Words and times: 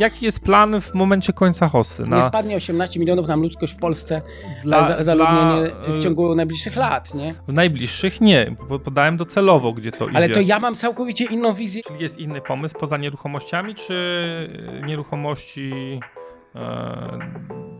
Jaki 0.00 0.24
jest 0.24 0.40
plan 0.40 0.80
w 0.80 0.94
momencie 0.94 1.32
końca 1.32 1.68
hossy? 1.68 2.02
Na... 2.02 2.16
Nie 2.16 2.22
spadnie 2.22 2.56
18 2.56 3.00
milionów 3.00 3.28
nam 3.28 3.42
ludzkość 3.42 3.72
w 3.72 3.76
Polsce 3.76 4.22
dla, 4.62 5.02
zaludnienie 5.02 5.70
w 5.88 5.98
ciągu 5.98 6.34
najbliższych 6.34 6.76
lat, 6.76 7.14
nie? 7.14 7.34
W 7.48 7.52
najbliższych 7.52 8.20
nie. 8.20 8.54
Podałem 8.84 9.16
docelowo, 9.16 9.72
gdzie 9.72 9.92
to 9.92 10.08
idzie. 10.08 10.16
Ale 10.16 10.28
to 10.28 10.40
ja 10.40 10.60
mam 10.60 10.76
całkowicie 10.76 11.24
inną 11.24 11.52
wizję. 11.52 11.82
Czy 11.88 12.02
jest 12.02 12.18
inny 12.18 12.40
pomysł 12.40 12.78
poza 12.78 12.96
nieruchomościami, 12.96 13.74
czy 13.74 13.94
nieruchomości 14.86 16.00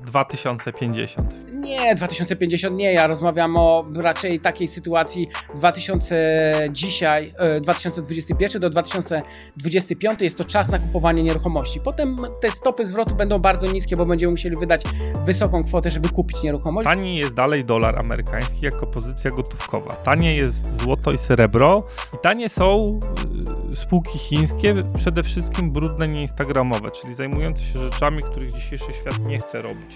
2050. 0.06 1.34
Nie, 1.52 1.94
2050 1.94 2.76
nie. 2.76 2.92
Ja 2.92 3.06
rozmawiam 3.06 3.56
o 3.56 3.86
raczej 3.94 4.40
takiej 4.40 4.68
sytuacji 4.68 5.28
2000 5.54 6.68
dzisiaj, 6.70 7.34
2021 7.60 8.56
e, 8.56 8.60
do 8.60 8.70
2025 8.70 10.20
jest 10.20 10.38
to 10.38 10.44
czas 10.44 10.70
na 10.70 10.78
kupowanie 10.78 11.22
nieruchomości. 11.22 11.80
Potem 11.80 12.16
te 12.40 12.50
stopy 12.50 12.86
zwrotu 12.86 13.14
będą 13.14 13.38
bardzo 13.38 13.72
niskie, 13.72 13.96
bo 13.96 14.06
będziemy 14.06 14.30
musieli 14.30 14.56
wydać 14.56 14.82
wysoką 15.24 15.64
kwotę, 15.64 15.90
żeby 15.90 16.08
kupić 16.08 16.42
nieruchomość. 16.42 16.84
Taniej 16.84 17.16
jest 17.16 17.34
dalej 17.34 17.64
dolar 17.64 17.98
amerykański 17.98 18.64
jako 18.64 18.86
pozycja 18.86 19.30
gotówkowa. 19.30 19.96
Tanie 19.96 20.36
jest 20.36 20.80
złoto 20.80 21.12
i 21.12 21.18
srebro 21.18 21.86
i 22.14 22.18
tanie 22.22 22.48
są 22.48 23.00
y, 23.72 23.76
spółki 23.76 24.18
chińskie, 24.18 24.74
przede 24.98 25.22
wszystkim 25.22 25.70
brudne, 25.70 26.08
nieinstagramowe, 26.08 26.90
czyli 26.90 27.14
zajmujące 27.14 27.64
się 27.64 27.78
rzeczami, 27.78 28.22
których 28.22 28.52
dzisiejszy 28.52 28.92
świat 28.92 29.18
nie 29.18 29.38
chce 29.38 29.62
robić. 29.62 29.95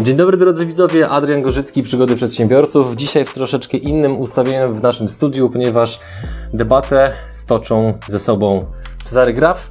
Dzień 0.00 0.16
dobry 0.16 0.36
drodzy 0.36 0.66
widzowie, 0.66 1.08
Adrian 1.08 1.42
Gorzycki, 1.42 1.82
Przygody 1.82 2.16
Przedsiębiorców. 2.16 2.96
Dzisiaj 2.96 3.24
w 3.24 3.34
troszeczkę 3.34 3.76
innym 3.76 4.20
ustawieniu 4.20 4.74
w 4.74 4.82
naszym 4.82 5.08
studiu, 5.08 5.50
ponieważ 5.50 6.00
debatę 6.54 7.12
stoczą 7.28 7.98
ze 8.06 8.18
sobą 8.18 8.64
Cezary 9.02 9.34
Graf, 9.34 9.70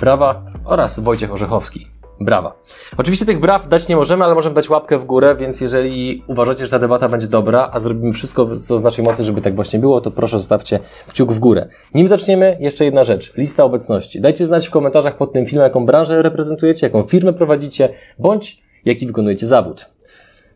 Brawa 0.00 0.44
oraz 0.64 1.00
Wojciech 1.00 1.32
Orzechowski. 1.32 1.86
Brawa. 2.20 2.54
Oczywiście 2.96 3.26
tych 3.26 3.40
braw 3.40 3.68
dać 3.68 3.88
nie 3.88 3.96
możemy, 3.96 4.24
ale 4.24 4.34
możemy 4.34 4.54
dać 4.54 4.70
łapkę 4.70 4.98
w 4.98 5.04
górę, 5.04 5.36
więc 5.38 5.60
jeżeli 5.60 6.24
uważacie, 6.26 6.64
że 6.64 6.70
ta 6.70 6.78
debata 6.78 7.08
będzie 7.08 7.26
dobra, 7.26 7.70
a 7.72 7.80
zrobimy 7.80 8.12
wszystko, 8.12 8.56
co 8.56 8.78
w 8.78 8.82
naszej 8.82 9.04
mocy, 9.04 9.24
żeby 9.24 9.40
tak 9.40 9.54
właśnie 9.54 9.78
było, 9.78 10.00
to 10.00 10.10
proszę 10.10 10.38
zostawcie 10.38 10.80
kciuk 11.08 11.32
w 11.32 11.38
górę. 11.38 11.68
Nim 11.94 12.08
zaczniemy, 12.08 12.56
jeszcze 12.60 12.84
jedna 12.84 13.04
rzecz. 13.04 13.34
Lista 13.36 13.64
obecności. 13.64 14.20
Dajcie 14.20 14.46
znać 14.46 14.68
w 14.68 14.70
komentarzach 14.70 15.16
pod 15.16 15.32
tym 15.32 15.46
filmem, 15.46 15.64
jaką 15.64 15.86
branżę 15.86 16.22
reprezentujecie, 16.22 16.86
jaką 16.86 17.02
firmę 17.02 17.32
prowadzicie, 17.32 17.88
bądź 18.18 18.63
jaki 18.84 19.06
wykonujecie 19.06 19.46
zawód. 19.46 19.86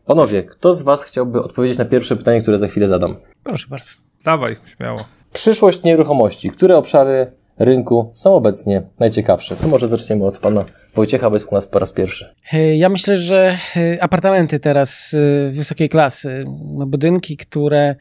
Panowie, 0.07 0.43
kto 0.43 0.73
z 0.73 0.83
Was 0.83 1.05
chciałby 1.05 1.43
odpowiedzieć 1.43 1.79
na 1.79 1.85
pierwsze 1.85 2.17
pytanie, 2.17 2.43
które 2.43 2.59
za 2.59 2.69
chwilę 2.69 2.89
zadam? 2.89 3.17
Proszę 3.45 3.67
bardzo. 3.71 3.91
Dawaj, 4.25 4.57
śmiało. 4.67 5.05
Przyszłość 5.33 5.83
nieruchomości. 5.83 6.51
Które 6.51 6.77
obszary 6.77 7.33
rynku 7.59 8.11
są 8.15 8.35
obecnie 8.35 8.83
najciekawsze? 8.99 9.57
To 9.57 9.69
może 9.69 9.89
zaczniemy 9.89 10.27
od 10.27 10.39
Pana 10.39 10.65
Wojciecha, 10.95 11.31
bo 11.31 11.37
jest 11.37 11.47
u 11.51 11.55
nas 11.55 11.67
po 11.67 11.79
raz 11.79 11.93
pierwszy. 11.93 12.35
E, 12.53 12.77
ja 12.77 12.89
myślę, 12.89 13.17
że 13.17 13.59
e, 13.77 14.03
apartamenty 14.03 14.61
teraz 14.61 15.15
e, 15.15 15.51
wysokiej 15.53 15.89
klasy, 15.89 16.45
no 16.65 16.87
budynki, 16.87 17.37
które 17.37 17.97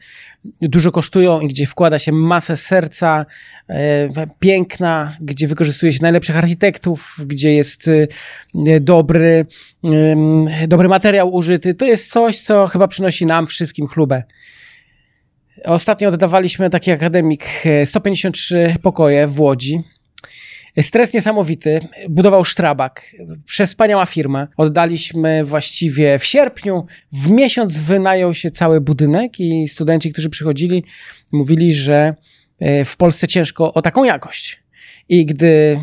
dużo 0.60 0.92
kosztują 0.92 1.40
i 1.40 1.48
gdzie 1.48 1.66
wkłada 1.66 1.98
się 1.98 2.12
masę 2.12 2.56
serca, 2.56 3.26
piękna, 4.38 5.16
gdzie 5.20 5.48
wykorzystuje 5.48 5.92
się 5.92 5.98
najlepszych 6.02 6.36
architektów, 6.36 7.16
gdzie 7.26 7.54
jest 7.54 7.90
dobry, 8.80 9.46
dobry 10.68 10.88
materiał 10.88 11.34
użyty, 11.34 11.74
to 11.74 11.86
jest 11.86 12.12
coś, 12.12 12.40
co 12.40 12.66
chyba 12.66 12.88
przynosi 12.88 13.26
nam 13.26 13.46
wszystkim 13.46 13.86
chlubę. 13.86 14.22
Ostatnio 15.64 16.08
oddawaliśmy 16.08 16.70
taki 16.70 16.90
akademik 16.90 17.46
153 17.84 18.76
pokoje 18.82 19.26
w 19.26 19.40
Łodzi. 19.40 19.80
Stres 20.82 21.14
niesamowity. 21.14 21.80
Budował 22.08 22.44
Sztrabak. 22.44 23.16
Przespaniała 23.44 24.06
firma. 24.06 24.48
Oddaliśmy 24.56 25.44
właściwie 25.44 26.18
w 26.18 26.24
sierpniu. 26.24 26.86
W 27.12 27.30
miesiąc 27.30 27.78
wynajął 27.78 28.34
się 28.34 28.50
cały 28.50 28.80
budynek 28.80 29.40
i 29.40 29.68
studenci, 29.68 30.12
którzy 30.12 30.30
przychodzili, 30.30 30.84
mówili, 31.32 31.74
że 31.74 32.14
e, 32.58 32.84
w 32.84 32.96
Polsce 32.96 33.28
ciężko 33.28 33.74
o 33.74 33.82
taką 33.82 34.04
jakość. 34.04 34.62
I 35.08 35.26
gdy 35.26 35.78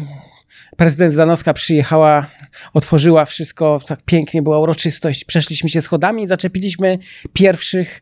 prezydent 0.77 1.13
Zanowska 1.13 1.53
przyjechała, 1.53 2.27
otworzyła 2.73 3.25
wszystko, 3.25 3.81
tak 3.87 4.01
pięknie 4.05 4.41
była 4.41 4.59
uroczystość, 4.59 5.25
przeszliśmy 5.25 5.69
się 5.69 5.81
schodami 5.81 6.23
i 6.23 6.27
zaczepiliśmy 6.27 6.99
pierwszych 7.33 8.01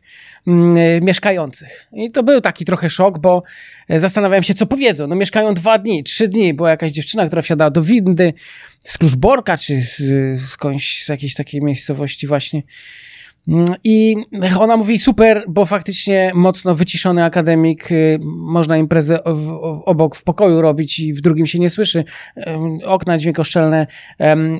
mieszkających. 1.02 1.88
I 1.92 2.10
to 2.10 2.22
był 2.22 2.40
taki 2.40 2.64
trochę 2.64 2.90
szok, 2.90 3.18
bo 3.18 3.42
e, 3.88 4.00
zastanawiałem 4.00 4.42
się, 4.42 4.54
co 4.54 4.66
powiedzą. 4.66 5.06
No 5.06 5.16
mieszkają 5.16 5.54
dwa 5.54 5.78
dni, 5.78 6.04
trzy 6.04 6.28
dni. 6.28 6.54
Była 6.54 6.70
jakaś 6.70 6.92
dziewczyna, 6.92 7.26
która 7.26 7.42
wsiadała 7.42 7.70
do 7.70 7.82
windy 7.82 8.32
z 8.80 8.98
Kluczborka, 8.98 9.58
czy 9.58 9.82
z, 9.82 10.02
skądś 10.50 11.04
z 11.04 11.08
jakiejś 11.08 11.34
takiej 11.34 11.62
miejscowości 11.62 12.26
właśnie. 12.26 12.62
Mm, 13.48 13.66
I 13.84 14.16
ona 14.58 14.76
mówi 14.76 14.98
super, 14.98 15.44
bo 15.48 15.66
faktycznie 15.66 16.32
mocno 16.34 16.74
wyciszony 16.74 17.24
akademik, 17.24 17.92
y, 17.92 18.18
można 18.24 18.76
imprezę 18.76 19.24
obok 19.84 20.16
w 20.16 20.24
pokoju 20.24 20.60
robić 20.60 20.98
i 20.98 21.12
w 21.12 21.20
drugim 21.20 21.46
się 21.46 21.58
nie 21.58 21.70
słyszy, 21.70 22.04
okna 22.84 23.18
dźwiękoszczelne 23.18 23.86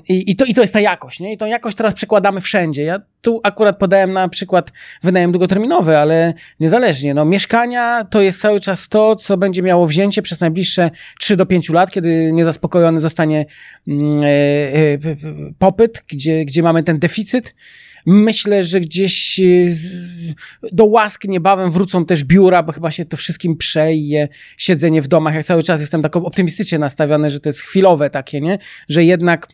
i, 0.09 0.31
i, 0.31 0.37
to, 0.37 0.45
i 0.45 0.55
to 0.55 0.61
jest 0.61 0.73
ta 0.73 0.81
jakość, 0.81 1.21
nie? 1.21 1.33
I 1.33 1.37
tą 1.37 1.47
jakość 1.47 1.77
teraz 1.77 1.95
przekładamy 1.95 2.41
wszędzie. 2.41 2.83
Ja 2.83 3.01
tu 3.21 3.41
akurat 3.43 3.79
podałem 3.79 4.11
na 4.11 4.29
przykład 4.29 4.73
wynajem 5.03 5.33
długoterminowy, 5.33 5.99
ale 5.99 6.35
niezależnie, 6.61 7.15
no 7.15 7.25
mieszkania 7.25 8.05
to 8.11 8.21
jest 8.21 8.41
cały 8.41 8.61
czas 8.61 8.89
to, 8.89 9.17
co 9.17 9.37
będzie 9.37 9.63
miało 9.63 9.87
wzięcie 9.87 10.23
przez 10.23 10.41
najbliższe 10.41 10.91
3 11.21 11.37
do 11.37 11.47
5 11.47 11.71
lat, 11.71 11.91
kiedy 11.91 12.33
niezaspokojony 12.33 13.01
zostanie 13.01 13.47
mm, 13.89 14.23
e, 14.23 14.27
e, 14.27 14.99
popyt, 15.59 16.05
gdzie, 16.09 16.45
gdzie 16.45 16.63
mamy 16.63 16.83
ten 16.83 16.99
deficyt, 16.99 17.55
Myślę, 18.07 18.65
że 18.65 18.81
gdzieś 18.81 19.41
e, 19.41 19.45
do 20.73 20.85
łask 20.85 21.25
niebawem 21.25 21.71
wrócą 21.71 22.07
też 22.07 22.25
biura, 22.25 22.63
bo 22.63 22.73
chyba 22.73 22.91
się 22.91 23.05
to 23.05 23.17
wszystkim 23.17 23.57
przeje, 23.57 24.29
siedzenie 24.59 25.03
w 25.03 25.09
domach. 25.09 25.35
Jak 25.35 25.45
cały 25.45 25.63
czas 25.63 25.81
jestem 25.81 26.03
tak 26.03 26.17
optymistycznie 26.17 26.79
nastawiony, 26.79 27.31
że 27.31 27.41
to 27.41 27.49
jest 27.49 27.61
chwilowe 27.61 28.11
takie, 28.11 28.41
nie? 28.41 28.59
Że 28.89 29.05
jednak 29.05 29.49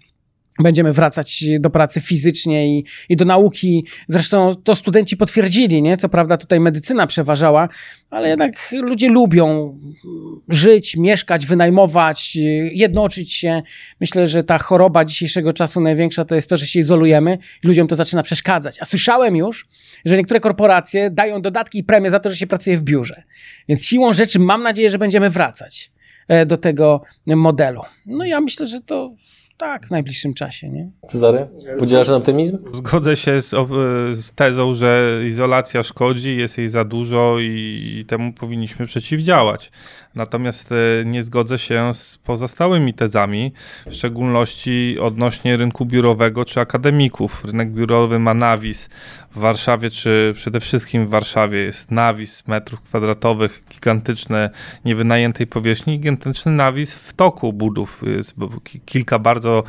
będziemy 0.59 0.93
wracać 0.93 1.45
do 1.61 1.71
pracy 1.71 2.01
fizycznie 2.01 2.79
i, 2.79 2.85
i 3.09 3.17
do 3.17 3.25
nauki. 3.25 3.87
Zresztą 4.09 4.55
to 4.65 4.77
studenci 4.77 5.17
potwierdzili, 5.17 5.83
nie? 5.83 5.97
Co 5.97 6.09
prawda 6.09 6.37
tutaj 6.37 6.61
medycyna 6.61 7.07
przeważała, 7.07 7.69
ale 8.11 8.29
jednak 8.29 8.75
ludzie 8.83 9.09
lubią 9.09 9.79
żyć, 10.49 10.97
mieszkać, 10.97 11.47
wynajmować, 11.47 12.37
jednoczyć 12.73 13.35
się. 13.35 13.63
Myślę, 14.01 14.27
że 14.27 14.45
ta 14.45 14.59
choroba 14.59 15.05
dzisiejszego 15.05 15.53
czasu 15.53 15.81
największa 15.81 16.25
to 16.25 16.35
jest 16.35 16.51
to, 16.51 16.57
że 16.57 16.67
się 16.67 16.81
izolujemy. 16.81 17.39
Ludziom 17.65 17.89
to 17.89 17.97
zaczyna 17.97 18.23
przeszkadzać. 18.23 18.77
A 18.81 18.85
słyszałem 18.85 19.37
już, 19.37 19.69
że 20.05 20.17
niektóre 20.17 20.41
korporacje 20.41 21.11
dają 21.11 21.43
dodatki 21.43 21.79
i 21.79 21.85
premie 21.85 22.11
za 22.11 22.21
to, 22.21 22.31
że 22.31 22.37
się 22.37 22.47
pracuje 22.47 22.79
w 22.79 22.83
biurze. 22.83 23.23
Więc 23.69 23.87
siłą 23.87 24.13
rzeczy 24.13 24.39
mam 24.39 24.63
nadzieję, 24.63 24.91
że 24.91 24.99
będziemy 24.99 25.31
wracać 25.31 25.93
e, 26.29 26.47
do 26.47 26.57
tego 26.57 27.03
modelu. 27.27 27.83
No 28.07 28.25
ja 28.25 28.41
myślę, 28.41 28.67
że 28.67 28.81
to 28.81 29.15
tak, 29.61 29.87
w 29.87 29.91
najbliższym 29.91 30.35
czasie, 30.35 30.69
nie? 30.69 30.91
Cezary, 31.09 31.49
podzielasz 31.79 32.07
ten 32.07 32.17
optymizm? 32.17 32.59
Zgodzę 32.73 33.17
się 33.17 33.41
z, 33.41 33.51
z, 34.13 34.33
tezą, 34.35 34.73
że 34.73 35.21
izolacja 35.27 35.83
szkodzi, 35.83 36.37
jest 36.37 36.59
jej 36.59 36.69
za 36.69 36.85
dużo 36.85 37.37
i 37.41 38.05
temu 38.09 38.33
powinniśmy 38.33 38.87
przeciwdziałać. 38.87 39.71
Natomiast 40.15 40.73
e, 40.73 41.05
nie 41.05 41.23
zgodzę 41.23 41.59
się 41.59 41.95
z 41.95 42.19
pozostałymi 42.19 42.95
tezami, 42.95 43.53
w 43.87 43.95
szczególności 43.95 44.97
odnośnie 45.01 45.57
rynku 45.57 45.87
biurowego 45.87 46.45
czy 46.45 46.61
akademików. 46.61 47.45
Rynek 47.45 47.71
biurowy 47.71 48.19
ma 48.19 48.35
nawis 48.35 48.89
w 49.31 49.39
Warszawie, 49.39 49.91
czy 49.91 50.33
przede 50.37 50.61
wszystkim 50.61 51.07
w 51.07 51.11
Warszawie 51.11 51.59
jest 51.59 51.91
nawis 51.91 52.49
metrów 52.49 52.81
kwadratowych, 52.81 53.63
gigantyczne 53.71 54.51
niewynajętej 54.85 55.47
powierzchni, 55.47 55.99
gigantyczny 55.99 56.53
nawis 56.53 56.95
w 56.95 57.13
toku 57.13 57.53
budów. 57.53 58.03
Jest 58.07 58.35
kilka 58.87 59.19
bardzo 59.19 59.63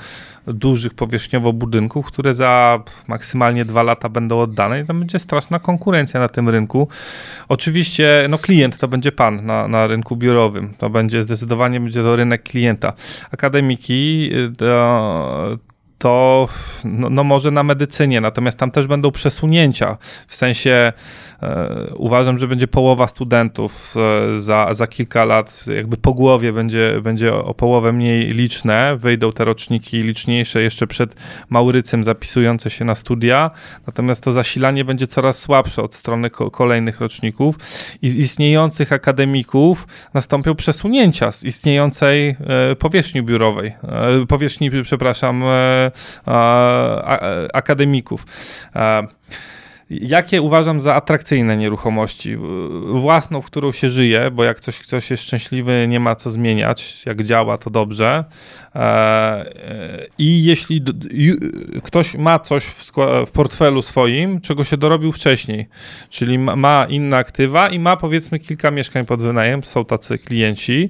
dużych 0.48 0.94
powierzchniowo 0.94 1.54
budynków, 1.54 2.06
które 2.06 2.34
za 2.34 2.84
maksymalnie 3.08 3.66
dwa 3.66 3.84
lata 3.84 4.10
będą 4.10 4.40
oddane 4.40 4.82
i 4.82 4.86
tam 4.86 5.00
będzie 5.00 5.20
straszna 5.20 5.60
konkurencja 5.60 6.20
na 6.20 6.30
tym 6.30 6.50
rynku. 6.50 6.88
Oczywiście 7.50 8.28
no 8.30 8.38
klient 8.38 8.78
to 8.78 8.88
będzie 8.88 9.12
pan 9.12 9.46
na, 9.46 9.68
na 9.68 9.88
rynku 9.88 10.16
biurowym. 10.16 10.31
To 10.78 10.90
będzie 10.90 11.24
zdecydowanie 11.24 11.80
będzie 11.80 12.04
to 12.04 12.16
rynek 12.16 12.44
klienta. 12.44 12.94
Akademiki 13.32 14.30
y, 14.34 14.56
to, 14.58 15.58
to 16.02 16.48
no, 16.84 17.10
no, 17.10 17.24
może 17.24 17.52
na 17.52 17.64
medycynie, 17.64 18.22
natomiast 18.22 18.58
tam 18.58 18.72
też 18.72 18.88
będą 18.88 19.12
przesunięcia. 19.12 19.98
W 20.28 20.36
sensie 20.36 20.94
e, 21.42 21.88
uważam, 21.96 22.38
że 22.38 22.48
będzie 22.48 22.68
połowa 22.68 23.08
studentów 23.08 23.96
e, 24.34 24.38
za, 24.38 24.74
za 24.74 24.88
kilka 24.88 25.26
lat, 25.26 25.64
jakby 25.76 25.98
po 25.98 26.14
głowie 26.14 26.54
będzie, 26.54 27.00
będzie 27.04 27.34
o 27.34 27.54
połowę 27.54 27.92
mniej 27.92 28.28
liczne. 28.28 28.98
Wyjdą 28.98 29.32
te 29.32 29.46
roczniki 29.46 30.02
liczniejsze 30.02 30.62
jeszcze 30.62 30.88
przed 30.88 31.16
Maurycem 31.50 32.04
zapisujące 32.04 32.70
się 32.70 32.86
na 32.86 32.96
studia, 32.96 33.52
natomiast 33.88 34.24
to 34.24 34.32
zasilanie 34.32 34.86
będzie 34.86 35.08
coraz 35.08 35.40
słabsze 35.40 35.82
od 35.82 35.96
strony 35.96 36.30
ko 36.30 36.52
kolejnych 36.52 37.00
roczników 37.00 37.56
i 38.02 38.10
z 38.10 38.18
istniejących 38.18 38.94
akademików 38.94 39.88
nastąpią 40.14 40.56
przesunięcia 40.56 41.32
z 41.32 41.44
istniejącej 41.44 42.30
e, 42.30 42.76
powierzchni 42.76 43.24
biurowej, 43.24 43.68
e, 43.68 44.26
powierzchni, 44.28 44.72
przepraszam, 44.84 45.44
e, 45.44 45.91
akademików. 47.54 48.26
Jakie 49.92 50.42
uważam 50.42 50.80
za 50.80 50.96
atrakcyjne 50.96 51.58
nieruchomości? 51.58 52.38
Własną, 52.86 53.42
w 53.42 53.46
którą 53.46 53.72
się 53.72 53.90
żyje, 53.90 54.32
bo 54.32 54.44
jak 54.44 54.60
coś, 54.60 54.80
ktoś 54.80 55.12
jest 55.12 55.24
szczęśliwy, 55.24 55.86
nie 55.88 56.00
ma 56.00 56.16
co 56.16 56.32
zmieniać, 56.32 57.06
jak 57.06 57.24
działa, 57.24 57.58
to 57.58 57.70
dobrze. 57.70 58.24
I 60.18 60.44
jeśli 60.44 60.82
ktoś 61.84 62.16
ma 62.16 62.40
coś 62.40 62.66
w, 62.66 62.92
portfelu 63.34 63.82
swoim, 63.82 64.42
czego 64.42 64.64
się 64.64 64.78
dorobił 64.78 65.12
wcześniej, 65.12 65.68
czyli 66.10 66.40
ma 66.40 66.86
inne 66.90 67.18
aktywa 67.18 67.70
i 67.70 67.80
ma 67.80 67.98
powiedzmy 67.98 68.40
kilka 68.40 68.72
mieszkań 68.72 69.06
pod 69.06 69.22
wynajem, 69.22 69.64
są 69.64 69.86
tacy 69.86 70.18
klienci, 70.18 70.90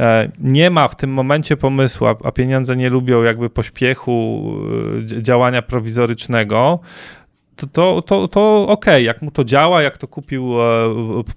e, 0.00 0.30
nie 0.38 0.70
ma 0.70 0.88
w 0.88 0.96
tym 0.96 1.10
momencie 1.10 1.56
pomysłu, 1.56 2.06
a 2.06 2.32
pieniądze 2.32 2.76
nie 2.76 2.90
lubią 2.90 3.22
jakby 3.22 3.50
pośpiechu 3.50 4.44
e, 5.18 5.22
działania 5.22 5.62
prowizorycznego, 5.62 6.80
to, 7.58 7.66
to, 7.66 8.02
to, 8.02 8.28
to 8.28 8.66
ok, 8.68 8.86
jak 9.02 9.22
mu 9.22 9.30
to 9.30 9.44
działa, 9.44 9.82
jak 9.82 9.98
to 9.98 10.08
kupił 10.08 10.62
e, 10.62 10.64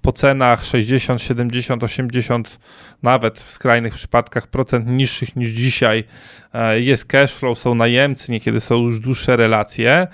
po 0.02 0.12
cenach 0.12 0.64
60, 0.64 1.22
70, 1.22 1.84
80, 1.84 2.60
nawet 3.04 3.40
w 3.40 3.52
skrajnych 3.52 3.94
przypadkach 3.94 4.48
procent 4.48 4.88
niższych 4.88 5.36
niż 5.36 5.50
dzisiaj, 5.50 6.04
e, 6.54 6.80
jest 6.80 7.06
cash 7.06 7.34
flow, 7.34 7.60
są 7.60 7.76
najemcy, 7.76 8.32
niekiedy 8.32 8.60
są 8.60 8.76
już 8.76 9.00
dłuższe 9.00 9.36
relacje, 9.36 10.08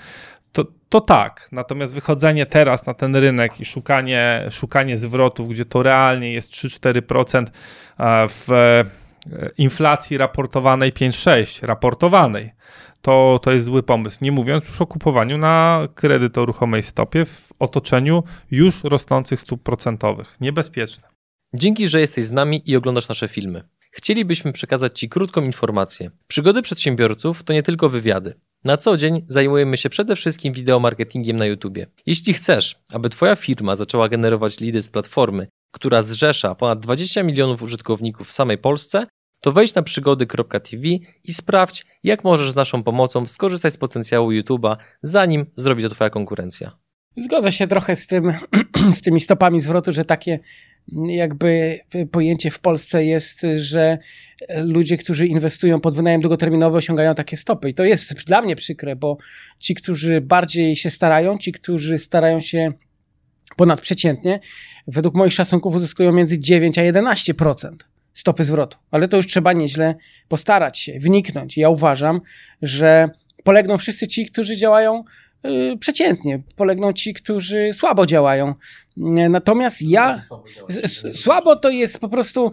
to, 0.52 0.64
to 0.88 1.00
tak. 1.00 1.48
Natomiast 1.52 1.94
wychodzenie 1.94 2.46
teraz 2.46 2.86
na 2.86 2.94
ten 2.94 3.16
rynek 3.16 3.60
i 3.60 3.64
szukanie, 3.64 4.46
szukanie 4.50 4.96
zwrotów, 4.96 5.48
gdzie 5.48 5.64
to 5.64 5.82
realnie 5.82 6.32
jest 6.32 6.52
3-4% 6.52 7.46
e, 7.98 8.28
w 8.28 8.48
inflacji 9.58 10.18
raportowanej 10.18 10.92
5-6, 10.92 11.66
raportowanej, 11.66 12.52
to, 13.02 13.40
to 13.42 13.52
jest 13.52 13.64
zły 13.64 13.82
pomysł. 13.82 14.18
Nie 14.20 14.32
mówiąc 14.32 14.68
już 14.68 14.80
o 14.80 14.86
kupowaniu 14.86 15.38
na 15.38 15.88
kredyt 15.94 16.38
o 16.38 16.46
ruchomej 16.46 16.82
stopie 16.82 17.24
w 17.24 17.52
otoczeniu 17.58 18.22
już 18.50 18.84
rosnących 18.84 19.40
stóp 19.40 19.62
procentowych. 19.62 20.36
Niebezpieczne. 20.40 21.08
Dzięki, 21.54 21.88
że 21.88 22.00
jesteś 22.00 22.24
z 22.24 22.30
nami 22.30 22.62
i 22.66 22.76
oglądasz 22.76 23.08
nasze 23.08 23.28
filmy. 23.28 23.62
Chcielibyśmy 23.90 24.52
przekazać 24.52 24.98
Ci 24.98 25.08
krótką 25.08 25.42
informację. 25.42 26.10
Przygody 26.26 26.62
przedsiębiorców 26.62 27.42
to 27.42 27.52
nie 27.52 27.62
tylko 27.62 27.88
wywiady. 27.88 28.34
Na 28.64 28.76
co 28.76 28.96
dzień 28.96 29.24
zajmujemy 29.26 29.76
się 29.76 29.90
przede 29.90 30.16
wszystkim 30.16 30.52
wideomarketingiem 30.52 31.36
na 31.36 31.46
YouTube. 31.46 31.78
Jeśli 32.06 32.34
chcesz, 32.34 32.76
aby 32.92 33.10
Twoja 33.10 33.36
firma 33.36 33.76
zaczęła 33.76 34.08
generować 34.08 34.60
lidy 34.60 34.82
z 34.82 34.90
platformy, 34.90 35.48
która 35.72 36.02
zrzesza 36.02 36.54
ponad 36.54 36.80
20 36.80 37.22
milionów 37.22 37.62
użytkowników 37.62 38.28
w 38.28 38.32
samej 38.32 38.58
Polsce, 38.58 39.06
to 39.40 39.52
wejdź 39.52 39.74
na 39.74 39.82
przygody.tv 39.82 40.88
i 41.24 41.34
sprawdź, 41.34 41.86
jak 42.02 42.24
możesz 42.24 42.52
z 42.52 42.56
naszą 42.56 42.82
pomocą 42.82 43.26
skorzystać 43.26 43.74
z 43.74 43.76
potencjału 43.76 44.30
YouTube'a, 44.30 44.76
zanim 45.02 45.46
zrobi 45.56 45.82
to 45.82 45.88
Twoja 45.88 46.10
konkurencja. 46.10 46.78
Zgodzę 47.16 47.52
się 47.52 47.66
trochę 47.66 47.96
z, 47.96 48.06
tym, 48.06 48.32
z 48.96 49.00
tymi 49.00 49.20
stopami 49.20 49.60
zwrotu, 49.60 49.92
że 49.92 50.04
takie 50.04 50.38
jakby 51.08 51.80
pojęcie 52.10 52.50
w 52.50 52.58
Polsce 52.58 53.04
jest, 53.04 53.46
że 53.56 53.98
ludzie, 54.64 54.96
którzy 54.96 55.26
inwestują 55.26 55.80
pod 55.80 55.94
wynajem 55.94 56.20
długoterminowy, 56.20 56.78
osiągają 56.78 57.14
takie 57.14 57.36
stopy. 57.36 57.70
I 57.70 57.74
to 57.74 57.84
jest 57.84 58.12
dla 58.12 58.42
mnie 58.42 58.56
przykre, 58.56 58.96
bo 58.96 59.16
ci, 59.58 59.74
którzy 59.74 60.20
bardziej 60.20 60.76
się 60.76 60.90
starają, 60.90 61.38
ci, 61.38 61.52
którzy 61.52 61.98
starają 61.98 62.40
się 62.40 62.72
ponadprzeciętnie, 63.56 64.40
według 64.86 65.14
moich 65.14 65.32
szacunków 65.32 65.74
uzyskują 65.74 66.12
między 66.12 66.38
9 66.38 66.78
a 66.78 66.82
11% 66.82 67.76
stopy 68.20 68.44
zwrotu. 68.44 68.78
Ale 68.90 69.08
to 69.08 69.16
już 69.16 69.26
trzeba 69.26 69.52
nieźle 69.52 69.94
postarać 70.28 70.78
się, 70.78 70.98
wniknąć. 70.98 71.56
Ja 71.56 71.68
uważam, 71.68 72.20
że 72.62 73.10
polegną 73.44 73.78
wszyscy 73.78 74.06
ci, 74.06 74.26
którzy 74.26 74.56
działają 74.56 75.04
przeciętnie. 75.80 76.42
Polegną 76.56 76.92
ci, 76.92 77.14
którzy 77.14 77.70
słabo 77.72 78.06
działają. 78.06 78.54
Natomiast 79.30 79.82
ja. 79.82 80.20
Słabo 81.14 81.56
to 81.56 81.70
jest 81.70 82.00
po 82.00 82.08
prostu. 82.08 82.50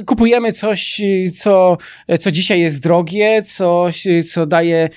Y, 0.00 0.04
kupujemy 0.04 0.52
coś, 0.52 1.00
co, 1.34 1.76
co 2.20 2.30
dzisiaj 2.30 2.60
jest 2.60 2.82
drogie, 2.82 3.42
coś, 3.42 4.06
co 4.32 4.46
daje 4.46 4.88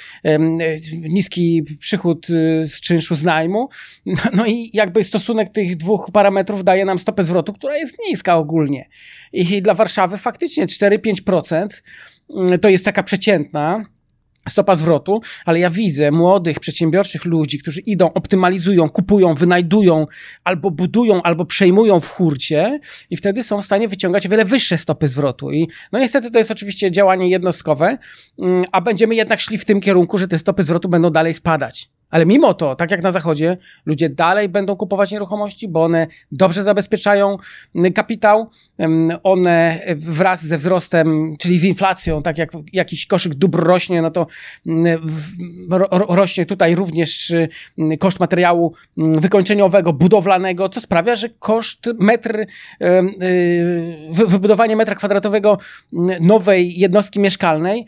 niski 0.91 1.63
przychód 1.79 2.29
y, 2.29 2.63
z 2.67 2.81
czynszu 2.81 3.15
z 3.15 3.23
najmu. 3.23 3.69
No 4.33 4.45
i 4.45 4.69
jakby 4.73 5.03
stosunek 5.03 5.49
tych 5.49 5.77
dwóch 5.77 6.09
parametrów 6.13 6.63
daje 6.63 6.85
nam 6.85 6.99
stopę 6.99 7.23
zwrotu, 7.23 7.53
która 7.53 7.77
jest 7.77 7.97
niska 8.09 8.37
ogólnie. 8.37 8.89
I 9.33 9.61
dla 9.61 9.73
Warszawy 9.73 10.17
faktycznie 10.17 10.67
4-5% 10.67 11.67
to 12.61 12.69
jest 12.69 12.85
taka 12.85 13.03
przeciętna 13.03 13.83
stopa 14.49 14.75
zwrotu, 14.75 15.21
ale 15.45 15.59
ja 15.59 15.69
widzę 15.69 16.11
młodych, 16.11 16.59
przedsiębiorczych 16.59 17.25
ludzi, 17.25 17.59
którzy 17.59 17.81
idą, 17.81 18.13
optymalizują, 18.13 18.89
kupują, 18.89 19.33
wynajdują, 19.33 20.07
albo 20.43 20.71
budują, 20.71 21.21
albo 21.23 21.45
przejmują 21.45 21.99
w 21.99 22.09
hurcie 22.09 22.79
i 23.09 23.17
wtedy 23.17 23.43
są 23.43 23.61
w 23.61 23.65
stanie 23.65 23.87
wyciągać 23.87 24.25
o 24.25 24.29
wiele 24.29 24.45
wyższe 24.45 24.77
stopy 24.77 25.07
zwrotu. 25.07 25.51
I 25.51 25.67
no 25.91 25.99
niestety 25.99 26.31
to 26.31 26.37
jest 26.37 26.51
oczywiście 26.51 26.91
działanie 26.91 27.29
jednostkowe, 27.29 27.97
mm, 28.39 28.65
a 28.71 28.81
będziemy 28.81 29.15
jednak 29.15 29.39
szli 29.39 29.57
w 29.57 29.65
tym 29.65 29.81
kierunku, 29.81 30.17
że 30.17 30.27
te 30.27 30.39
stopy 30.39 30.63
zwrotu 30.63 30.89
będą 30.89 31.09
dalej 31.09 31.33
spadać. 31.33 31.89
Ale 32.09 32.25
mimo 32.25 32.53
to, 32.53 32.75
tak 32.75 32.91
jak 32.91 33.03
na 33.03 33.11
Zachodzie, 33.11 33.57
ludzie 33.85 34.09
dalej 34.09 34.49
będą 34.49 34.75
kupować 34.75 35.11
nieruchomości, 35.11 35.67
bo 35.67 35.83
one 35.83 36.07
dobrze 36.31 36.63
zabezpieczają 36.63 37.37
mm, 37.75 37.93
kapitał. 37.93 38.49
One 39.23 39.79
wraz 39.95 40.45
ze 40.45 40.57
wzrostem, 40.57 41.35
czyli 41.39 41.57
z 41.57 41.63
inflacją, 41.63 42.21
tak 42.21 42.37
jak 42.37 42.51
jakiś 42.73 43.07
koszyk 43.07 43.33
dóbr 43.33 43.63
rośnie, 43.63 44.01
no 44.01 44.11
to 44.11 44.27
mm, 44.67 45.01
rośnie 45.91 46.45
tutaj 46.45 46.75
również 46.75 47.33
mm, 47.77 47.97
koszt 47.97 48.19
materiału 48.19 48.73
wykończeniowego, 48.97 49.93
budowlanego, 49.93 50.69
co 50.69 50.81
sprawia, 50.81 51.15
że 51.15 51.29
koszt 51.29 51.89
metr, 51.99 52.35
y, 52.39 52.45
wybudowanie 54.09 54.75
metra 54.75 54.95
kwadratowego 54.95 55.57
nowej 56.21 56.79
jednostki 56.79 57.19
mieszkalnej 57.19 57.85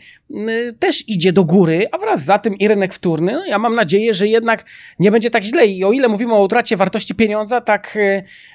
też 0.78 1.08
idzie 1.08 1.32
do 1.32 1.44
góry, 1.44 1.86
a 1.92 1.98
wraz 1.98 2.24
za 2.24 2.38
tym 2.38 2.56
i 2.56 2.68
rynek 2.68 2.94
wtórny. 2.94 3.32
No 3.32 3.46
ja 3.46 3.58
mam 3.58 3.74
nadzieję, 3.74 4.14
że 4.14 4.28
jednak 4.28 4.64
nie 4.98 5.10
będzie 5.10 5.30
tak 5.30 5.44
źle. 5.44 5.66
I 5.66 5.84
o 5.84 5.92
ile 5.92 6.08
mówimy 6.08 6.34
o 6.34 6.42
utracie 6.42 6.76
wartości 6.76 7.14
pieniądza, 7.14 7.60
tak 7.60 7.98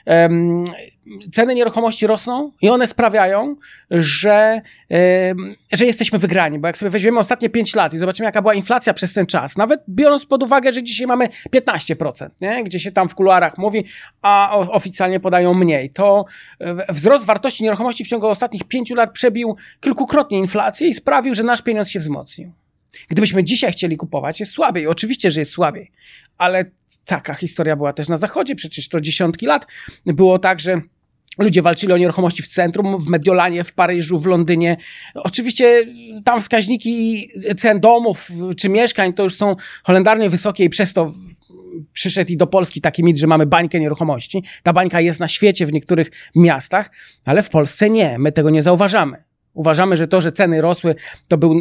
um, 0.05 0.65
ceny 1.33 1.55
nieruchomości 1.55 2.07
rosną 2.07 2.51
i 2.61 2.69
one 2.69 2.87
sprawiają, 2.87 3.55
że, 3.91 4.61
um, 4.89 5.55
że 5.71 5.85
jesteśmy 5.85 6.19
wygrani. 6.19 6.59
Bo 6.59 6.67
jak 6.67 6.77
sobie 6.77 6.89
weźmiemy 6.89 7.19
ostatnie 7.19 7.49
5 7.49 7.75
lat 7.75 7.93
i 7.93 7.97
zobaczymy, 7.97 8.25
jaka 8.25 8.41
była 8.41 8.53
inflacja 8.53 8.93
przez 8.93 9.13
ten 9.13 9.25
czas, 9.25 9.57
nawet 9.57 9.83
biorąc 9.89 10.25
pod 10.25 10.43
uwagę, 10.43 10.73
że 10.73 10.83
dzisiaj 10.83 11.07
mamy 11.07 11.29
15%, 11.55 12.29
nie? 12.41 12.63
gdzie 12.63 12.79
się 12.79 12.91
tam 12.91 13.09
w 13.09 13.15
kuluarach 13.15 13.57
mówi, 13.57 13.85
a 14.21 14.57
oficjalnie 14.57 15.19
podają 15.19 15.53
mniej, 15.53 15.89
to 15.89 16.25
e, 16.59 16.93
wzrost 16.93 17.25
wartości 17.25 17.63
nieruchomości 17.63 18.05
w 18.05 18.07
ciągu 18.07 18.27
ostatnich 18.27 18.63
5 18.63 18.89
lat 18.91 19.11
przebił 19.11 19.55
kilkukrotnie 19.79 20.37
inflację 20.37 20.87
i 20.87 20.93
sprawił, 20.93 21.33
że 21.33 21.43
nasz 21.43 21.61
pieniądz 21.61 21.89
się 21.89 21.99
wzmocnił. 21.99 22.51
Gdybyśmy 23.09 23.43
dzisiaj 23.43 23.71
chcieli 23.71 23.97
kupować, 23.97 24.39
jest 24.39 24.51
słabiej. 24.51 24.87
Oczywiście, 24.87 25.31
że 25.31 25.39
jest 25.39 25.51
słabiej, 25.51 25.91
ale 26.37 26.65
taka 27.05 27.33
historia 27.33 27.75
była 27.75 27.93
też 27.93 28.07
na 28.07 28.17
Zachodzie. 28.17 28.55
Przecież 28.55 28.89
to 28.89 29.01
dziesiątki 29.01 29.45
lat 29.45 29.67
było 30.05 30.39
tak, 30.39 30.59
że 30.59 30.81
Ludzie 31.37 31.61
walczyli 31.61 31.93
o 31.93 31.97
nieruchomości 31.97 32.43
w 32.43 32.47
centrum, 32.47 32.97
w 32.97 33.07
Mediolanie, 33.07 33.63
w 33.63 33.73
Paryżu, 33.73 34.19
w 34.19 34.25
Londynie. 34.25 34.77
Oczywiście 35.15 35.85
tam 36.25 36.41
wskaźniki 36.41 37.29
cen 37.57 37.79
domów 37.79 38.31
czy 38.57 38.69
mieszkań 38.69 39.13
to 39.13 39.23
już 39.23 39.35
są 39.35 39.55
holendarnie 39.83 40.29
wysokie 40.29 40.63
i 40.63 40.69
przez 40.69 40.93
to 40.93 41.11
przyszedł 41.93 42.31
i 42.31 42.37
do 42.37 42.47
Polski 42.47 42.81
taki 42.81 43.03
mit, 43.03 43.17
że 43.17 43.27
mamy 43.27 43.45
bańkę 43.45 43.79
nieruchomości. 43.79 44.43
Ta 44.63 44.73
bańka 44.73 45.01
jest 45.01 45.19
na 45.19 45.27
świecie 45.27 45.65
w 45.65 45.73
niektórych 45.73 46.11
miastach, 46.35 46.91
ale 47.25 47.43
w 47.43 47.49
Polsce 47.49 47.89
nie. 47.89 48.19
My 48.19 48.31
tego 48.31 48.49
nie 48.49 48.63
zauważamy 48.63 49.26
Uważamy, 49.57 49.97
że 49.97 50.07
to, 50.07 50.21
że 50.21 50.31
ceny 50.31 50.61
rosły, 50.61 50.95
to, 51.27 51.37
był, 51.37 51.55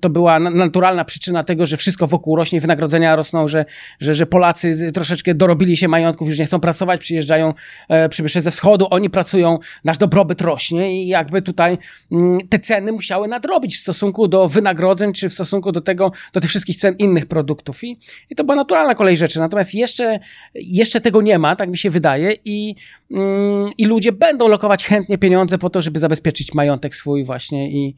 to 0.00 0.10
była 0.10 0.38
naturalna 0.40 1.04
przyczyna 1.04 1.44
tego, 1.44 1.66
że 1.66 1.76
wszystko 1.76 2.06
wokół 2.06 2.36
rośnie, 2.36 2.60
wynagrodzenia 2.60 3.16
rosną, 3.16 3.48
że, 3.48 3.64
że, 4.00 4.14
że 4.14 4.26
Polacy 4.26 4.92
troszeczkę 4.92 5.34
dorobili 5.34 5.76
się 5.76 5.88
majątków, 5.88 6.28
już 6.28 6.38
nie 6.38 6.46
chcą 6.46 6.60
pracować, 6.60 7.00
przyjeżdżają 7.00 7.54
e, 7.88 8.08
przybysze 8.08 8.40
ze 8.40 8.50
wschodu, 8.50 8.86
oni 8.90 9.10
pracują, 9.10 9.58
nasz 9.84 9.98
dobrobyt 9.98 10.40
rośnie 10.40 11.02
i 11.02 11.08
jakby 11.08 11.42
tutaj 11.42 11.78
mm, 12.12 12.38
te 12.48 12.58
ceny 12.58 12.92
musiały 12.92 13.28
nadrobić 13.28 13.76
w 13.76 13.80
stosunku 13.80 14.28
do 14.28 14.48
wynagrodzeń, 14.48 15.12
czy 15.12 15.28
w 15.28 15.32
stosunku 15.32 15.72
do 15.72 15.80
tego, 15.80 16.12
do 16.32 16.40
tych 16.40 16.50
wszystkich 16.50 16.76
cen 16.76 16.94
innych 16.98 17.26
produktów. 17.26 17.84
I, 17.84 17.98
i 18.30 18.34
to 18.34 18.44
była 18.44 18.56
naturalna 18.56 18.94
kolej 18.94 19.16
rzeczy. 19.16 19.38
Natomiast 19.38 19.74
jeszcze, 19.74 20.18
jeszcze 20.54 21.00
tego 21.00 21.22
nie 21.22 21.38
ma, 21.38 21.56
tak 21.56 21.68
mi 21.68 21.78
się 21.78 21.90
wydaje, 21.90 22.36
i, 22.44 22.74
mm, 23.10 23.70
i 23.78 23.84
ludzie 23.84 24.12
będą 24.12 24.48
lokować 24.48 24.86
chętnie 24.86 25.18
pieniądze 25.18 25.58
po 25.58 25.70
to, 25.70 25.82
żeby 25.82 26.00
zabezpieczyć 26.00 26.54
majątek 26.54 26.96
swój 26.96 27.24
właśnie 27.24 27.33
i, 27.82 27.96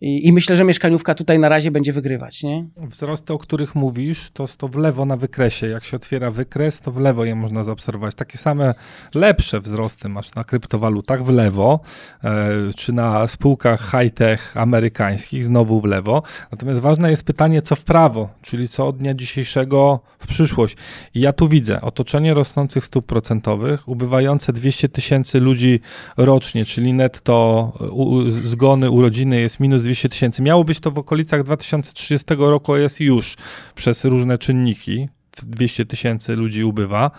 i, 0.00 0.28
I, 0.28 0.32
myślę, 0.32 0.56
że 0.56 0.64
mieszkaniówka 0.64 1.14
tutaj 1.14 1.38
na 1.38 1.48
razie 1.48 1.70
będzie 1.70 1.92
wygrywać, 1.92 2.42
nie? 2.42 2.66
Wzrosty, 2.76 3.32
o 3.32 3.38
których 3.38 3.74
mówisz, 3.74 4.30
to, 4.30 4.46
to 4.58 4.68
w 4.68 4.76
lewo 4.76 5.04
na 5.04 5.16
wykresie. 5.16 5.68
Jak 5.68 5.84
się 5.84 5.96
otwiera 5.96 6.30
wykres, 6.30 6.80
to 6.80 6.92
w 6.92 7.00
lewo 7.00 7.24
je 7.24 7.34
można 7.34 7.64
zaobserwować. 7.64 8.14
Takie 8.14 8.38
same 8.38 8.74
lepsze 9.14 9.60
wzrosty 9.60 10.08
masz 10.08 10.34
na 10.34 10.44
kryptowalutach 10.44 11.24
w 11.24 11.28
lewo, 11.28 11.80
e, 12.24 12.50
czy 12.76 12.92
na 12.92 13.26
spółkach 13.26 13.90
high-tech 13.90 14.56
amerykańskich 14.56 15.44
znowu 15.44 15.80
w 15.80 15.84
lewo. 15.84 16.22
Natomiast 16.52 16.80
ważne 16.80 17.10
jest 17.10 17.24
pytanie, 17.24 17.62
co 17.62 17.76
w 17.76 17.84
prawo, 17.84 18.28
czyli 18.42 18.68
co 18.68 18.86
od 18.86 18.96
dnia 18.96 19.14
dzisiejszego 19.14 20.00
w 20.18 20.26
przyszłość. 20.26 20.76
I 21.14 21.20
ja 21.20 21.32
tu 21.32 21.48
widzę 21.48 21.80
otoczenie 21.80 22.34
rosnących 22.34 22.84
stóp 22.84 23.06
procentowych, 23.06 23.88
ubywające 23.88 24.52
200 24.52 24.88
tysięcy 24.88 25.40
ludzi 25.40 25.80
rocznie, 26.16 26.64
czyli 26.64 26.92
netto 26.92 27.72
u, 27.92 28.30
zgony 28.30 28.90
urodziny 28.90 29.40
jest 29.40 29.60
minus 29.60 29.83
200 29.84 30.08
tysięcy. 30.08 30.42
Miało 30.42 30.64
być 30.64 30.80
to 30.80 30.90
w 30.90 30.98
okolicach 30.98 31.42
2030 31.42 32.26
roku, 32.38 32.72
a 32.72 32.78
jest 32.78 33.00
już 33.00 33.36
przez 33.74 34.04
różne 34.04 34.38
czynniki. 34.38 35.08
200 35.42 35.86
tysięcy 35.86 36.34
ludzi 36.34 36.64
ubywa. 36.64 37.10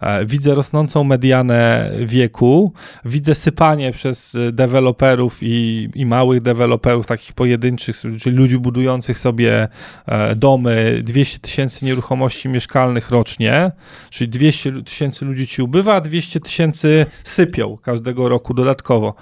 E, 0.00 0.26
widzę 0.26 0.54
rosnącą 0.54 1.04
medianę 1.04 1.90
wieku, 2.04 2.72
widzę 3.04 3.34
sypanie 3.34 3.92
przez 3.92 4.36
deweloperów 4.52 5.38
i, 5.42 5.88
i 5.94 6.06
małych 6.06 6.40
deweloperów, 6.40 7.06
takich 7.06 7.32
pojedynczych, 7.32 7.96
czyli 8.20 8.36
ludzi 8.36 8.58
budujących 8.58 9.18
sobie 9.18 9.68
e, 10.06 10.34
domy, 10.36 11.00
200 11.02 11.38
tysięcy 11.38 11.84
nieruchomości 11.84 12.48
mieszkalnych 12.48 13.10
rocznie, 13.10 13.70
czyli 14.10 14.30
200 14.30 14.82
tysięcy 14.82 15.24
ludzi 15.24 15.46
ci 15.46 15.62
ubywa, 15.62 15.94
a 15.94 16.00
200 16.00 16.40
tysięcy 16.40 17.06
sypią 17.24 17.78
każdego 17.82 18.28
roku 18.28 18.54
dodatkowo. 18.54 19.14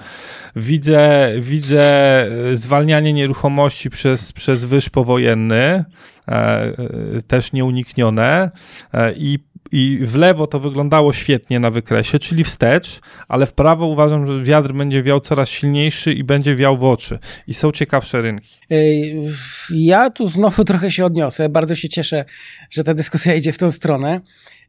Widzę, 0.56 1.32
widzę 1.40 1.82
e, 2.50 2.56
zwalnianie 2.56 3.12
nieruchomości 3.12 3.90
przez, 3.90 4.32
przez 4.32 4.64
wyż 4.64 4.90
powojenny, 4.90 5.52
E, 5.52 5.84
e, 5.84 5.84
też 7.26 7.52
nieuniknione 7.52 8.50
e, 8.92 9.12
i 9.12 9.38
i 9.72 9.98
w 10.02 10.16
lewo 10.16 10.46
to 10.46 10.60
wyglądało 10.60 11.12
świetnie 11.12 11.60
na 11.60 11.70
wykresie, 11.70 12.18
czyli 12.18 12.44
wstecz, 12.44 13.00
ale 13.28 13.46
w 13.46 13.52
prawo 13.52 13.86
uważam, 13.86 14.26
że 14.26 14.42
wiatr 14.42 14.72
będzie 14.72 15.02
wiał 15.02 15.20
coraz 15.20 15.48
silniejszy 15.48 16.12
i 16.12 16.24
będzie 16.24 16.56
wiał 16.56 16.76
w 16.76 16.84
oczy. 16.84 17.18
I 17.46 17.54
są 17.54 17.72
ciekawsze 17.72 18.20
rynki. 18.20 18.58
Ja 19.70 20.10
tu 20.10 20.26
znowu 20.26 20.64
trochę 20.70 20.90
się 20.90 21.04
odniosę. 21.04 21.48
Bardzo 21.48 21.74
się 21.74 21.88
cieszę, 21.88 22.24
że 22.70 22.84
ta 22.84 22.94
dyskusja 22.94 23.34
idzie 23.34 23.52
w 23.52 23.58
tą 23.58 23.72
stronę. 23.72 24.20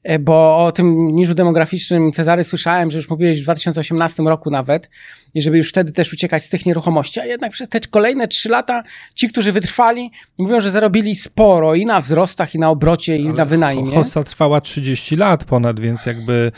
E, 0.03 0.19
bo 0.19 0.65
o 0.65 0.72
tym 0.72 1.07
niżu 1.07 1.33
demograficznym 1.33 2.12
Cezary 2.12 2.43
słyszałem, 2.43 2.91
że 2.91 2.98
już 2.98 3.10
mówiłeś 3.10 3.39
w 3.39 3.43
2018 3.43 4.24
roku 4.24 4.51
nawet, 4.51 4.89
i 5.33 5.41
żeby 5.41 5.57
już 5.57 5.69
wtedy 5.69 5.91
też 5.91 6.13
uciekać 6.13 6.43
z 6.43 6.50
tych 6.50 6.65
nieruchomości, 6.65 7.19
a 7.19 7.25
jednak 7.25 7.51
przez 7.51 7.69
te 7.69 7.79
kolejne 7.79 8.27
trzy 8.27 8.50
lata 8.50 8.83
ci, 9.15 9.29
którzy 9.29 9.51
wytrwali, 9.51 10.12
mówią, 10.38 10.62
że 10.62 10.72
zarobili 10.72 11.15
sporo 11.15 11.75
i 11.75 11.86
na 11.86 12.01
wzrostach, 12.01 12.55
i 12.55 12.60
na 12.60 12.69
obrocie, 12.69 13.17
i 13.17 13.25
Ale 13.25 13.33
na 13.33 13.45
wynajmie. 13.45 13.91
Hossa 13.91 14.24
trwała 14.24 14.62
30 14.62 15.15
lat 15.15 15.43
ponad, 15.43 15.79
więc 15.79 16.05
jakby 16.05 16.51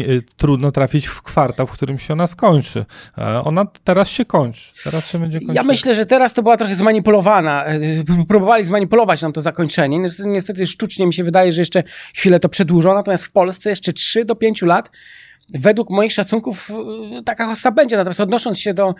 y, 0.00 0.22
trudno 0.36 0.72
trafić 0.72 1.06
w 1.06 1.22
kwartał, 1.22 1.66
w 1.66 1.70
którym 1.70 1.98
się 1.98 2.12
ona 2.12 2.26
skończy. 2.26 2.84
Ona 3.44 3.66
teraz 3.84 4.08
się 4.08 4.24
kończy. 4.24 4.72
Teraz 4.84 5.10
się 5.10 5.18
będzie 5.18 5.38
kończyła. 5.38 5.54
Ja 5.54 5.62
myślę, 5.62 5.94
że 5.94 6.06
teraz 6.06 6.34
to 6.34 6.42
była 6.42 6.56
trochę 6.56 6.74
zmanipulowana. 6.74 7.64
E, 7.64 7.78
próbowali 8.28 8.64
zmanipulować 8.64 9.22
nam 9.22 9.32
to 9.32 9.42
zakończenie. 9.42 10.08
Niestety 10.24 10.66
sztucznie 10.66 11.06
mi 11.06 11.14
się 11.14 11.24
wydaje, 11.24 11.52
że 11.52 11.60
jeszcze 11.60 11.82
chwilę 12.14 12.40
to 12.40 12.48
przedłużą 12.48 12.85
dużo, 12.86 12.94
natomiast 12.94 13.24
w 13.24 13.32
Polsce 13.32 13.70
jeszcze 13.70 13.92
3 13.92 14.24
do 14.24 14.36
5 14.36 14.62
lat 14.62 14.90
według 15.54 15.90
moich 15.90 16.12
szacunków 16.12 16.70
y, 17.20 17.22
taka 17.24 17.46
hossa 17.46 17.70
będzie. 17.70 17.96
Natomiast 17.96 18.20
odnosząc 18.20 18.58
się 18.58 18.74
do, 18.74 18.94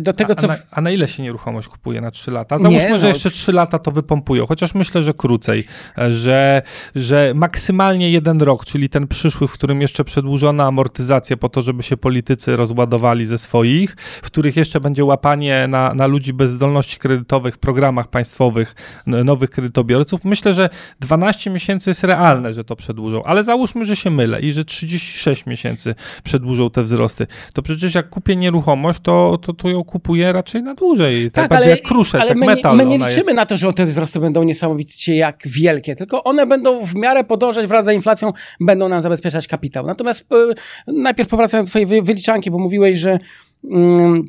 do 0.00 0.12
tego, 0.12 0.34
co. 0.34 0.44
A 0.44 0.48
na, 0.48 0.56
a 0.70 0.80
na, 0.80 0.90
ile 0.90 1.08
się 1.08 1.22
nieruchomość 1.22 1.68
kupuje 1.68 2.00
na 2.00 2.10
3 2.10 2.30
lata? 2.30 2.58
Załóżmy, 2.58 2.84
nie, 2.84 2.90
no... 2.90 2.98
że 2.98 3.08
jeszcze 3.08 3.30
3 3.30 3.52
lata 3.52 3.78
to 3.78 3.90
wypompują, 3.90 4.46
chociaż 4.46 4.74
myślę, 4.74 5.02
że 5.02 5.14
krócej, 5.14 5.64
że, 6.10 6.62
że 6.94 7.32
maksymalnie 7.34 8.10
jeden 8.10 8.42
rok, 8.42 8.64
czyli 8.64 8.88
ten 8.88 9.08
przyszły, 9.08 9.48
w 9.48 9.52
którym 9.52 9.80
jeszcze 9.80 10.04
przedłużona 10.04 10.64
amortyzacja 10.66 11.36
po 11.36 11.48
to, 11.48 11.62
żeby 11.62 11.82
się 11.82 11.96
politycy 11.96 12.56
rozładowali 12.56 13.24
ze 13.24 13.38
swoich, 13.38 13.96
w 13.98 14.26
których 14.26 14.56
jeszcze 14.56 14.80
będzie 14.80 15.04
łapanie 15.04 15.66
na, 15.68 15.94
na 15.94 16.06
ludzi 16.06 16.32
bez 16.32 16.50
zdolności 16.50 16.98
kredytowych 16.98 17.54
w 17.54 17.58
programach 17.58 18.08
państwowych 18.08 18.74
nowych 19.06 19.50
kredytobiorców. 19.50 20.24
Myślę, 20.24 20.54
że 20.54 20.68
12 21.00 21.50
miesięcy 21.50 21.90
jest 21.90 22.04
realne, 22.04 22.54
że 22.54 22.64
to 22.64 22.76
przedłużą, 22.76 23.24
ale 23.24 23.42
załóżmy, 23.42 23.84
że 23.84 23.96
się 23.96 24.10
mylę 24.10 24.40
i 24.40 24.52
że 24.52 24.64
36 24.64 25.46
miesięcy 25.46 25.62
miesięcy 25.62 25.94
przedłużą 26.24 26.70
te 26.70 26.82
wzrosty, 26.82 27.26
to 27.52 27.62
przecież 27.62 27.94
jak 27.94 28.08
kupię 28.08 28.36
nieruchomość, 28.36 29.00
to, 29.00 29.38
to, 29.42 29.52
to 29.52 29.68
ją 29.68 29.84
kupuję 29.84 30.32
raczej 30.32 30.62
na 30.62 30.74
dłużej. 30.74 31.30
Tak, 31.30 31.48
tak 31.48 31.58
ale, 31.58 31.70
jak 31.70 31.82
kruszec, 31.82 32.20
ale 32.20 32.28
jak 32.28 32.38
my, 32.38 32.46
metal. 32.46 32.76
My 32.76 32.86
nie 32.86 32.98
liczymy 32.98 33.16
jest. 33.16 33.34
na 33.34 33.46
to, 33.46 33.56
że 33.56 33.72
te 33.72 33.84
wzrosty 33.84 34.20
będą 34.20 34.42
niesamowicie 34.42 35.16
jak 35.16 35.42
wielkie, 35.46 35.96
tylko 35.96 36.24
one 36.24 36.46
będą 36.46 36.86
w 36.86 36.94
miarę 36.94 37.24
podążać 37.24 37.66
wraz 37.66 37.84
z 37.84 37.88
inflacją, 37.88 38.32
będą 38.60 38.88
nam 38.88 39.00
zabezpieczać 39.00 39.48
kapitał. 39.48 39.86
Natomiast 39.86 40.26
yy, 40.30 40.54
najpierw 40.94 41.28
powracając 41.28 41.68
do 41.68 41.70
twojej 41.70 42.02
wyliczanki, 42.02 42.50
bo 42.50 42.58
mówiłeś, 42.58 42.98
że 42.98 43.18
yy, 43.64 44.22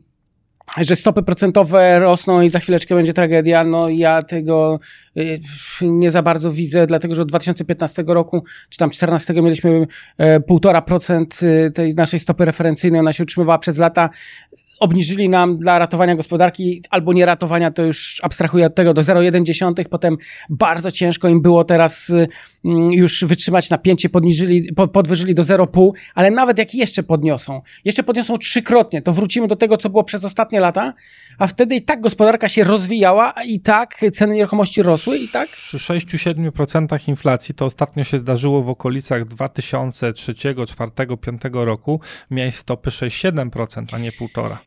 że 0.77 0.95
stopy 0.95 1.23
procentowe 1.23 1.99
rosną 1.99 2.41
i 2.41 2.49
za 2.49 2.59
chwileczkę 2.59 2.95
będzie 2.95 3.13
tragedia, 3.13 3.63
no 3.63 3.89
ja 3.89 4.21
tego 4.21 4.79
y, 5.17 5.39
nie 5.81 6.11
za 6.11 6.21
bardzo 6.21 6.51
widzę, 6.51 6.87
dlatego 6.87 7.15
że 7.15 7.21
od 7.21 7.27
2015 7.27 8.03
roku, 8.07 8.43
czy 8.69 8.77
tam 8.77 8.89
2014 8.89 9.33
mieliśmy 9.33 9.87
1,5% 10.19 11.45
y, 11.45 11.71
tej 11.71 11.95
naszej 11.95 12.19
stopy 12.19 12.45
referencyjnej, 12.45 12.99
ona 12.99 13.13
się 13.13 13.23
utrzymywała 13.23 13.59
przez 13.59 13.77
lata 13.77 14.09
obniżyli 14.79 15.29
nam 15.29 15.57
dla 15.57 15.79
ratowania 15.79 16.15
gospodarki, 16.15 16.83
albo 16.89 17.13
nie 17.13 17.25
ratowania, 17.25 17.71
to 17.71 17.83
już 17.83 18.21
abstrahuję 18.23 18.65
od 18.65 18.75
tego, 18.75 18.93
do 18.93 19.01
0,1, 19.01 19.85
potem 19.89 20.17
bardzo 20.49 20.91
ciężko 20.91 21.27
im 21.27 21.41
było 21.41 21.63
teraz 21.63 22.09
y, 22.09 22.27
mm, 22.65 22.91
już 22.91 23.23
wytrzymać 23.23 23.69
napięcie, 23.69 24.09
podniżyli, 24.09 24.73
podwyżyli 24.93 25.35
do 25.35 25.43
0,5, 25.43 25.91
ale 26.15 26.31
nawet 26.31 26.57
jak 26.57 26.75
jeszcze 26.75 27.03
podniosą, 27.03 27.61
jeszcze 27.85 28.03
podniosą 28.03 28.37
trzykrotnie, 28.37 29.01
to 29.01 29.13
wrócimy 29.13 29.47
do 29.47 29.55
tego, 29.55 29.77
co 29.77 29.89
było 29.89 30.03
przez 30.03 30.25
ostatnie 30.25 30.59
lata, 30.59 30.93
a 31.37 31.47
wtedy 31.47 31.75
i 31.75 31.81
tak 31.81 32.01
gospodarka 32.01 32.49
się 32.49 32.63
rozwijała, 32.63 33.33
i 33.45 33.59
tak 33.59 33.99
ceny 34.13 34.35
nieruchomości 34.35 34.81
rosły 34.81 35.17
i 35.17 35.27
tak? 35.27 35.49
Przy 35.49 35.77
6-7% 35.77 37.09
inflacji, 37.09 37.55
to 37.55 37.65
ostatnio 37.65 38.03
się 38.03 38.19
zdarzyło 38.19 38.63
w 38.63 38.69
okolicach 38.69 39.25
2003, 39.25 40.33
2004, 40.33 40.91
2005 40.91 41.41
roku, 41.53 41.99
miałeś 42.31 42.55
stopy 42.55 42.89
6-7%, 42.89 43.85
a 43.91 43.97
nie 43.97 44.11
1,5%. 44.11 44.57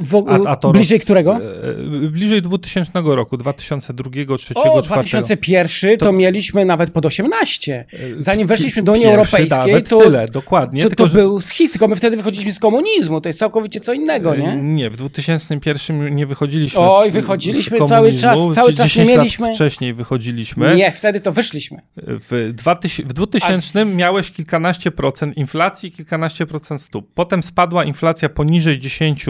W, 0.00 0.24
a, 0.28 0.50
a 0.50 0.56
to 0.56 0.72
bliżej 0.72 0.98
roz, 0.98 1.04
którego? 1.04 1.36
E, 1.36 2.08
bliżej 2.08 2.42
2000 2.42 2.92
roku, 3.04 3.36
2002, 3.36 4.10
2003, 4.24 4.70
o, 4.70 4.82
2001 4.82 5.98
to, 5.98 6.04
to, 6.04 6.12
mieliśmy 6.12 6.64
nawet 6.64 6.90
pod 6.90 7.06
18. 7.06 7.84
Zanim 8.18 8.46
weszliśmy 8.46 8.82
do 8.82 8.92
Unii 8.92 9.06
Europejskiej, 9.06 9.82
to, 9.88 9.98
tyle, 9.98 10.28
dokładnie. 10.28 10.82
To, 10.82 10.88
tylko, 10.88 11.08
to 11.08 11.14
był 11.14 11.40
schizm, 11.40 11.72
tylko 11.72 11.88
my 11.88 11.96
wtedy 11.96 12.16
wychodziliśmy 12.16 12.52
z 12.52 12.58
komunizmu, 12.58 13.20
to 13.20 13.28
jest 13.28 13.38
całkowicie 13.38 13.80
co 13.80 13.92
innego, 13.92 14.34
nie? 14.34 14.56
Nie, 14.56 14.90
w 14.90 14.96
2001 14.96 16.14
nie 16.14 16.26
wychodziliśmy 16.26 16.80
Oj, 16.80 17.10
wychodziliśmy 17.10 17.78
z 17.86 17.88
cały 17.88 18.12
czas, 18.12 18.38
cały 18.54 18.72
czas 18.72 18.96
nie 18.96 19.04
mieliśmy. 19.04 19.54
wcześniej 19.54 19.94
wychodziliśmy. 19.94 20.76
Nie, 20.76 20.92
wtedy 20.92 21.20
to 21.20 21.32
wyszliśmy. 21.32 21.78
W, 21.96 22.52
2000, 22.54 23.02
w 23.08 23.12
2000 23.12 23.84
z... 23.84 23.94
miałeś 23.94 24.30
kilkanaście 24.30 24.90
procent 24.90 25.36
inflacji, 25.36 25.92
kilkanaście 25.92 26.46
procent 26.46 26.80
stóp. 26.80 27.10
Potem 27.14 27.42
spadła 27.42 27.84
inflacja 27.84 28.28
poniżej 28.28 28.78
10 28.78 29.26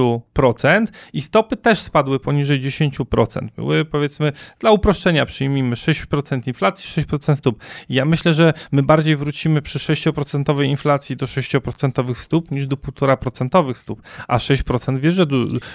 i 1.12 1.22
stopy 1.22 1.56
też 1.56 1.78
spadły 1.78 2.20
poniżej 2.20 2.60
10%. 2.60 3.48
Były 3.56 3.84
powiedzmy, 3.84 4.32
dla 4.58 4.70
uproszczenia 4.70 5.26
przyjmijmy 5.26 5.76
6% 5.76 6.48
inflacji, 6.48 7.04
6% 7.04 7.36
stóp. 7.36 7.64
I 7.88 7.94
ja 7.94 8.04
myślę, 8.04 8.34
że 8.34 8.54
my 8.72 8.82
bardziej 8.82 9.16
wrócimy 9.16 9.62
przy 9.62 9.78
6% 9.78 10.64
inflacji 10.64 11.16
do 11.16 11.26
6% 11.26 12.14
stóp 12.14 12.50
niż 12.50 12.66
do 12.66 12.76
1,5% 12.76 13.74
stóp. 13.74 14.02
A 14.28 14.38
6% 14.38 15.00
wiesz, 15.00 15.14
że 15.14 15.26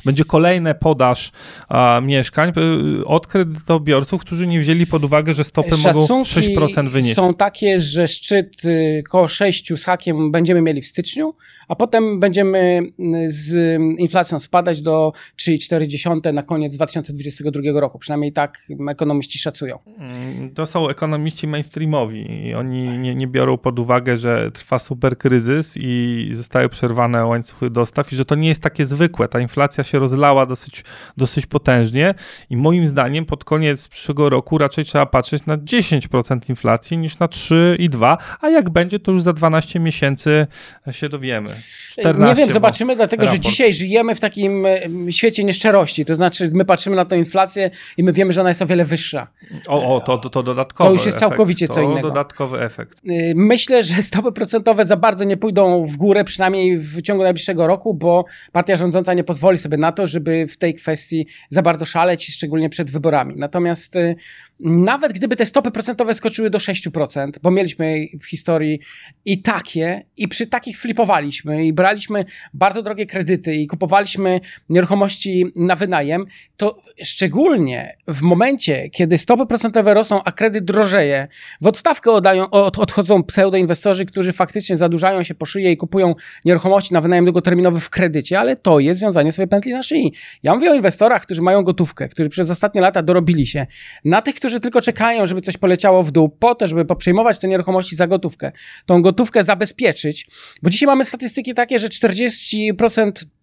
będzie 0.06 0.26
kolejne 0.26 0.76
podaż 0.76 1.32
a, 1.70 2.02
mieszkań 2.04 2.54
y, 3.02 3.06
od 3.06 3.28
kredytobiorców, 3.28 4.22
którzy 4.22 4.48
nie 4.48 4.60
wzięli 4.60 4.88
pod 4.88 5.06
uwagę, 5.06 5.34
że 5.34 5.44
stopy 5.44 5.76
Szacunki 5.76 6.00
mogą 6.00 6.24
6% 6.24 6.90
wynieść. 6.90 7.16
są 7.16 7.34
takie, 7.34 7.80
że 7.80 8.08
szczyt 8.08 8.66
y, 8.66 9.04
koło 9.10 9.28
6 9.28 9.74
z 9.78 9.84
hakiem 9.84 10.32
będziemy 10.32 10.62
mieli 10.62 10.82
w 10.82 10.88
styczniu, 10.88 11.34
a 11.68 11.76
potem 11.76 12.20
będziemy 12.20 12.82
z 13.28 13.80
inflacją 13.98 14.40
spadać 14.40 14.82
do 14.82 15.14
3,4 15.38 16.34
na 16.34 16.44
koniec 16.44 16.76
2022 16.76 17.80
roku. 17.80 18.00
Przynajmniej 18.00 18.34
tak 18.34 18.68
ekonomiści 18.90 19.40
szacują. 19.40 19.80
Mm, 19.98 20.50
to 20.50 20.66
są 20.66 20.90
ekonomiści 20.90 21.48
mainstreamowi 21.48 22.48
oni 22.58 23.00
nie, 23.00 23.16
nie 23.16 23.28
biorą 23.28 23.58
pod 23.58 23.80
uwagę, 23.80 24.18
że 24.18 24.52
trwa 24.52 24.80
super 24.80 25.18
kryzys 25.18 25.78
i 25.78 26.28
zostały 26.32 26.70
przerwane 26.70 27.26
łańcuchy 27.26 27.70
dostaw 27.70 28.14
i 28.14 28.16
że 28.16 28.26
to 28.26 28.36
nie 28.36 28.48
jest 28.48 28.62
takie 28.62 28.86
zwykłe. 28.86 29.28
Ta 29.28 29.40
inflacja 29.40 29.84
się 29.84 30.00
rozlała 30.00 30.46
dosyć, 30.46 30.84
dosyć 31.18 31.46
potężnie 31.46 32.14
i 32.50 32.58
moim 32.58 32.88
zdaniem 32.88 33.26
pod 33.26 33.44
koniec 33.44 33.88
przyszłego 33.88 34.30
roku 34.30 34.58
raczej 34.58 34.86
trzeba 34.86 35.06
patrzeć 35.06 35.46
na 35.46 35.58
10% 35.58 36.50
inflacji 36.50 36.98
niż 36.98 37.20
na 37.20 37.28
3,2, 37.28 38.18
a 38.42 38.50
jak 38.50 38.70
będzie, 38.70 39.00
to 39.00 39.12
już 39.12 39.22
za 39.22 39.34
12 39.34 39.80
miesięcy 39.80 40.48
się 40.92 41.10
dowiemy. 41.10 41.50
14, 41.90 42.26
nie 42.26 42.36
wiem, 42.36 42.54
zobaczymy, 42.54 42.96
dlatego 42.96 43.26
raport. 43.26 43.44
że 43.44 43.50
dzisiaj 43.50 43.74
żyjemy 43.74 44.16
w 44.16 44.20
takim 44.20 44.66
świecie 45.10 45.44
nieszczerości. 45.44 46.06
To 46.06 46.16
znaczy, 46.16 46.50
my 46.54 46.66
patrzymy 46.66 46.96
na 46.96 47.06
tę 47.06 47.18
inflację 47.18 47.72
i 47.98 48.04
my 48.04 48.14
wiemy, 48.14 48.34
że 48.34 48.42
ona 48.42 48.50
jest 48.50 48.62
o 48.62 48.66
wiele 48.66 48.86
wyższa. 48.86 49.28
O, 49.68 49.96
o 49.96 50.02
to, 50.02 50.18
to, 50.18 50.30
to 50.30 50.44
dodatkowy 50.44 50.88
To 50.88 50.94
już 50.94 51.06
jest 51.06 51.18
całkowicie 51.18 51.66
efekt. 51.66 51.76
co 51.76 51.82
innego. 51.82 52.02
To 52.02 52.08
dodatkowy 52.08 52.62
efekt. 52.62 53.02
Y, 53.06 53.34
myślę, 53.36 53.84
że 53.84 54.04
stopy 54.04 54.32
procentowe 54.32 54.86
za 54.86 54.98
bardzo 54.98 55.24
nie 55.24 55.38
pójdą 55.38 55.84
w 55.84 55.98
górę, 55.98 56.24
przynajmniej 56.24 56.78
w 56.78 57.02
ciągu 57.02 57.24
najbliższego 57.24 57.68
roku, 57.68 57.94
bo 57.94 58.26
partia 58.52 58.76
rządząca 58.76 59.14
nie 59.14 59.24
pozwoli 59.24 59.58
sobie 59.58 59.78
na 59.78 59.92
to, 59.92 60.08
żeby 60.08 60.48
w 60.48 60.58
tej 60.58 60.74
kwestii 60.74 61.28
za 61.50 61.62
bardzo 61.62 61.86
szaleć, 61.86 62.28
szczególnie 62.34 62.70
przed 62.70 62.92
wyborami. 62.92 63.36
Natomiast 63.38 63.96
y, 63.96 64.16
nawet 64.60 65.14
gdyby 65.14 65.36
te 65.36 65.46
stopy 65.46 65.72
procentowe 65.72 66.14
skoczyły 66.14 66.50
do 66.50 66.58
6%, 66.58 67.30
bo 67.42 67.52
mieliśmy 67.52 68.08
w 68.20 68.26
historii 68.26 68.80
i 69.26 69.42
takie, 69.42 70.06
i 70.18 70.28
przy 70.28 70.48
takich 70.48 70.80
flipowaliśmy, 70.80 71.66
i 71.66 71.74
braliśmy 71.74 72.26
bardzo 72.54 72.84
drogie 72.84 73.06
kredyty, 73.06 73.56
i 73.56 73.68
kupowaliśmy 73.68 74.40
nieruchomości 74.70 75.46
na 75.56 75.76
wynajem, 75.76 76.26
to 76.58 76.78
szczególnie 77.04 77.98
w 78.08 78.22
momencie, 78.22 78.90
kiedy 78.90 79.18
stopy 79.18 79.46
procentowe 79.46 79.94
rosną, 79.94 80.24
a 80.24 80.32
kredyt 80.32 80.66
drożeje, 80.66 81.28
w 81.62 81.68
odstawkę 81.68 82.12
oddają, 82.12 82.50
od, 82.50 82.80
odchodzą 82.80 83.24
pseudoinwestorzy, 83.24 84.06
którzy 84.06 84.34
faktycznie 84.34 84.78
zadłużają 84.78 85.24
się 85.24 85.36
po 85.36 85.46
szyję 85.46 85.72
i 85.72 85.78
kupują 85.78 86.16
nieruchomości 86.46 86.94
na 86.94 87.02
wynajem 87.02 87.26
długoterminowy 87.26 87.80
w 87.80 87.90
kredycie, 87.90 88.40
ale 88.40 88.56
to 88.56 88.80
jest 88.80 89.00
związanie 89.00 89.32
sobie 89.32 89.48
pętli 89.48 89.72
na 89.72 89.84
szyi. 89.84 90.14
Ja 90.44 90.56
mówię 90.56 90.72
o 90.72 90.74
inwestorach, 90.74 91.22
którzy 91.22 91.42
mają 91.42 91.64
gotówkę, 91.64 92.10
którzy 92.10 92.30
przez 92.30 92.50
ostatnie 92.50 92.82
lata 92.82 93.04
dorobili 93.04 93.48
się, 93.48 93.68
na 94.06 94.22
tych, 94.22 94.36
którzy 94.36 94.47
tylko 94.60 94.82
czekają, 94.82 95.26
żeby 95.26 95.42
coś 95.42 95.58
poleciało 95.58 96.04
w 96.04 96.12
dół, 96.12 96.30
po 96.30 96.56
to, 96.56 96.68
żeby 96.68 96.86
poprzejmować 96.86 97.40
te 97.40 97.48
nieruchomości 97.48 97.96
za 97.96 98.08
gotówkę, 98.08 98.52
tą 98.86 99.02
gotówkę 99.02 99.44
zabezpieczyć, 99.44 100.28
bo 100.64 100.70
dzisiaj 100.70 100.88
mamy 100.88 101.06
statystyki 101.06 101.54
takie, 101.54 101.80
że 101.80 101.88
40% 101.88 103.12
E, 103.12 103.26
e, 103.26 103.37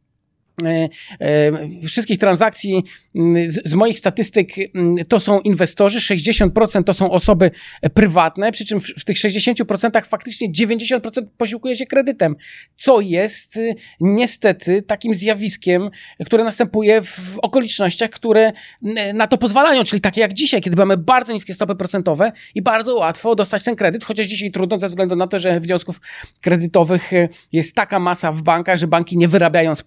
wszystkich 1.86 2.18
transakcji 2.18 2.84
mm, 3.14 3.50
z 3.64 3.74
moich 3.74 3.98
statystyk 3.98 4.48
mm, 4.58 5.04
to 5.04 5.20
są 5.20 5.40
inwestorzy, 5.40 5.98
60% 5.98 6.84
to 6.84 6.94
są 6.94 7.10
osoby 7.10 7.50
prywatne, 7.94 8.52
przy 8.52 8.64
czym 8.64 8.80
w 8.80 9.04
tych 9.04 9.16
60% 9.16 10.04
faktycznie 10.04 10.50
90% 10.50 11.00
posiłkuje 11.36 11.76
się 11.76 11.86
kredytem, 11.86 12.36
co 12.76 13.00
jest 13.00 13.56
y, 13.56 13.74
niestety 14.00 14.82
takim 14.82 15.14
zjawiskiem, 15.14 15.90
które 16.26 16.44
następuje 16.44 17.02
w 17.02 17.38
okolicznościach, 17.42 18.10
które 18.10 18.52
mm, 18.84 19.16
na 19.16 19.26
to 19.26 19.38
pozwalają, 19.38 19.84
czyli 19.84 20.00
takie 20.00 20.20
jak 20.20 20.32
dzisiaj, 20.32 20.60
kiedy 20.60 20.76
mamy 20.76 20.96
bardzo 20.96 21.32
niskie 21.32 21.54
stopy 21.54 21.74
procentowe 21.74 22.32
i 22.54 22.62
bardzo 22.62 22.94
łatwo 22.94 23.34
dostać 23.34 23.64
ten 23.64 23.76
kredyt, 23.76 24.04
chociaż 24.04 24.26
dzisiaj 24.26 24.50
trudno 24.50 24.78
ze 24.78 24.88
względu 24.88 25.16
na 25.16 25.26
to, 25.26 25.38
że 25.38 25.60
wniosków 25.60 26.00
kredytowych 26.40 27.12
y, 27.12 27.28
jest 27.52 27.74
taka 27.74 27.98
masa 27.98 28.32
w 28.32 28.42
bankach, 28.42 28.78
że 28.78 28.86
banki 28.86 29.16
nie 29.16 29.28
wyrabiają 29.28 29.74
z 29.74 29.82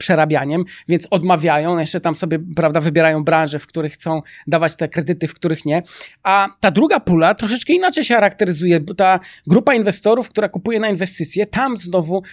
więc 0.88 1.08
odmawiają, 1.12 1.78
jeszcze 1.78 2.02
tam 2.02 2.16
sobie, 2.16 2.40
prawda, 2.56 2.80
wybierają 2.82 3.24
branże, 3.24 3.60
w 3.60 3.68
których 3.68 3.94
chcą 3.94 4.22
dawać 4.48 4.76
te 4.76 4.88
kredyty, 4.88 5.28
w 5.28 5.34
których 5.34 5.66
nie. 5.66 5.84
A 6.24 6.48
ta 6.60 6.72
druga 6.72 7.00
pula 7.00 7.36
troszeczkę 7.36 7.74
inaczej 7.74 8.04
się 8.04 8.14
charakteryzuje, 8.14 8.80
bo 8.80 8.94
ta 8.94 9.20
grupa 9.48 9.74
inwestorów, 9.74 10.30
która 10.30 10.50
kupuje 10.50 10.80
na 10.80 10.90
inwestycje, 10.90 11.46
tam 11.46 11.78
znowu 11.78 12.24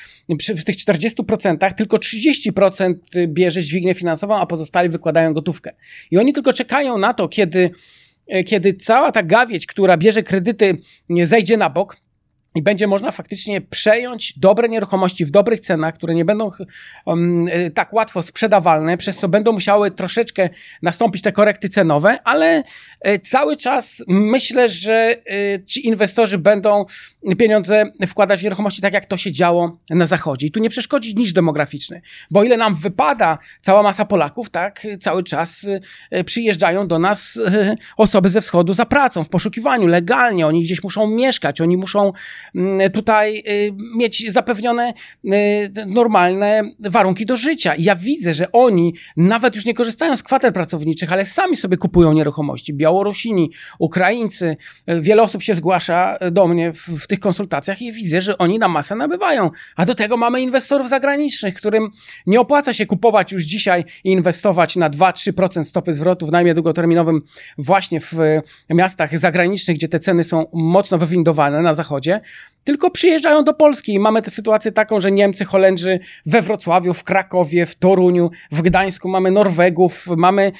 w 0.56 0.64
tych 0.64 0.76
40% 0.76 1.74
tylko 1.74 1.96
30% 1.96 2.94
bierze 3.26 3.62
dźwignię 3.62 3.94
finansową, 3.94 4.36
a 4.36 4.46
pozostali 4.46 4.88
wykładają 4.88 5.32
gotówkę. 5.32 5.74
I 6.10 6.18
oni 6.18 6.32
tylko 6.32 6.52
czekają 6.52 6.98
na 6.98 7.14
to, 7.14 7.28
kiedy 7.28 7.70
kiedy 8.46 8.72
cała 8.72 9.12
ta 9.12 9.22
gawieć, 9.22 9.66
która 9.66 9.96
bierze 9.96 10.22
kredyty, 10.22 10.78
zejdzie 11.22 11.56
na 11.56 11.70
bok, 11.70 11.96
i 12.54 12.62
będzie 12.62 12.86
można 12.86 13.10
faktycznie 13.10 13.60
przejąć 13.60 14.38
dobre 14.38 14.68
nieruchomości 14.68 15.24
w 15.24 15.30
dobrych 15.30 15.60
cenach, 15.60 15.94
które 15.94 16.14
nie 16.14 16.24
będą 16.24 16.50
um, 17.04 17.46
tak 17.74 17.92
łatwo 17.92 18.22
sprzedawalne, 18.22 18.96
przez 18.96 19.16
co 19.16 19.28
będą 19.28 19.52
musiały 19.52 19.90
troszeczkę 19.90 20.48
nastąpić 20.82 21.22
te 21.22 21.32
korekty 21.32 21.68
cenowe, 21.68 22.18
ale 22.24 22.62
e, 23.00 23.18
cały 23.18 23.56
czas 23.56 24.04
myślę, 24.08 24.68
że 24.68 25.16
e, 25.54 25.64
ci 25.64 25.86
inwestorzy 25.86 26.38
będą 26.38 26.84
pieniądze 27.38 27.92
wkładać 28.06 28.40
w 28.40 28.44
nieruchomości 28.44 28.82
tak, 28.82 28.92
jak 28.92 29.06
to 29.06 29.16
się 29.16 29.32
działo 29.32 29.78
na 29.90 30.06
zachodzie. 30.06 30.46
I 30.46 30.50
tu 30.50 30.60
nie 30.60 30.70
przeszkodzi 30.70 31.14
niż 31.14 31.32
demograficzny, 31.32 32.02
bo 32.30 32.44
ile 32.44 32.56
nam 32.56 32.74
wypada 32.74 33.38
cała 33.62 33.82
masa 33.82 34.04
Polaków, 34.04 34.50
tak, 34.50 34.86
cały 35.00 35.22
czas 35.22 35.66
przyjeżdżają 36.26 36.88
do 36.88 36.98
nas 36.98 37.40
osoby 37.96 38.28
ze 38.28 38.40
wschodu 38.40 38.74
za 38.74 38.86
pracą, 38.86 39.24
w 39.24 39.28
poszukiwaniu, 39.28 39.86
legalnie, 39.86 40.46
oni 40.46 40.62
gdzieś 40.62 40.82
muszą 40.82 41.06
mieszkać, 41.06 41.60
oni 41.60 41.76
muszą 41.76 42.12
tutaj 42.92 43.42
y, 43.48 43.72
mieć 43.96 44.32
zapewnione 44.32 44.94
y, 45.24 45.30
normalne 45.86 46.62
warunki 46.80 47.26
do 47.26 47.36
życia. 47.36 47.74
Ja 47.78 47.96
widzę, 47.96 48.34
że 48.34 48.52
oni 48.52 48.94
nawet 49.16 49.54
już 49.54 49.64
nie 49.64 49.74
korzystają 49.74 50.16
z 50.16 50.22
kwater 50.22 50.52
pracowniczych, 50.52 51.12
ale 51.12 51.26
sami 51.26 51.56
sobie 51.56 51.76
kupują 51.76 52.12
nieruchomości. 52.12 52.74
Białorusini, 52.74 53.50
Ukraińcy, 53.78 54.56
y, 54.90 55.00
wiele 55.00 55.22
osób 55.22 55.42
się 55.42 55.54
zgłasza 55.54 56.18
do 56.30 56.46
mnie 56.46 56.72
w, 56.72 56.78
w 56.78 57.06
tych 57.06 57.20
konsultacjach 57.20 57.82
i 57.82 57.92
widzę, 57.92 58.20
że 58.20 58.38
oni 58.38 58.58
na 58.58 58.68
masę 58.68 58.94
nabywają. 58.94 59.50
A 59.76 59.86
do 59.86 59.94
tego 59.94 60.16
mamy 60.16 60.40
inwestorów 60.40 60.88
zagranicznych, 60.88 61.54
którym 61.54 61.90
nie 62.26 62.40
opłaca 62.40 62.72
się 62.72 62.86
kupować 62.86 63.32
już 63.32 63.42
dzisiaj 63.42 63.84
i 64.04 64.12
inwestować 64.12 64.76
na 64.76 64.90
2-3% 64.90 65.64
stopy 65.64 65.94
zwrotu 65.94 66.26
w 66.26 66.32
najmie 66.32 66.54
długoterminowym 66.54 67.22
właśnie 67.58 68.00
w 68.00 68.14
miastach 68.70 69.18
zagranicznych, 69.18 69.76
gdzie 69.76 69.88
te 69.88 70.00
ceny 70.00 70.24
są 70.24 70.46
mocno 70.52 70.98
wywindowane 70.98 71.62
na 71.62 71.74
zachodzie, 71.74 72.20
tylko 72.64 72.90
przyjeżdżają 72.90 73.44
do 73.44 73.54
Polski 73.54 73.94
i 73.94 73.98
mamy 73.98 74.22
tę 74.22 74.30
sytuację 74.30 74.72
taką, 74.72 75.00
że 75.00 75.12
Niemcy, 75.12 75.44
Holendrzy 75.44 76.00
we 76.26 76.42
Wrocławiu, 76.42 76.94
w 76.94 77.04
Krakowie, 77.04 77.66
w 77.66 77.74
Toruniu, 77.74 78.30
w 78.52 78.62
Gdańsku 78.62 79.08
mamy 79.08 79.30
Norwegów, 79.30 80.06
mamy 80.16 80.52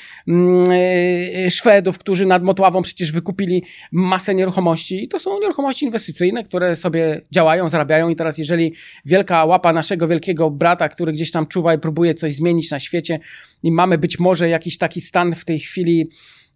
e, 1.47 1.51
Szwedów, 1.51 1.99
którzy 1.99 2.27
nad 2.27 2.43
Motławą 2.43 2.83
przecież 2.83 3.13
wykupili 3.13 3.63
masę 3.93 4.35
nieruchomości. 4.35 5.05
I 5.05 5.09
to 5.09 5.19
są 5.19 5.41
nieruchomości 5.41 5.85
inwestycyjne, 5.85 6.43
które 6.43 6.77
sobie 6.77 7.21
działają, 7.33 7.69
zarabiają. 7.69 8.09
I 8.09 8.17
teraz 8.17 8.39
jeżeli 8.39 8.75
wielka 9.05 9.45
łapa 9.45 9.73
naszego 9.73 10.09
wielkiego 10.09 10.51
brata, 10.51 10.89
który 10.89 11.13
gdzieś 11.13 11.31
tam 11.31 11.47
czuwa 11.47 11.75
i 11.75 11.79
próbuje 11.79 12.15
coś 12.15 12.35
zmienić 12.35 12.71
na 12.71 12.81
świecie 12.81 13.21
i 13.63 13.73
mamy 13.73 13.99
być 13.99 14.19
może 14.19 14.49
jakiś 14.49 14.79
taki 14.79 15.01
stan 15.01 15.35
w 15.35 15.45
tej 15.45 15.59
chwili 15.59 16.09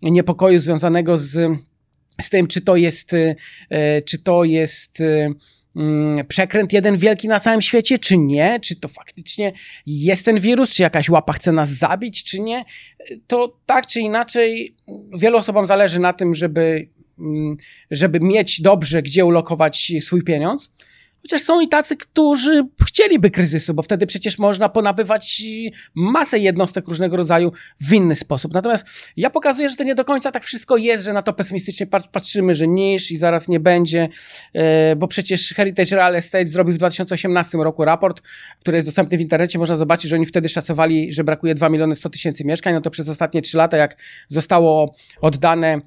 niepokoju 0.03 0.59
związanego 0.59 1.19
z 1.19 1.59
z 2.21 2.31
tym, 2.31 2.47
czy 2.47 2.61
to 2.61 2.77
jest, 2.77 3.13
y, 3.13 3.37
y, 3.73 4.03
czy 4.03 4.19
to 4.19 4.45
jest 4.45 5.01
y, 5.01 5.35
mm, 5.77 6.27
przekręt 6.27 6.73
jeden 6.73 6.97
wielki 6.97 7.29
na 7.29 7.41
całym 7.41 7.63
świecie, 7.63 7.99
czy 7.99 8.19
nie, 8.19 8.61
czy 8.61 8.77
to 8.77 8.89
faktycznie 8.89 9.53
jest 9.87 10.25
ten 10.25 10.41
wirus, 10.41 10.71
czy 10.71 10.83
jakaś 10.83 11.09
łapa 11.09 11.33
chce 11.33 11.53
nas 11.53 11.69
zabić, 11.69 12.25
czy 12.25 12.41
nie, 12.41 12.65
to 13.27 13.59
tak 13.67 13.87
czy 13.87 14.01
inaczej 14.01 14.77
wielu 15.19 15.39
osobom 15.39 15.67
zależy 15.67 16.01
na 16.01 16.13
tym, 16.13 16.35
żeby, 16.35 16.89
mm, 17.19 17.57
żeby 17.91 18.21
mieć 18.21 18.61
dobrze 18.61 19.03
gdzie 19.03 19.25
ulokować 19.25 19.93
swój 20.01 20.23
pieniądz. 20.23 20.73
Chociaż 21.23 21.43
są 21.43 21.61
i 21.61 21.69
tacy, 21.69 21.97
którzy 21.97 22.67
chcieliby 22.87 23.31
kryzysu, 23.31 23.75
bo 23.75 23.83
wtedy 23.83 24.07
przecież 24.07 24.39
można 24.39 24.69
ponabywać 24.69 25.43
masę 25.95 26.39
jednostek 26.39 26.89
różnego 26.89 27.17
rodzaju 27.17 27.53
w 27.81 27.93
inny 27.93 28.17
sposób. 28.17 28.55
Natomiast 28.55 28.87
ja 29.17 29.31
pokazuję, 29.31 29.69
że 29.71 29.77
to 29.77 29.85
nie 29.85 29.95
do 29.95 30.05
końca 30.05 30.31
tak 30.31 30.45
wszystko 30.45 30.77
jest, 30.77 31.05
że 31.05 31.13
na 31.13 31.23
to 31.23 31.33
pesymistycznie 31.33 31.87
patrzymy, 31.87 32.55
że 32.55 32.69
niż 32.69 33.11
i 33.11 33.17
zaraz 33.17 33.49
nie 33.49 33.61
będzie, 33.61 34.09
e, 34.55 34.97
bo 34.97 35.09
przecież 35.09 35.55
Heritage 35.55 35.97
Real 35.97 36.17
Estate 36.17 36.47
zrobił 36.47 36.75
w 36.75 36.79
2018 36.79 37.59
roku 37.59 37.85
raport, 37.85 38.23
który 38.61 38.77
jest 38.77 38.89
dostępny 38.89 39.19
w 39.19 39.21
internecie. 39.21 39.59
Można 39.59 39.77
zobaczyć, 39.77 40.11
że 40.11 40.17
oni 40.17 40.27
wtedy 40.27 40.49
szacowali, 40.49 41.13
że 41.13 41.25
brakuje 41.25 41.55
2 41.55 41.69
miliony 41.69 41.95
100 41.95 42.11
tysięcy 42.11 42.45
mieszkań. 42.45 42.75
No 42.75 42.81
to 42.81 42.91
przez 42.91 43.09
ostatnie 43.09 43.43
3 43.43 43.57
lata, 43.57 43.77
jak 43.77 43.97
zostało 44.29 44.95
oddane 45.21 45.81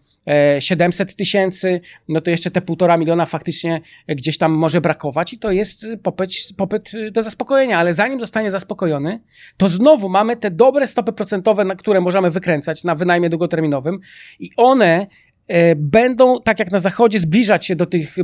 700 0.59 1.11
e, 1.11 1.13
tysięcy, 1.13 1.81
no 2.09 2.21
to 2.21 2.29
jeszcze 2.29 2.51
te 2.51 2.61
półtora 2.61 2.97
miliona 2.97 3.25
faktycznie 3.25 3.81
gdzieś 4.07 4.37
tam 4.37 4.51
może 4.51 4.81
brakować 4.81 5.20
i 5.33 5.39
to 5.39 5.51
jest 5.51 5.85
popyt, 6.03 6.31
popyt 6.57 6.91
do 7.11 7.23
zaspokojenia, 7.23 7.79
ale 7.79 7.93
zanim 7.93 8.19
zostanie 8.19 8.51
zaspokojony, 8.51 9.21
to 9.57 9.69
znowu 9.69 10.09
mamy 10.09 10.37
te 10.37 10.51
dobre 10.51 10.87
stopy 10.87 11.13
procentowe, 11.13 11.65
na 11.65 11.75
które 11.75 12.01
możemy 12.01 12.31
wykręcać 12.31 12.83
na 12.83 12.95
wynajmie 12.95 13.29
długoterminowym 13.29 13.99
i 14.39 14.49
one 14.57 15.07
e, 15.47 15.75
będą, 15.75 16.41
tak 16.41 16.59
jak 16.59 16.71
na 16.71 16.79
zachodzie, 16.79 17.19
zbliżać 17.19 17.65
się 17.65 17.75
do 17.75 17.85
tych 17.85 18.15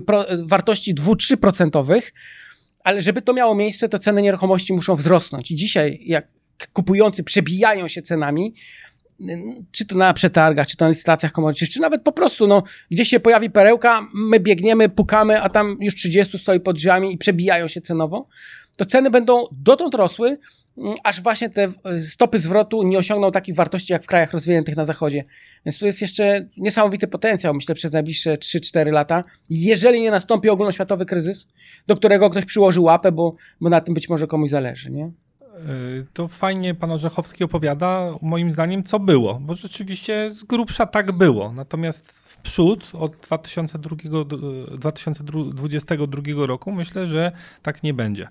wartości 0.44 0.96
2-3%, 0.96 2.02
ale 2.84 3.02
żeby 3.02 3.22
to 3.22 3.34
miało 3.34 3.56
miejsce, 3.56 3.90
to 3.90 4.00
ceny 4.00 4.22
nieruchomości 4.22 4.74
muszą 4.74 4.96
wzrosnąć. 4.96 5.52
I 5.52 5.56
dzisiaj, 5.56 6.00
jak 6.02 6.28
kupujący 6.74 7.24
przebijają 7.24 7.88
się 7.88 8.02
cenami, 8.02 8.54
czy 9.72 9.86
to 9.86 9.96
na 9.96 10.14
przetargach, 10.14 10.68
czy 10.68 10.78
to 10.78 10.86
na 10.86 10.90
licytacjach 10.90 11.32
komorniczych, 11.32 11.70
czy 11.70 11.82
nawet 11.82 12.02
po 12.02 12.12
prostu, 12.12 12.48
no, 12.48 12.64
gdzieś 12.92 13.10
się 13.10 13.20
pojawi 13.20 13.50
perełka, 13.50 14.08
my 14.14 14.40
biegniemy, 14.40 14.90
pukamy, 14.90 15.42
a 15.42 15.50
tam 15.50 15.78
już 15.80 15.96
30 15.96 16.40
stoi 16.40 16.60
pod 16.60 16.76
drzwiami 16.76 17.14
i 17.14 17.18
przebijają 17.18 17.68
się 17.68 17.82
cenowo, 17.82 18.28
to 18.78 18.86
ceny 18.86 19.10
będą 19.10 19.44
dotąd 19.52 19.96
rosły, 19.96 20.38
mm, 20.78 20.96
aż 21.04 21.22
właśnie 21.22 21.50
te 21.50 21.72
stopy 22.00 22.40
zwrotu 22.40 22.84
nie 22.84 22.98
osiągną 22.98 23.32
takich 23.32 23.56
wartości 23.56 23.94
jak 23.94 24.04
w 24.04 24.08
krajach 24.08 24.34
rozwiniętych 24.34 24.76
na 24.76 24.86
zachodzie. 24.86 25.26
Więc 25.66 25.80
tu 25.80 25.86
jest 25.86 26.02
jeszcze 26.02 26.50
niesamowity 26.58 27.08
potencjał, 27.08 27.54
myślę, 27.54 27.76
przez 27.76 27.92
najbliższe 27.92 28.38
3-4 28.38 28.92
lata, 28.92 29.24
jeżeli 29.50 30.02
nie 30.02 30.12
nastąpi 30.12 30.50
ogólnoświatowy 30.50 31.06
kryzys, 31.06 31.48
do 31.88 31.96
którego 31.96 32.30
ktoś 32.30 32.46
przyłoży 32.46 32.82
łapę, 32.82 33.12
bo, 33.12 33.36
bo 33.62 33.70
na 33.70 33.82
tym 33.82 33.94
być 33.94 34.10
może 34.10 34.28
komuś 34.28 34.50
zależy, 34.50 34.92
nie? 34.92 35.12
Y, 35.58 36.06
to 36.14 36.28
fajnie 36.28 36.76
pan 36.76 36.92
Orzechowski 36.92 37.44
opowiada, 37.44 38.12
moim 38.22 38.52
zdaniem, 38.52 38.84
co 38.84 39.00
było, 39.00 39.40
bo 39.42 39.56
rzeczywiście 39.56 40.32
z 40.32 40.44
grubsza 40.44 40.86
tak 40.86 41.12
było. 41.12 41.54
Natomiast 41.54 42.12
w 42.12 42.38
przód 42.38 42.90
od 42.94 43.18
2002, 43.18 43.96
2022 44.72 46.46
roku 46.46 46.72
myślę, 46.72 47.08
że 47.08 47.32
tak 47.62 47.84
nie 47.84 47.94
będzie. 47.94 48.28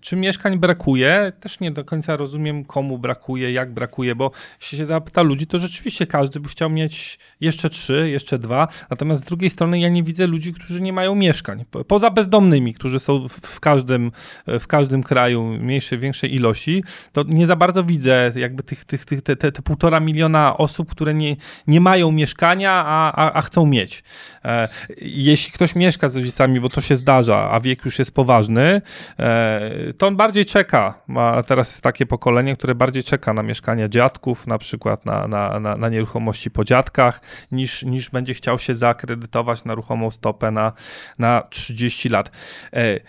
Czy 0.00 0.16
mieszkań 0.16 0.58
brakuje? 0.58 1.32
Też 1.40 1.60
nie 1.60 1.70
do 1.70 1.84
końca 1.84 2.16
rozumiem, 2.16 2.64
komu 2.64 2.98
brakuje, 2.98 3.52
jak 3.52 3.72
brakuje, 3.72 4.14
bo 4.14 4.30
jeśli 4.60 4.78
się 4.78 4.86
zapyta 4.86 5.22
ludzi, 5.22 5.46
to 5.46 5.58
rzeczywiście 5.58 6.06
każdy 6.06 6.40
by 6.40 6.48
chciał 6.48 6.70
mieć 6.70 7.18
jeszcze 7.40 7.70
trzy, 7.70 8.10
jeszcze 8.10 8.38
dwa. 8.38 8.68
Natomiast 8.90 9.22
z 9.22 9.24
drugiej 9.24 9.50
strony 9.50 9.80
ja 9.80 9.88
nie 9.88 10.02
widzę 10.02 10.26
ludzi, 10.26 10.52
którzy 10.52 10.82
nie 10.82 10.92
mają 10.92 11.14
mieszkań. 11.14 11.64
Poza 11.86 12.10
bezdomnymi, 12.10 12.74
którzy 12.74 13.00
są 13.00 13.28
w 13.28 13.60
każdym, 13.60 14.12
w 14.46 14.66
każdym 14.66 15.02
kraju 15.02 15.44
mniejszej, 15.44 15.98
większej 15.98 16.34
ilości, 16.34 16.84
to 17.12 17.24
nie 17.28 17.46
za 17.46 17.56
bardzo 17.56 17.84
widzę 17.84 18.32
jakby 18.36 18.62
tych, 18.62 18.84
tych, 18.84 19.04
tych, 19.04 19.22
te, 19.22 19.36
te, 19.36 19.52
te 19.52 19.62
półtora 19.62 20.00
miliona 20.00 20.56
osób, 20.56 20.90
które 20.90 21.14
nie, 21.14 21.36
nie 21.66 21.80
mają 21.80 22.12
mieszkania, 22.12 22.72
a, 22.72 23.12
a, 23.12 23.32
a 23.32 23.42
chcą 23.42 23.66
mieć. 23.66 24.04
E, 24.44 24.68
jeśli 25.00 25.52
ktoś 25.52 25.74
mieszka 25.74 26.08
z 26.08 26.16
rodzicami, 26.16 26.60
bo 26.60 26.68
to 26.68 26.80
się 26.80 26.96
zdarza, 26.96 27.50
a 27.50 27.60
wiek 27.60 27.84
już 27.84 27.98
jest 27.98 28.14
poważny, 28.14 28.82
e, 29.18 29.71
to 29.98 30.06
on 30.06 30.16
bardziej 30.16 30.44
czeka. 30.44 30.94
Ma 31.06 31.42
teraz 31.42 31.80
takie 31.80 32.06
pokolenie, 32.06 32.56
które 32.56 32.74
bardziej 32.74 33.04
czeka 33.04 33.32
na 33.32 33.42
mieszkania 33.42 33.88
dziadków, 33.88 34.46
na 34.46 34.58
przykład 34.58 35.06
na, 35.06 35.28
na, 35.28 35.60
na, 35.60 35.76
na 35.76 35.88
nieruchomości 35.88 36.50
po 36.50 36.64
dziadkach, 36.64 37.20
niż, 37.52 37.82
niż 37.82 38.10
będzie 38.10 38.34
chciał 38.34 38.58
się 38.58 38.74
zaakredytować 38.74 39.64
na 39.64 39.74
ruchomą 39.74 40.10
stopę 40.10 40.50
na, 40.50 40.72
na 41.18 41.42
30 41.50 42.08
lat. 42.08 42.30
E, 42.72 43.00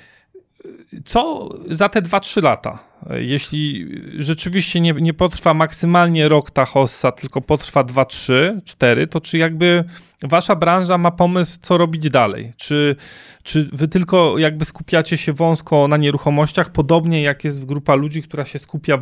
co 1.06 1.50
za 1.68 1.90
te 1.90 2.02
2-3 2.02 2.44
lata? 2.44 2.93
Jeśli 3.10 3.88
rzeczywiście 4.18 4.82
nie, 4.82 4.94
nie 4.94 5.14
potrwa 5.14 5.54
maksymalnie 5.54 6.30
rok 6.30 6.52
ta 6.52 6.66
hossa, 6.66 7.12
tylko 7.12 7.42
potrwa 7.42 7.84
2, 7.84 8.06
3, 8.06 8.62
4, 8.66 9.08
to 9.08 9.22
czy 9.22 9.38
jakby 9.38 9.84
wasza 10.24 10.56
branża 10.56 10.98
ma 10.98 11.12
pomysł, 11.12 11.58
co 11.62 11.78
robić 11.78 12.10
dalej? 12.10 12.52
Czy, 12.58 12.96
czy 13.44 13.70
wy 13.74 13.88
tylko 13.88 14.38
jakby 14.38 14.66
skupiacie 14.66 15.18
się 15.18 15.34
wąsko 15.34 15.88
na 15.88 15.98
nieruchomościach, 15.98 16.72
podobnie 16.72 17.22
jak 17.22 17.44
jest 17.44 17.66
grupa 17.66 17.96
ludzi, 17.96 18.24
która 18.24 18.46
się 18.46 18.60
skupia 18.60 18.98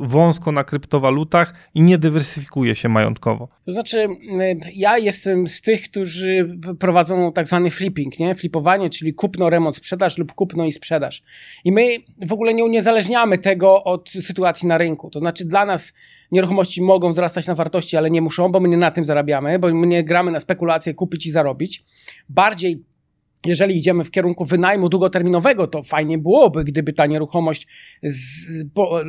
wąsko 0.00 0.52
na 0.52 0.64
kryptowalutach 0.64 1.54
i 1.74 1.82
nie 1.82 1.98
dywersyfikuje 1.98 2.74
się 2.74 2.88
majątkowo? 2.88 3.48
To 3.66 3.72
znaczy, 3.72 4.06
ja 4.74 4.98
jestem 4.98 5.46
z 5.46 5.60
tych, 5.60 5.82
którzy 5.82 6.58
prowadzą 6.78 7.32
tak 7.32 7.46
zwany 7.46 7.70
flipping, 7.70 8.18
nie? 8.18 8.34
Flipowanie, 8.34 8.90
czyli 8.90 9.14
kupno, 9.14 9.50
remont, 9.50 9.76
sprzedaż 9.76 10.18
lub 10.18 10.32
kupno 10.32 10.64
i 10.64 10.72
sprzedaż. 10.72 11.22
I 11.64 11.72
my 11.72 11.96
w 12.26 12.32
ogóle 12.32 12.54
nie 12.54 12.64
uniezależniamy 12.64 13.38
tego 13.42 13.84
od 13.84 14.10
sytuacji 14.10 14.68
na 14.68 14.78
rynku. 14.78 15.10
To 15.10 15.18
znaczy, 15.18 15.44
dla 15.44 15.64
nas 15.64 15.92
nieruchomości 16.32 16.82
mogą 16.82 17.10
wzrastać 17.10 17.46
na 17.46 17.54
wartości, 17.54 17.96
ale 17.96 18.10
nie 18.10 18.22
muszą, 18.22 18.52
bo 18.52 18.60
my 18.60 18.68
nie 18.68 18.76
na 18.76 18.90
tym 18.90 19.04
zarabiamy, 19.04 19.58
bo 19.58 19.74
my 19.74 19.86
nie 19.86 20.04
gramy 20.04 20.30
na 20.30 20.40
spekulacje 20.40 20.94
kupić 20.94 21.26
i 21.26 21.30
zarobić. 21.30 21.84
Bardziej 22.28 22.84
jeżeli 23.46 23.76
idziemy 23.76 24.04
w 24.04 24.10
kierunku 24.10 24.44
wynajmu 24.44 24.88
długoterminowego, 24.88 25.66
to 25.66 25.82
fajnie 25.82 26.18
byłoby, 26.18 26.64
gdyby 26.64 26.92
ta 26.92 27.06
nieruchomość 27.06 27.66
z, 28.02 28.46
po, 28.74 29.00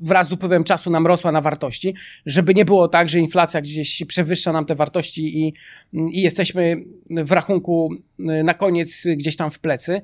wraz 0.00 0.28
z 0.28 0.32
upływem 0.32 0.64
czasu 0.64 0.90
nam 0.90 1.06
rosła 1.06 1.32
na 1.32 1.40
wartości, 1.40 1.94
żeby 2.26 2.54
nie 2.54 2.64
było 2.64 2.88
tak, 2.88 3.08
że 3.08 3.18
inflacja 3.18 3.60
gdzieś 3.60 4.02
przewyższa 4.08 4.52
nam 4.52 4.66
te 4.66 4.74
wartości 4.74 5.38
i, 5.38 5.54
i 5.92 6.22
jesteśmy 6.22 6.76
w 7.10 7.32
rachunku 7.32 7.94
na 8.18 8.54
koniec 8.54 9.06
gdzieś 9.16 9.36
tam 9.36 9.50
w 9.50 9.58
plecy. 9.58 10.00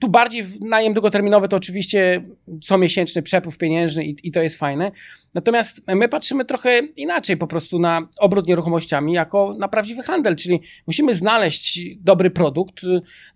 Tu 0.00 0.08
bardziej 0.08 0.44
najem 0.60 0.94
długoterminowy 0.94 1.48
to 1.48 1.56
oczywiście 1.56 2.24
comiesięczny 2.64 3.22
przepływ 3.22 3.58
pieniężny 3.58 4.04
i, 4.04 4.16
i 4.22 4.32
to 4.32 4.42
jest 4.42 4.56
fajne. 4.56 4.92
Natomiast 5.34 5.82
my 5.88 6.08
patrzymy 6.08 6.44
trochę 6.44 6.78
inaczej 6.96 7.36
po 7.36 7.46
prostu 7.46 7.78
na 7.78 8.08
obrót 8.18 8.46
nieruchomościami 8.46 9.12
jako 9.12 9.56
na 9.58 9.68
prawdziwy 9.68 10.02
handel, 10.02 10.36
czyli 10.36 10.60
musimy 10.86 11.14
znaleźć 11.14 11.80
dobry 11.96 12.30
produkt, 12.30 12.74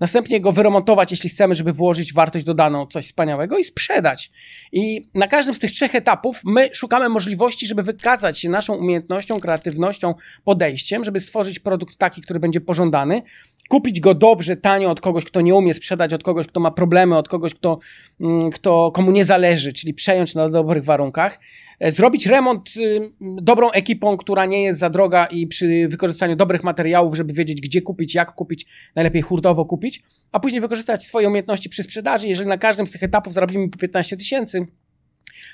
następnie 0.01 0.41
go 0.41 0.53
wyremontować, 0.53 1.11
jeśli 1.11 1.31
chcemy, 1.31 1.55
żeby 1.55 1.73
włożyć 1.73 2.13
wartość 2.13 2.45
dodaną, 2.45 2.87
coś 2.87 3.05
wspaniałego 3.05 3.59
i 3.59 3.65
sprzedać. 3.65 4.31
I 4.73 5.09
na 5.15 5.27
każdym 5.27 5.55
z 5.55 5.59
tych 5.59 5.71
trzech 5.71 5.95
etapów 5.95 6.41
my 6.45 6.69
szukamy 6.73 7.09
możliwości, 7.09 7.67
żeby 7.67 7.83
wykazać 7.83 8.41
się 8.41 8.49
naszą 8.49 8.75
umiejętnością, 8.75 9.41
kreatywnością, 9.41 10.15
podejściem, 10.45 11.05
żeby 11.05 11.21
stworzyć 11.21 11.59
produkt 11.59 11.97
taki, 11.97 12.23
który 12.23 12.41
będzie 12.41 12.61
pożądany, 12.61 13.23
kupić 13.69 14.01
go 14.01 14.15
dobrze, 14.15 14.57
tanio 14.57 14.91
od 14.91 15.01
kogoś, 15.01 15.25
kto 15.25 15.41
nie 15.41 15.55
umie 15.55 15.75
sprzedać, 15.75 16.13
od 16.13 16.23
kogoś, 16.23 16.47
kto 16.47 16.61
ma 16.61 16.71
problemy, 16.71 17.17
od 17.17 17.29
kogoś, 17.29 17.55
kto, 17.55 17.79
mm, 18.21 18.51
kto 18.51 18.91
komu 18.95 19.11
nie 19.11 19.25
zależy, 19.25 19.73
czyli 19.73 19.95
przejąć 19.95 20.35
na 20.35 20.49
dobrych 20.49 20.85
warunkach, 20.85 21.41
e, 21.81 21.93
zrobić 21.93 22.27
remont 22.27 22.77
y, 22.77 23.01
dobrą 23.43 23.71
ekipą, 23.71 24.17
która 24.17 24.47
nie 24.47 24.63
jest 24.63 24.81
za 24.81 24.91
droga 24.91 25.27
i 25.27 25.47
przy 25.47 25.89
wykorzystaniu 25.89 26.37
dobrych 26.37 26.65
materiałów, 26.65 27.17
żeby 27.17 27.33
wiedzieć, 27.33 27.61
gdzie 27.61 27.83
kupić, 27.83 28.15
jak 28.15 28.35
kupić, 28.35 28.67
najlepiej 28.95 29.23
hurtowo 29.23 29.65
kupić, 29.65 30.03
a 30.33 30.41
później 30.41 30.61
wykorzystać 30.61 31.05
swoje 31.05 31.29
umiejętności 31.29 31.69
przy 31.69 31.83
sprzedaży. 31.83 32.29
Jeżeli 32.29 32.49
na 32.49 32.59
każdym 32.59 32.87
z 32.87 32.91
tych 32.91 33.03
etapów 33.03 33.33
zarobimy 33.33 33.69
po 33.69 33.79
15 33.79 34.17
tysięcy, 34.17 34.67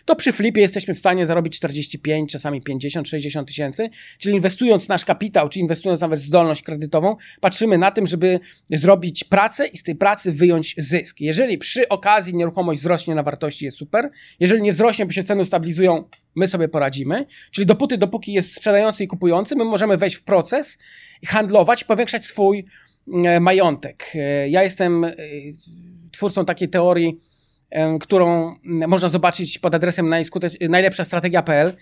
to 0.04 0.16
przy 0.16 0.32
flipie 0.32 0.60
jesteśmy 0.60 0.94
w 0.94 0.98
stanie 0.98 1.26
zarobić 1.26 1.56
45, 1.56 2.32
czasami 2.32 2.62
50, 2.62 3.08
60 3.08 3.48
tysięcy, 3.48 3.90
czyli 4.18 4.34
inwestując 4.34 4.88
nasz 4.88 5.04
kapitał, 5.04 5.48
czy 5.48 5.58
inwestując 5.58 6.00
nawet 6.00 6.20
zdolność 6.20 6.62
kredytową, 6.62 7.16
patrzymy 7.40 7.78
na 7.78 7.90
tym, 7.90 8.06
żeby 8.06 8.40
zrobić 8.70 9.24
pracę 9.24 9.66
i 9.66 9.78
z 9.78 9.82
tej 9.82 9.96
pracy 9.96 10.32
wyjąć 10.32 10.74
zysk. 10.78 11.20
Jeżeli 11.20 11.58
przy 11.58 11.88
okazji 11.88 12.34
nieruchomość 12.34 12.80
wzrośnie 12.80 13.14
na 13.14 13.22
wartości, 13.22 13.64
jest 13.64 13.78
super. 13.78 14.10
Jeżeli 14.40 14.62
nie 14.62 14.72
wzrośnie, 14.72 15.06
bo 15.06 15.12
się 15.12 15.22
ceny 15.22 15.44
stabilizują, 15.44 16.04
my 16.36 16.46
sobie 16.46 16.68
poradzimy. 16.68 17.26
Czyli 17.50 17.66
dopóty, 17.66 17.98
dopóki 17.98 18.32
jest 18.32 18.54
sprzedający 18.54 19.04
i 19.04 19.06
kupujący, 19.06 19.56
my 19.56 19.64
możemy 19.64 19.96
wejść 19.96 20.16
w 20.16 20.22
proces, 20.22 20.78
handlować, 21.26 21.84
powiększać 21.84 22.26
swój 22.26 22.64
e, 23.24 23.40
majątek. 23.40 24.12
E, 24.14 24.48
ja 24.48 24.62
jestem 24.62 25.04
e, 25.04 25.16
twórcą 26.10 26.44
takiej 26.44 26.68
teorii, 26.68 27.18
którą 28.00 28.54
można 28.64 29.08
zobaczyć 29.08 29.58
pod 29.58 29.74
adresem 29.74 30.14
najlepsza 30.68 31.04
strategia.pl. 31.04 31.76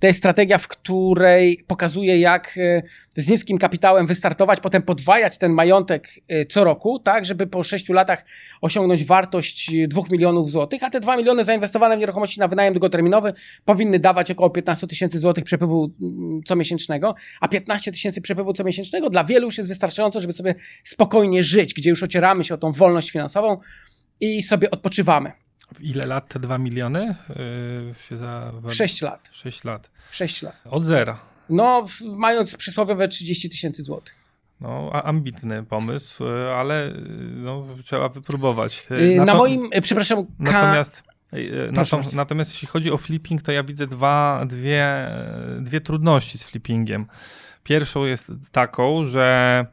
To 0.00 0.06
jest 0.06 0.18
strategia, 0.18 0.58
w 0.58 0.68
której 0.68 1.64
pokazuje, 1.66 2.20
jak 2.20 2.58
e, 2.58 2.82
z 3.10 3.28
niskim 3.28 3.58
kapitałem 3.58 4.06
wystartować, 4.06 4.60
potem 4.60 4.82
podwajać 4.82 5.38
ten 5.38 5.52
majątek 5.52 6.08
e, 6.28 6.46
co 6.46 6.64
roku, 6.64 6.98
tak, 6.98 7.24
żeby 7.24 7.46
po 7.46 7.62
6 7.62 7.88
latach 7.88 8.24
osiągnąć 8.60 9.04
wartość 9.04 9.70
2 9.88 10.02
milionów 10.10 10.50
złotych, 10.50 10.82
a 10.82 10.90
te 10.90 11.00
2 11.00 11.16
miliony 11.16 11.44
zainwestowane 11.44 11.96
w 11.96 12.00
nieruchomości 12.00 12.40
na 12.40 12.48
wynajem 12.48 12.74
długoterminowy 12.74 13.32
powinny 13.64 13.98
dawać 13.98 14.30
około 14.30 14.50
15 14.50 14.86
tysięcy 14.86 15.18
złotych 15.18 15.44
przepływu 15.44 15.90
comiesięcznego, 16.46 17.14
a 17.40 17.48
15 17.48 17.92
tysięcy 17.92 18.20
przepływu 18.20 18.52
comiesięcznego 18.52 19.10
dla 19.10 19.24
wielu 19.24 19.46
już 19.46 19.58
jest 19.58 19.70
wystarczająco, 19.70 20.20
żeby 20.20 20.32
sobie 20.32 20.54
spokojnie 20.84 21.42
żyć, 21.42 21.74
gdzie 21.74 21.90
już 21.90 22.02
ocieramy 22.02 22.44
się 22.44 22.54
o 22.54 22.58
tą 22.58 22.72
wolność 22.72 23.10
finansową, 23.10 23.58
i 24.20 24.42
sobie 24.42 24.70
odpoczywamy. 24.70 25.32
W 25.74 25.80
ile 25.80 26.06
lat 26.06 26.28
te 26.28 26.38
2 26.38 26.58
miliony 26.58 27.14
yy, 27.28 27.94
się 27.94 28.16
za... 28.16 28.52
W 28.62 28.74
6 28.74 29.02
lat. 29.02 29.28
6 29.32 29.64
lat. 29.64 29.90
6 30.10 30.42
lat. 30.42 30.60
Od 30.64 30.84
zera. 30.84 31.18
No, 31.48 31.86
mając 32.04 32.56
przysłowiowe 32.56 33.08
30 33.08 33.50
tysięcy 33.50 33.82
złotych. 33.82 34.24
No, 34.60 34.90
ambitny 34.92 35.64
pomysł, 35.64 36.24
y, 36.24 36.52
ale 36.52 36.88
y, 36.88 36.92
no, 37.30 37.66
trzeba 37.84 38.08
wypróbować. 38.08 38.86
Y, 38.90 39.16
na, 39.16 39.24
na 39.24 39.34
moim, 39.34 39.70
przepraszam, 39.82 40.26
natomiast, 40.38 41.02
natomiast, 41.72 42.14
natomiast 42.14 42.52
jeśli 42.52 42.68
chodzi 42.68 42.90
o 42.90 42.96
flipping, 42.96 43.42
to 43.42 43.52
ja 43.52 43.64
widzę 43.64 43.86
dwa, 43.86 44.44
dwie, 44.46 45.10
dwie 45.60 45.80
trudności 45.80 46.38
z 46.38 46.44
flippingiem. 46.44 47.06
Pierwszą 47.62 48.04
jest 48.04 48.32
taką, 48.52 49.04
że 49.04 49.66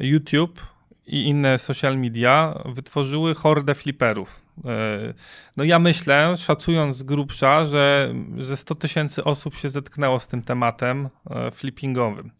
YouTube 0.00 0.75
i 1.06 1.22
inne 1.22 1.58
social 1.58 1.98
media 1.98 2.62
wytworzyły 2.64 3.34
hordę 3.34 3.74
fliperów. 3.74 4.40
E, 4.64 5.14
no 5.56 5.64
ja 5.64 5.78
myślę, 5.78 6.34
szacując 6.36 6.96
z 6.96 7.02
grubsza, 7.02 7.64
że 7.64 8.14
ze 8.38 8.56
100 8.56 8.74
tysięcy 8.74 9.24
osób 9.24 9.56
się 9.56 9.68
zetknęło 9.68 10.20
z 10.20 10.28
tym 10.28 10.42
tematem 10.42 11.08
e, 11.30 11.50
flippingowym. 11.50 12.30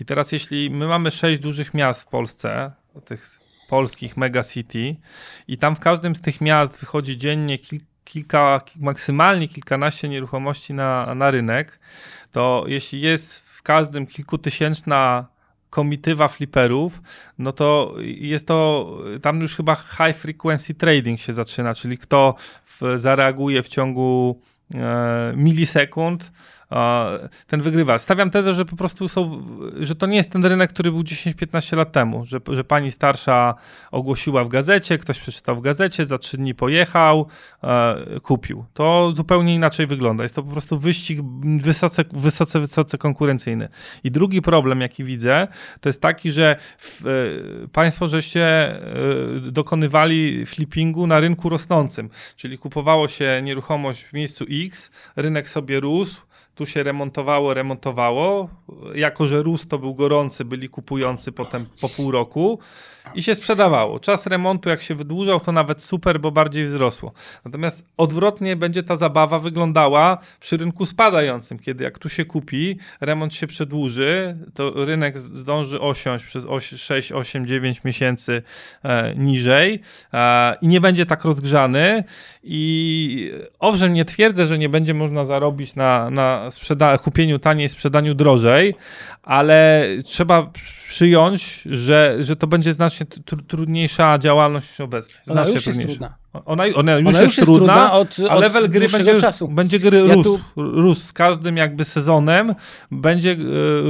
I 0.00 0.04
teraz 0.04 0.32
jeśli 0.32 0.70
my 0.70 0.86
mamy 0.86 1.10
sześć 1.10 1.40
dużych 1.40 1.74
miast 1.74 2.02
w 2.02 2.06
Polsce, 2.06 2.72
tych 3.04 3.40
polskich 3.68 4.16
megacity 4.16 4.96
i 5.48 5.58
tam 5.58 5.76
w 5.76 5.80
każdym 5.80 6.16
z 6.16 6.20
tych 6.20 6.40
miast 6.40 6.80
wychodzi 6.80 7.18
dziennie 7.18 7.58
kilka 8.04 8.60
maksymalnie 8.76 9.48
kilkanaście 9.48 10.08
nieruchomości 10.08 10.74
na, 10.74 11.14
na 11.14 11.30
rynek, 11.30 11.80
to 12.32 12.64
jeśli 12.66 13.00
jest 13.00 13.38
w 13.38 13.62
każdym 13.62 14.06
kilkutysięczna 14.06 15.26
komitywa 15.74 16.28
fliperów, 16.28 17.02
no 17.38 17.52
to 17.52 17.94
jest 18.04 18.46
to, 18.46 18.90
tam 19.22 19.40
już 19.40 19.56
chyba 19.56 19.74
high 19.74 20.16
frequency 20.16 20.74
trading 20.74 21.20
się 21.20 21.32
zaczyna, 21.32 21.74
czyli 21.74 21.98
kto 21.98 22.34
w, 22.64 22.80
zareaguje 22.96 23.62
w 23.62 23.68
ciągu 23.68 24.40
e, 24.74 25.32
milisekund, 25.36 26.32
ten 27.46 27.60
wygrywa. 27.60 27.98
Stawiam 27.98 28.30
tezę, 28.30 28.52
że 28.52 28.64
po 28.64 28.76
prostu 28.76 29.08
są, 29.08 29.42
że 29.80 29.94
to 29.94 30.06
nie 30.06 30.16
jest 30.16 30.30
ten 30.30 30.44
rynek, 30.44 30.70
który 30.70 30.90
był 30.90 31.02
10-15 31.02 31.76
lat 31.76 31.92
temu, 31.92 32.24
że, 32.24 32.38
że 32.48 32.64
pani 32.64 32.90
starsza 32.90 33.54
ogłosiła 33.90 34.44
w 34.44 34.48
gazecie, 34.48 34.98
ktoś 34.98 35.20
przeczytał 35.20 35.56
w 35.56 35.60
gazecie, 35.60 36.04
za 36.04 36.18
trzy 36.18 36.36
dni 36.36 36.54
pojechał, 36.54 37.26
e, 37.62 38.20
kupił. 38.22 38.64
To 38.74 39.12
zupełnie 39.14 39.54
inaczej 39.54 39.86
wygląda. 39.86 40.24
Jest 40.24 40.34
to 40.34 40.42
po 40.42 40.52
prostu 40.52 40.78
wyścig 40.78 41.20
wysoce, 41.60 42.04
wysoce, 42.12 42.60
wysoce 42.60 42.98
konkurencyjny. 42.98 43.68
I 44.04 44.10
drugi 44.10 44.42
problem, 44.42 44.80
jaki 44.80 45.04
widzę, 45.04 45.48
to 45.80 45.88
jest 45.88 46.00
taki, 46.00 46.30
że 46.30 46.56
w, 46.78 47.06
e, 47.06 47.68
państwo 47.68 48.08
żeście 48.08 48.44
e, 48.46 48.80
dokonywali 49.40 50.46
flippingu 50.46 51.06
na 51.06 51.20
rynku 51.20 51.48
rosnącym, 51.48 52.10
czyli 52.36 52.58
kupowało 52.58 53.08
się 53.08 53.40
nieruchomość 53.42 54.04
w 54.04 54.12
miejscu 54.12 54.44
X, 54.50 54.90
rynek 55.16 55.48
sobie 55.48 55.80
rósł, 55.80 56.20
tu 56.54 56.66
się 56.66 56.82
remontowało, 56.82 57.54
remontowało. 57.54 58.48
Jako, 58.94 59.26
że 59.26 59.42
rósł 59.42 59.66
to 59.66 59.78
był 59.78 59.94
gorący, 59.94 60.44
byli 60.44 60.68
kupujący 60.68 61.32
potem 61.32 61.66
po 61.80 61.88
pół 61.88 62.10
roku 62.10 62.58
i 63.14 63.22
się 63.22 63.34
sprzedawało. 63.34 64.00
Czas 64.00 64.26
remontu, 64.26 64.68
jak 64.68 64.82
się 64.82 64.94
wydłużał, 64.94 65.40
to 65.40 65.52
nawet 65.52 65.82
super, 65.82 66.20
bo 66.20 66.30
bardziej 66.30 66.64
wzrosło. 66.64 67.12
Natomiast 67.44 67.88
odwrotnie 67.96 68.56
będzie 68.56 68.82
ta 68.82 68.96
zabawa 68.96 69.38
wyglądała 69.38 70.18
przy 70.40 70.56
rynku 70.56 70.86
spadającym, 70.86 71.58
kiedy 71.58 71.84
jak 71.84 71.98
tu 71.98 72.08
się 72.08 72.24
kupi, 72.24 72.78
remont 73.00 73.34
się 73.34 73.46
przedłuży, 73.46 74.36
to 74.54 74.84
rynek 74.84 75.18
zdąży 75.18 75.80
osiąść 75.80 76.24
przez 76.24 76.46
6, 76.76 77.12
8, 77.12 77.46
9 77.46 77.84
miesięcy 77.84 78.42
e, 78.82 79.14
niżej 79.14 79.80
e, 80.12 80.56
i 80.60 80.68
nie 80.68 80.80
będzie 80.80 81.06
tak 81.06 81.24
rozgrzany. 81.24 82.04
I 82.42 83.32
owszem, 83.58 83.92
nie 83.92 84.04
twierdzę, 84.04 84.46
że 84.46 84.58
nie 84.58 84.68
będzie 84.68 84.94
można 84.94 85.24
zarobić 85.24 85.74
na, 85.74 86.10
na 86.10 86.43
sprzeda- 86.50 86.98
kupieniu 86.98 87.38
taniej, 87.38 87.68
sprzedaniu 87.68 88.14
drożej, 88.14 88.74
ale 89.24 89.86
trzeba 90.04 90.50
przyjąć, 90.86 91.62
że, 91.70 92.16
że 92.20 92.36
to 92.36 92.46
będzie 92.46 92.72
znacznie 92.72 93.06
trudniejsza 93.48 94.18
działalność 94.18 94.80
obecnie. 94.80 95.20
Znacznie 95.24 95.42
ona 95.42 95.50
już 95.52 95.66
jest 95.66 95.80
trudna. 95.80 96.24
Ona, 96.44 96.64
ona, 96.74 96.98
już, 96.98 97.08
ona 97.08 97.22
jest, 97.22 97.38
jest 97.38 97.52
trudna, 97.52 97.92
od, 97.92 98.16
a 98.28 98.34
level 98.34 98.68
gry 98.68 98.88
będzie, 98.88 99.20
czasu. 99.20 99.48
będzie 99.48 99.78
gry 99.78 99.98
ja 100.08 100.14
rósł, 100.14 100.22
tu... 100.22 100.40
rósł. 100.56 101.06
Z 101.06 101.12
każdym 101.12 101.56
jakby 101.56 101.84
sezonem 101.84 102.54
będzie 102.90 103.32
e, 103.32 103.36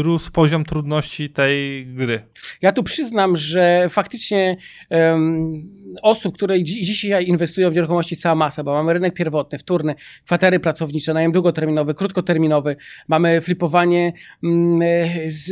rósł 0.03 0.33
poziom 0.33 0.64
trudności 0.64 1.31
tej 1.31 1.87
gry. 1.87 2.23
Ja 2.62 2.73
tu 2.73 2.83
przyznam, 2.83 3.37
że 3.37 3.87
faktycznie 3.90 4.57
um, 4.90 5.68
osób, 6.03 6.35
które 6.35 6.62
dzisiaj 6.64 7.27
inwestują 7.27 7.70
w 7.70 7.75
nieruchomości 7.75 8.16
cała 8.16 8.35
masa, 8.35 8.64
bo 8.64 8.73
mamy 8.73 8.92
rynek 8.92 9.14
pierwotny, 9.14 9.59
wtórny, 9.59 9.94
kwatery 10.27 10.61
pracownicze, 10.61 11.14
najem 11.14 11.33
długoterminowy, 11.33 11.94
krótkoterminowy, 11.94 12.77
mamy 13.09 13.40
flipowanie 13.40 14.12
um, 14.42 14.81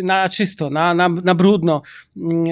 na 0.03 0.29
czysto, 0.29 0.71
na, 0.71 0.95
na, 0.95 1.09
na 1.09 1.35
brudno. 1.35 1.83
Um, 2.17 2.45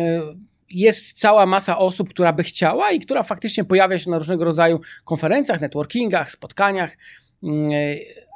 jest 0.71 1.21
cała 1.21 1.47
masa 1.47 1.79
osób, 1.79 2.11
która 2.11 2.33
by 2.33 2.43
chciała 2.43 2.91
i 2.91 3.01
która 3.01 3.23
faktycznie 3.23 3.65
pojawia 3.65 3.99
się 3.99 4.11
na 4.11 4.19
różnego 4.19 4.45
rodzaju 4.45 4.81
konferencjach, 5.05 5.61
networkingach, 5.61 6.31
spotkaniach, 6.33 6.97
mm, 7.43 7.71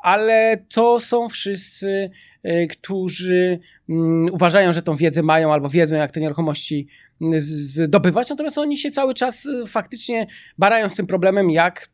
ale 0.02 0.64
to 0.74 1.00
są 1.00 1.28
wszyscy, 1.28 2.10
e, 2.42 2.66
którzy 2.66 3.58
mm, 3.88 4.34
uważają, 4.34 4.72
że 4.72 4.82
tą 4.82 4.94
wiedzę 4.94 5.22
mają 5.22 5.52
albo 5.52 5.68
wiedzą, 5.68 5.96
jak 5.96 6.12
te 6.12 6.20
nieruchomości 6.20 6.88
mm, 7.20 7.40
zdobywać, 7.40 8.30
natomiast 8.30 8.58
oni 8.58 8.78
się 8.78 8.90
cały 8.90 9.14
czas 9.14 9.46
e, 9.46 9.66
faktycznie 9.66 10.26
barają 10.58 10.88
z 10.88 10.94
tym 10.94 11.06
problemem, 11.06 11.50
jak 11.50 11.88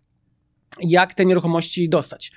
jak 0.81 1.15
te 1.15 1.25
nieruchomości 1.25 1.89
dostać. 1.89 2.33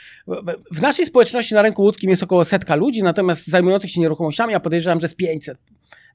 W 0.71 0.81
naszej 0.81 1.05
społeczności 1.05 1.53
na 1.53 1.61
rynku 1.61 1.81
łódzkim 1.81 2.09
jest 2.09 2.23
około 2.23 2.45
setka 2.45 2.75
ludzi, 2.75 3.03
natomiast 3.03 3.47
zajmujących 3.47 3.91
się 3.91 4.01
nieruchomościami, 4.01 4.53
ja 4.53 4.59
podejrzewam, 4.59 4.99
że 4.99 5.07
z 5.07 5.15
500 5.15 5.57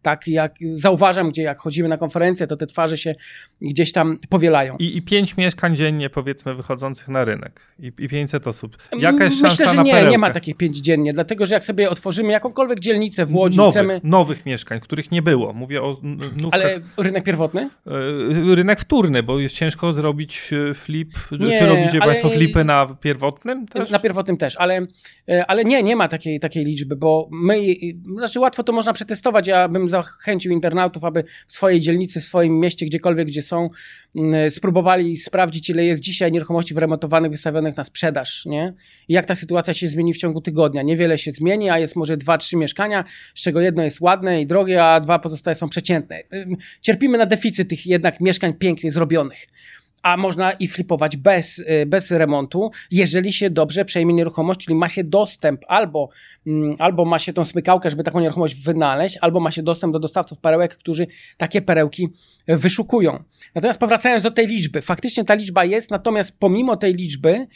tak 0.02 0.28
jak 0.28 0.54
zauważam, 0.74 1.30
gdzie 1.30 1.42
jak 1.42 1.58
chodzimy 1.58 1.88
na 1.88 1.96
konferencje, 1.96 2.46
to 2.46 2.56
te 2.56 2.66
twarze 2.66 2.96
się 2.96 3.14
gdzieś 3.60 3.92
tam 3.92 4.18
powielają. 4.28 4.76
I, 4.78 4.96
i 4.96 5.02
pięć 5.02 5.36
mieszkań 5.36 5.76
dziennie, 5.76 6.10
powiedzmy, 6.10 6.54
wychodzących 6.54 7.08
na 7.08 7.24
rynek. 7.24 7.60
I, 7.78 7.86
i 7.98 8.08
500 8.08 8.46
osób. 8.46 8.76
Jaka 8.98 9.24
jest 9.24 9.42
Myślę, 9.42 9.66
szansa 9.66 9.74
że 9.74 9.82
nie, 9.82 10.10
nie 10.10 10.18
ma 10.18 10.30
takich 10.30 10.56
pięć 10.56 10.78
dziennie, 10.78 11.12
dlatego, 11.12 11.46
że 11.46 11.54
jak 11.54 11.64
sobie 11.64 11.90
otworzymy 11.90 12.32
jakąkolwiek 12.32 12.80
dzielnicę 12.80 13.26
w 13.26 13.34
Łodzi, 13.34 13.56
nowych, 13.56 13.72
chcemy... 13.72 14.00
Nowych 14.04 14.46
mieszkań, 14.46 14.80
których 14.80 15.10
nie 15.10 15.22
było. 15.22 15.52
Mówię 15.52 15.82
o 15.82 15.96
nówkach. 16.02 16.60
Ale 16.60 16.80
rynek 16.96 17.24
pierwotny? 17.24 17.70
E, 17.86 18.54
rynek 18.54 18.80
wtórny, 18.80 19.22
bo 19.22 19.38
jest 19.38 19.54
ciężko 19.54 19.92
zrobić 19.92 20.50
e, 20.70 20.74
flip. 20.74 21.14
Nie, 21.32 21.58
czy 21.58 21.66
robicie 21.66 21.90
ale... 21.92 22.00
Państwo 22.00 22.30
flipy 22.30 22.64
na 22.64 22.86
pierwotnym 23.00 23.66
też? 23.66 23.90
Na 23.90 23.98
pierwotnym 23.98 24.36
też, 24.36 24.56
ale, 24.56 24.86
e, 25.28 25.46
ale 25.46 25.64
nie, 25.64 25.82
nie 25.82 25.96
ma 25.96 26.08
takiej, 26.08 26.40
takiej 26.40 26.64
liczby, 26.64 26.96
bo 26.96 27.28
my, 27.32 27.58
znaczy 28.16 28.40
łatwo 28.40 28.62
to 28.62 28.72
można 28.72 28.92
przetestować, 28.92 29.46
ja 29.46 29.68
bym 29.68 29.87
zachęcił 29.88 30.52
internautów, 30.52 31.04
aby 31.04 31.24
w 31.46 31.52
swojej 31.52 31.80
dzielnicy, 31.80 32.20
w 32.20 32.24
swoim 32.24 32.60
mieście, 32.60 32.86
gdziekolwiek, 32.86 33.28
gdzie 33.28 33.42
są, 33.42 33.70
mm, 34.16 34.50
spróbowali 34.50 35.16
sprawdzić, 35.16 35.70
ile 35.70 35.84
jest 35.84 36.00
dzisiaj 36.00 36.32
nieruchomości 36.32 36.74
wyremontowanych, 36.74 37.30
wystawionych 37.30 37.76
na 37.76 37.84
sprzedaż, 37.84 38.46
nie? 38.46 38.74
I 39.08 39.12
jak 39.12 39.26
ta 39.26 39.34
sytuacja 39.34 39.74
się 39.74 39.88
zmieni 39.88 40.14
w 40.14 40.16
ciągu 40.16 40.40
tygodnia. 40.40 40.82
Niewiele 40.82 41.18
się 41.18 41.32
zmieni, 41.32 41.70
a 41.70 41.78
jest 41.78 41.96
może 41.96 42.16
dwa, 42.16 42.38
trzy 42.38 42.56
mieszkania, 42.56 43.04
z 43.34 43.42
czego 43.42 43.60
jedno 43.60 43.82
jest 43.82 44.00
ładne 44.00 44.42
i 44.42 44.46
drogie, 44.46 44.84
a 44.84 45.00
dwa 45.00 45.18
pozostałe 45.18 45.54
są 45.54 45.68
przeciętne. 45.68 46.22
Cierpimy 46.80 47.18
na 47.18 47.26
deficyt 47.26 47.68
tych 47.68 47.86
jednak 47.86 48.20
mieszkań 48.20 48.54
pięknie 48.54 48.92
zrobionych 48.92 49.46
a 50.02 50.16
można 50.16 50.52
i 50.52 50.68
flipować 50.68 51.16
bez, 51.16 51.58
y, 51.58 51.86
bez 51.86 52.10
remontu, 52.10 52.70
jeżeli 52.90 53.32
się 53.32 53.50
dobrze 53.50 53.84
przejmie 53.84 54.14
nieruchomość, 54.14 54.60
czyli 54.60 54.74
ma 54.74 54.88
się 54.88 55.04
dostęp 55.04 55.64
albo, 55.68 56.08
mm, 56.46 56.74
albo 56.78 57.04
ma 57.04 57.18
się 57.18 57.32
tą 57.32 57.44
smykałkę, 57.44 57.90
żeby 57.90 58.04
taką 58.04 58.20
nieruchomość 58.20 58.54
wynaleźć, 58.54 59.18
albo 59.20 59.40
ma 59.40 59.50
się 59.50 59.62
dostęp 59.62 59.92
do 59.92 59.98
dostawców 59.98 60.38
perełek, 60.38 60.76
którzy 60.76 61.06
takie 61.36 61.62
perełki 61.62 62.08
wyszukują. 62.48 63.24
Natomiast 63.54 63.80
powracając 63.80 64.22
do 64.22 64.30
tej 64.30 64.46
liczby, 64.46 64.82
faktycznie 64.82 65.24
ta 65.24 65.34
liczba 65.34 65.64
jest, 65.64 65.90
natomiast 65.90 66.38
pomimo 66.38 66.76
tej 66.76 66.94
liczby 66.94 67.46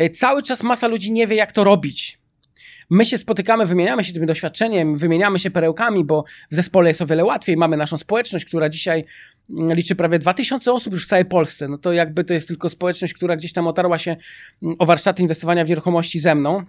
y, 0.00 0.10
cały 0.10 0.42
czas 0.42 0.62
masa 0.62 0.88
ludzi 0.88 1.12
nie 1.12 1.26
wie, 1.26 1.36
jak 1.36 1.52
to 1.52 1.64
robić. 1.64 2.22
My 2.90 3.04
się 3.04 3.18
spotykamy, 3.18 3.66
wymieniamy 3.66 4.04
się 4.04 4.12
tym 4.12 4.26
doświadczeniem, 4.26 4.96
wymieniamy 4.96 5.38
się 5.38 5.50
perełkami, 5.50 6.04
bo 6.04 6.24
w 6.50 6.54
zespole 6.54 6.90
jest 6.90 7.02
o 7.02 7.06
wiele 7.06 7.24
łatwiej. 7.24 7.56
Mamy 7.56 7.76
naszą 7.76 7.98
społeczność, 7.98 8.44
która 8.44 8.68
dzisiaj 8.68 9.04
liczy 9.48 9.94
prawie 9.94 10.18
2000 10.18 10.72
osób 10.72 10.92
już 10.92 11.04
w 11.06 11.08
całej 11.08 11.24
Polsce. 11.24 11.68
No 11.68 11.78
to 11.78 11.92
jakby 11.92 12.24
to 12.24 12.34
jest 12.34 12.48
tylko 12.48 12.70
społeczność, 12.70 13.14
która 13.14 13.36
gdzieś 13.36 13.52
tam 13.52 13.66
otarła 13.66 13.98
się 13.98 14.16
mm, 14.62 14.76
o 14.78 14.86
warsztaty 14.86 15.22
inwestowania 15.22 15.64
w 15.64 15.68
nieruchomości 15.68 16.20
ze 16.20 16.34
mną. 16.34 16.64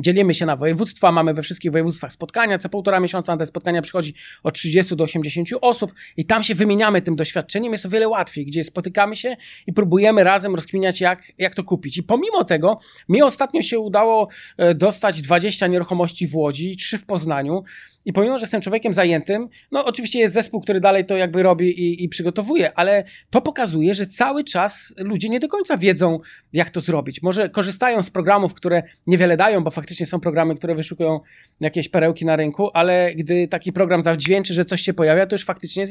Dzielimy 0.00 0.34
się 0.34 0.46
na 0.46 0.56
województwa, 0.56 1.12
mamy 1.12 1.34
we 1.34 1.42
wszystkich 1.42 1.72
województwach 1.72 2.12
spotkania, 2.12 2.58
co 2.58 2.68
półtora 2.68 3.00
miesiąca 3.00 3.32
na 3.32 3.38
te 3.38 3.46
spotkania 3.46 3.82
przychodzi 3.82 4.14
od 4.42 4.54
30 4.54 4.96
do 4.96 5.04
80 5.04 5.48
osób 5.60 5.92
i 6.16 6.24
tam 6.24 6.42
się 6.42 6.54
wymieniamy 6.54 7.02
tym 7.02 7.16
doświadczeniem, 7.16 7.72
jest 7.72 7.86
o 7.86 7.88
wiele 7.88 8.08
łatwiej, 8.08 8.46
gdzie 8.46 8.64
spotykamy 8.64 9.16
się 9.16 9.36
i 9.66 9.72
próbujemy 9.72 10.24
razem 10.24 10.54
rozkminiać, 10.54 11.00
jak, 11.00 11.32
jak 11.38 11.54
to 11.54 11.64
kupić. 11.64 11.98
I 11.98 12.02
pomimo 12.02 12.44
tego, 12.44 12.78
mi 13.08 13.22
ostatnio 13.22 13.62
się 13.62 13.78
udało 13.78 14.28
e, 14.56 14.74
dostać 14.74 15.22
20 15.22 15.66
nieruchomości 15.66 16.28
w 16.28 16.36
Łodzi, 16.36 16.76
3 16.76 16.98
w 16.98 17.06
Poznaniu, 17.06 17.64
i 18.06 18.12
pomimo, 18.12 18.38
że 18.38 18.42
jestem 18.42 18.60
człowiekiem 18.60 18.94
zajętym, 18.94 19.48
no 19.70 19.84
oczywiście 19.84 20.18
jest 20.18 20.34
zespół, 20.34 20.60
który 20.60 20.80
dalej 20.80 21.06
to 21.06 21.16
jakby 21.16 21.42
robi 21.42 21.80
i, 21.80 22.04
i 22.04 22.08
przygotowuje, 22.08 22.78
ale 22.78 23.04
to 23.30 23.40
pokazuje, 23.40 23.94
że 23.94 24.06
cały 24.06 24.44
czas 24.44 24.94
ludzie 24.96 25.28
nie 25.28 25.40
do 25.40 25.48
końca 25.48 25.76
wiedzą, 25.76 26.18
jak 26.52 26.70
to 26.70 26.80
zrobić. 26.80 27.22
Może 27.22 27.48
korzystają 27.48 28.02
z 28.02 28.10
programów, 28.10 28.54
które 28.54 28.82
niewiele 29.06 29.36
dają, 29.36 29.64
bo 29.64 29.70
faktycznie 29.70 30.06
są 30.06 30.20
programy, 30.20 30.54
które 30.54 30.74
wyszukują 30.74 31.20
jakieś 31.60 31.88
perełki 31.88 32.24
na 32.24 32.36
rynku, 32.36 32.70
ale 32.74 33.14
gdy 33.14 33.48
taki 33.48 33.72
program 33.72 34.02
zawdźwięczy, 34.02 34.54
że 34.54 34.64
coś 34.64 34.80
się 34.80 34.94
pojawia, 34.94 35.26
to 35.26 35.34
już 35.34 35.44
faktycznie 35.44 35.86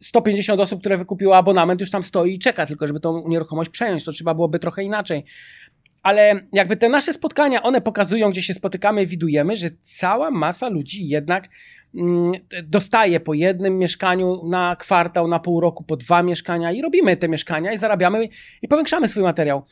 150 0.00 0.60
osób, 0.60 0.80
które 0.80 0.98
wykupiło 0.98 1.36
abonament, 1.36 1.80
już 1.80 1.90
tam 1.90 2.02
stoi 2.02 2.34
i 2.34 2.38
czeka 2.38 2.66
tylko, 2.66 2.86
żeby 2.86 3.00
tą 3.00 3.28
nieruchomość 3.28 3.70
przejąć. 3.70 4.04
To 4.04 4.12
trzeba 4.12 4.34
byłoby 4.34 4.58
trochę 4.58 4.84
inaczej 4.84 5.24
ale 6.06 6.40
jakby 6.52 6.76
te 6.76 6.88
nasze 6.88 7.12
spotkania, 7.12 7.62
one 7.62 7.80
pokazują, 7.80 8.30
gdzie 8.30 8.42
się 8.42 8.54
spotykamy, 8.54 9.06
widujemy, 9.06 9.56
że 9.56 9.68
cała 9.80 10.30
masa 10.30 10.68
ludzi 10.68 11.08
jednak 11.08 11.48
mm, 11.94 12.32
dostaje 12.64 13.20
po 13.20 13.34
jednym 13.34 13.78
mieszkaniu 13.78 14.48
na 14.48 14.76
kwartał, 14.76 15.28
na 15.28 15.38
pół 15.38 15.60
roku, 15.60 15.84
po 15.84 15.96
dwa 15.96 16.22
mieszkania 16.22 16.72
i 16.72 16.82
robimy 16.82 17.16
te 17.16 17.28
mieszkania 17.28 17.72
i 17.72 17.78
zarabiamy 17.78 18.28
i 18.62 18.68
powiększamy 18.68 19.08
swój 19.08 19.22
materiał. 19.22 19.62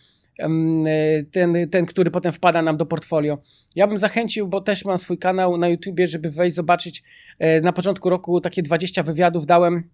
Ten, 1.31 1.57
ten, 1.71 1.87
który 1.87 2.11
potem 2.11 2.33
wpada 2.33 2.63
nam 2.63 2.77
do 2.77 2.87
portfolio. 2.87 3.39
Ja 3.77 3.87
bym 3.87 3.99
zachęcił, 3.99 4.49
bo 4.49 4.61
też 4.61 4.85
mam 4.85 4.99
swój 4.99 5.19
kanał 5.19 5.59
na 5.59 5.69
YouTubie, 5.69 6.07
żeby 6.07 6.31
wejść, 6.31 6.57
zobaczyć. 6.57 7.03
E, 7.39 7.61
na 7.61 7.73
początku 7.73 8.11
roku 8.11 8.41
takie 8.41 8.63
20 8.63 9.03
wywiadów 9.03 9.47
dałem 9.47 9.91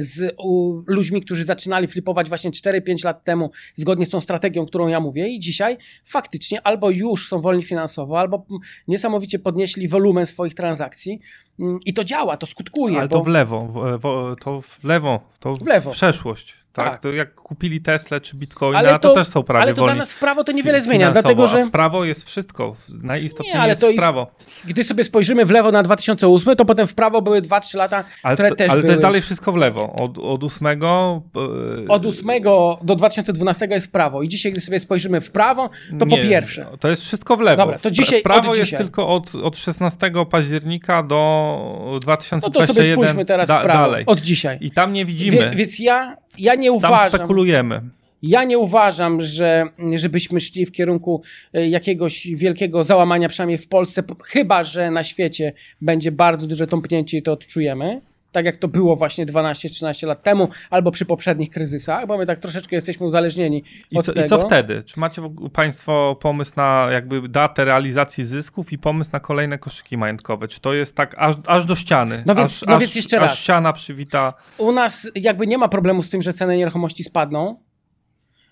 z 0.00 0.34
u, 0.38 0.82
ludźmi, 0.86 1.20
którzy 1.20 1.44
zaczynali 1.44 1.88
flipować 1.88 2.28
właśnie 2.28 2.50
4-5 2.50 3.04
lat 3.04 3.24
temu, 3.24 3.50
zgodnie 3.74 4.06
z 4.06 4.08
tą 4.08 4.20
strategią, 4.20 4.66
którą 4.66 4.88
ja 4.88 5.00
mówię, 5.00 5.28
i 5.28 5.40
dzisiaj 5.40 5.76
faktycznie 6.04 6.66
albo 6.66 6.90
już 6.90 7.28
są 7.28 7.40
wolni 7.40 7.62
finansowo, 7.62 8.20
albo 8.20 8.46
niesamowicie 8.88 9.38
podnieśli 9.38 9.88
wolumen 9.88 10.26
swoich 10.26 10.54
transakcji. 10.54 11.20
Mm, 11.60 11.78
I 11.86 11.94
to 11.94 12.04
działa, 12.04 12.36
to 12.36 12.46
skutkuje. 12.46 12.98
Ale 12.98 13.08
bo... 13.08 13.18
to 13.18 13.24
w 13.24 13.26
lewo, 13.26 13.60
w, 13.60 13.98
w, 14.02 14.36
to 14.44 14.60
w 14.60 14.84
lewo, 14.84 15.20
to 15.40 15.56
w, 15.56 15.66
lewo. 15.66 15.90
w 15.90 15.94
przeszłość. 15.94 16.61
Tak? 16.72 16.90
tak? 16.90 16.98
To 16.98 17.12
jak 17.12 17.34
kupili 17.34 17.80
Tesla 17.80 18.20
czy 18.20 18.36
Bitcoina, 18.36 18.78
ale 18.78 18.90
to, 18.90 18.98
to 18.98 19.14
też 19.14 19.28
są 19.28 19.42
prawie 19.42 19.62
Ale 19.62 19.74
to 19.74 19.84
dla 19.84 19.94
nas 19.94 20.12
w 20.12 20.18
prawo 20.18 20.44
to 20.44 20.52
niewiele 20.52 20.82
zmienia, 20.82 21.10
dlatego 21.10 21.46
że... 21.46 21.62
A 21.62 21.64
w 21.64 21.70
prawo 21.70 22.04
jest 22.04 22.24
wszystko, 22.24 22.76
najistotniejsze 23.02 23.58
nie, 23.58 23.62
ale 23.62 23.70
jest 23.70 23.80
to 23.80 23.92
w 23.92 23.96
prawo. 23.96 24.30
Gdy 24.64 24.84
sobie 24.84 25.04
spojrzymy 25.04 25.46
w 25.46 25.50
lewo 25.50 25.72
na 25.72 25.82
2008, 25.82 26.56
to 26.56 26.64
potem 26.64 26.86
w 26.86 26.94
prawo 26.94 27.22
były 27.22 27.42
2-3 27.42 27.76
lata, 27.76 28.04
ale 28.22 28.34
które 28.36 28.48
to, 28.48 28.54
też 28.54 28.70
Ale 28.70 28.76
były... 28.76 28.86
to 28.86 28.92
jest 28.92 29.02
dalej 29.02 29.20
wszystko 29.20 29.52
w 29.52 29.56
lewo. 29.56 29.92
Od, 29.92 30.18
od 30.18 30.44
8... 30.44 30.68
Yy... 30.68 31.84
Od 31.88 32.06
8 32.06 32.42
do 32.82 32.94
2012 32.96 33.66
jest 33.70 33.86
w 33.86 33.90
prawo 33.90 34.22
i 34.22 34.28
dzisiaj, 34.28 34.52
gdy 34.52 34.60
sobie 34.60 34.80
spojrzymy 34.80 35.20
w 35.20 35.30
prawo, 35.30 35.70
to 35.98 36.04
nie, 36.04 36.16
po 36.16 36.22
pierwsze... 36.22 36.66
To 36.80 36.88
jest 36.88 37.02
wszystko 37.02 37.36
w 37.36 37.40
lewo. 37.40 37.62
Dobra, 37.62 37.78
to 37.78 37.90
dzisiaj, 37.90 38.20
w 38.20 38.22
prawo 38.22 38.50
od 38.50 38.56
jest 38.56 38.70
dzisiaj. 38.70 38.78
tylko 38.78 39.08
od, 39.08 39.34
od 39.34 39.58
16 39.58 40.10
października 40.30 41.02
do 41.02 41.98
2021 42.00 42.40
No 42.42 42.66
to 42.66 42.74
sobie 42.74 42.92
spójrzmy 42.92 43.24
teraz 43.24 43.48
da, 43.48 43.60
w 43.60 43.62
prawo, 43.62 43.80
dalej. 43.80 44.06
od 44.06 44.20
dzisiaj. 44.20 44.58
I 44.60 44.70
tam 44.70 44.92
nie 44.92 45.04
widzimy. 45.04 45.36
Wie, 45.36 45.56
więc 45.56 45.78
ja, 45.78 46.16
ja 46.38 46.54
nie 46.54 46.68
Tam 46.68 46.76
uważam... 46.76 47.10
spekulujemy. 47.10 47.80
Ja 48.22 48.44
nie 48.44 48.58
uważam, 48.58 49.20
że 49.20 49.66
żebyśmy 49.94 50.40
szli 50.40 50.66
w 50.66 50.72
kierunku 50.72 51.22
e, 51.52 51.68
jakiegoś 51.68 52.26
wielkiego 52.26 52.84
załamania, 52.84 53.28
przynajmniej 53.28 53.58
w 53.58 53.68
Polsce, 53.68 54.02
chyba 54.24 54.64
że 54.64 54.90
na 54.90 55.04
świecie 55.04 55.52
będzie 55.80 56.12
bardzo 56.12 56.46
duże 56.46 56.66
tąpnięcie 56.66 57.18
i 57.18 57.22
to 57.22 57.32
odczujemy. 57.32 58.00
Tak 58.32 58.44
jak 58.44 58.56
to 58.56 58.68
było 58.68 58.96
właśnie 58.96 59.26
12-13 59.26 60.06
lat 60.06 60.22
temu, 60.22 60.48
albo 60.70 60.90
przy 60.90 61.04
poprzednich 61.04 61.50
kryzysach, 61.50 62.06
bo 62.06 62.18
my 62.18 62.26
tak 62.26 62.38
troszeczkę 62.38 62.76
jesteśmy 62.76 63.06
uzależnieni 63.06 63.64
I 63.90 63.98
od 63.98 64.06
co, 64.06 64.12
tego. 64.12 64.26
I 64.26 64.28
co 64.28 64.38
wtedy? 64.38 64.82
Czy 64.82 65.00
macie 65.00 65.22
Państwo 65.52 66.16
pomysł 66.20 66.52
na 66.56 66.88
jakby 66.92 67.28
datę 67.28 67.64
realizacji 67.64 68.24
zysków 68.24 68.72
i 68.72 68.78
pomysł 68.78 69.10
na 69.12 69.20
kolejne 69.20 69.58
koszyki 69.58 69.96
majątkowe? 69.96 70.48
Czy 70.48 70.60
to 70.60 70.72
jest 70.72 70.96
tak 70.96 71.14
aż, 71.18 71.34
aż 71.46 71.66
do 71.66 71.74
ściany? 71.74 72.22
No 72.26 72.34
więc, 72.34 72.50
aż, 72.50 72.68
no 72.68 72.74
aż, 72.74 72.80
więc 72.80 72.94
jeszcze 72.94 73.16
aż 73.16 73.30
raz. 73.30 73.38
ściana 73.38 73.72
przywita. 73.72 74.32
U 74.58 74.72
nas 74.72 75.10
jakby 75.14 75.46
nie 75.46 75.58
ma 75.58 75.68
problemu 75.68 76.02
z 76.02 76.10
tym, 76.10 76.22
że 76.22 76.32
ceny 76.32 76.56
nieruchomości 76.56 77.04
spadną, 77.04 77.60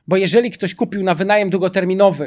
bo 0.09 0.17
jeżeli 0.17 0.51
ktoś 0.51 0.75
kupił 0.75 1.03
na 1.03 1.15
wynajem 1.15 1.51
długoterminowy, 1.51 2.27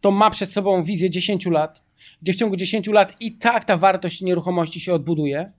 to 0.00 0.10
ma 0.10 0.30
przed 0.30 0.52
sobą 0.52 0.82
wizję 0.82 1.10
10 1.10 1.46
lat, 1.46 1.82
gdzie 2.22 2.32
w 2.32 2.36
ciągu 2.36 2.56
10 2.56 2.86
lat 2.86 3.14
i 3.20 3.36
tak 3.36 3.64
ta 3.64 3.76
wartość 3.76 4.22
nieruchomości 4.22 4.80
się 4.80 4.94
odbuduje. 4.94 5.52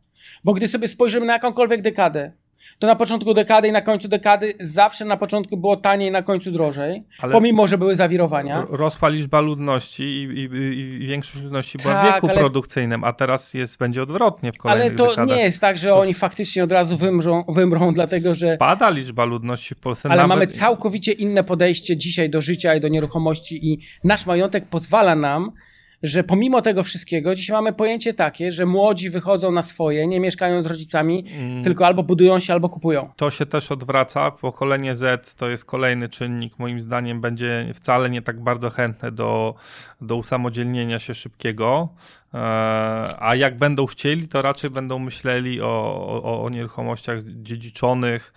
Bo 0.43 0.53
gdy 0.53 0.67
sobie 0.67 0.87
spojrzymy 0.87 1.25
na 1.25 1.33
jakąkolwiek 1.33 1.81
dekadę, 1.81 2.31
to 2.79 2.87
na 2.87 2.95
początku 2.95 3.33
dekady 3.33 3.67
i 3.67 3.71
na 3.71 3.81
końcu 3.81 4.07
dekady 4.07 4.53
zawsze 4.59 5.05
na 5.05 5.17
początku 5.17 5.57
było 5.57 5.77
taniej, 5.77 6.11
na 6.11 6.21
końcu 6.21 6.51
drożej, 6.51 7.03
Ale 7.19 7.31
pomimo, 7.33 7.67
że 7.67 7.77
były 7.77 7.95
zawirowania. 7.95 8.65
Rosła 8.69 9.09
liczba 9.09 9.39
ludności 9.39 10.03
i, 10.03 10.23
i, 10.23 10.43
i 11.03 11.07
większość 11.07 11.43
ludności 11.43 11.77
była 11.77 11.93
Tak, 11.93 12.03
w 12.11 12.13
wieku 12.13 12.27
ale- 12.29 12.39
produkcyjnym, 12.39 13.03
a 13.03 13.13
teraz 13.13 13.53
jest, 13.53 13.77
będzie 13.77 14.03
odwrotnie 14.03 14.51
w 14.51 14.57
kolejnych 14.57 14.87
Ale 14.87 14.97
to 14.97 15.09
dekadach. 15.09 15.37
nie 15.37 15.43
jest 15.43 15.61
tak, 15.61 15.77
że 15.77 15.95
oni 15.95 16.13
faktycznie 16.13 16.63
od 16.63 16.71
razu 16.71 16.97
wymrzą, 16.97 17.43
wymrą, 17.49 17.93
dlatego 17.93 18.35
że. 18.35 18.55
Spada 18.55 18.89
liczba 18.89 19.25
ludności 19.25 19.75
w 19.75 19.79
Polsce. 19.79 20.09
Ale 20.09 20.21
nawet... 20.21 20.29
mamy 20.29 20.47
całkowicie 20.47 21.11
inne 21.11 21.43
podejście 21.43 21.97
dzisiaj 21.97 22.29
do 22.29 22.41
życia 22.41 22.75
i 22.75 22.79
do 22.79 22.87
nieruchomości, 22.87 23.71
i 23.73 23.79
nasz 24.03 24.25
majątek 24.25 24.67
pozwala 24.67 25.15
nam, 25.15 25.51
że 26.03 26.23
pomimo 26.23 26.61
tego 26.61 26.83
wszystkiego, 26.83 27.35
dzisiaj 27.35 27.55
mamy 27.55 27.73
pojęcie 27.73 28.13
takie, 28.13 28.51
że 28.51 28.65
młodzi 28.65 29.09
wychodzą 29.09 29.51
na 29.51 29.61
swoje, 29.61 30.07
nie 30.07 30.19
mieszkają 30.19 30.63
z 30.63 30.65
rodzicami, 30.65 31.25
Mm. 31.37 31.63
tylko 31.63 31.85
albo 31.85 32.03
budują 32.03 32.39
się, 32.39 32.53
albo 32.53 32.69
kupują. 32.69 33.09
To 33.15 33.29
się 33.29 33.45
też 33.45 33.71
odwraca. 33.71 34.31
Pokolenie 34.31 34.95
Z 34.95 35.35
to 35.35 35.49
jest 35.49 35.65
kolejny 35.65 36.09
czynnik, 36.09 36.59
moim 36.59 36.81
zdaniem, 36.81 37.21
będzie 37.21 37.71
wcale 37.73 38.09
nie 38.09 38.21
tak 38.21 38.39
bardzo 38.43 38.69
chętne 38.69 39.11
do, 39.11 39.55
do 40.01 40.15
usamodzielnienia 40.15 40.99
się 40.99 41.13
szybkiego. 41.13 41.89
E, 42.33 42.37
A 43.19 43.35
jak 43.35 43.57
będą 43.57 43.85
chcieli, 43.85 44.27
to 44.27 44.41
raczej 44.41 44.69
będą 44.69 44.99
myśleli 44.99 45.61
o, 45.61 45.65
o, 46.23 46.43
o 46.43 46.49
nieruchomościach 46.49 47.19
dziedziczonych. 47.25 48.33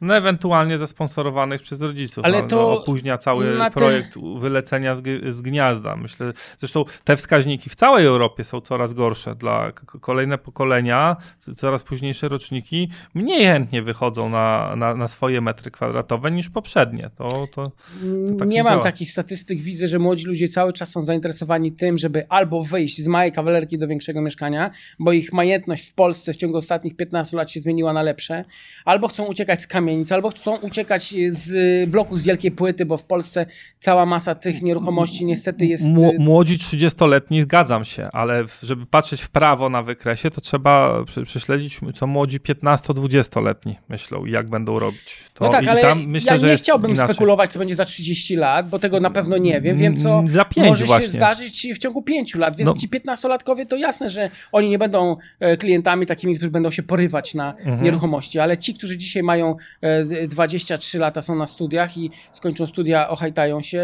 No 0.00 0.16
ewentualnie 0.16 0.78
zasponsorowanych 0.78 1.62
przez 1.62 1.80
rodziców. 1.80 2.24
Ale 2.24 2.42
no, 2.42 2.48
to 2.48 2.56
no, 2.56 2.82
opóźnia 2.82 3.18
cały 3.18 3.58
te- 3.58 3.70
projekt 3.70 4.18
wylecenia 4.38 4.94
z, 4.94 5.02
z 5.34 5.42
gniazda. 5.42 5.96
Myślę, 5.96 6.32
zresztą 6.58 6.84
te 7.04 7.16
wskaźniki 7.16 7.70
w 7.70 7.74
całej 7.74 8.06
Europie 8.06 8.44
są 8.44 8.60
coraz 8.60 8.92
gorsze. 8.92 9.34
Dla 9.34 9.72
kolejne 10.00 10.38
pokolenia, 10.38 11.16
coraz 11.56 11.82
późniejsze 11.82 12.28
roczniki 12.28 12.88
mniej 13.14 13.44
chętnie 13.44 13.82
wychodzą 13.82 14.28
na, 14.28 14.76
na, 14.76 14.94
na 14.94 15.08
swoje 15.08 15.40
metry 15.40 15.70
kwadratowe 15.70 16.30
niż 16.30 16.48
poprzednie. 16.48 17.10
To, 17.16 17.28
to, 17.28 17.46
to 17.46 17.70
tak 18.38 18.48
nie 18.48 18.56
nie 18.56 18.62
mam 18.62 18.72
działa. 18.72 18.82
takich 18.82 19.10
statystyk. 19.10 19.60
Widzę, 19.60 19.88
że 19.88 19.98
młodzi 19.98 20.26
ludzie 20.26 20.48
cały 20.48 20.72
czas 20.72 20.90
są 20.90 21.04
zainteresowani 21.04 21.72
tym, 21.72 21.98
żeby 21.98 22.28
albo 22.28 22.62
wyjść 22.62 23.02
z 23.02 23.06
małej 23.06 23.32
kawalerki 23.32 23.78
do 23.78 23.88
większego 23.88 24.22
mieszkania, 24.22 24.70
bo 24.98 25.12
ich 25.12 25.32
majętność 25.32 25.90
w 25.90 25.94
Polsce 25.94 26.32
w 26.32 26.36
ciągu 26.36 26.58
ostatnich 26.58 26.96
15 26.96 27.36
lat 27.36 27.50
się 27.50 27.60
zmieniła 27.60 27.92
na 27.92 28.02
lepsze, 28.02 28.44
albo 28.84 29.08
chcą 29.08 29.24
uciekać 29.24 29.62
z 29.62 29.66
kamienic, 29.86 30.12
albo 30.12 30.30
chcą 30.30 30.56
uciekać 30.56 31.14
z 31.30 31.90
bloku 31.90 32.16
z 32.16 32.22
wielkiej 32.22 32.50
płyty, 32.50 32.86
bo 32.86 32.96
w 32.96 33.04
Polsce 33.04 33.46
cała 33.78 34.06
masa 34.06 34.34
tych 34.34 34.62
nieruchomości 34.62 35.24
niestety 35.26 35.66
jest. 35.66 35.84
Mło- 35.84 36.12
Młodzi 36.18 36.56
30-letni, 36.58 37.42
zgadzam 37.42 37.84
się, 37.84 38.08
ale 38.12 38.44
żeby 38.62 38.86
patrzeć 38.86 39.22
w 39.22 39.28
prawo 39.28 39.68
na 39.68 39.82
wykresie, 39.82 40.30
to 40.30 40.40
trzeba 40.40 41.04
prze- 41.04 41.22
prześledzić, 41.24 41.80
co 41.94 42.06
młodzi 42.06 42.40
15-20-letni 42.40 43.76
myślą 43.88 44.24
i 44.26 44.30
jak 44.30 44.50
będą 44.50 44.78
robić. 44.78 45.18
To, 45.34 45.44
No 45.44 45.50
tak, 45.50 45.66
ale 45.68 45.82
tam 45.82 46.06
myślę, 46.06 46.32
ja 46.32 46.38
że 46.38 46.46
nie 46.48 46.56
chciałbym 46.56 46.90
inaczej. 46.90 47.14
spekulować, 47.14 47.52
co 47.52 47.58
będzie 47.58 47.74
za 47.74 47.84
30 47.84 48.36
lat, 48.36 48.68
bo 48.68 48.78
tego 48.78 49.00
na 49.00 49.10
pewno 49.10 49.36
nie 49.38 49.60
wiem. 49.60 49.76
Wiem, 49.76 49.96
co 49.96 50.22
może 50.56 50.84
właśnie. 50.84 51.06
się 51.06 51.12
zdarzyć 51.12 51.66
w 51.74 51.78
ciągu 51.78 52.02
5 52.02 52.34
lat. 52.34 52.56
Więc 52.56 52.66
No. 52.66 52.74
ci 52.80 52.88
15-latkowie 52.88 53.66
to 53.66 53.76
jasne, 53.76 54.10
że 54.10 54.30
oni 54.52 54.68
nie 54.68 54.78
będą 54.78 55.16
e, 55.40 55.56
klientami 55.56 56.06
takimi, 56.06 56.36
którzy 56.36 56.50
będą 56.50 56.70
się 56.70 56.82
porywać 56.82 57.34
na 57.34 57.54
Mhm. 57.56 57.84
nieruchomości, 57.84 58.38
ale 58.38 58.56
ci, 58.58 58.74
którzy 58.74 58.98
dzisiaj 58.98 59.22
mają 59.22 59.50
e, 59.50 59.56
23 60.28 60.98
lata, 60.98 61.22
są 61.22 61.36
na 61.36 61.46
studiach 61.46 61.96
i 61.96 62.10
skończą 62.32 62.66
studia, 62.66 63.08
ohajtają 63.08 63.60
się, 63.60 63.78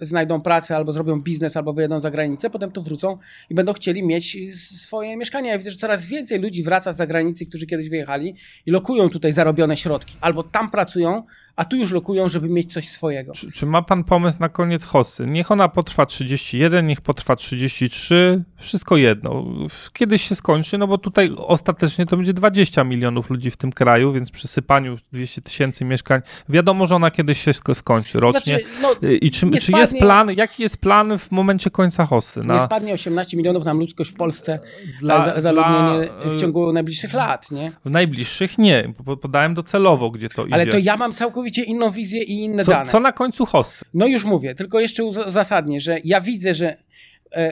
e, 0.00 0.06
znajdą 0.06 0.40
pracę 0.40 0.76
albo 0.76 0.92
zrobią 0.92 1.20
biznes, 1.20 1.56
albo 1.56 1.72
wyjedą 1.72 2.00
za 2.00 2.10
granicę, 2.10 2.50
potem 2.50 2.70
tu 2.70 2.82
wrócą 2.82 3.18
i 3.50 3.54
będą 3.54 3.72
chcieli 3.72 4.02
mieć 4.02 4.36
swoje 4.78 5.16
mieszkania. 5.16 5.50
Ja 5.50 5.58
widzę, 5.58 5.70
że 5.70 5.76
coraz 5.76 6.06
więcej 6.06 6.40
ludzi 6.40 6.62
wraca 6.62 6.92
z 6.92 6.96
zagranicy, 6.96 7.46
którzy 7.46 7.66
kiedyś 7.66 7.88
wyjechali 7.88 8.34
i 8.66 8.70
lokują 8.70 9.08
tutaj 9.08 9.32
zarobione 9.32 9.76
środki. 9.76 10.16
Albo 10.20 10.42
tam 10.42 10.70
pracują, 10.70 11.22
a 11.56 11.64
tu 11.64 11.76
już 11.76 11.92
lokują, 11.92 12.28
żeby 12.28 12.48
mieć 12.48 12.72
coś 12.72 12.88
swojego. 12.88 13.32
Czy, 13.32 13.52
czy 13.52 13.66
ma 13.66 13.82
pan 13.82 14.04
pomysł 14.04 14.36
na 14.40 14.48
koniec 14.48 14.84
hossy? 14.84 15.26
Niech 15.26 15.50
ona 15.50 15.68
potrwa 15.68 16.06
31, 16.06 16.86
niech 16.86 17.00
potrwa 17.00 17.36
33, 17.36 18.44
wszystko 18.56 18.96
jedno. 18.96 19.44
Kiedyś 19.92 20.28
się 20.28 20.34
skończy, 20.34 20.78
no 20.78 20.86
bo 20.86 20.98
tutaj 20.98 21.32
ostatecznie 21.36 22.06
to 22.06 22.16
będzie 22.16 22.32
20 22.32 22.84
milionów 22.84 23.30
ludzi 23.30 23.50
w 23.50 23.56
tym 23.56 23.72
kraju, 23.72 24.12
więc 24.12 24.30
przy 24.30 24.48
sypaniu 24.48 24.96
200 25.12 25.42
tysięcy 25.42 25.84
mieszkań, 25.84 26.20
wiadomo, 26.48 26.86
że 26.86 26.96
ona 26.96 27.10
kiedyś 27.10 27.40
się 27.44 27.50
sko- 27.50 27.74
skończy 27.74 28.20
rocznie. 28.20 28.58
Znaczy, 28.80 28.98
no, 29.02 29.08
I 29.20 29.30
czy, 29.30 29.46
nie 29.46 29.60
czy 29.60 29.72
jest 29.72 29.98
plan, 29.98 30.30
jaki 30.36 30.62
jest 30.62 30.76
plan 30.76 31.18
w 31.18 31.30
momencie 31.30 31.70
końca 31.70 32.06
hossy? 32.06 32.40
nie 32.40 32.46
Na, 32.46 32.60
spadnie 32.60 32.92
18 32.94 33.36
milionów 33.36 33.64
nam 33.64 33.78
ludzkość 33.78 34.10
w 34.10 34.14
Polsce 34.14 34.60
dla, 35.00 35.20
za, 35.24 35.40
zaludnienie 35.40 36.08
dla, 36.22 36.30
w 36.30 36.36
ciągu 36.36 36.72
najbliższych 36.72 37.12
lat, 37.12 37.50
nie? 37.50 37.72
W 37.84 37.90
najbliższych 37.90 38.58
nie, 38.58 38.92
podałem 39.22 39.54
docelowo, 39.54 40.10
gdzie 40.10 40.28
to 40.28 40.46
Ale 40.50 40.62
idzie. 40.62 40.72
to 40.72 40.78
ja 40.78 40.96
mam 40.96 41.12
całkowicie 41.12 41.43
inną 41.64 41.90
wizję 41.90 42.22
i 42.22 42.44
inne 42.44 42.64
co, 42.64 42.72
dane. 42.72 42.86
co 42.86 43.00
na 43.00 43.12
końcu 43.12 43.46
hossy? 43.46 43.84
No 43.94 44.06
już 44.06 44.24
mówię, 44.24 44.54
tylko 44.54 44.80
jeszcze 44.80 45.04
uzasadnię, 45.04 45.80
że 45.80 45.98
ja 46.04 46.20
widzę, 46.20 46.54
że 46.54 46.76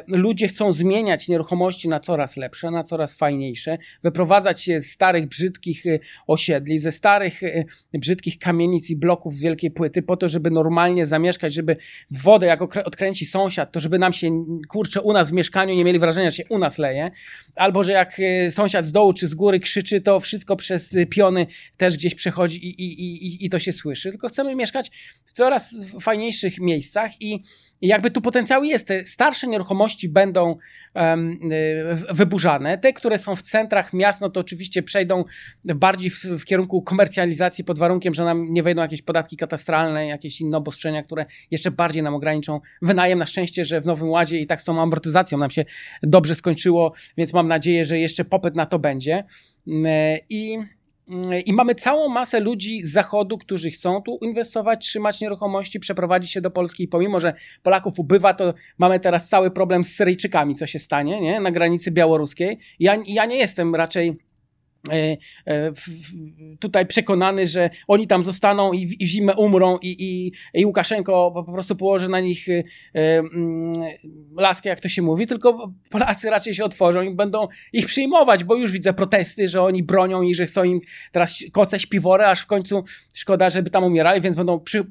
ludzie 0.06 0.48
chcą 0.48 0.72
zmieniać 0.72 1.28
nieruchomości 1.28 1.88
na 1.88 2.00
coraz 2.00 2.36
lepsze, 2.36 2.70
na 2.70 2.82
coraz 2.84 3.14
fajniejsze, 3.14 3.78
wyprowadzać 4.02 4.62
się 4.62 4.80
z 4.80 4.90
starych, 4.90 5.26
brzydkich 5.26 5.86
e, 5.86 5.98
osiedli, 6.26 6.78
ze 6.78 6.92
starych, 6.92 7.42
e, 7.42 7.64
brzydkich 7.94 8.38
kamienic 8.38 8.90
i 8.90 8.96
bloków 8.96 9.36
z 9.36 9.40
wielkiej 9.40 9.70
płyty, 9.70 10.02
po 10.02 10.16
to, 10.16 10.28
żeby 10.28 10.50
normalnie 10.50 11.06
zamieszkać, 11.06 11.54
żeby 11.54 11.76
wodę, 12.10 12.46
jak 12.46 12.62
odkręci 12.62 13.26
sąsiad, 13.26 13.72
to 13.72 13.80
żeby 13.80 13.98
nam 13.98 14.12
się, 14.12 14.44
kurczę, 14.68 15.00
u 15.00 15.12
nas 15.12 15.30
w 15.30 15.32
mieszkaniu 15.32 15.74
nie 15.74 15.84
mieli 15.84 15.98
wrażenia, 15.98 16.30
że 16.30 16.36
się 16.36 16.44
u 16.48 16.58
nas 16.58 16.78
leje, 16.78 17.10
albo 17.56 17.84
że 17.84 17.92
jak 17.92 18.20
e, 18.20 18.50
sąsiad 18.50 18.86
z 18.86 18.92
dołu 18.92 19.12
czy 19.12 19.28
z 19.28 19.34
góry 19.34 19.60
krzyczy, 19.60 20.00
to 20.00 20.20
wszystko 20.20 20.56
przez 20.56 20.94
e, 20.94 21.06
piony 21.06 21.46
też 21.76 21.96
gdzieś 21.96 22.14
przechodzi 22.14 22.66
i, 22.66 22.82
i, 22.82 23.26
i, 23.26 23.46
i 23.46 23.50
to 23.50 23.58
się 23.58 23.72
słyszy, 23.72 24.10
tylko 24.10 24.28
chcemy 24.28 24.54
mieszkać 24.54 24.90
w 25.24 25.32
coraz 25.32 25.74
fajniejszych 26.00 26.60
miejscach 26.60 27.22
i 27.22 27.42
i 27.82 27.86
jakby 27.88 28.10
tu 28.10 28.20
potencjał 28.20 28.64
jest. 28.64 28.86
Te 28.86 29.04
starsze 29.04 29.46
nieruchomości 29.46 30.08
będą 30.08 30.56
w- 31.94 32.16
wyburzane. 32.16 32.78
Te, 32.78 32.92
które 32.92 33.18
są 33.18 33.36
w 33.36 33.42
centrach 33.42 33.92
miast, 33.92 34.20
no 34.20 34.30
to 34.30 34.40
oczywiście 34.40 34.82
przejdą 34.82 35.24
bardziej 35.74 36.10
w, 36.10 36.24
w 36.24 36.44
kierunku 36.44 36.82
komercjalizacji 36.82 37.64
pod 37.64 37.78
warunkiem, 37.78 38.14
że 38.14 38.24
nam 38.24 38.52
nie 38.52 38.62
wejdą 38.62 38.82
jakieś 38.82 39.02
podatki 39.02 39.36
katastralne, 39.36 40.06
jakieś 40.06 40.40
inne 40.40 40.56
obostrzenia, 40.56 41.02
które 41.02 41.26
jeszcze 41.50 41.70
bardziej 41.70 42.02
nam 42.02 42.14
ograniczą 42.14 42.60
wynajem. 42.82 43.18
Na 43.18 43.26
szczęście, 43.26 43.64
że 43.64 43.80
w 43.80 43.86
Nowym 43.86 44.10
Ładzie 44.10 44.38
i 44.38 44.46
tak 44.46 44.60
z 44.60 44.64
tą 44.64 44.82
amortyzacją 44.82 45.38
nam 45.38 45.50
się 45.50 45.64
dobrze 46.02 46.34
skończyło, 46.34 46.92
więc 47.16 47.32
mam 47.32 47.48
nadzieję, 47.48 47.84
że 47.84 47.98
jeszcze 47.98 48.24
popyt 48.24 48.56
na 48.56 48.66
to 48.66 48.78
będzie. 48.78 49.24
Mm, 49.68 49.86
I 50.30 50.58
I 51.46 51.52
mamy 51.52 51.74
całą 51.74 52.08
masę 52.08 52.40
ludzi 52.40 52.84
z 52.84 52.92
zachodu, 52.92 53.38
którzy 53.38 53.70
chcą 53.70 54.02
tu 54.02 54.18
inwestować, 54.22 54.86
trzymać 54.86 55.20
nieruchomości, 55.20 55.80
przeprowadzić 55.80 56.30
się 56.30 56.40
do 56.40 56.50
Polski. 56.50 56.82
I 56.82 56.88
pomimo, 56.88 57.20
że 57.20 57.34
Polaków 57.62 57.98
ubywa, 57.98 58.34
to 58.34 58.54
mamy 58.78 59.00
teraz 59.00 59.28
cały 59.28 59.50
problem 59.50 59.84
z 59.84 59.94
Syryjczykami, 59.94 60.54
co 60.54 60.66
się 60.66 60.78
stanie 60.78 61.20
nie? 61.20 61.40
na 61.40 61.50
granicy 61.50 61.90
białoruskiej. 61.90 62.58
Ja, 62.80 62.96
ja 63.06 63.26
nie 63.26 63.36
jestem 63.36 63.74
raczej 63.74 64.18
tutaj 66.60 66.86
przekonany, 66.86 67.46
że 67.46 67.70
oni 67.88 68.06
tam 68.06 68.24
zostaną 68.24 68.72
i 68.72 68.86
w 68.86 69.02
zimę 69.02 69.34
umrą 69.34 69.78
i, 69.82 69.96
i, 69.98 70.32
i 70.60 70.66
Łukaszenko 70.66 71.32
po 71.46 71.52
prostu 71.52 71.76
położy 71.76 72.08
na 72.08 72.20
nich 72.20 72.48
e, 72.48 72.62
laskę, 74.36 74.68
jak 74.68 74.80
to 74.80 74.88
się 74.88 75.02
mówi, 75.02 75.26
tylko 75.26 75.72
Polacy 75.90 76.30
raczej 76.30 76.54
się 76.54 76.64
otworzą 76.64 77.02
i 77.02 77.14
będą 77.14 77.48
ich 77.72 77.86
przyjmować, 77.86 78.44
bo 78.44 78.56
już 78.56 78.72
widzę 78.72 78.92
protesty, 78.92 79.48
że 79.48 79.62
oni 79.62 79.82
bronią 79.82 80.22
i 80.22 80.34
że 80.34 80.46
chcą 80.46 80.64
im 80.64 80.80
teraz 81.12 81.44
koce 81.52 81.80
śpiwory, 81.80 82.24
aż 82.24 82.40
w 82.40 82.46
końcu 82.46 82.84
szkoda, 83.14 83.50
żeby 83.50 83.70
tam 83.70 83.84
umierali, 83.84 84.20
więc 84.20 84.36
będą 84.36 84.60
przy, 84.60 84.86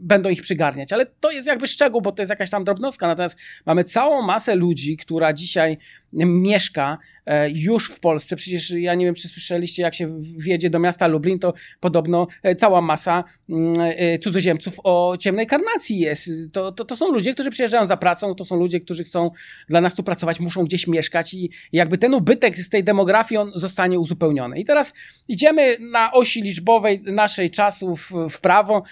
będą 0.00 0.30
ich 0.30 0.42
przygarniać. 0.42 0.92
Ale 0.92 1.06
to 1.06 1.30
jest 1.30 1.46
jakby 1.46 1.68
szczegół, 1.68 2.00
bo 2.00 2.12
to 2.12 2.22
jest 2.22 2.30
jakaś 2.30 2.50
tam 2.50 2.64
drobnostka. 2.64 3.06
Natomiast 3.06 3.36
mamy 3.66 3.84
całą 3.84 4.22
masę 4.22 4.54
ludzi, 4.54 4.96
która 4.96 5.32
dzisiaj 5.32 5.78
mieszka 6.12 6.98
e, 7.26 7.50
już 7.50 7.90
w 7.90 8.00
Polsce. 8.00 8.36
Przecież 8.36 8.70
ja 8.70 8.94
nie 8.94 9.04
wiem, 9.04 9.14
czy 9.14 9.28
słyszeliście, 9.28 9.82
jak 9.82 9.94
się 9.94 10.20
wjedzie 10.20 10.70
do 10.70 10.78
miasta 10.78 11.06
Lublin, 11.06 11.38
to 11.38 11.54
podobno 11.80 12.26
e, 12.42 12.54
cała 12.54 12.80
masa 12.80 13.24
mm, 13.48 13.74
e, 13.78 14.18
cudzoziemców 14.18 14.74
o 14.84 15.16
ciemnej 15.20 15.46
karnacji 15.46 15.98
jest. 15.98 16.30
To, 16.52 16.72
to, 16.72 16.84
to 16.84 16.96
są 16.96 17.12
ludzie, 17.12 17.34
którzy 17.34 17.50
przyjeżdżają 17.50 17.86
za 17.86 17.96
pracą, 17.96 18.34
to 18.34 18.44
są 18.44 18.56
ludzie, 18.56 18.80
którzy 18.80 19.04
chcą 19.04 19.30
dla 19.68 19.80
nas 19.80 19.94
tu 19.94 20.02
pracować, 20.02 20.40
muszą 20.40 20.64
gdzieś 20.64 20.86
mieszkać 20.86 21.34
i 21.34 21.50
jakby 21.72 21.98
ten 21.98 22.14
ubytek 22.14 22.58
z 22.58 22.68
tej 22.68 22.84
demografii 22.84 23.38
on 23.38 23.52
zostanie 23.54 23.98
uzupełniony. 23.98 24.58
I 24.60 24.64
teraz 24.64 24.94
idziemy 25.28 25.76
na 25.80 26.12
osi 26.12 26.42
liczbowej 26.42 27.02
naszej 27.02 27.50
czasów 27.50 28.12
w 28.30 28.40
prawo. 28.40 28.82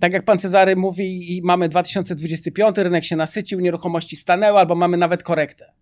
Tak 0.00 0.12
jak 0.12 0.24
pan 0.24 0.38
Cezary 0.38 0.76
mówi, 0.76 1.40
mamy 1.44 1.68
2025, 1.68 2.78
rynek 2.78 3.04
się 3.04 3.16
nasycił, 3.16 3.60
nieruchomości 3.60 4.16
stanęły, 4.16 4.58
albo 4.58 4.74
mamy 4.74 4.96
nawet 4.96 5.22
korektę 5.22 5.72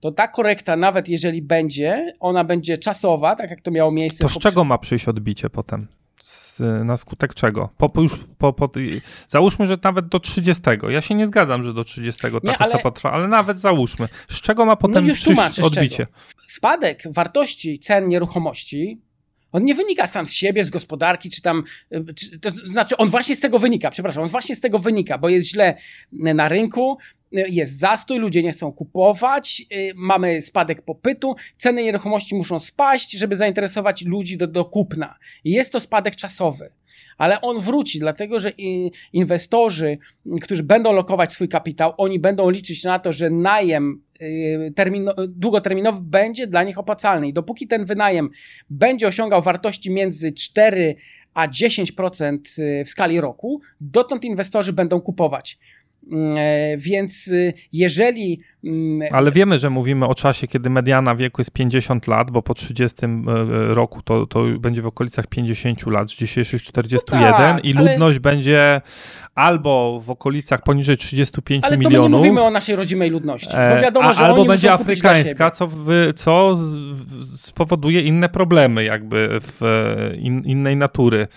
to 0.00 0.12
ta 0.12 0.28
korekta, 0.28 0.76
nawet 0.76 1.08
jeżeli 1.08 1.42
będzie, 1.42 2.12
ona 2.20 2.44
będzie 2.44 2.78
czasowa, 2.78 3.36
tak 3.36 3.50
jak 3.50 3.60
to 3.60 3.70
miało 3.70 3.92
miejsce. 3.92 4.24
To 4.24 4.28
z 4.28 4.38
czego 4.38 4.64
ma 4.64 4.78
przyjść 4.78 5.08
odbicie 5.08 5.50
potem? 5.50 5.88
Z, 6.20 6.60
na 6.84 6.96
skutek 6.96 7.34
czego? 7.34 7.68
Po, 7.76 7.88
po 7.88 8.02
już, 8.02 8.20
po, 8.38 8.52
po, 8.52 8.70
załóżmy, 9.26 9.66
że 9.66 9.78
nawet 9.84 10.08
do 10.08 10.20
30. 10.20 10.62
Ja 10.88 11.00
się 11.00 11.14
nie 11.14 11.26
zgadzam, 11.26 11.62
że 11.62 11.74
do 11.74 11.84
30 11.84 12.22
ta 12.22 12.28
nie, 12.44 12.58
ale, 12.58 12.78
potrwa, 12.78 13.12
ale 13.12 13.28
nawet 13.28 13.58
załóżmy. 13.58 14.08
Z 14.28 14.40
czego 14.40 14.64
ma 14.64 14.76
potem 14.76 15.06
no 15.06 15.14
przyjść 15.14 15.60
odbicie? 15.60 16.06
Spadek 16.46 17.02
wartości 17.10 17.78
cen 17.78 18.08
nieruchomości 18.08 19.00
on 19.56 19.62
nie 19.62 19.74
wynika 19.74 20.06
sam 20.06 20.26
z 20.26 20.32
siebie, 20.32 20.64
z 20.64 20.70
gospodarki, 20.70 21.30
czy 21.30 21.42
tam. 21.42 21.64
Czy, 22.16 22.38
to 22.38 22.50
znaczy, 22.50 22.96
on 22.96 23.08
właśnie 23.08 23.36
z 23.36 23.40
tego 23.40 23.58
wynika, 23.58 23.90
przepraszam, 23.90 24.22
on 24.22 24.28
właśnie 24.28 24.56
z 24.56 24.60
tego 24.60 24.78
wynika, 24.78 25.18
bo 25.18 25.28
jest 25.28 25.46
źle 25.46 25.76
na 26.12 26.48
rynku, 26.48 26.98
jest 27.32 27.78
zastój, 27.78 28.18
ludzie 28.18 28.42
nie 28.42 28.52
chcą 28.52 28.72
kupować, 28.72 29.62
y, 29.72 29.92
mamy 29.94 30.42
spadek 30.42 30.82
popytu, 30.82 31.34
ceny 31.56 31.82
nieruchomości 31.82 32.34
muszą 32.34 32.60
spaść, 32.60 33.12
żeby 33.12 33.36
zainteresować 33.36 34.04
ludzi 34.04 34.36
do, 34.36 34.46
do 34.46 34.64
kupna. 34.64 35.14
Jest 35.44 35.72
to 35.72 35.80
spadek 35.80 36.16
czasowy 36.16 36.70
ale 37.18 37.40
on 37.40 37.60
wróci, 37.60 37.98
dlatego 37.98 38.40
że 38.40 38.52
inwestorzy, 39.12 39.98
którzy 40.42 40.62
będą 40.62 40.92
lokować 40.92 41.32
swój 41.32 41.48
kapitał, 41.48 41.92
oni 41.96 42.18
będą 42.18 42.50
liczyć 42.50 42.84
na 42.84 42.98
to, 42.98 43.12
że 43.12 43.30
najem 43.30 43.92
y, 43.92 44.05
termino, 44.74 45.14
długoterminowy 45.28 46.00
będzie 46.02 46.46
dla 46.46 46.62
nich 46.62 46.78
opłacalny. 46.78 47.28
I 47.28 47.32
dopóki 47.32 47.66
ten 47.66 47.84
wynajem 47.84 48.30
będzie 48.70 49.08
osiągał 49.08 49.42
wartości 49.42 49.90
między 49.90 50.32
4 50.32 50.96
a 51.34 51.48
10% 51.48 52.38
y, 52.58 52.84
w 52.84 52.88
skali 52.90 53.20
roku, 53.20 53.60
dotąd 53.80 54.24
inwestorzy 54.24 54.72
będą 54.72 55.00
kupować. 55.00 55.58
E, 56.12 56.76
więc 56.78 57.28
y, 57.28 57.52
jeżeli. 57.72 58.40
Mm, 58.66 59.08
Ale 59.12 59.32
wiemy, 59.32 59.58
że 59.58 59.70
mówimy 59.70 60.06
o 60.06 60.14
czasie, 60.14 60.46
kiedy 60.46 60.70
mediana 60.70 61.14
wieku 61.14 61.40
jest 61.40 61.50
50 61.50 62.06
lat, 62.06 62.30
bo 62.30 62.42
po 62.42 62.54
30 62.54 62.96
e, 63.04 63.08
roku 63.74 64.02
to, 64.02 64.26
to 64.26 64.44
będzie 64.58 64.82
w 64.82 64.86
okolicach 64.86 65.26
50 65.26 65.86
lat, 65.86 66.10
z 66.10 66.16
dzisiejszych 66.16 66.62
41 66.62 67.30
no 67.30 67.36
tak, 67.36 67.64
i 67.64 67.72
ludność 67.72 68.16
ale... 68.16 68.20
będzie 68.20 68.80
albo 69.34 70.00
w 70.00 70.10
okolicach 70.10 70.62
poniżej 70.62 70.96
35 70.96 71.64
ale 71.64 71.78
milionów. 71.78 71.98
Ale 71.98 72.04
to 72.04 72.08
nie 72.08 72.16
mówimy 72.18 72.42
o 72.42 72.50
naszej 72.50 72.76
rodzimej 72.76 73.10
ludności. 73.10 73.52
Bo 73.52 73.78
e, 73.78 73.82
wiadomo, 73.82 74.14
że 74.14 74.24
albo 74.24 74.44
będzie 74.44 74.72
afrykańska, 74.72 75.50
co, 75.50 75.66
w, 75.66 76.12
co 76.16 76.54
z, 76.54 76.76
w, 76.76 77.36
spowoduje 77.36 78.00
inne 78.00 78.28
problemy 78.28 78.84
jakby 78.84 79.28
w 79.40 79.60
in, 80.18 80.44
innej 80.44 80.76
natury. 80.76 81.28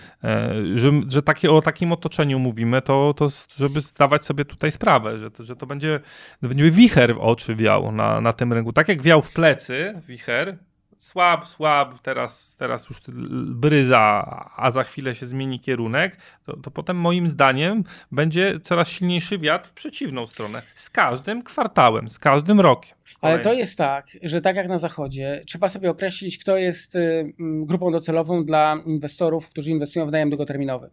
Że, 0.74 0.90
że 1.08 1.22
takie, 1.22 1.50
o 1.50 1.62
takim 1.62 1.92
otoczeniu 1.92 2.38
mówimy, 2.38 2.82
to, 2.82 3.14
to 3.16 3.28
żeby 3.56 3.80
zdawać 3.80 4.26
sobie 4.26 4.44
tutaj 4.44 4.60
tutaj 4.60 4.70
sprawę, 4.70 5.18
że 5.18 5.30
to, 5.30 5.44
że 5.44 5.56
to 5.56 5.66
będzie, 5.66 6.00
będzie 6.42 6.70
wicher 6.70 7.16
w 7.20 7.22
oczy 7.22 7.54
wiał 7.56 7.92
na, 7.92 8.20
na 8.20 8.32
tym 8.32 8.52
rynku. 8.52 8.72
Tak 8.72 8.88
jak 8.88 9.02
wiał 9.02 9.22
w 9.22 9.32
plecy 9.32 9.94
wicher, 10.08 10.56
słab, 10.96 11.46
słab, 11.46 12.02
teraz, 12.02 12.56
teraz 12.56 12.88
już 12.90 13.00
bryza, 13.46 14.24
a 14.56 14.70
za 14.70 14.84
chwilę 14.84 15.14
się 15.14 15.26
zmieni 15.26 15.60
kierunek, 15.60 16.16
to, 16.46 16.56
to 16.56 16.70
potem 16.70 16.96
moim 16.96 17.28
zdaniem 17.28 17.84
będzie 18.12 18.60
coraz 18.60 18.88
silniejszy 18.88 19.38
wiatr 19.38 19.68
w 19.68 19.72
przeciwną 19.72 20.26
stronę. 20.26 20.62
Z 20.74 20.90
każdym 20.90 21.42
kwartałem, 21.42 22.08
z 22.08 22.18
każdym 22.18 22.60
rokiem. 22.60 22.94
Ale 23.20 23.38
to 23.38 23.52
jest 23.52 23.78
tak, 23.78 24.06
że 24.22 24.40
tak 24.40 24.56
jak 24.56 24.68
na 24.68 24.78
zachodzie, 24.78 25.42
trzeba 25.46 25.68
sobie 25.68 25.90
określić, 25.90 26.38
kto 26.38 26.56
jest 26.56 26.96
y, 26.96 27.34
grupą 27.38 27.92
docelową 27.92 28.44
dla 28.44 28.76
inwestorów, 28.86 29.50
którzy 29.50 29.70
inwestują 29.70 30.06
w 30.06 30.12
najem 30.12 30.30
długoterminowy. 30.30 30.90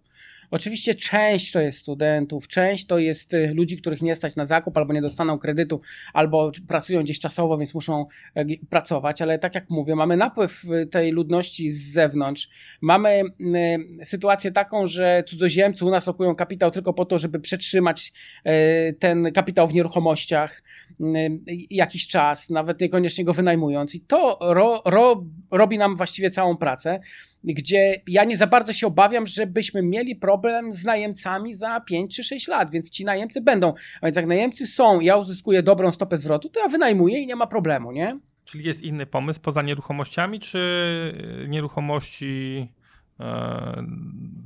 Oczywiście 0.52 0.96
część 0.96 1.52
to 1.52 1.60
jest 1.60 1.78
studentów, 1.78 2.48
część 2.48 2.86
to 2.86 3.00
jest 3.00 3.34
y, 3.34 3.54
ludzi, 3.54 3.78
których 3.78 4.02
nie 4.02 4.16
stać 4.16 4.36
na 4.36 4.46
zakup, 4.46 4.78
albo 4.78 4.94
nie 4.94 5.02
dostaną 5.02 5.40
kredytu, 5.40 5.82
albo 6.14 6.52
pracują 6.68 7.04
gdzieś 7.04 7.20
czasowo, 7.20 7.58
więc 7.58 7.74
muszą 7.74 8.06
e, 8.36 8.46
pracować, 8.70 9.22
ale 9.22 9.40
tak 9.40 9.56
jak 9.56 9.70
mówię, 9.70 9.96
mamy 9.96 10.18
napływ 10.18 10.64
y, 10.64 10.88
tej 10.88 11.12
ludności 11.12 11.72
z 11.72 11.92
zewnątrz. 11.94 12.50
Mamy 12.82 13.22
y, 14.02 14.06
sytuację 14.06 14.52
taką, 14.52 14.88
że 14.88 15.24
cudzoziemcy 15.28 15.86
u 15.86 15.90
nas 15.90 16.08
lokują 16.08 16.36
kapitał 16.36 16.72
tylko 16.72 16.94
po 16.94 17.06
to, 17.06 17.20
żeby 17.20 17.40
przetrzymać 17.40 18.14
e, 18.44 18.94
ten 18.94 19.32
kapitał 19.34 19.68
w 19.68 19.74
nieruchomościach 19.74 20.64
jakiś 21.70 22.08
czas, 22.08 22.50
nawet 22.50 22.82
niekoniecznie 22.82 23.26
go 23.26 23.34
wynajmując. 23.34 23.96
I 23.96 24.02
to 24.02 24.38
ro, 24.42 24.82
ro, 24.86 25.26
robi 25.52 25.78
nam 25.78 25.96
właściwie 25.96 26.30
całą 26.30 26.58
pracę 26.58 27.00
gdzie 27.54 28.02
ja 28.08 28.24
nie 28.24 28.38
za 28.38 28.48
bardzo 28.48 28.74
się 28.74 28.88
obawiam, 28.88 29.28
żebyśmy 29.28 29.82
mieli 29.82 30.16
problem 30.16 30.74
z 30.74 30.86
najemcami 30.86 31.54
za 31.54 31.82
5 31.82 32.16
czy 32.16 32.24
6 32.24 32.48
lat, 32.48 32.72
więc 32.72 32.90
ci 32.90 33.06
najemcy 33.06 33.42
będą. 33.42 33.74
A 34.02 34.06
więc 34.06 34.16
jak 34.16 34.26
najemcy 34.26 34.68
są, 34.68 35.00
ja 35.00 35.18
uzyskuję 35.18 35.64
dobrą 35.64 35.92
stopę 35.92 36.18
zwrotu, 36.18 36.50
to 36.50 36.60
ja 36.60 36.68
wynajmuję 36.68 37.20
i 37.20 37.28
nie 37.28 37.36
ma 37.36 37.48
problemu, 37.48 37.92
nie? 37.92 38.20
Czyli 38.46 38.64
jest 38.64 38.82
inny 38.82 39.06
pomysł 39.06 39.40
poza 39.42 39.62
nieruchomościami, 39.62 40.40
czy 40.40 40.60
nieruchomości 41.48 42.68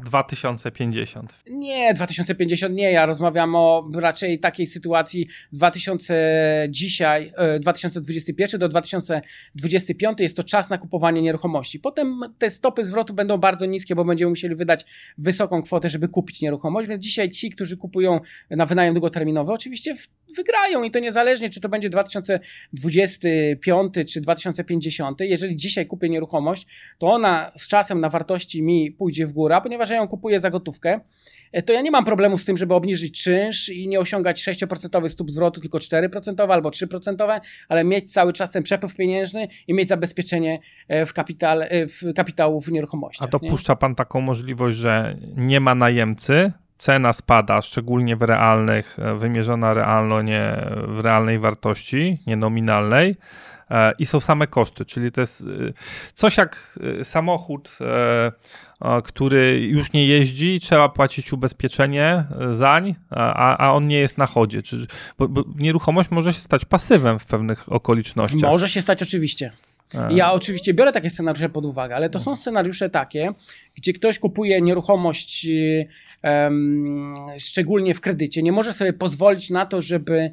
2050. 0.06 1.36
Nie, 1.50 1.94
2050 1.94 2.76
nie. 2.76 2.92
Ja 2.92 3.06
rozmawiam 3.06 3.56
o 3.56 3.90
raczej 3.96 4.40
takiej 4.40 4.68
sytuacji 4.68 5.28
2000 5.54 6.68
dzisiaj, 6.70 7.34
2021 7.60 8.56
e, 8.56 8.60
do 8.60 8.70
2025 8.70 10.20
jest 10.20 10.38
to 10.38 10.44
czas 10.44 10.70
na 10.70 10.78
kupowanie 10.78 11.22
nieruchomości. 11.22 11.80
Potem 11.80 12.20
te 12.38 12.50
stopy 12.50 12.86
zwrotu 12.86 13.14
będą 13.14 13.38
bardzo 13.38 13.66
niskie, 13.66 13.96
bo 13.96 14.06
będziemy 14.06 14.30
musieli 14.30 14.56
wydać 14.56 14.86
wysoką 15.18 15.62
kwotę, 15.62 15.90
żeby 15.90 16.08
kupić 16.08 16.42
nieruchomość. 16.42 16.90
Więc 16.90 17.04
dzisiaj 17.04 17.30
ci, 17.30 17.52
którzy 17.52 17.78
kupują 17.78 18.20
na 18.50 18.66
wynajem 18.66 18.94
długoterminowy, 18.94 19.52
oczywiście 19.52 19.96
wygrają 20.36 20.84
i 20.84 20.92
to 20.92 21.00
niezależnie, 21.00 21.50
czy 21.50 21.62
to 21.62 21.70
będzie 21.70 21.90
2025 21.90 23.94
czy 24.14 24.22
2050. 24.22 25.22
Jeżeli 25.22 25.56
dzisiaj 25.56 25.86
kupię 25.86 26.10
nieruchomość, 26.10 26.68
to 26.98 27.08
ona 27.08 27.52
z 27.58 27.68
czasem 27.68 28.00
na 28.00 28.10
wartości 28.10 28.64
mi 28.64 28.92
pójdzie 28.92 29.28
w 29.28 29.34
górę, 29.34 29.60
ponieważ 29.64 29.90
ja 29.90 29.96
ją 29.96 30.08
kupuję 30.08 30.40
za 30.40 30.50
gotówkę, 30.50 31.00
e, 31.52 31.62
to 31.62 31.74
ja 31.74 31.82
nie 31.82 31.92
mam 31.92 32.06
problemu 32.06 32.38
z 32.38 32.46
tym, 32.46 32.58
żeby 32.58 32.74
obniżyć 32.74 33.24
czynsz 33.24 33.70
i 33.70 33.88
nie 33.88 34.00
osiągać 34.00 34.42
6% 34.42 35.10
stóp 35.10 35.32
zwrotu, 35.32 35.62
tylko 35.62 35.78
4% 35.78 36.52
albo 36.52 36.70
3%, 36.70 37.42
ale 37.70 37.84
mieć 37.84 38.14
cały 38.14 38.34
czas 38.34 38.52
ten 38.52 38.64
przepływ 38.64 38.96
pieniężny 38.96 39.48
i 39.68 39.74
mieć 39.74 39.88
zabezpieczenie 39.88 40.60
e, 40.88 41.06
w, 41.06 41.14
kapital, 41.14 41.62
e, 41.62 41.88
w 41.88 42.02
kapitału 42.16 42.62
w 42.62 42.72
nieruchomościach. 42.72 43.28
A 43.28 43.32
dopuszcza 43.32 43.74
nie? 43.74 43.78
pan 43.78 43.96
taką 43.96 44.22
możliwość, 44.22 44.78
że 44.78 45.18
nie 45.36 45.60
ma 45.60 45.76
najemcy, 45.76 46.52
cena 46.82 47.14
spada, 47.14 47.62
szczególnie 47.62 48.16
w 48.16 48.22
realnych, 48.22 48.98
wymierzona 49.16 49.74
realno, 49.74 50.22
nie 50.22 50.66
w 50.88 51.00
realnej 51.00 51.40
wartości, 51.40 52.18
nie 52.28 52.36
nominalnej, 52.36 53.16
E, 53.72 53.94
i 54.00 54.06
są 54.06 54.20
same 54.20 54.48
koszty, 54.48 54.86
czyli 54.86 55.12
to 55.12 55.22
jest 55.22 55.42
e, 55.42 55.46
coś 56.14 56.38
jak 56.38 56.78
e, 57.00 57.04
samochód, 57.04 57.78
który 59.04 59.68
już 59.68 59.94
nie 59.94 60.06
jeździ, 60.08 60.60
trzeba 60.60 60.90
płacić 60.90 61.34
ubezpieczenie 61.34 62.24
zań, 62.50 62.96
a, 63.10 63.58
a 63.58 63.74
on 63.74 63.88
nie 63.88 63.98
jest 63.98 64.18
na 64.18 64.26
chodzie. 64.26 64.62
Czy, 64.62 64.88
bo, 65.18 65.28
bo 65.28 65.44
nieruchomość 65.56 66.12
może 66.12 66.34
się 66.34 66.40
stać 66.40 66.66
pasywem 66.66 67.20
w 67.20 67.26
pewnych 67.26 67.72
okolicznościach. 67.72 68.52
Może 68.52 68.70
się 68.70 68.82
stać 68.82 69.04
oczywiście. 69.04 69.52
Ja 70.10 70.32
oczywiście 70.32 70.74
biorę 70.74 70.92
takie 70.92 71.10
scenariusze 71.10 71.50
pod 71.50 71.66
uwagę, 71.66 71.96
ale 71.96 72.10
to 72.10 72.20
są 72.20 72.36
scenariusze 72.36 72.90
takie, 72.90 73.34
gdzie 73.76 73.94
ktoś 73.94 74.20
kupuje 74.20 74.62
nieruchomość 74.62 75.48
szczególnie 77.40 77.96
w 77.96 78.02
kredycie, 78.02 78.44
nie 78.44 78.52
może 78.52 78.74
sobie 78.74 78.94
pozwolić 78.94 79.50
na 79.50 79.66
to, 79.66 79.82
żeby 79.82 80.32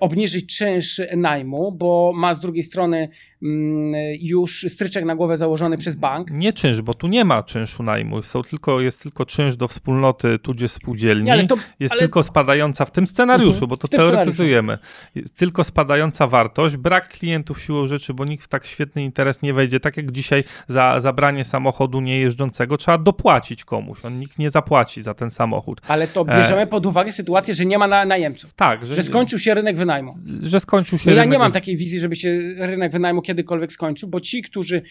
obniżyć 0.00 0.56
czynsz 0.56 1.00
najmu, 1.16 1.72
bo 1.72 2.12
ma 2.14 2.34
z 2.34 2.40
drugiej 2.40 2.64
strony 2.64 3.08
mm, 3.42 3.94
już 4.20 4.66
stryczek 4.68 5.04
na 5.04 5.16
głowę 5.16 5.36
założony 5.36 5.78
przez 5.78 5.96
bank. 5.96 6.30
Nie 6.30 6.52
czynsz, 6.52 6.80
bo 6.80 6.94
tu 6.94 7.06
nie 7.06 7.24
ma 7.24 7.42
czynszu 7.42 7.82
najmu. 7.82 8.22
Są 8.22 8.42
tylko, 8.42 8.80
jest 8.80 9.02
tylko 9.02 9.26
czynsz 9.26 9.56
do 9.56 9.68
wspólnoty, 9.68 10.38
tudzież 10.38 10.70
spółdzielni. 10.70 11.24
Nie, 11.24 11.46
to, 11.46 11.56
jest 11.80 11.92
ale... 11.92 12.00
tylko 12.00 12.22
spadająca 12.22 12.84
w 12.84 12.90
tym 12.90 13.06
scenariuszu, 13.06 13.64
mhm, 13.64 13.68
bo 13.68 13.76
to 13.76 13.88
teoretyzujemy. 13.88 14.78
Jest 15.14 15.36
tylko 15.36 15.64
spadająca 15.64 16.26
wartość, 16.26 16.76
brak 16.76 17.08
klientów 17.08 17.62
siłą 17.62 17.86
rzeczy, 17.86 18.14
bo 18.14 18.24
nikt 18.24 18.44
w 18.44 18.48
tak 18.48 18.66
świetny 18.66 19.04
interes 19.04 19.42
nie 19.42 19.54
wejdzie. 19.54 19.80
Tak 19.80 19.96
jak 19.96 20.12
dzisiaj 20.12 20.44
za 20.68 21.00
zabranie 21.00 21.44
samochodu 21.44 22.00
niejeżdżącego 22.00 22.76
trzeba 22.76 22.98
dopłacić 22.98 23.64
komuś. 23.64 24.04
On 24.04 24.18
nikt 24.18 24.38
nie 24.38 24.50
zapłaci 24.50 25.02
za 25.02 25.14
ten 25.14 25.30
samochód. 25.30 25.80
Ale 25.88 26.08
to 26.08 26.24
bierzemy 26.24 26.62
e... 26.62 26.66
pod 26.66 26.86
uwagę 26.86 27.12
sytuację, 27.12 27.54
że 27.54 27.66
nie 27.66 27.78
ma 27.78 27.86
na, 27.86 28.04
najemców. 28.04 28.54
Tak. 28.54 28.86
Że, 28.86 28.94
że 28.94 29.02
skończył 29.02 29.38
się 29.38 29.49
rynek 29.54 29.76
wynajmu. 29.76 30.18
Że 30.42 30.60
skończył 30.60 30.98
się. 30.98 31.10
No 31.10 31.16
ja 31.16 31.24
nie 31.24 31.38
mam 31.38 31.52
takiej 31.52 31.76
wizji, 31.76 32.00
żeby 32.00 32.16
się 32.16 32.38
rynek 32.56 32.92
wynajmu 32.92 33.22
kiedykolwiek 33.22 33.72
skończył, 33.72 34.08
bo 34.08 34.20
ci, 34.20 34.42
którzy 34.42 34.82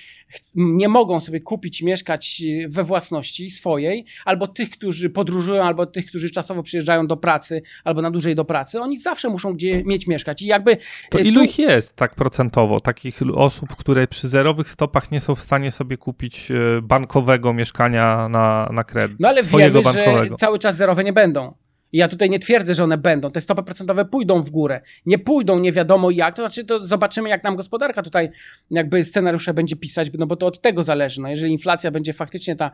nie 0.55 0.89
mogą 0.89 1.19
sobie 1.19 1.39
kupić, 1.39 1.81
mieszkać 1.81 2.43
we 2.69 2.83
własności 2.83 3.49
swojej, 3.49 4.05
albo 4.25 4.47
tych, 4.47 4.69
którzy 4.69 5.09
podróżują, 5.09 5.63
albo 5.63 5.85
tych, 5.85 6.05
którzy 6.05 6.29
czasowo 6.29 6.63
przyjeżdżają 6.63 7.07
do 7.07 7.17
pracy, 7.17 7.61
albo 7.83 8.01
na 8.01 8.11
dłużej 8.11 8.35
do 8.35 8.45
pracy, 8.45 8.79
oni 8.81 8.97
zawsze 8.97 9.29
muszą 9.29 9.53
gdzie 9.53 9.83
mieć 9.83 10.07
mieszkać. 10.07 10.41
I 10.41 10.45
jakby. 10.45 10.77
To 11.09 11.19
e, 11.19 11.21
ilu 11.21 11.39
tu... 11.39 11.45
ich 11.45 11.59
jest 11.59 11.95
tak 11.95 12.15
procentowo, 12.15 12.79
takich 12.79 13.19
osób, 13.35 13.75
które 13.75 14.07
przy 14.07 14.27
zerowych 14.27 14.69
stopach 14.69 15.11
nie 15.11 15.19
są 15.19 15.35
w 15.35 15.39
stanie 15.39 15.71
sobie 15.71 15.97
kupić 15.97 16.51
e, 16.51 16.81
bankowego 16.81 17.53
mieszkania 17.53 18.29
na, 18.29 18.69
na 18.73 18.83
kredyt? 18.83 19.19
No 19.19 19.27
ale 19.27 19.43
wiemy, 19.43 19.81
bankowego. 19.81 20.25
że 20.25 20.35
cały 20.35 20.59
czas 20.59 20.77
zerowe 20.77 21.03
nie 21.03 21.13
będą. 21.13 21.53
I 21.91 21.97
ja 21.97 22.07
tutaj 22.07 22.29
nie 22.29 22.39
twierdzę, 22.39 22.75
że 22.75 22.83
one 22.83 22.97
będą. 22.97 23.31
Te 23.31 23.41
stopy 23.41 23.63
procentowe 23.63 24.05
pójdą 24.05 24.41
w 24.41 24.49
górę. 24.49 24.81
Nie 25.05 25.19
pójdą 25.19 25.59
nie 25.59 25.71
wiadomo 25.71 26.11
jak. 26.11 26.35
To 26.35 26.41
znaczy, 26.41 26.65
to 26.65 26.87
zobaczymy, 26.87 27.29
jak 27.29 27.43
nam 27.43 27.55
gospodarka 27.55 28.03
tutaj 28.03 28.29
jakby 28.71 29.03
scenariusze 29.03 29.53
będzie 29.53 29.75
pisać, 29.75 30.09
no 30.17 30.27
bo 30.27 30.35
to 30.35 30.45
od 30.47 30.61
tego 30.61 30.83
zależy. 30.83 31.21
No, 31.21 31.29
jeżeli 31.29 31.51
inflacja 31.51 31.91
będzie 31.91 32.13
faktycznie 32.13 32.55
ta 32.55 32.71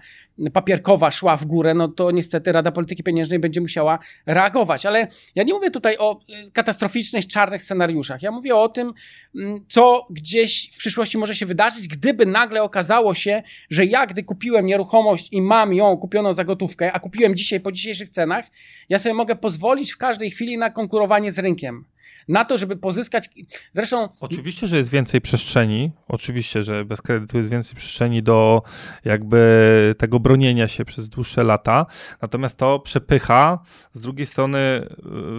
papierkowa 0.54 1.12
szła 1.12 1.38
w 1.38 1.46
górę, 1.46 1.74
no 1.74 1.88
to 1.88 2.12
niestety 2.12 2.52
Rada 2.52 2.72
Polityki 2.72 3.04
Pieniężnej 3.04 3.40
będzie 3.40 3.62
musiała 3.62 4.00
reagować. 4.26 4.86
Ale 4.86 5.08
ja 5.36 5.44
nie 5.44 5.54
mówię 5.54 5.72
tutaj 5.72 5.98
o 5.98 6.20
y, 6.48 6.52
katastroficznych, 6.52 7.28
czarnych 7.28 7.62
scenariuszach. 7.62 8.22
Ja 8.22 8.32
mówię 8.32 8.56
o 8.56 8.70
tym, 8.70 8.94
mm, 9.36 9.66
co 9.70 10.08
gdzieś 10.10 10.70
w 10.74 10.78
przyszłości 10.78 11.18
może 11.18 11.36
się 11.36 11.46
wydarzyć, 11.46 11.88
gdyby 11.88 12.26
nagle 12.26 12.64
okazało 12.64 13.14
się, 13.14 13.44
że 13.70 13.86
ja, 13.86 14.06
gdy 14.06 14.24
kupiłem 14.24 14.66
nieruchomość 14.66 15.28
i 15.32 15.42
mam 15.42 15.74
ją 15.74 15.98
kupioną 15.98 16.34
za 16.34 16.44
gotówkę, 16.44 16.94
a 16.94 17.00
kupiłem 17.00 17.36
dzisiaj 17.36 17.60
po 17.60 17.72
dzisiejszych 17.72 18.10
cenach, 18.10 18.46
ja 18.90 19.00
sobie 19.06 19.14
mogę 19.16 19.36
pozwolić 19.36 19.94
w 19.94 19.98
każdej 19.98 20.32
chwili 20.32 20.58
na 20.58 20.70
konkurowanie 20.70 21.32
z 21.32 21.40
rynkiem 21.40 21.86
na 22.28 22.46
to, 22.46 22.58
żeby 22.58 22.78
pozyskać. 22.78 23.30
Zresztą. 23.72 24.10
Oczywiście, 24.20 24.68
że 24.68 24.78
jest 24.78 24.90
więcej 24.90 25.22
przestrzeni. 25.22 25.92
Oczywiście, 26.08 26.64
że 26.64 26.86
bez 26.86 27.02
kredytu 27.02 27.38
jest 27.38 27.50
więcej 27.50 27.76
przestrzeni 27.76 28.24
do 28.24 28.62
jakby 29.06 29.96
tego 29.98 30.20
bronienia 30.20 30.68
się 30.68 30.86
przez 30.86 31.10
dłuższe 31.10 31.44
lata. 31.44 31.86
Natomiast 32.22 32.58
to 32.58 32.80
przepycha 32.80 33.60
z 33.94 34.00
drugiej 34.00 34.26
strony 34.26 34.88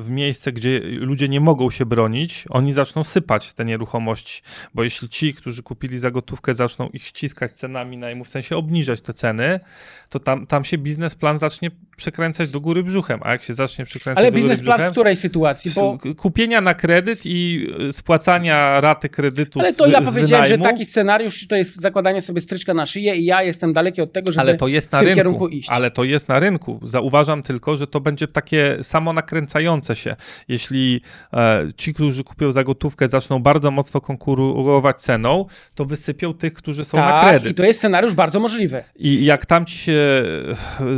w 0.01 0.11
miejsce, 0.11 0.53
gdzie 0.53 0.81
ludzie 0.81 1.29
nie 1.29 1.41
mogą 1.41 1.71
się 1.71 1.87
bronić, 1.87 2.45
oni 2.51 2.73
zaczną 2.73 3.05
sypać 3.05 3.53
te 3.53 3.65
nieruchomości. 3.65 4.43
Bo 4.75 4.85
jeśli 4.85 5.09
ci, 5.09 5.35
którzy 5.35 5.63
kupili 5.63 5.99
za 5.99 6.11
gotówkę, 6.11 6.55
zaczną 6.55 6.89
ich 6.89 7.03
ściskać 7.03 7.53
cenami 7.53 7.97
najmu, 7.97 8.25
w 8.25 8.31
sensie 8.31 8.57
obniżać 8.57 9.01
te 9.01 9.15
ceny, 9.15 9.61
to 10.09 10.21
tam, 10.21 10.47
tam 10.47 10.65
się 10.65 10.79
biznesplan 10.79 11.39
zacznie 11.39 11.71
przekręcać 11.97 12.51
do 12.51 12.61
góry 12.61 12.83
brzuchem. 12.83 13.21
A 13.23 13.33
jak 13.33 13.43
się 13.43 13.55
zacznie 13.55 13.85
przekręcać 13.85 14.19
Ale 14.19 14.33
do 14.33 14.39
góry 14.39 14.43
biznesplan 14.43 14.81
w 14.89 14.93
której 14.93 15.17
sytuacji? 15.17 15.71
Bo... 15.75 15.99
Kupienia 16.17 16.61
na 16.61 16.75
kredyt 16.75 17.21
i 17.25 17.69
spłacania 17.91 18.81
raty 18.81 19.09
kredytu 19.09 19.61
Ale 19.61 19.73
to 19.73 19.87
z, 19.87 19.91
ja 19.91 20.01
powiedziałem, 20.01 20.47
że 20.47 20.59
taki 20.59 20.85
scenariusz 20.85 21.47
to 21.47 21.57
jest 21.57 21.81
zakładanie 21.81 22.23
sobie 22.23 22.41
stryczka 22.41 22.75
na 22.75 22.87
szyję 22.87 23.17
i 23.17 23.25
ja 23.25 23.43
jestem 23.43 23.73
daleki 23.73 24.03
od 24.03 24.13
tego, 24.13 24.33
żeby 24.33 24.41
ale 24.41 24.57
to 24.57 24.69
jest 24.69 24.93
na 24.93 24.99
w 24.99 25.01
tym 25.01 25.07
rynku, 25.09 25.19
kierunku 25.19 25.49
iść. 25.49 25.69
Ale 25.71 25.91
to 25.91 26.05
jest 26.05 26.29
na 26.29 26.39
rynku. 26.39 26.81
Zauważam 26.83 27.43
tylko, 27.43 27.77
że 27.77 27.87
to 27.87 28.01
będzie 28.01 28.29
takie 28.29 28.79
samo 28.83 29.13
nakręcające 29.13 29.97
się. 29.97 30.17
Jeśli 30.49 31.01
e, 31.33 31.67
ci, 31.77 31.95
którzy 31.95 32.25
kupią 32.25 32.53
za 32.53 32.65
gotówkę 32.65 33.09
zaczną 33.09 33.39
bardzo 33.39 33.71
mocno 33.71 34.01
konkurować 34.01 35.03
ceną, 35.03 35.47
to 35.75 35.85
wysypią 35.85 36.35
tych, 36.35 36.55
którzy 36.55 36.85
są 36.85 36.99
tak, 36.99 37.15
na 37.15 37.31
kredyt. 37.31 37.53
i 37.53 37.55
to 37.55 37.65
jest 37.65 37.79
scenariusz 37.79 38.15
bardzo 38.15 38.41
możliwy. 38.41 38.85
I 38.97 39.25
jak 39.25 39.47
tam 39.47 39.67
ci 39.67 39.79
się 39.79 39.97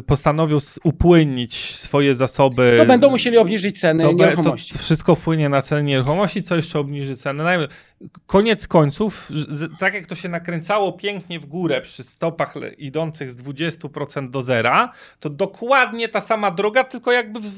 postanowią 0.06 0.59
upłynnić 0.84 1.76
swoje 1.76 2.14
zasoby... 2.14 2.74
To 2.78 2.86
będą 2.86 3.11
musieli 3.11 3.38
obniżyć 3.38 3.80
ceny 3.80 4.02
to 4.02 4.12
nieruchomości. 4.12 4.72
To 4.72 4.78
wszystko 4.78 5.14
wpłynie 5.14 5.48
na 5.48 5.62
ceny 5.62 5.82
nieruchomości, 5.82 6.42
co 6.42 6.56
jeszcze 6.56 6.78
obniży 6.78 7.16
cenę 7.16 7.44
najmu. 7.44 7.64
Koniec 8.26 8.68
końców, 8.68 9.32
tak 9.78 9.94
jak 9.94 10.06
to 10.06 10.14
się 10.14 10.28
nakręcało 10.28 10.92
pięknie 10.92 11.40
w 11.40 11.46
górę 11.46 11.80
przy 11.80 12.04
stopach 12.04 12.54
idących 12.78 13.30
z 13.30 13.36
20% 13.36 14.30
do 14.30 14.42
zera, 14.42 14.92
to 15.20 15.30
dokładnie 15.30 16.09
ta 16.09 16.20
sama 16.20 16.50
droga, 16.50 16.84
tylko 16.84 17.12
jakby 17.12 17.40
w 17.40 17.48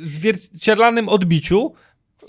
zwierciadlanym 0.00 1.08
odbiciu 1.08 1.72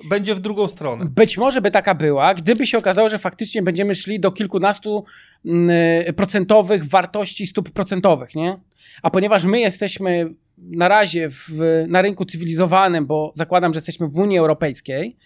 będzie 0.10 0.36
w 0.36 0.40
drugą 0.40 0.68
stronę. 0.68 1.06
Być 1.06 1.38
może 1.38 1.62
by 1.62 1.72
taka 1.72 1.96
była, 1.96 2.34
gdyby 2.34 2.68
się 2.68 2.78
okazało, 2.78 3.10
że 3.10 3.18
faktycznie 3.18 3.62
będziemy 3.62 3.96
szli 3.96 4.20
do 4.20 4.32
kilkunastu 4.32 5.06
mm, 5.46 5.70
procentowych 6.16 6.86
wartości 6.86 7.48
stóp 7.48 7.70
procentowych, 7.70 8.36
nie? 8.36 8.60
A 9.04 9.10
ponieważ 9.10 9.44
my 9.44 9.60
jesteśmy 9.60 10.34
na 10.58 10.88
razie 10.88 11.30
w, 11.30 11.62
na 11.88 12.02
rynku 12.02 12.26
cywilizowanym, 12.26 13.06
bo 13.06 13.34
zakładam, 13.36 13.74
że 13.74 13.78
jesteśmy 13.78 14.08
w 14.08 14.18
Unii 14.18 14.38
Europejskiej 14.38 15.18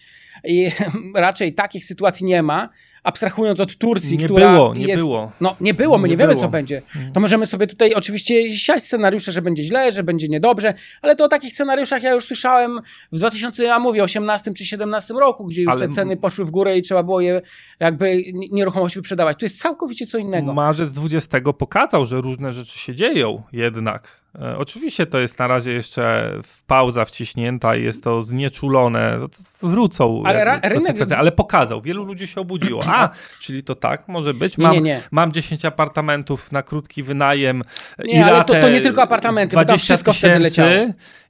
i 0.44 0.70
raczej 1.14 1.54
takich 1.54 1.84
sytuacji 1.84 2.26
nie 2.26 2.42
ma, 2.42 2.68
abstrahując 3.02 3.60
od 3.60 3.76
Turcji, 3.76 4.18
nie 4.18 4.24
która 4.24 4.52
było, 4.52 4.74
nie 4.74 4.86
jest, 4.86 5.02
było. 5.02 5.32
No 5.40 5.56
nie 5.60 5.74
było, 5.74 5.98
my 5.98 6.08
nie, 6.08 6.12
nie 6.12 6.18
wiemy 6.18 6.36
co 6.36 6.48
będzie. 6.48 6.82
To 7.12 7.20
możemy 7.20 7.46
sobie 7.46 7.66
tutaj 7.66 7.94
oczywiście 7.94 8.58
siać 8.58 8.84
scenariusze, 8.84 9.32
że 9.32 9.42
będzie 9.42 9.62
źle, 9.62 9.92
że 9.92 10.02
będzie 10.02 10.28
niedobrze, 10.28 10.74
ale 11.02 11.16
to 11.16 11.24
o 11.24 11.28
takich 11.28 11.52
scenariuszach 11.52 12.02
ja 12.02 12.12
już 12.12 12.24
słyszałem 12.24 12.80
w 13.12 13.16
2000, 13.16 13.64
ja 13.64 13.78
mówię, 13.78 14.02
18 14.02 14.54
czy 14.54 14.66
17 14.66 15.14
roku, 15.14 15.44
gdzie 15.44 15.62
już 15.62 15.74
ale... 15.74 15.88
te 15.88 15.94
ceny 15.94 16.16
poszły 16.16 16.44
w 16.44 16.50
górę 16.50 16.78
i 16.78 16.82
trzeba 16.82 17.02
było 17.02 17.20
je 17.20 17.42
jakby 17.80 18.22
nieruchomości 18.50 18.98
wyprzedawać. 18.98 19.38
To 19.38 19.46
jest 19.46 19.58
całkowicie 19.58 20.06
co 20.06 20.18
innego. 20.18 20.54
Marzec 20.54 20.92
20 20.92 21.40
pokazał, 21.58 22.06
że 22.06 22.20
różne 22.20 22.52
rzeczy 22.52 22.78
się 22.78 22.94
dzieją 22.94 23.42
jednak. 23.52 24.21
E, 24.40 24.58
oczywiście 24.58 25.06
to 25.06 25.18
jest 25.18 25.38
na 25.38 25.46
razie 25.46 25.72
jeszcze 25.72 26.32
w 26.42 26.62
pauza 26.62 27.04
wciśnięta 27.04 27.76
i 27.76 27.82
jest 27.82 28.04
to 28.04 28.22
znieczulone. 28.22 29.18
Wrócą 29.62 30.22
ale, 30.26 30.60
rynek... 30.62 31.12
ale 31.12 31.32
pokazał. 31.32 31.80
Wielu 31.80 32.04
ludzi 32.04 32.26
się 32.26 32.40
obudziło. 32.40 32.82
A, 32.86 33.10
czyli 33.42 33.62
to 33.62 33.74
tak 33.74 34.08
może 34.08 34.34
być. 34.34 34.58
Mam, 34.58 34.72
nie, 34.72 34.80
nie, 34.80 34.90
nie. 34.90 35.00
mam 35.10 35.32
10 35.32 35.64
apartamentów 35.64 36.52
na 36.52 36.62
krótki 36.62 37.02
wynajem. 37.02 37.62
Nie, 37.98 38.12
i 38.12 38.22
ale 38.22 38.44
to, 38.44 38.54
to 38.54 38.70
nie 38.70 38.80
tylko 38.80 39.02
apartamenty, 39.02 39.56
bo 39.56 39.64
tam 39.64 39.78
wszystko 39.78 40.12
wtedy 40.12 40.38
leciało. 40.38 40.70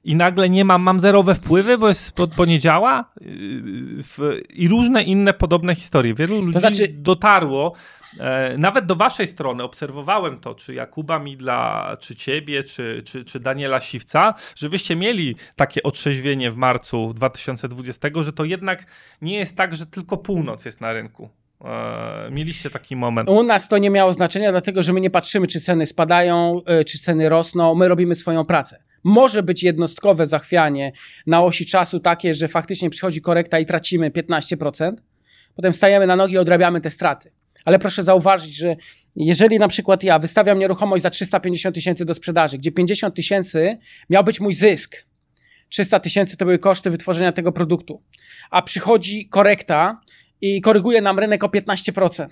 I 0.05 0.15
nagle 0.15 0.49
nie 0.49 0.65
mam, 0.65 0.81
mam 0.81 0.99
zerowe 0.99 1.35
wpływy, 1.35 1.77
bo, 1.77 1.87
jest, 1.87 2.15
bo, 2.15 2.27
bo 2.27 2.45
nie 2.45 2.59
działa. 2.59 3.05
I 4.53 4.67
różne 4.67 5.03
inne 5.03 5.33
podobne 5.33 5.75
historie. 5.75 6.13
Wielu 6.13 6.41
ludzi 6.41 6.53
to 6.53 6.59
znaczy... 6.59 6.87
dotarło 6.87 7.73
nawet 8.57 8.85
do 8.85 8.95
waszej 8.95 9.27
strony 9.27 9.63
obserwowałem 9.63 10.39
to, 10.39 10.55
czy 10.55 10.73
Jakuba 10.73 11.19
Midla, 11.19 11.97
czy 11.99 12.15
ciebie, 12.15 12.63
czy, 12.63 13.03
czy, 13.05 13.25
czy 13.25 13.39
Daniela 13.39 13.79
Siwca, 13.79 14.33
że 14.55 14.69
wyście 14.69 14.95
mieli 14.95 15.35
takie 15.55 15.83
otrzeźwienie 15.83 16.51
w 16.51 16.57
marcu 16.57 17.13
2020, 17.13 18.09
że 18.21 18.33
to 18.33 18.45
jednak 18.45 18.85
nie 19.21 19.35
jest 19.35 19.57
tak, 19.57 19.75
że 19.75 19.85
tylko 19.85 20.17
północ 20.17 20.65
jest 20.65 20.81
na 20.81 20.93
rynku. 20.93 21.29
E, 21.63 22.31
mieliście 22.31 22.69
taki 22.69 22.95
moment. 22.95 23.29
U 23.29 23.43
nas 23.43 23.67
to 23.67 23.77
nie 23.77 23.89
miało 23.89 24.13
znaczenia, 24.13 24.51
dlatego 24.51 24.83
że 24.83 24.93
my 24.93 25.01
nie 25.01 25.09
patrzymy, 25.09 25.47
czy 25.47 25.61
ceny 25.61 25.85
spadają, 25.85 26.61
e, 26.65 26.83
czy 26.83 26.99
ceny 26.99 27.29
rosną. 27.29 27.75
My 27.75 27.87
robimy 27.87 28.15
swoją 28.15 28.45
pracę. 28.45 28.83
Może 29.03 29.43
być 29.43 29.63
jednostkowe 29.63 30.27
zachwianie 30.27 30.91
na 31.27 31.43
osi 31.43 31.65
czasu 31.65 31.99
takie, 31.99 32.33
że 32.33 32.47
faktycznie 32.47 32.89
przychodzi 32.89 33.21
korekta 33.21 33.59
i 33.59 33.65
tracimy 33.65 34.11
15%. 34.11 34.93
Potem 35.55 35.73
stajemy 35.73 36.07
na 36.07 36.15
nogi 36.15 36.33
i 36.33 36.37
odrabiamy 36.37 36.81
te 36.81 36.89
straty. 36.89 37.31
Ale 37.65 37.79
proszę 37.79 38.03
zauważyć, 38.03 38.55
że 38.55 38.75
jeżeli 39.15 39.59
na 39.59 39.67
przykład 39.67 40.03
ja 40.03 40.19
wystawiam 40.19 40.59
nieruchomość 40.59 41.03
za 41.03 41.09
350 41.09 41.75
tysięcy 41.75 42.05
do 42.05 42.15
sprzedaży, 42.15 42.57
gdzie 42.57 42.71
50 42.71 43.15
tysięcy 43.15 43.77
miał 44.09 44.23
być 44.23 44.39
mój 44.39 44.53
zysk, 44.53 45.05
300 45.69 45.99
tysięcy 45.99 46.37
to 46.37 46.45
były 46.45 46.59
koszty 46.59 46.89
wytworzenia 46.89 47.31
tego 47.31 47.51
produktu, 47.51 48.01
a 48.51 48.61
przychodzi 48.61 49.27
korekta 49.29 50.01
i 50.41 50.61
koryguje 50.61 51.01
nam 51.01 51.19
rynek 51.19 51.43
o 51.43 51.47
15%, 51.47 52.27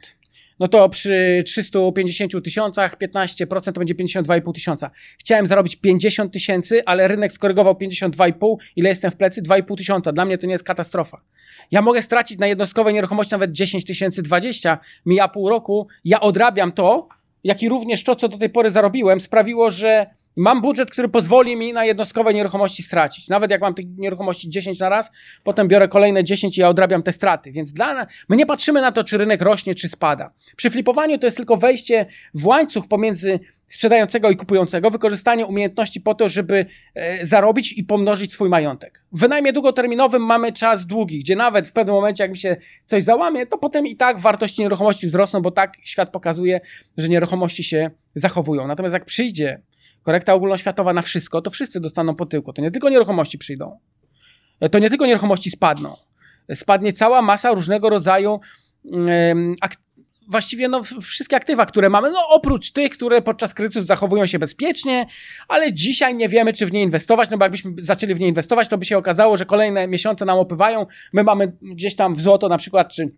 no 0.62 0.68
to 0.68 0.90
przy 0.90 1.44
350 1.46 2.44
tysiącach 2.44 2.98
15% 2.98 3.72
to 3.72 3.72
będzie 3.72 3.96
52,5 3.96 4.54
tysiąca. 4.54 4.92
Chciałem 5.20 5.48
zarobić 5.48 5.76
50 5.76 6.34
tysięcy, 6.34 6.86
ale 6.86 7.08
rynek 7.08 7.32
skorygował 7.32 7.74
52,5. 7.74 8.56
Ile 8.76 8.90
jestem 8.90 9.12
w 9.12 9.16
plecy? 9.16 9.42
2,5 9.42 9.78
tysiąca. 9.78 10.12
Dla 10.12 10.26
mnie 10.26 10.38
to 10.38 10.48
nie 10.48 10.52
jest 10.52 10.64
katastrofa. 10.64 11.22
Ja 11.72 11.82
mogę 11.82 12.02
stracić 12.02 12.40
na 12.40 12.48
jednostkowej 12.48 12.94
nieruchomości 12.94 13.32
nawet 13.32 13.52
10 13.52 13.86
tysięcy, 13.86 14.22
20, 14.22 14.78
mija 15.06 15.28
pół 15.28 15.50
roku. 15.50 15.88
Ja 16.06 16.20
odrabiam 16.20 16.72
to, 16.72 17.08
jak 17.44 17.64
i 17.64 17.70
również 17.70 18.04
to, 18.04 18.16
co 18.16 18.28
do 18.28 18.38
tej 18.38 18.50
pory 18.50 18.72
zarobiłem, 18.72 19.20
sprawiło, 19.20 19.70
że 19.70 20.06
Mam 20.38 20.62
budżet, 20.62 20.92
który 20.92 21.10
pozwoli 21.10 21.56
mi 21.56 21.74
na 21.74 21.86
jednostkowe 21.86 22.34
nieruchomości 22.34 22.84
stracić. 22.84 23.28
Nawet 23.28 23.52
jak 23.52 23.62
mam 23.62 23.74
tych 23.74 23.86
nieruchomości 23.98 24.50
10 24.50 24.80
na 24.80 24.90
raz, 24.90 25.12
potem 25.44 25.68
biorę 25.68 25.88
kolejne 25.88 26.24
10 26.24 26.58
i 26.58 26.62
ja 26.62 26.70
odrabiam 26.70 27.04
te 27.04 27.12
straty. 27.12 27.52
Więc 27.52 27.74
dla 27.74 28.08
my 28.30 28.36
nie 28.36 28.46
patrzymy 28.46 28.82
na 28.82 28.92
to, 28.92 29.04
czy 29.04 29.18
rynek 29.18 29.42
rośnie, 29.42 29.76
czy 29.76 29.90
spada. 29.90 30.34
Przy 30.56 30.70
flipowaniu 30.70 31.18
to 31.18 31.28
jest 31.28 31.38
tylko 31.38 31.58
wejście 31.58 32.06
w 32.34 32.46
łańcuch 32.46 32.88
pomiędzy 32.88 33.40
sprzedającego 33.68 34.30
i 34.30 34.36
kupującego, 34.36 34.92
wykorzystanie 34.92 35.46
umiejętności 35.46 36.02
po 36.02 36.16
to, 36.16 36.30
żeby 36.30 36.66
e, 36.96 37.26
zarobić 37.26 37.74
i 37.74 37.84
pomnożyć 37.84 38.34
swój 38.34 38.50
majątek. 38.50 39.06
W 39.12 39.20
wynajmie 39.20 39.54
długoterminowym 39.54 40.26
mamy 40.26 40.52
czas 40.54 40.86
długi, 40.86 41.20
gdzie 41.20 41.36
nawet 41.36 41.68
w 41.68 41.72
pewnym 41.72 41.96
momencie, 41.96 42.24
jak 42.24 42.32
mi 42.32 42.38
się 42.38 42.58
coś 42.86 43.04
załamie, 43.04 43.48
to 43.48 43.58
potem 43.58 43.88
i 43.88 43.96
tak 43.96 44.20
wartości 44.20 44.62
nieruchomości 44.62 45.08
wzrosną, 45.08 45.42
bo 45.42 45.52
tak 45.52 45.74
świat 45.84 46.10
pokazuje, 46.10 46.62
że 46.98 47.10
nieruchomości 47.10 47.64
się 47.64 47.92
zachowują. 48.16 48.68
Natomiast 48.68 48.94
jak 48.94 49.06
przyjdzie 49.06 49.62
korekta 50.04 50.34
ogólnoświatowa 50.34 50.94
na 50.94 51.02
wszystko, 51.02 51.42
to 51.42 51.50
wszyscy 51.50 51.80
dostaną 51.80 52.16
po 52.16 52.26
tyłku. 52.26 52.54
To 52.54 52.62
nie 52.62 52.72
tylko 52.72 52.90
nieruchomości 52.90 53.38
przyjdą. 53.38 53.80
To 54.72 54.80
nie 54.80 54.90
tylko 54.90 55.06
nieruchomości 55.06 55.52
spadną. 55.52 55.96
Spadnie 56.54 56.94
cała 56.94 57.22
masa 57.22 57.52
różnego 57.52 57.90
rodzaju 57.90 58.40
ak 59.62 59.76
właściwie 60.28 60.68
no, 60.68 60.82
wszystkie 61.02 61.36
aktywa, 61.36 61.66
które 61.66 61.90
mamy, 61.90 62.12
no 62.12 62.28
oprócz 62.30 62.72
tych, 62.72 62.92
które 62.92 63.22
podczas 63.22 63.54
kryzysu 63.54 63.86
zachowują 63.86 64.26
się 64.26 64.40
bezpiecznie, 64.40 65.06
ale 65.48 65.74
dzisiaj 65.74 66.16
nie 66.16 66.30
wiemy, 66.30 66.54
czy 66.54 66.66
w 66.66 66.72
nie 66.72 66.82
inwestować, 66.82 67.30
no 67.30 67.38
bo 67.38 67.46
jakbyśmy 67.46 67.72
zaczęli 67.78 68.16
w 68.16 68.20
nie 68.20 68.28
inwestować, 68.28 68.68
to 68.68 68.78
by 68.78 68.86
się 68.86 68.98
okazało, 68.98 69.38
że 69.38 69.46
kolejne 69.46 69.88
miesiące 69.88 70.26
nam 70.26 70.40
opływają, 70.40 70.86
my 71.14 71.24
mamy 71.24 71.54
gdzieś 71.62 71.96
tam 71.96 72.16
w 72.16 72.22
złoto 72.22 72.50
na 72.50 72.58
przykład, 72.58 72.94
czy 72.94 73.12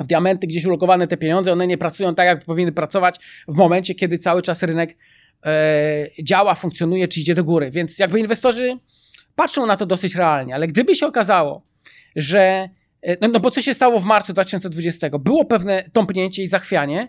w 0.00 0.06
diamenty 0.06 0.46
gdzieś 0.46 0.64
ulokowane 0.64 1.06
te 1.06 1.16
pieniądze, 1.16 1.52
one 1.52 1.66
nie 1.66 1.78
pracują 1.78 2.14
tak, 2.14 2.26
jak 2.26 2.44
powinny 2.44 2.72
pracować 2.72 3.16
w 3.48 3.56
momencie, 3.56 3.94
kiedy 3.94 4.18
cały 4.18 4.42
czas 4.42 4.62
rynek 4.62 4.96
E, 4.96 5.25
działa, 6.22 6.54
funkcjonuje, 6.54 7.08
czy 7.08 7.20
idzie 7.20 7.34
do 7.34 7.44
góry. 7.44 7.70
Więc 7.70 7.98
jakby 7.98 8.20
inwestorzy 8.20 8.78
patrzą 9.36 9.66
na 9.66 9.76
to 9.76 9.86
dosyć 9.86 10.14
realnie, 10.14 10.54
ale 10.54 10.66
gdyby 10.66 10.94
się 10.94 11.06
okazało, 11.06 11.62
że 12.16 12.68
e, 13.02 13.16
no, 13.20 13.28
no 13.28 13.40
bo 13.40 13.50
co 13.50 13.62
się 13.62 13.74
stało 13.74 14.00
w 14.00 14.04
marcu 14.04 14.32
2020? 14.32 15.10
Było 15.18 15.44
pewne 15.44 15.90
tąpnięcie 15.92 16.42
i 16.42 16.46
zachwianie, 16.46 17.08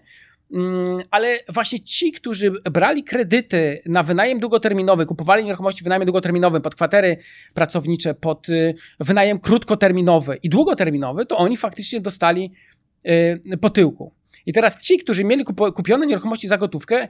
mm, 0.53 0.99
ale 1.11 1.39
właśnie 1.49 1.79
ci, 1.79 2.11
którzy 2.11 2.51
brali 2.51 3.03
kredyty 3.03 3.81
na 3.85 4.03
wynajem 4.03 4.39
długoterminowy, 4.39 5.05
kupowali 5.05 5.45
nieruchomości 5.45 5.81
w 5.81 5.83
wynajmie 5.83 6.05
długoterminowym 6.05 6.61
pod 6.61 6.75
kwatery 6.75 7.17
pracownicze, 7.53 8.13
pod 8.13 8.49
y, 8.49 8.75
wynajem 8.99 9.39
krótkoterminowy 9.39 10.37
i 10.43 10.49
długoterminowy, 10.49 11.25
to 11.25 11.37
oni 11.37 11.57
faktycznie 11.57 12.01
dostali 12.01 12.51
y, 13.07 13.57
po 13.61 13.69
tyłku. 13.69 14.13
I 14.45 14.53
teraz 14.53 14.81
ci, 14.81 14.97
którzy 14.97 15.23
mieli 15.23 15.43
kupione 15.75 16.05
nieruchomości 16.07 16.47
za 16.47 16.57
gotówkę, 16.57 17.07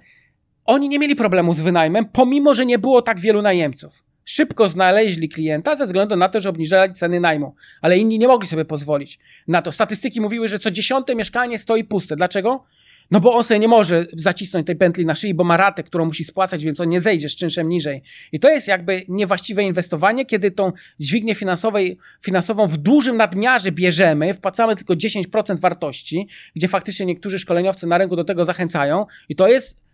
oni 0.68 0.90
nie 0.90 1.00
mieli 1.00 1.16
problemu 1.16 1.54
z 1.54 1.60
wynajmem, 1.60 2.06
pomimo 2.06 2.54
że 2.54 2.66
nie 2.66 2.80
było 2.80 3.02
tak 3.02 3.20
wielu 3.20 3.42
najemców. 3.42 4.04
Szybko 4.26 4.70
znaleźli 4.70 5.30
klienta 5.30 5.76
ze 5.76 5.86
względu 5.86 6.16
na 6.16 6.30
to, 6.30 6.40
że 6.40 6.50
obniżali 6.50 6.94
ceny 6.94 7.20
najmu, 7.20 7.56
ale 7.82 7.98
inni 7.98 8.20
nie 8.20 8.28
mogli 8.28 8.48
sobie 8.48 8.66
pozwolić 8.66 9.20
na 9.48 9.62
to. 9.62 9.72
Statystyki 9.72 10.22
mówiły, 10.22 10.48
że 10.48 10.60
co 10.60 10.72
dziesiąte 10.72 11.16
mieszkanie 11.16 11.60
stoi 11.60 11.84
puste. 11.84 12.16
Dlaczego? 12.16 12.64
No 13.12 13.20
bo 13.20 13.34
on 13.34 13.44
sobie 13.44 13.60
nie 13.60 13.68
może 13.68 14.06
zacisnąć 14.14 14.68
tej 14.68 14.76
pętli 14.76 15.06
na 15.06 15.16
szyi, 15.16 15.34
bo 15.34 15.44
ma 15.44 15.58
ratę, 15.58 15.84
którą 15.84 16.06
musi 16.06 16.24
spłacać, 16.24 16.64
więc 16.64 16.80
on 16.80 16.90
nie 16.90 17.02
zejdzie 17.02 17.30
z 17.30 17.36
czynszem 17.36 17.70
niżej. 17.70 18.02
I 18.32 18.40
to 18.40 18.50
jest 18.50 18.68
jakby 18.68 19.04
niewłaściwe 19.08 19.64
inwestowanie, 19.64 20.26
kiedy 20.26 20.52
tą 20.52 20.72
dźwignię 21.00 21.36
finansowej, 21.36 21.98
finansową 22.22 22.68
w 22.68 22.78
dużym 22.78 23.18
nadmiarze 23.18 23.72
bierzemy, 23.72 24.34
wpłacamy 24.34 24.76
tylko 24.76 24.94
10% 24.94 25.60
wartości, 25.60 26.28
gdzie 26.56 26.68
faktycznie 26.68 27.06
niektórzy 27.06 27.40
szkoleniowcy 27.40 27.88
na 27.88 27.98
rynku 27.98 28.16
do 28.16 28.24
tego 28.24 28.46
zachęcają 28.46 29.06
i 29.30 29.36
to 29.36 29.48
jest 29.48 29.87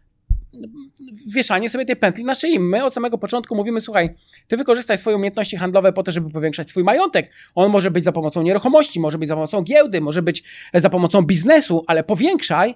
wieszanie 1.28 1.70
sobie 1.70 1.86
tej 1.86 1.96
pętli 1.96 2.24
na 2.24 2.36
szyi. 2.36 2.60
My 2.60 2.84
od 2.84 2.94
samego 2.94 3.18
początku 3.18 3.56
mówimy, 3.56 3.82
słuchaj, 3.82 4.10
ty 4.48 4.58
wykorzystaj 4.58 4.98
swoje 4.98 5.16
umiejętności 5.16 5.58
handlowe 5.58 5.94
po 5.94 6.04
to, 6.04 6.12
żeby 6.12 6.30
powiększać 6.30 6.70
swój 6.70 6.84
majątek. 6.84 7.32
On 7.56 7.72
może 7.72 7.92
być 7.92 8.04
za 8.04 8.12
pomocą 8.12 8.42
nieruchomości, 8.42 9.00
może 9.00 9.18
być 9.18 9.28
za 9.28 9.36
pomocą 9.36 9.62
giełdy, 9.62 10.02
może 10.02 10.22
być 10.22 10.44
za 10.74 10.90
pomocą 10.90 11.22
biznesu, 11.22 11.84
ale 11.88 12.04
powiększaj, 12.04 12.76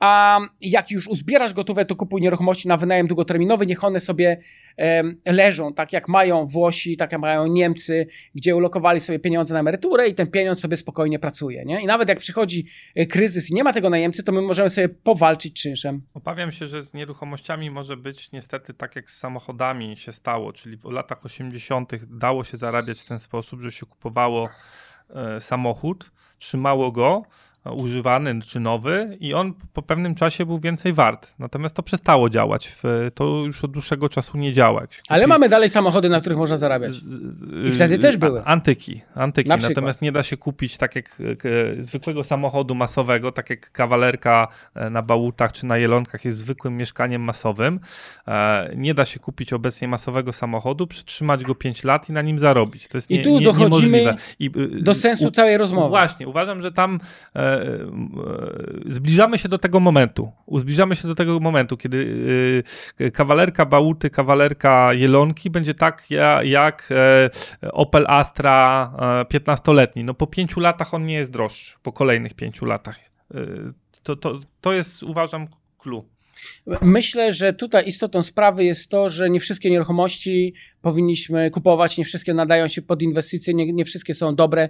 a 0.00 0.40
jak 0.60 0.90
już 0.90 1.08
uzbierasz 1.08 1.54
gotowe, 1.54 1.84
to 1.84 1.96
kupuj 1.96 2.20
nieruchomości 2.20 2.68
na 2.68 2.76
wynajem 2.76 3.06
długoterminowy, 3.06 3.66
niech 3.66 3.84
one 3.84 4.00
sobie 4.00 4.40
e, 4.78 5.02
leżą, 5.26 5.74
tak 5.74 5.92
jak 5.92 6.08
mają 6.08 6.46
Włosi, 6.46 6.96
tak 6.96 7.12
jak 7.12 7.20
mają 7.20 7.46
Niemcy, 7.46 8.06
gdzie 8.34 8.56
ulokowali 8.56 9.00
sobie 9.00 9.18
pieniądze 9.18 9.54
na 9.54 9.60
emeryturę 9.60 10.08
i 10.08 10.14
ten 10.14 10.26
pieniądz 10.26 10.60
sobie 10.60 10.76
spokojnie 10.76 11.18
pracuje. 11.18 11.64
Nie? 11.64 11.82
I 11.82 11.86
nawet 11.86 12.08
jak 12.08 12.18
przychodzi 12.18 12.66
e, 12.94 13.06
kryzys 13.06 13.50
i 13.50 13.54
nie 13.54 13.64
ma 13.64 13.72
tego 13.72 13.90
najemcy, 13.90 14.22
to 14.22 14.32
my 14.32 14.42
możemy 14.42 14.70
sobie 14.70 14.88
powalczyć 14.88 15.62
czynszem. 15.62 16.02
Obawiam 16.14 16.52
się, 16.52 16.66
że 16.66 16.82
z 16.82 16.94
nieruchomościami 16.94 17.70
może 17.70 17.96
być 17.96 18.32
niestety 18.32 18.74
tak 18.74 18.96
jak 18.96 19.10
z 19.10 19.18
samochodami 19.18 19.96
się 19.96 20.12
stało, 20.12 20.52
czyli 20.52 20.76
w 20.76 20.84
latach 20.84 21.24
80. 21.24 21.92
dało 22.06 22.44
się 22.44 22.56
zarabiać 22.56 23.00
w 23.00 23.08
ten 23.08 23.18
sposób, 23.18 23.60
że 23.60 23.72
się 23.72 23.86
kupowało 23.86 24.48
e, 25.10 25.40
samochód, 25.40 26.10
trzymało 26.38 26.92
go, 26.92 27.22
używany 27.72 28.40
czy 28.40 28.60
nowy 28.60 29.16
i 29.20 29.34
on 29.34 29.54
po 29.72 29.82
pewnym 29.82 30.14
czasie 30.14 30.46
był 30.46 30.58
więcej 30.58 30.92
wart. 30.92 31.34
Natomiast 31.38 31.74
to 31.74 31.82
przestało 31.82 32.30
działać. 32.30 32.78
To 33.14 33.24
już 33.24 33.64
od 33.64 33.70
dłuższego 33.70 34.08
czasu 34.08 34.38
nie 34.38 34.52
działa. 34.52 34.80
Kupi... 34.80 34.94
Ale 35.08 35.26
mamy 35.26 35.48
dalej 35.48 35.68
samochody, 35.68 36.08
na 36.08 36.20
których 36.20 36.38
można 36.38 36.56
zarabiać. 36.56 36.92
I 37.68 37.72
wtedy 37.72 37.98
też 37.98 38.16
były. 38.16 38.44
Antyki. 38.44 39.00
antyki. 39.14 39.48
Natomiast 39.48 40.02
nie 40.02 40.12
da 40.12 40.22
się 40.22 40.36
kupić 40.36 40.76
tak 40.76 40.96
jak 40.96 41.18
zwykłego 41.78 42.24
samochodu 42.24 42.74
masowego, 42.74 43.32
tak 43.32 43.50
jak 43.50 43.72
kawalerka 43.72 44.48
e, 44.74 44.90
na 44.90 45.02
bałutach 45.02 45.52
czy 45.52 45.66
na 45.66 45.78
jelonkach 45.78 46.24
jest 46.24 46.38
zwykłym 46.38 46.76
mieszkaniem 46.76 47.22
masowym. 47.22 47.80
E, 48.28 48.70
nie 48.76 48.94
da 48.94 49.04
się 49.04 49.20
kupić 49.20 49.52
obecnie 49.52 49.88
masowego 49.88 50.32
samochodu, 50.32 50.86
przytrzymać 50.86 51.44
go 51.44 51.54
5 51.54 51.84
lat 51.84 52.08
i 52.08 52.12
na 52.12 52.22
nim 52.22 52.38
zarobić. 52.38 52.88
To 52.88 52.96
jest 52.96 53.10
nie, 53.10 53.20
I 53.20 53.22
tu 53.22 53.38
nie, 53.38 53.44
dochodzimy 53.44 54.16
I, 54.38 54.50
do 54.82 54.94
sensu 54.94 55.30
całej 55.30 55.56
rozmowy. 55.56 55.88
Właśnie. 55.88 56.28
Uważam, 56.28 56.60
że 56.60 56.72
tam 56.72 57.00
E, 57.34 57.55
zbliżamy 58.86 59.38
się 59.38 59.48
do 59.48 59.58
tego 59.58 59.80
momentu. 59.80 60.32
Zbliżamy 60.56 60.96
się 60.96 61.08
do 61.08 61.14
tego 61.14 61.40
momentu, 61.40 61.76
kiedy 61.76 62.62
e, 62.98 63.10
kawalerka 63.10 63.66
Bałuty, 63.66 64.10
kawalerka 64.10 64.92
Jelonki 64.92 65.50
będzie 65.50 65.74
tak 65.74 66.04
jak 66.44 66.88
e, 66.90 67.30
Opel 67.72 68.06
Astra 68.08 68.92
15-letni. 69.32 70.04
No 70.04 70.14
po 70.14 70.26
pięciu 70.26 70.60
latach 70.60 70.94
on 70.94 71.06
nie 71.06 71.14
jest 71.14 71.30
droższy, 71.30 71.76
po 71.82 71.92
kolejnych 71.92 72.34
pięciu 72.34 72.64
latach. 72.64 72.98
To, 74.02 74.16
to, 74.16 74.40
to 74.60 74.72
jest, 74.72 75.02
uważam, 75.02 75.48
clue. 75.78 76.15
Myślę, 76.82 77.32
że 77.32 77.52
tutaj 77.52 77.88
istotą 77.88 78.22
sprawy 78.22 78.64
jest 78.64 78.90
to, 78.90 79.10
że 79.10 79.30
nie 79.30 79.40
wszystkie 79.40 79.70
nieruchomości 79.70 80.54
powinniśmy 80.80 81.50
kupować, 81.50 81.98
nie 81.98 82.04
wszystkie 82.04 82.34
nadają 82.34 82.68
się 82.68 82.82
pod 82.82 83.02
inwestycje, 83.02 83.54
nie, 83.54 83.72
nie 83.72 83.84
wszystkie 83.84 84.14
są 84.14 84.34
dobre. 84.34 84.68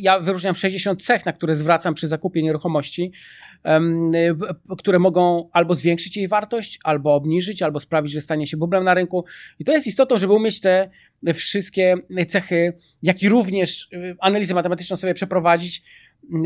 Ja 0.00 0.20
wyróżniam 0.20 0.54
60 0.54 1.02
cech, 1.04 1.26
na 1.26 1.32
które 1.32 1.56
zwracam 1.56 1.94
przy 1.94 2.08
zakupie 2.08 2.42
nieruchomości, 2.42 3.12
które 4.78 4.98
mogą 4.98 5.48
albo 5.52 5.74
zwiększyć 5.74 6.16
jej 6.16 6.28
wartość, 6.28 6.78
albo 6.84 7.14
obniżyć, 7.14 7.62
albo 7.62 7.80
sprawić, 7.80 8.12
że 8.12 8.20
stanie 8.20 8.46
się 8.46 8.56
bublem 8.56 8.84
na 8.84 8.94
rynku. 8.94 9.24
I 9.58 9.64
to 9.64 9.72
jest 9.72 9.86
istotą, 9.86 10.18
żeby 10.18 10.32
umieć 10.32 10.60
te 10.60 10.90
wszystkie 11.34 11.94
cechy, 12.28 12.72
jak 13.02 13.22
i 13.22 13.28
również 13.28 13.88
y, 13.92 14.16
analizę 14.20 14.54
matematyczną 14.54 14.96
sobie 14.96 15.14
przeprowadzić, 15.14 15.82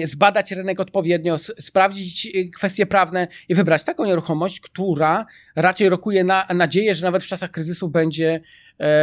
zbadać 0.05 0.53
rynek 0.53 0.81
odpowiednio, 0.81 1.39
sprawdzić 1.39 2.27
y, 2.27 2.51
kwestie 2.51 2.87
prawne 2.87 3.29
i 3.49 3.55
wybrać 3.55 3.85
taką 3.85 4.05
nieruchomość, 4.05 4.61
która 4.61 5.27
raczej 5.57 5.89
rokuje 5.89 6.25
na 6.25 6.47
nadzieję, 6.55 6.95
że 6.95 7.05
nawet 7.05 7.25
w 7.25 7.27
czasach 7.27 7.51
kryzysu 7.51 7.89
będzie 7.89 8.41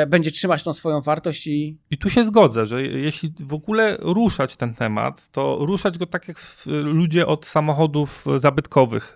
będzie 0.07 0.31
trzymać 0.31 0.63
tą 0.63 0.73
swoją 0.73 1.01
wartość 1.01 1.47
i... 1.47 1.77
I 1.91 1.97
tu 1.97 2.09
się 2.09 2.23
zgodzę, 2.23 2.65
że 2.65 2.83
jeśli 2.83 3.33
w 3.39 3.53
ogóle 3.53 3.97
ruszać 3.99 4.55
ten 4.55 4.73
temat, 4.73 5.29
to 5.31 5.57
ruszać 5.61 5.97
go 5.97 6.05
tak 6.05 6.27
jak 6.27 6.37
ludzie 6.65 7.27
od 7.27 7.45
samochodów 7.45 8.25
zabytkowych, 8.35 9.15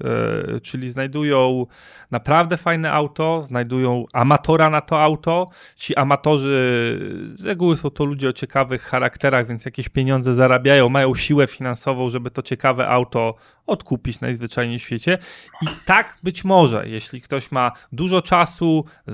e, 0.55 0.59
czyli 0.59 0.89
znajdują 0.89 1.65
naprawdę 2.11 2.57
fajne 2.57 2.91
auto, 2.91 3.43
znajdują 3.43 4.05
amatora 4.13 4.69
na 4.69 4.81
to 4.81 5.01
auto. 5.01 5.45
Ci 5.75 5.95
amatorzy 5.95 6.99
z 7.25 7.45
reguły 7.45 7.77
są 7.77 7.89
to 7.89 8.05
ludzie 8.05 8.29
o 8.29 8.33
ciekawych 8.33 8.81
charakterach, 8.81 9.47
więc 9.47 9.65
jakieś 9.65 9.89
pieniądze 9.89 10.33
zarabiają, 10.33 10.89
mają 10.89 11.15
siłę 11.15 11.47
finansową, 11.47 12.09
żeby 12.09 12.31
to 12.31 12.41
ciekawe 12.41 12.87
auto 12.87 13.31
odkupić 13.67 14.21
najzwyczajniej 14.21 14.79
w 14.79 14.83
świecie. 14.83 15.17
I 15.61 15.65
tak 15.85 16.17
być 16.23 16.43
może, 16.43 16.89
jeśli 16.89 17.21
ktoś 17.21 17.51
ma 17.51 17.71
dużo 17.91 18.21
czasu, 18.21 18.85
e, 19.07 19.13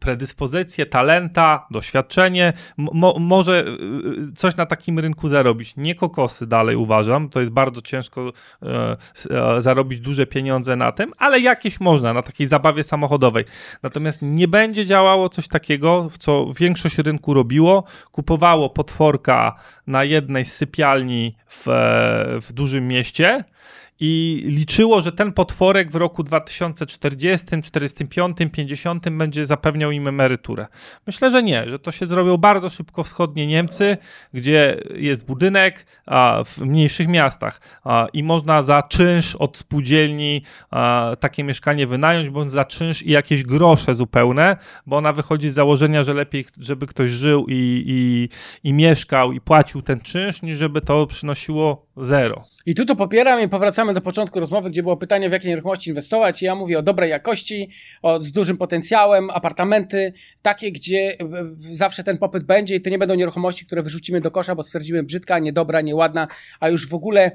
predyspozycje, 0.00 0.86
talenta, 0.86 1.66
doświadczenie, 1.70 2.52
mo 2.76 3.16
może 3.18 3.60
e, 3.60 3.66
coś 4.36 4.56
na 4.56 4.66
takim 4.66 4.98
rynku 4.98 5.28
zarobić. 5.28 5.76
Nie 5.76 5.94
kokosy 5.94 6.46
dalej 6.46 6.76
uważam, 6.76 7.28
to 7.28 7.40
jest 7.40 7.52
bardzo 7.52 7.82
ciężko 7.82 8.32
e, 8.62 8.96
zarobić 9.60 10.00
duże 10.00 10.26
pieniądze 10.26 10.76
na 10.76 10.92
tym, 10.92 11.12
ale 11.18 11.40
jakieś 11.40 11.80
można 11.80 12.12
na 12.12 12.22
takiej 12.22 12.46
zabawie 12.46 12.82
samochodowej. 12.82 13.44
Natomiast 13.82 14.18
nie 14.22 14.48
będzie 14.48 14.86
działało 14.86 15.28
coś 15.28 15.48
takiego, 15.48 16.08
w 16.10 16.18
co 16.18 16.46
większość 16.60 16.98
rynku 16.98 17.34
robiło, 17.34 17.84
kupowało 18.12 18.70
potworka 18.70 19.54
na 19.86 20.04
jednej 20.04 20.44
z 20.44 20.52
sypialni 20.52 21.36
w, 21.64 22.38
w 22.42 22.52
dużym 22.52 22.88
mieście 22.88 23.44
i 24.00 24.42
liczyło, 24.46 25.00
że 25.00 25.12
ten 25.12 25.32
potworek 25.32 25.90
w 25.90 25.94
roku 25.94 26.22
2040, 26.22 27.46
45, 27.62 28.36
50 28.52 29.08
będzie 29.10 29.46
zapewniał 29.46 29.90
im 29.90 30.08
emeryturę. 30.08 30.66
Myślę, 31.06 31.30
że 31.30 31.42
nie, 31.42 31.70
że 31.70 31.78
to 31.78 31.90
się 31.90 32.06
zrobią 32.06 32.36
bardzo 32.36 32.68
szybko 32.68 33.02
wschodnie 33.02 33.46
Niemcy, 33.46 33.96
gdzie 34.34 34.80
jest 34.94 35.26
budynek 35.26 35.86
a, 36.06 36.42
w 36.44 36.58
mniejszych 36.58 37.08
miastach 37.08 37.60
a, 37.84 38.06
i 38.12 38.22
można 38.22 38.62
za 38.62 38.82
czynsz 38.82 39.36
od 39.36 39.56
spółdzielni 39.56 40.42
a, 40.70 41.16
takie 41.20 41.44
mieszkanie 41.44 41.86
wynająć, 41.86 42.30
bądź 42.30 42.50
za 42.50 42.64
czynsz 42.64 43.02
i 43.02 43.10
jakieś 43.10 43.42
grosze 43.42 43.94
zupełne, 43.94 44.56
bo 44.86 44.96
ona 44.96 45.12
wychodzi 45.12 45.50
z 45.50 45.54
założenia, 45.54 46.04
że 46.04 46.14
lepiej, 46.14 46.44
żeby 46.60 46.86
ktoś 46.86 47.10
żył 47.10 47.46
i, 47.48 47.84
i, 47.86 48.28
i 48.68 48.72
mieszkał 48.72 49.32
i 49.32 49.40
płacił 49.40 49.82
ten 49.82 50.00
czynsz, 50.00 50.42
niż 50.42 50.58
żeby 50.58 50.80
to 50.80 51.06
przynosiło 51.06 51.86
zero. 51.96 52.44
I 52.66 52.74
tu 52.74 52.84
to 52.84 52.96
popieram 52.96 53.40
i 53.40 53.48
powracamy 53.48 53.85
do 53.94 54.00
początku 54.00 54.40
rozmowy, 54.40 54.70
gdzie 54.70 54.82
było 54.82 54.96
pytanie, 54.96 55.28
w 55.28 55.32
jakie 55.32 55.48
nieruchomości 55.48 55.90
inwestować. 55.90 56.42
Ja 56.42 56.54
mówię 56.54 56.78
o 56.78 56.82
dobrej 56.82 57.10
jakości, 57.10 57.70
o, 58.02 58.22
z 58.22 58.32
dużym 58.32 58.56
potencjałem, 58.56 59.30
apartamenty, 59.30 60.12
takie, 60.42 60.72
gdzie 60.72 61.16
zawsze 61.72 62.04
ten 62.04 62.18
popyt 62.18 62.44
będzie 62.44 62.76
i 62.76 62.80
to 62.80 62.90
nie 62.90 62.98
będą 62.98 63.14
nieruchomości, 63.14 63.66
które 63.66 63.82
wyrzucimy 63.82 64.20
do 64.20 64.30
kosza, 64.30 64.54
bo 64.54 64.62
stwierdzimy 64.62 65.02
brzydka, 65.02 65.38
niedobra, 65.38 65.80
nieładna, 65.80 66.28
a 66.60 66.68
już 66.68 66.88
w 66.88 66.94
ogóle 66.94 67.32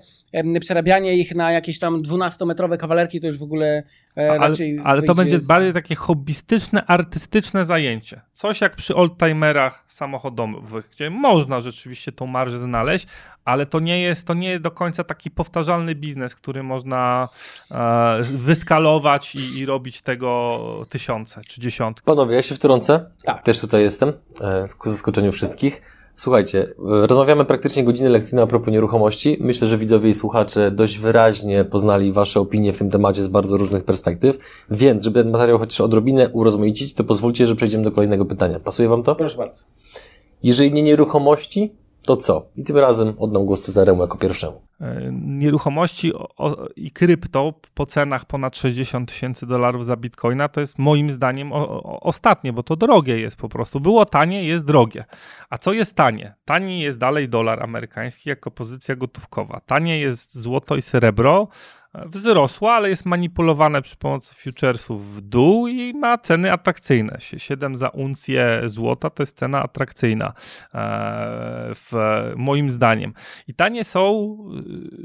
przerabianie 0.60 1.14
ich 1.14 1.36
na 1.36 1.52
jakieś 1.52 1.80
tam 1.80 2.04
12-metrowe 2.04 2.78
kawalerki 2.78 3.20
to 3.20 3.28
już 3.28 3.38
w 3.38 3.44
ogóle 3.44 3.68
e. 3.68 4.11
Ale, 4.16 4.52
ale 4.84 5.02
to 5.02 5.16
będzie 5.16 5.42
z... 5.42 5.48
bardziej 5.48 5.74
takie 5.74 5.96
hobbystyczne, 5.96 6.86
artystyczne 6.86 7.66
zajęcie. 7.66 8.22
Coś 8.34 8.62
jak 8.62 8.76
przy 8.76 8.96
oldtimerach 8.96 9.84
samochodowych, 9.88 10.90
gdzie 10.92 11.10
można 11.10 11.62
rzeczywiście 11.62 12.12
tą 12.12 12.28
marżę 12.28 12.60
znaleźć, 12.60 13.08
ale 13.46 13.66
to 13.66 13.80
nie 13.80 14.02
jest, 14.02 14.28
to 14.28 14.34
nie 14.34 14.50
jest 14.50 14.64
do 14.64 14.72
końca 14.72 15.04
taki 15.04 15.32
powtarzalny 15.32 15.96
biznes, 15.96 16.36
który 16.36 16.64
można 16.64 17.30
e, 17.72 18.20
wyskalować 18.24 19.36
i, 19.36 19.58
i, 19.58 19.66
robić 19.66 20.02
tego 20.02 20.62
tysiące 20.90 21.42
czy 21.48 21.62
dziesiątki. 21.62 22.06
Panowie, 22.06 22.36
ja 22.36 22.42
się 22.42 22.56
wtrącę. 22.56 23.12
Tak. 23.24 23.44
Też 23.44 23.60
tutaj 23.60 23.82
jestem, 23.82 24.14
e, 24.42 24.66
ku 24.78 24.90
zaskoczeniu 24.90 25.32
wszystkich. 25.32 25.82
Słuchajcie, 26.22 26.64
e, 26.64 27.08
rozmawiamy 27.08 27.46
praktycznie 27.46 27.84
godzinę 27.84 28.10
lekcyjną 28.10 28.44
a 28.44 28.48
propos 28.48 28.72
nieruchomości. 28.74 29.38
Myślę, 29.40 29.68
że 29.68 29.78
widzowie 29.78 30.10
i 30.10 30.14
słuchacze 30.14 30.72
dość 30.72 30.98
wyraźnie 30.98 31.66
poznali 31.66 32.12
Wasze 32.12 32.40
opinie 32.40 32.74
w 32.74 32.78
tym 32.78 32.90
temacie 32.90 33.24
z 33.24 33.28
bardzo 33.28 33.58
różnych 33.58 33.84
perspektyw, 33.84 34.38
więc 34.72 35.04
żeby 35.04 35.24
ten 35.24 35.32
materiał 35.32 35.60
chociaż 35.60 35.82
odrobinę 35.82 36.30
urozmaicić, 36.30 36.94
to 36.94 37.04
pozwólcie, 37.04 37.48
że 37.48 37.56
przejdziemy 37.56 37.84
do 37.84 37.92
kolejnego 37.92 38.26
pytania. 38.26 38.60
Pasuje 38.60 38.90
Wam 38.90 39.04
to? 39.04 39.16
Proszę 39.16 39.38
bardzo. 39.38 39.64
Jeżeli 40.44 40.72
nie 40.72 40.84
nieruchomości, 40.84 41.76
to 42.06 42.18
co? 42.18 42.46
I 42.56 42.64
tym 42.64 42.78
razem 42.78 43.14
oddam 43.18 43.46
głos 43.46 43.62
Cezaremu 43.62 44.02
jako 44.02 44.18
pierwszemu. 44.18 44.62
E, 44.82 45.12
nieruchomości 45.12 46.14
i 46.76 46.92
krypto 46.92 47.54
po 47.74 47.86
cenach 47.86 48.26
ponad 48.26 48.58
60 48.58 49.10
tysięcy 49.10 49.46
dolarów 49.46 49.86
za 49.86 49.96
bitcoina 49.96 50.50
to 50.50 50.60
jest 50.60 50.80
moim 50.80 51.12
zdaniem 51.12 51.52
ostatnie, 52.02 52.54
bo 52.54 52.64
to 52.64 52.76
drogie 52.76 53.20
jest 53.20 53.36
po 53.36 53.50
prostu. 53.50 53.80
Było 53.80 54.06
tanie, 54.06 54.44
jest 54.44 54.66
drogie. 54.66 55.06
A 55.50 55.58
co 55.58 55.74
jest 55.74 55.96
tanie? 55.96 56.34
Tanie 56.46 56.84
jest 56.84 56.98
dalej 56.98 57.30
dolar 57.30 57.64
amerykański 57.64 58.30
jako 58.30 58.52
pozycja 58.52 58.96
gotówkowa. 58.96 59.62
Tanie 59.66 60.00
jest 60.00 60.38
złoto 60.38 60.76
i 60.76 60.82
srebro, 60.82 61.48
wzrosła, 61.94 62.74
ale 62.74 62.90
jest 62.90 63.06
manipulowane 63.06 63.82
przy 63.82 63.96
pomocy 63.96 64.36
futuresów 64.36 65.16
w 65.16 65.22
dół 65.22 65.68
i 65.68 65.94
ma 65.94 66.18
ceny 66.18 66.52
atrakcyjne. 66.52 67.18
7 67.20 67.76
za 67.76 67.90
uncję 67.90 68.62
złota 68.66 69.10
to 69.10 69.24
jest 69.24 69.38
cena 69.38 69.64
atrakcyjna 69.64 70.28
e, 70.28 70.34
w, 71.76 71.92
moim 72.36 72.70
zdaniem. 72.70 73.14
I 73.48 73.54
tanie 73.54 73.84
są 73.84 74.36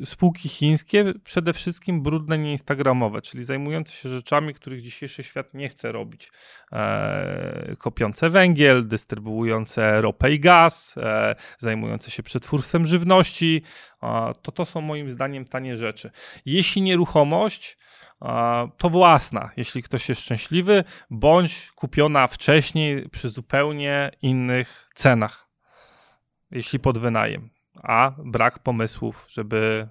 y, 0.03 0.07
spółki 0.07 0.49
chińskie, 0.49 1.14
przede 1.24 1.53
wszystkim 1.53 2.03
brudne, 2.03 2.39
nieinstagramowe, 2.39 3.22
czyli 3.22 3.45
zajmujące 3.45 3.93
się 3.93 4.09
rzeczami, 4.09 4.55
których 4.55 4.82
dzisiejszy 4.82 5.22
świat 5.22 5.55
nie 5.55 5.68
chce 5.68 5.93
robić. 5.93 6.32
E, 6.72 7.76
kopiące 7.78 8.30
węgiel, 8.30 8.89
dystrybuujące 8.89 10.01
ropę 10.01 10.32
i 10.32 10.41
gaz, 10.41 10.95
e, 10.97 11.34
zajmujące 11.59 12.11
się 12.11 12.22
przetwórstwem 12.22 12.87
żywności, 12.87 13.62
to 14.43 14.53
to 14.53 14.64
są 14.64 14.80
moim 14.80 15.11
zdaniem 15.11 15.45
tanie 15.45 15.76
rzeczy. 15.76 16.11
Jeśli 16.47 16.76
nieruchomość, 16.83 17.79
to 18.77 18.91
własna, 18.91 19.51
jeśli 19.57 19.83
ktoś 19.83 20.09
jest 20.09 20.20
szczęśliwy, 20.20 20.85
bądź 21.11 21.72
kupiona 21.72 22.27
wcześniej 22.27 23.09
przy 23.09 23.31
zupełnie 23.31 24.11
innych 24.22 24.89
cenach, 24.95 25.49
jeśli 26.51 26.79
pod 26.79 26.99
wynajem, 26.99 27.51
a 27.83 28.12
brak 28.18 28.59
pomysłów, 28.59 29.27
żeby 29.29 29.89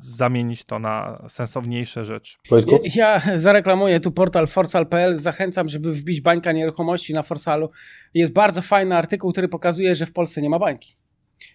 zamienić 0.00 0.64
to 0.64 0.78
na 0.78 1.24
sensowniejsze 1.28 2.04
rzeczy. 2.04 2.38
Ja, 2.50 2.78
ja 2.94 3.38
zareklamuję 3.38 4.00
tu 4.00 4.12
portal 4.12 4.46
forsal.pl, 4.46 5.16
zachęcam, 5.16 5.68
żeby 5.68 5.92
wbić 5.92 6.20
bańka 6.20 6.52
nieruchomości 6.52 7.12
na 7.12 7.22
Forsalu. 7.22 7.70
Jest 8.14 8.32
bardzo 8.32 8.62
fajny 8.62 8.96
artykuł, 8.96 9.32
który 9.32 9.48
pokazuje, 9.48 9.94
że 9.94 10.06
w 10.06 10.12
Polsce 10.12 10.42
nie 10.42 10.50
ma 10.50 10.58
bańki 10.58 10.96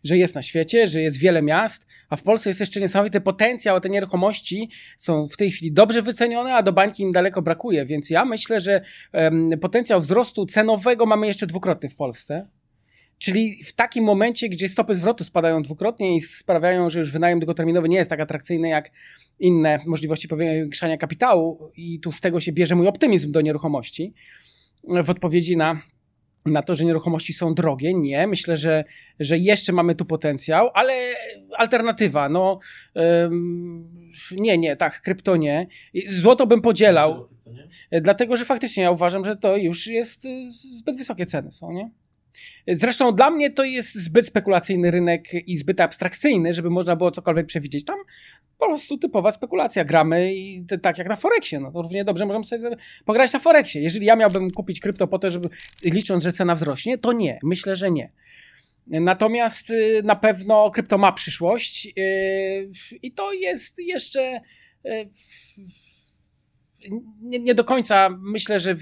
że 0.03 0.17
jest 0.17 0.35
na 0.35 0.41
świecie, 0.41 0.87
że 0.87 1.01
jest 1.01 1.17
wiele 1.17 1.41
miast, 1.41 1.87
a 2.09 2.15
w 2.15 2.23
Polsce 2.23 2.49
jest 2.49 2.59
jeszcze 2.59 2.79
niesamowity 2.79 3.21
potencjał, 3.21 3.75
a 3.75 3.79
te 3.79 3.89
nieruchomości 3.89 4.69
są 4.97 5.27
w 5.27 5.37
tej 5.37 5.51
chwili 5.51 5.71
dobrze 5.71 6.01
wycenione, 6.01 6.53
a 6.53 6.63
do 6.63 6.73
bańki 6.73 7.03
im 7.03 7.11
daleko 7.11 7.41
brakuje, 7.41 7.85
więc 7.85 8.09
ja 8.09 8.25
myślę, 8.25 8.61
że 8.61 8.81
um, 9.13 9.51
potencjał 9.61 10.01
wzrostu 10.01 10.45
cenowego 10.45 11.05
mamy 11.05 11.27
jeszcze 11.27 11.47
dwukrotny 11.47 11.89
w 11.89 11.95
Polsce. 11.95 12.47
Czyli 13.17 13.63
w 13.63 13.73
takim 13.73 14.03
momencie, 14.03 14.49
gdzie 14.49 14.69
stopy 14.69 14.95
zwrotu 14.95 15.23
spadają 15.23 15.61
dwukrotnie 15.61 16.15
i 16.15 16.21
sprawiają, 16.21 16.89
że 16.89 16.99
już 16.99 17.11
wynajem 17.11 17.39
długoterminowy 17.39 17.89
nie 17.89 17.97
jest 17.97 18.09
tak 18.09 18.19
atrakcyjny 18.19 18.69
jak 18.69 18.91
inne 19.39 19.79
możliwości 19.85 20.27
powiększania 20.27 20.97
kapitału, 20.97 21.71
i 21.77 21.99
tu 21.99 22.11
z 22.11 22.21
tego 22.21 22.39
się 22.39 22.51
bierze 22.51 22.75
mój 22.75 22.87
optymizm 22.87 23.31
do 23.31 23.41
nieruchomości, 23.41 24.13
w 25.03 25.09
odpowiedzi 25.09 25.57
na 25.57 25.81
na 26.45 26.61
to, 26.61 26.75
że 26.75 26.85
nieruchomości 26.85 27.33
są 27.33 27.53
drogie. 27.53 27.93
Nie, 27.93 28.27
myślę, 28.27 28.57
że, 28.57 28.83
że 29.19 29.37
jeszcze 29.37 29.73
mamy 29.73 29.95
tu 29.95 30.05
potencjał, 30.05 30.69
ale 30.73 30.93
alternatywa, 31.57 32.29
no 32.29 32.59
nie, 34.31 34.57
nie, 34.57 34.75
tak, 34.75 35.01
krypto 35.01 35.35
nie. 35.35 35.67
Złoto 36.09 36.47
bym 36.47 36.61
podzielał, 36.61 37.29
dlatego, 38.01 38.37
że 38.37 38.45
faktycznie 38.45 38.83
ja 38.83 38.91
uważam, 38.91 39.25
że 39.25 39.35
to 39.35 39.57
już 39.57 39.87
jest 39.87 40.25
y, 40.25 40.51
zbyt 40.51 40.97
wysokie 40.97 41.25
ceny 41.25 41.51
są, 41.51 41.71
nie? 41.71 41.91
Zresztą 42.67 43.15
dla 43.15 43.29
mnie 43.29 43.51
to 43.51 43.63
jest 43.63 43.95
zbyt 43.95 44.27
spekulacyjny 44.27 44.91
rynek 44.91 45.33
i 45.33 45.57
zbyt 45.57 45.81
abstrakcyjny, 45.81 46.53
żeby 46.53 46.69
można 46.69 46.95
było 46.95 47.11
cokolwiek 47.11 47.45
przewidzieć. 47.45 47.85
Tam 47.85 47.97
po 48.57 48.67
prostu 48.67 48.97
typowa 48.97 49.31
spekulacja. 49.31 49.85
Gramy 49.85 50.35
i 50.35 50.65
tak 50.81 50.97
jak 50.97 51.09
na 51.09 51.15
Forexie. 51.15 51.59
No 51.59 51.71
to 51.71 51.81
równie 51.81 52.05
dobrze 52.05 52.25
możemy 52.25 52.45
sobie 52.45 52.75
pograć 53.05 53.33
na 53.33 53.39
Forexie. 53.39 53.81
Jeżeli 53.81 54.05
ja 54.05 54.15
miałbym 54.15 54.49
kupić 54.49 54.79
krypto 54.79 55.07
po 55.07 55.19
to, 55.19 55.29
żeby 55.29 55.49
licząc, 55.83 56.23
że 56.23 56.33
cena 56.33 56.55
wzrośnie, 56.55 56.97
to 56.97 57.13
nie. 57.13 57.39
Myślę, 57.43 57.75
że 57.75 57.91
nie. 57.91 58.11
Natomiast 58.87 59.69
y, 59.69 60.01
na 60.03 60.15
pewno 60.15 60.71
krypto 60.71 60.97
ma 60.97 61.11
przyszłość 61.11 61.87
y, 61.97 62.71
i 63.03 63.11
to 63.11 63.33
jest 63.33 63.79
jeszcze 63.79 64.41
y, 64.85 65.09
nie, 67.21 67.55
do 67.55 67.63
końca 67.63 68.09
myślę, 68.21 68.59
że 68.59 68.75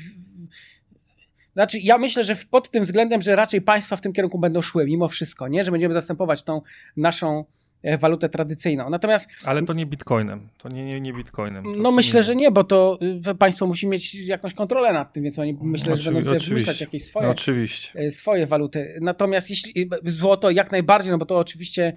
znaczy, 1.56 1.80
ja 1.80 1.97
myślę, 1.97 2.24
że 2.24 2.36
pod 2.51 2.70
tym 2.70 2.84
względem, 2.84 3.22
że 3.22 3.36
raczej 3.36 3.62
państwa 3.62 3.95
w 3.95 4.01
tym 4.01 4.14
kierunku 4.14 4.39
będą 4.39 4.62
szły, 4.62 4.86
mimo 4.86 5.08
wszystko, 5.08 5.47
nie? 5.47 5.64
Że 5.64 5.72
będziemy 5.72 5.93
zastępować 5.93 6.43
tą 6.43 6.62
naszą 6.97 7.45
e, 7.84 7.97
walutę 7.97 8.30
tradycyjną. 8.30 8.89
Natomiast. 8.89 9.30
Ale 9.45 9.64
to 9.64 9.74
nie 9.74 9.86
bitcoinem. 9.86 10.49
To 10.58 10.70
nie, 10.70 10.82
nie, 10.82 11.01
nie 11.01 11.14
bitcoinem. 11.14 11.64
To 11.64 11.70
no 11.78 11.91
myślę, 11.91 12.20
nie... 12.20 12.24
że 12.24 12.36
nie, 12.36 12.51
bo 12.51 12.64
to 12.64 12.99
y, 13.32 13.36
państwo 13.36 13.68
musi 13.68 13.88
mieć 13.88 14.16
jakąś 14.16 14.53
kontrolę 14.53 14.93
nad 14.93 15.14
tym, 15.14 15.24
więc 15.24 15.39
oni 15.39 15.58
myślę, 15.62 15.93
Oczywi 15.93 16.03
że 16.03 16.12
będą 16.12 16.28
sobie 16.28 16.39
wymyślać 16.39 16.82
jakieś 16.82 17.06
swoje, 17.06 17.28
no, 17.28 18.12
swoje 18.12 18.47
waluty. 18.47 18.99
Natomiast 19.01 19.49
jeśli 19.49 19.82
y, 19.82 20.12
złoto 20.12 20.49
jak 20.49 20.72
najbardziej, 20.72 21.12
no 21.12 21.18
bo 21.18 21.26
to 21.26 21.38
oczywiście 21.38 21.93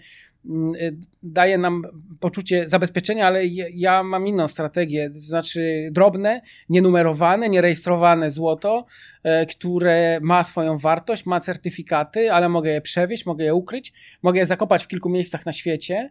daje 1.22 1.58
nam 1.58 1.82
poczucie 2.20 2.68
zabezpieczenia, 2.68 3.26
ale 3.26 3.46
ja 3.74 4.02
mam 4.02 4.26
inną 4.26 4.48
strategię, 4.48 5.10
to 5.10 5.20
znaczy 5.20 5.88
drobne, 5.92 6.40
nienumerowane, 6.68 7.48
nierejestrowane 7.48 8.30
złoto, 8.30 8.86
e, 9.22 9.46
które 9.46 10.18
ma 10.22 10.44
swoją 10.44 10.78
wartość, 10.78 11.26
ma 11.26 11.40
certyfikaty, 11.40 12.32
ale 12.32 12.48
mogę 12.48 12.70
je 12.70 12.80
przewieźć, 12.80 13.26
mogę 13.26 13.44
je 13.44 13.54
ukryć, 13.54 13.92
mogę 14.22 14.40
je 14.40 14.46
zakopać 14.46 14.84
w 14.84 14.88
kilku 14.88 15.08
miejscach 15.08 15.46
na 15.46 15.52
świecie 15.52 16.10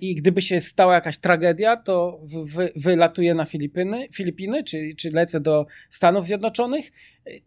i 0.00 0.14
gdyby 0.14 0.42
się 0.42 0.60
stała 0.60 0.94
jakaś 0.94 1.18
tragedia, 1.18 1.76
to 1.76 2.20
wy, 2.44 2.72
wylatuję 2.76 3.34
na 3.34 3.44
Filipiny, 3.44 4.08
Filipiny 4.12 4.64
czy, 4.64 4.94
czy 4.96 5.10
lecę 5.10 5.40
do 5.40 5.66
Stanów 5.90 6.26
Zjednoczonych. 6.26 6.92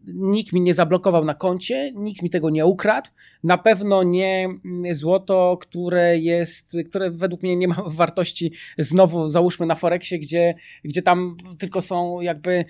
Nikt 0.06 0.52
mi 0.52 0.60
nie 0.60 0.74
zablokował 0.74 1.24
na 1.24 1.34
koncie, 1.34 1.92
nikt 1.94 2.22
mi 2.22 2.30
tego 2.30 2.50
nie 2.50 2.66
ukradł. 2.66 3.10
Na 3.44 3.58
pewno 3.58 4.02
nie 4.02 4.48
złoto, 4.92 5.58
które 5.60 6.18
jest, 6.18 6.76
które 6.88 7.10
według 7.10 7.42
mnie 7.42 7.56
nie 7.56 7.68
ma 7.68 7.76
wartości 7.86 8.52
znowu 8.78 9.28
załóżmy 9.28 9.66
na 9.66 9.74
Forexie, 9.74 10.18
gdzie, 10.18 10.54
gdzie 10.84 11.02
tam 11.02 11.36
tylko 11.58 11.82
są 11.82 12.20
jakby 12.20 12.64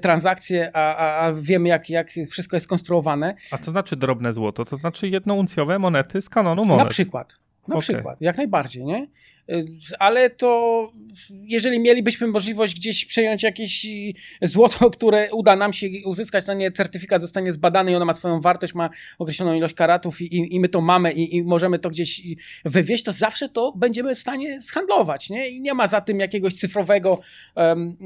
transakcje, 0.00 0.70
a, 0.76 0.96
a, 0.96 1.26
a 1.26 1.32
wiemy 1.32 1.68
jak, 1.68 1.90
jak 1.90 2.10
wszystko 2.30 2.56
jest 2.56 2.68
konstruowane. 2.68 3.34
A 3.50 3.58
co 3.58 3.70
znaczy 3.70 3.96
drobne 3.96 4.32
złoto? 4.32 4.64
To 4.64 4.76
znaczy 4.76 5.08
jednouncjowe 5.08 5.78
monety 5.78 6.20
z 6.20 6.28
kanonu 6.28 6.64
monet. 6.64 6.84
Na 6.84 6.90
przykład. 6.90 7.45
Na 7.68 7.74
okay. 7.74 7.82
przykład, 7.82 8.20
jak 8.20 8.36
najbardziej, 8.36 8.84
nie? 8.84 9.06
Y, 9.50 9.66
ale 9.98 10.30
to 10.30 10.92
jeżeli 11.30 11.80
mielibyśmy 11.80 12.26
możliwość 12.26 12.74
gdzieś 12.76 13.04
przejąć 13.04 13.42
jakieś 13.42 13.86
złoto, 14.42 14.90
które 14.96 15.28
uda 15.32 15.56
nam 15.56 15.72
się 15.72 15.86
uzyskać, 16.04 16.46
na 16.46 16.54
nie 16.54 16.72
certyfikat 16.72 17.22
zostanie 17.22 17.52
zbadany 17.52 17.92
i 17.92 17.94
ona 17.94 18.04
ma 18.04 18.14
swoją 18.14 18.40
wartość, 18.40 18.74
ma 18.74 18.90
określoną 19.18 19.54
ilość 19.54 19.74
karatów 19.74 20.20
i, 20.20 20.54
i 20.54 20.60
my 20.60 20.68
to 20.68 20.80
mamy 20.80 21.12
i, 21.12 21.36
i, 21.36 21.42
możemy 21.42 21.78
to 21.78 21.90
gdzieś 21.90 22.22
wywieźć, 22.64 23.04
to 23.04 23.12
zawsze 23.12 23.48
to 23.48 23.72
będziemy 23.76 24.14
w 24.14 24.18
stanie 24.18 24.60
zhandlować, 24.60 25.30
nie? 25.30 25.48
I 25.48 25.60
nie 25.60 25.74
ma 25.74 25.86
za 25.86 26.00
tym 26.00 26.20
jakiegoś 26.20 26.54
cyfrowego, 26.54 27.20
um, 27.56 27.96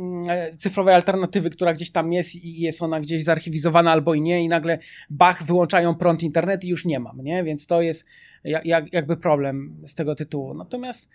cyfrowej 0.59 0.95
alternatywy, 0.95 1.51
która 1.51 1.73
gdzieś 1.73 1.91
tam 1.91 2.13
jest 2.13 2.35
i 2.35 2.61
jest 2.61 2.83
ona 2.83 3.01
gdzieś 3.01 3.25
zarchiwizowana 3.25 3.93
albo 3.93 4.15
i 4.15 4.21
nie 4.21 4.45
i 4.45 4.49
nagle 4.49 4.79
bach, 5.11 5.45
wyłączają 5.45 5.95
prąd 5.95 6.23
internet 6.23 6.65
i 6.65 6.69
już 6.69 6.85
nie 6.85 7.01
mam, 7.01 7.25
nie? 7.25 7.45
Więc 7.45 7.67
to 7.67 7.83
jest 7.83 8.05
jak, 8.45 8.93
jakby 8.93 9.17
problem 9.17 9.77
z 9.87 9.95
tego 9.95 10.15
tytułu. 10.15 10.55
Natomiast 10.55 11.09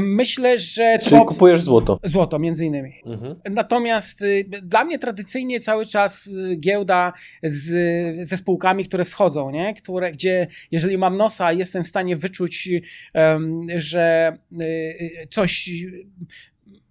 Myślę, 0.00 0.58
że. 0.58 0.98
Czyli 0.98 1.10
trzeba... 1.10 1.24
kupujesz 1.24 1.62
złoto. 1.62 2.00
Złoto, 2.04 2.38
między 2.38 2.66
innymi. 2.66 2.92
Mhm. 3.06 3.36
Natomiast 3.50 4.22
y, 4.22 4.44
dla 4.62 4.84
mnie 4.84 4.98
tradycyjnie 4.98 5.60
cały 5.60 5.86
czas 5.86 6.26
y, 6.26 6.56
giełda 6.56 7.12
z, 7.42 8.28
ze 8.28 8.36
spółkami, 8.36 8.84
które 8.84 9.04
wschodzą, 9.04 9.50
nie? 9.50 9.74
Które, 9.74 10.12
gdzie 10.12 10.46
jeżeli 10.70 10.98
mam 10.98 11.16
nosa, 11.16 11.52
jestem 11.52 11.84
w 11.84 11.88
stanie 11.88 12.16
wyczuć, 12.16 12.68
że 13.76 14.36
y, 14.60 15.26
coś 15.30 15.70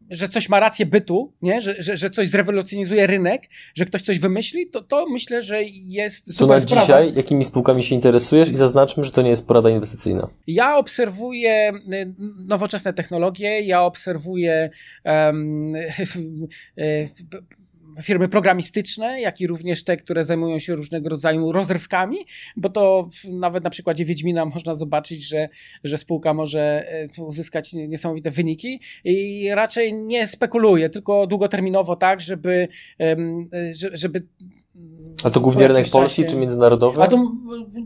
że 0.10 0.28
coś 0.28 0.50
ma 0.50 0.60
rację 0.60 0.86
bytu, 0.86 1.34
nie? 1.42 1.62
Że, 1.62 1.76
że, 1.82 1.98
że 1.98 2.10
coś 2.10 2.30
zrewolucjonizuje 2.30 3.08
rynek, 3.08 3.50
że 3.76 3.86
ktoś 3.86 4.02
coś 4.02 4.20
wymyśli, 4.20 4.70
to, 4.70 4.82
to 4.82 5.06
myślę, 5.10 5.42
że 5.42 5.64
jest 5.64 6.26
super 6.34 6.48
To 6.48 6.54
na 6.54 6.60
sprawa. 6.60 6.82
dzisiaj 6.82 7.14
jakimi 7.16 7.44
spółkami 7.44 7.84
się 7.84 7.96
interesujesz 7.96 8.50
i 8.50 8.56
zaznaczmy, 8.56 9.04
że 9.04 9.12
to 9.12 9.22
nie 9.22 9.30
jest 9.30 9.48
porada 9.48 9.70
inwestycyjna. 9.70 10.28
Ja 10.48 10.78
obserwuję 10.78 11.72
y, 11.94 12.14
nowoczesne 12.48 12.94
technologie, 12.94 13.62
ja 13.62 13.84
obserwuję 13.84 14.70
um, 15.06 15.74
firmy 18.02 18.28
programistyczne, 18.28 19.22
jak 19.22 19.42
i 19.42 19.48
również 19.48 19.84
te, 19.84 19.98
które 19.98 20.26
zajmują 20.26 20.60
się 20.60 20.76
różnego 20.76 21.10
rodzaju 21.10 21.52
rozrywkami, 21.52 22.18
bo 22.58 22.70
to 22.70 23.08
nawet 23.30 23.64
na 23.64 23.70
przykładzie 23.70 24.06
Wiedźmina 24.06 24.46
można 24.46 24.76
zobaczyć, 24.76 25.28
że, 25.28 25.50
że 25.84 25.98
spółka 25.98 26.34
może 26.34 26.86
e, 27.20 27.24
uzyskać 27.24 27.74
niesamowite 27.74 28.32
wyniki 28.32 28.80
i 29.04 29.50
raczej 29.54 29.94
nie 29.94 30.28
spekuluje, 30.28 30.90
tylko 30.90 31.28
długoterminowo 31.28 31.96
tak, 31.96 32.22
żeby, 32.22 32.68
żeby 33.94 34.28
a 35.24 35.30
to 35.30 35.40
głównie 35.40 35.68
rynek 35.68 35.86
polski 35.92 36.26
czy 36.26 36.36
międzynarodowy? 36.36 37.02
A 37.02 37.08
to 37.08 37.32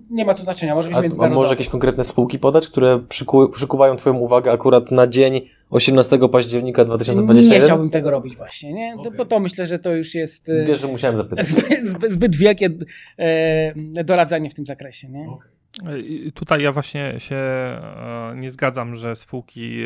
nie 0.09 0.25
ma 0.25 0.33
to 0.33 0.43
znaczenia, 0.43 0.75
może 0.75 0.89
być 0.89 0.97
a, 0.97 1.01
międzynarodowy. 1.01 1.35
A 1.35 1.39
może 1.39 1.53
jakieś 1.53 1.69
konkretne 1.69 2.03
spółki 2.03 2.39
podać, 2.39 2.67
które 2.67 2.99
przyku, 2.99 3.49
przykuwają 3.49 3.95
Twoją 3.95 4.17
uwagę 4.17 4.51
akurat 4.51 4.91
na 4.91 5.07
dzień 5.07 5.41
18 5.69 6.19
października 6.31 6.85
2021? 6.85 7.59
Nie 7.59 7.65
chciałbym 7.65 7.89
tego 7.89 8.11
robić 8.11 8.35
właśnie, 8.35 8.73
nie? 8.73 8.95
Okay. 8.97 9.11
Bo 9.11 9.25
to 9.25 9.39
myślę, 9.39 9.65
że 9.65 9.79
to 9.79 9.95
już 9.95 10.15
jest... 10.15 10.49
E, 10.49 10.65
Wiesz, 10.65 10.79
że 10.79 10.87
musiałem 10.87 11.15
zapytać. 11.15 11.45
Zbyt, 11.83 12.11
zbyt 12.11 12.35
wielkie 12.35 12.69
e, 13.17 14.03
doradzanie 14.03 14.49
w 14.49 14.53
tym 14.53 14.65
zakresie, 14.65 15.09
nie? 15.09 15.27
Okay. 15.29 16.31
Tutaj 16.33 16.61
ja 16.61 16.71
właśnie 16.71 17.15
się 17.17 17.35
e, 17.35 18.33
nie 18.35 18.51
zgadzam, 18.51 18.95
że 18.95 19.15
spółki 19.15 19.83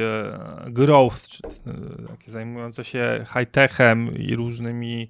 growth, 0.68 1.28
czy, 1.28 1.42
takie 2.08 2.32
zajmujące 2.32 2.84
się 2.84 3.26
high-techem 3.34 4.18
i 4.18 4.36
różnymi 4.36 5.10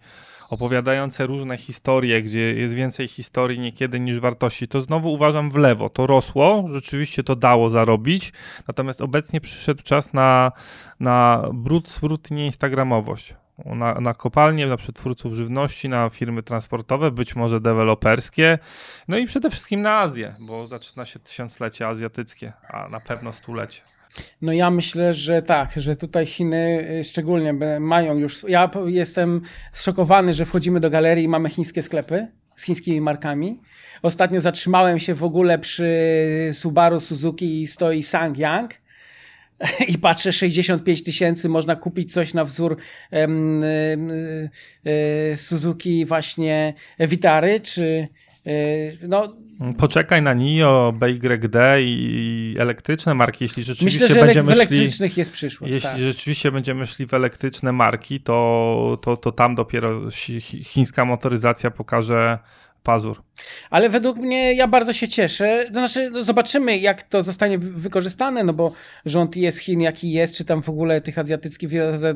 opowiadające 0.52 1.28
różne 1.28 1.58
historie, 1.58 2.22
gdzie 2.22 2.54
jest 2.54 2.74
więcej 2.74 3.08
historii 3.08 3.60
niekiedy 3.60 4.00
niż 4.00 4.20
wartości, 4.20 4.68
to 4.68 4.82
znowu 4.82 5.14
uważam 5.14 5.52
w 5.52 5.56
lewo. 5.56 5.90
To 5.90 6.08
rosło, 6.08 6.66
rzeczywiście 6.70 7.24
to 7.24 7.36
dało 7.36 7.70
zarobić, 7.70 8.34
natomiast 8.68 9.02
obecnie 9.02 9.42
przyszedł 9.42 9.84
czas 9.84 10.14
na, 10.14 10.52
na 11.00 11.44
brud, 11.54 11.90
smród 11.90 12.32
i 12.32 12.34
nieinstagramowość. 12.34 13.36
Na, 13.66 13.94
na 13.94 14.14
kopalnie, 14.14 14.68
na 14.68 14.78
przetwórców 14.78 15.34
żywności, 15.34 15.90
na 15.90 16.10
firmy 16.10 16.44
transportowe, 16.44 17.12
być 17.12 17.36
może 17.36 17.62
deweloperskie, 17.62 18.60
no 19.08 19.18
i 19.18 19.26
przede 19.26 19.50
wszystkim 19.50 19.82
na 19.82 20.00
Azję, 20.00 20.36
bo 20.40 20.68
zaczyna 20.68 21.06
się 21.06 21.20
tysiąclecie 21.20 21.88
azjatyckie, 21.88 22.54
a 22.70 22.90
na 22.90 23.00
pewno 23.00 23.32
stulecie. 23.32 23.82
No 24.42 24.54
ja 24.54 24.72
myślę, 24.72 25.14
że 25.14 25.42
tak, 25.42 25.72
że 25.76 25.96
tutaj 25.96 26.26
Chiny 26.26 26.88
y, 27.00 27.04
szczególnie 27.04 27.54
mają 27.80 28.18
już. 28.18 28.46
Ja 28.48 28.70
jestem 28.86 29.42
zszokowany, 29.74 30.34
że 30.34 30.46
wchodzimy 30.46 30.80
do 30.80 30.90
galerii 30.90 31.24
i 31.24 31.28
mamy 31.28 31.50
chińskie 31.50 31.82
sklepy 31.82 32.28
z 32.56 32.64
chińskimi 32.64 33.02
markami. 33.02 33.60
Ostatnio 34.02 34.42
zatrzymałem 34.42 35.00
się 35.00 35.16
w 35.16 35.24
ogóle 35.24 35.60
przy 35.60 35.90
Subaru 36.54 37.00
Suzuki 37.00 37.62
i 37.62 37.68
stoi 37.68 38.04
Sangyang 38.04 38.74
i 39.88 39.98
patrzę 39.98 40.34
65 40.34 41.04
tysięcy, 41.04 41.50
można 41.50 41.76
kupić 41.76 42.14
coś 42.14 42.34
na 42.34 42.46
wzór 42.46 42.78
um, 43.12 43.64
Suzuki 45.36 46.06
właśnie 46.06 46.74
Vitary, 47.00 47.60
czy 47.60 48.08
no, 49.08 49.36
Poczekaj 49.78 50.22
na 50.22 50.34
NIO, 50.34 50.94
BYD 51.00 51.56
i 51.82 52.56
elektryczne 52.60 53.14
marki, 53.14 53.44
jeśli 53.44 53.64
rzeczywiście 53.64 54.00
myślę, 54.00 54.16
że 54.16 54.22
będziemy 54.26 54.48
w 54.48 54.56
elektrycznych 54.56 55.12
szli, 55.12 55.20
jest 55.20 55.32
przyszłość. 55.32 55.74
Jeśli 55.74 55.90
tak. 55.90 56.00
rzeczywiście 56.00 56.52
będziemy 56.52 56.86
szli 56.86 57.06
w 57.06 57.14
elektryczne 57.14 57.72
marki, 57.72 58.20
to, 58.20 58.98
to, 59.02 59.18
to 59.18 59.32
tam 59.32 59.56
dopiero 59.56 60.02
chińska 60.42 61.06
motoryzacja 61.06 61.72
pokaże 61.72 62.40
pazur. 62.84 63.24
Ale 63.70 63.90
według 63.90 64.18
mnie 64.18 64.54
ja 64.54 64.68
bardzo 64.68 64.94
się 64.94 65.08
cieszę. 65.08 65.66
To 65.68 65.74
znaczy, 65.74 66.10
no 66.10 66.24
zobaczymy, 66.24 66.78
jak 66.78 67.04
to 67.04 67.24
zostanie 67.24 67.58
wykorzystane, 67.58 68.44
no 68.44 68.54
bo 68.54 68.72
rząd 69.06 69.36
jest 69.36 69.58
Chin, 69.58 69.82
jaki 69.82 70.12
jest, 70.12 70.36
czy 70.36 70.46
tam 70.46 70.62
w 70.62 70.70
ogóle 70.70 71.02
tych 71.02 71.20
azjatyckich, 71.20 71.70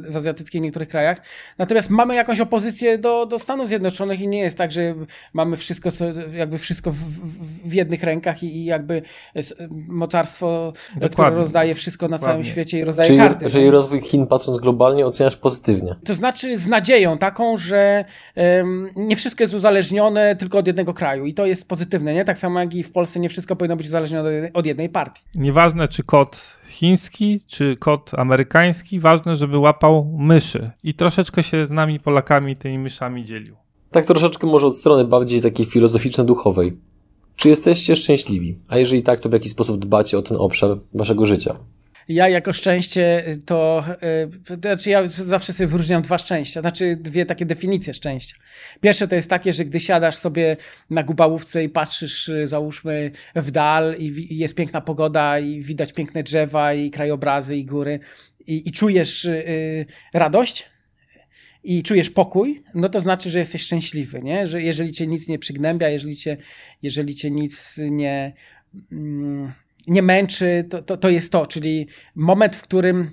w 0.10 0.18
azjatyckich 0.18 0.62
niektórych 0.62 0.90
krajach. 0.90 1.22
Natomiast 1.58 1.90
mamy 1.90 2.16
jakąś 2.16 2.40
opozycję 2.40 2.98
do, 2.98 3.26
do 3.26 3.40
Stanów 3.40 3.68
Zjednoczonych 3.68 4.22
i 4.22 4.28
nie 4.28 4.40
jest 4.40 4.58
tak, 4.58 4.72
że 4.72 4.96
mamy 5.34 5.58
wszystko, 5.58 5.92
co, 5.92 6.06
jakby 6.34 6.58
wszystko 6.58 6.92
w, 6.92 6.96
w, 6.96 7.70
w 7.70 7.74
jednych 7.74 8.04
rękach 8.04 8.44
i, 8.44 8.58
i 8.58 8.66
jakby 8.66 9.02
mocarstwo, 9.88 10.74
Dokładnie. 10.96 11.10
które 11.10 11.30
rozdaje 11.30 11.76
wszystko 11.76 12.08
na 12.08 12.18
Dokładnie. 12.18 12.34
całym 12.34 12.46
świecie 12.46 12.80
i 12.80 12.84
rozdaje 12.84 13.08
Czyli, 13.08 13.20
karty. 13.20 13.50
Czyli 13.50 13.70
rozwój 13.70 14.02
Chin, 14.02 14.28
patrząc 14.28 14.58
globalnie, 14.58 15.06
oceniasz 15.06 15.38
pozytywnie. 15.38 15.96
To 16.06 16.16
znaczy 16.16 16.58
z 16.58 16.68
nadzieją 16.68 17.18
taką, 17.18 17.58
że 17.58 18.06
um, 18.36 18.90
nie 18.96 19.16
wszystko 19.16 19.44
jest 19.44 19.54
uzależnione 19.54 20.36
tylko 20.36 20.55
od 20.60 20.68
jednego 20.68 20.94
kraju 20.94 21.26
i 21.26 21.34
to 21.34 21.46
jest 21.46 21.68
pozytywne, 21.68 22.14
nie? 22.14 22.26
Tak 22.26 22.38
samo 22.38 22.60
jak 22.60 22.74
i 22.74 22.84
w 22.84 22.92
Polsce 22.92 23.20
nie 23.20 23.30
wszystko 23.30 23.56
powinno 23.56 23.76
być 23.76 23.88
uzależnione 23.88 24.50
od 24.54 24.66
jednej 24.66 24.90
partii. 24.90 25.24
Nieważne 25.36 25.88
czy 25.88 26.04
kod 26.04 26.58
chiński, 26.68 27.42
czy 27.48 27.78
kod 27.80 28.12
amerykański, 28.14 29.00
ważne, 29.00 29.36
żeby 29.36 29.58
łapał 29.58 30.16
myszy 30.18 30.72
i 30.84 30.94
troszeczkę 30.94 31.44
się 31.44 31.66
z 31.66 31.72
nami 31.72 32.00
Polakami 32.00 32.56
tymi 32.56 32.80
myszami 32.80 33.26
dzielił. 33.26 33.56
Tak 33.92 34.06
troszeczkę 34.06 34.48
może 34.48 34.68
od 34.68 34.76
strony 34.76 35.06
bardziej 35.06 35.42
takiej 35.42 35.66
filozoficzno-duchowej. 35.66 36.78
Czy 37.36 37.50
jesteście 37.50 37.96
szczęśliwi? 37.96 38.60
A 38.68 38.78
jeżeli 38.78 39.04
tak, 39.04 39.20
to 39.20 39.30
w 39.30 39.34
jaki 39.34 39.50
sposób 39.50 39.80
dbacie 39.80 40.18
o 40.18 40.22
ten 40.22 40.38
obszar 40.38 40.78
waszego 40.94 41.26
życia? 41.26 41.56
Ja 42.08 42.30
jako 42.30 42.54
szczęście 42.54 43.24
to, 43.46 43.84
yy, 44.48 44.58
to 44.58 44.70
znaczy 44.70 44.90
ja 44.90 45.08
zawsze 45.08 45.54
sobie 45.54 45.68
wyróżniam 45.68 46.02
dwa 46.02 46.18
szczęścia, 46.18 46.62
znaczy 46.62 46.98
dwie 47.02 47.26
takie 47.26 47.46
definicje 47.46 47.94
szczęścia. 47.94 48.36
Pierwsze 48.82 49.08
to 49.08 49.16
jest 49.16 49.30
takie, 49.30 49.54
że 49.54 49.66
gdy 49.66 49.80
siadasz 49.80 50.16
sobie 50.16 50.58
na 50.90 51.04
gubałówce 51.04 51.64
i 51.64 51.70
patrzysz 51.70 52.30
y, 52.30 52.48
załóżmy 52.48 53.12
w 53.36 53.52
dal 53.52 53.96
i, 54.00 54.38
jest 54.38 54.56
piękna 54.56 54.82
pogoda 54.82 55.40
i 55.40 55.62
widać 55.62 55.94
piękne 55.94 56.24
drzewa 56.24 56.74
i 56.74 56.90
krajobrazy 56.90 57.56
i 57.56 57.66
góry 57.66 58.00
i, 58.48 58.70
i 58.70 58.72
czujesz 58.72 59.30
radość, 60.14 60.66
i 61.64 61.84
czujesz 61.84 62.10
pokój, 62.10 62.64
no 62.76 62.90
to 62.90 63.02
znaczy, 63.02 63.30
że 63.30 63.40
jesteś 63.40 63.62
szczęśliwy, 63.62 64.22
nie? 64.22 64.48
Że 64.48 64.62
jeżeli 64.62 64.92
cię 64.92 65.08
nic 65.08 65.28
nie 65.28 65.40
przygnębia, 65.40 65.90
jeżeli 65.90 66.16
cię, 66.16 66.38
jeżeli 66.82 67.16
cię 67.16 67.32
nic 67.32 67.76
nie, 67.78 68.34
mm, 68.92 69.52
nie 69.88 70.02
męczy, 70.02 70.68
to, 70.70 70.84
to, 70.84 70.98
to 70.98 71.10
jest 71.10 71.32
to, 71.32 71.46
czyli 71.46 71.88
moment, 72.16 72.56
w 72.56 72.62
którym 72.62 73.12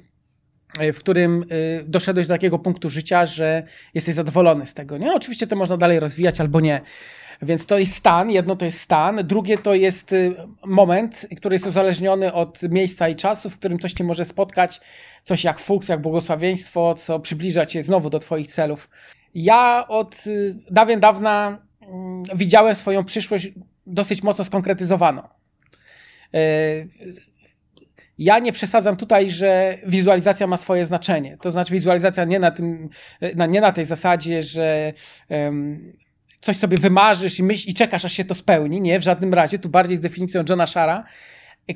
w 0.93 0.99
którym 0.99 1.45
doszedłeś 1.85 2.27
do 2.27 2.35
takiego 2.35 2.59
punktu 2.59 2.91
życia, 2.91 3.27
że 3.27 3.63
jesteś 3.95 4.15
zadowolony 4.15 4.67
z 4.67 4.75
tego. 4.75 4.99
Nie? 4.99 5.15
Oczywiście 5.15 5.47
to 5.47 5.57
można 5.57 5.77
dalej 5.77 6.01
rozwijać 6.01 6.41
albo 6.41 6.61
nie. 6.61 6.81
Więc 7.43 7.67
to 7.67 7.79
jest 7.79 7.95
stan, 7.95 8.31
jedno 8.31 8.57
to 8.57 8.65
jest 8.65 8.81
stan, 8.81 9.21
drugie 9.25 9.59
to 9.59 9.75
jest 9.75 10.15
moment, 10.65 11.27
który 11.37 11.55
jest 11.55 11.67
uzależniony 11.67 12.33
od 12.33 12.63
miejsca 12.63 13.09
i 13.09 13.17
czasu, 13.17 13.51
w 13.51 13.59
którym 13.59 13.79
coś 13.79 13.93
cię 13.93 14.05
może 14.05 14.25
spotkać, 14.25 14.81
coś 15.25 15.45
jak 15.45 15.59
fuks, 15.59 15.89
jak 15.89 16.01
błogosławieństwo, 16.01 16.95
co 16.95 17.21
przybliża 17.21 17.67
cię 17.67 17.83
znowu 17.83 18.11
do 18.11 18.19
twoich 18.19 18.47
celów. 18.47 18.89
Ja 19.35 19.85
od 19.89 20.25
dawien 20.71 21.01
dawna 21.01 21.59
mm, 21.81 22.23
widziałem 22.35 22.75
swoją 22.75 23.05
przyszłość 23.05 23.49
dosyć 23.87 24.23
mocno 24.23 24.45
skonkretyzowaną. 24.45 25.23
E, 26.35 26.39
ja 28.19 28.39
nie 28.39 28.53
przesadzam 28.53 28.97
tutaj, 28.97 29.31
że 29.31 29.79
wizualizacja 29.87 30.47
ma 30.47 30.57
swoje 30.57 30.87
znaczenie. 30.87 31.37
To 31.41 31.51
znaczy 31.51 31.73
wizualizacja 31.73 32.25
nie 32.25 32.39
na, 32.39 32.51
tym, 32.51 32.89
nie 33.49 33.61
na 33.61 33.73
tej 33.73 33.85
zasadzie, 33.85 34.43
że 34.43 34.93
coś 36.41 36.57
sobie 36.57 36.79
wymarzysz 36.79 37.39
i, 37.39 37.43
myśl, 37.43 37.71
i 37.71 37.75
czekasz, 37.75 38.05
aż 38.05 38.13
się 38.13 38.25
to 38.25 38.35
spełni. 38.35 38.81
Nie, 38.81 39.01
w 39.01 39.03
żadnym 39.03 39.35
razie. 39.35 39.59
Tu 39.59 39.69
bardziej 39.69 39.97
z 39.97 40.01
definicją 40.01 40.45
Johna 40.49 40.67
Shara, 40.67 41.05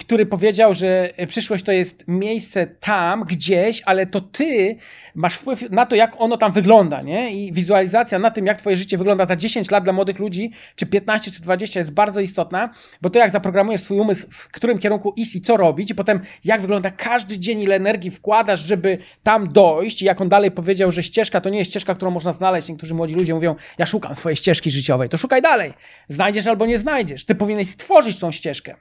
który 0.01 0.27
powiedział, 0.27 0.75
że 0.75 1.11
przyszłość 1.29 1.65
to 1.65 1.73
jest 1.73 2.05
miejsce 2.09 2.67
tam, 2.67 3.25
gdzieś, 3.25 3.83
ale 3.85 4.07
to 4.07 4.21
ty 4.21 4.77
masz 5.15 5.35
wpływ 5.35 5.71
na 5.71 5.87
to, 5.87 5.97
jak 5.97 6.21
ono 6.21 6.37
tam 6.37 6.53
wygląda, 6.53 7.03
nie? 7.03 7.35
I 7.35 7.53
wizualizacja 7.53 8.19
na 8.19 8.31
tym, 8.31 8.47
jak 8.47 8.59
twoje 8.59 8.77
życie 8.77 8.99
wygląda 8.99 9.27
za 9.27 9.37
10 9.37 9.71
lat 9.71 9.85
dla 9.85 9.93
młodych 9.93 10.19
ludzi, 10.19 10.51
czy 10.77 10.87
15, 10.87 11.31
czy 11.31 11.43
20 11.43 11.81
jest 11.81 11.93
bardzo 11.93 12.21
istotna, 12.21 12.71
bo 13.03 13.11
to 13.11 13.19
jak 13.19 13.31
zaprogramujesz 13.31 13.81
swój 13.81 13.99
umysł, 13.99 14.27
w 14.31 14.49
którym 14.49 14.79
kierunku 14.79 15.13
iść 15.17 15.37
i 15.37 15.41
co 15.41 15.57
robić, 15.57 15.91
i 15.91 15.95
potem 15.95 16.21
jak 16.45 16.61
wygląda 16.61 16.91
każdy 16.91 17.39
dzień, 17.39 17.61
ile 17.61 17.75
energii 17.77 18.11
wkładasz, 18.11 18.61
żeby 18.61 18.99
tam 19.23 19.53
dojść, 19.53 20.03
i 20.03 20.05
jak 20.05 20.21
on 20.21 20.29
dalej 20.29 20.51
powiedział, 20.51 20.91
że 20.91 21.03
ścieżka 21.03 21.41
to 21.41 21.51
nie 21.51 21.59
jest 21.59 21.71
ścieżka, 21.71 21.95
którą 21.95 22.11
można 22.11 22.33
znaleźć. 22.33 22.69
Niektórzy 22.69 22.95
młodzi 22.95 23.15
ludzie 23.15 23.35
mówią, 23.35 23.55
ja 23.79 23.87
szukam 23.87 24.15
swojej 24.15 24.37
ścieżki 24.37 24.71
życiowej, 24.71 25.09
to 25.09 25.17
szukaj 25.17 25.43
dalej. 25.43 25.73
Znajdziesz 26.09 26.47
albo 26.47 26.67
nie 26.67 26.79
znajdziesz. 26.79 27.25
Ty 27.25 27.35
powinieneś 27.35 27.71
stworzyć 27.71 28.19
tą 28.19 28.33
ścieżkę 28.33 28.75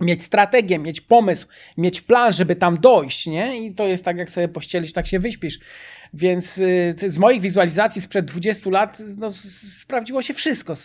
mieć 0.00 0.22
strategię, 0.22 0.78
mieć 0.78 1.00
pomysł, 1.00 1.46
mieć 1.76 2.00
plan, 2.00 2.32
żeby 2.32 2.56
tam 2.56 2.80
dojść, 2.80 3.26
nie? 3.26 3.66
I 3.66 3.74
to 3.74 3.86
jest 3.86 4.04
tak, 4.04 4.18
jak 4.18 4.30
sobie 4.30 4.48
pościelisz, 4.48 4.92
tak 4.92 5.06
się 5.06 5.18
wyśpisz. 5.18 5.58
Więc 6.14 6.58
y, 6.58 6.94
z 7.06 7.18
moich 7.18 7.40
wizualizacji 7.40 8.02
sprzed 8.02 8.24
20 8.24 8.70
lat 8.70 9.02
no, 9.16 9.30
sprawdziło 9.80 10.22
się 10.22 10.34
wszystko. 10.34 10.76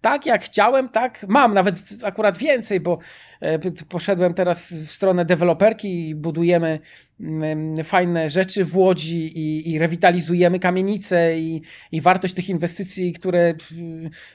Tak 0.00 0.26
jak 0.26 0.42
chciałem, 0.42 0.88
tak 0.88 1.24
mam, 1.28 1.54
nawet 1.54 1.76
akurat 2.02 2.38
więcej, 2.38 2.80
bo 2.80 2.98
e, 3.40 3.58
poszedłem 3.88 4.34
teraz 4.34 4.72
w 4.72 4.90
stronę 4.90 5.24
deweloperki 5.24 6.08
i 6.08 6.14
budujemy 6.14 6.80
fajne 7.84 8.30
rzeczy 8.30 8.64
w 8.64 8.76
Łodzi 8.76 9.38
i, 9.38 9.72
i 9.72 9.78
rewitalizujemy 9.78 10.58
kamienice 10.58 11.38
i, 11.38 11.62
i, 11.92 12.00
wartość 12.00 12.34
tych 12.34 12.48
inwestycji, 12.48 13.12
które 13.12 13.54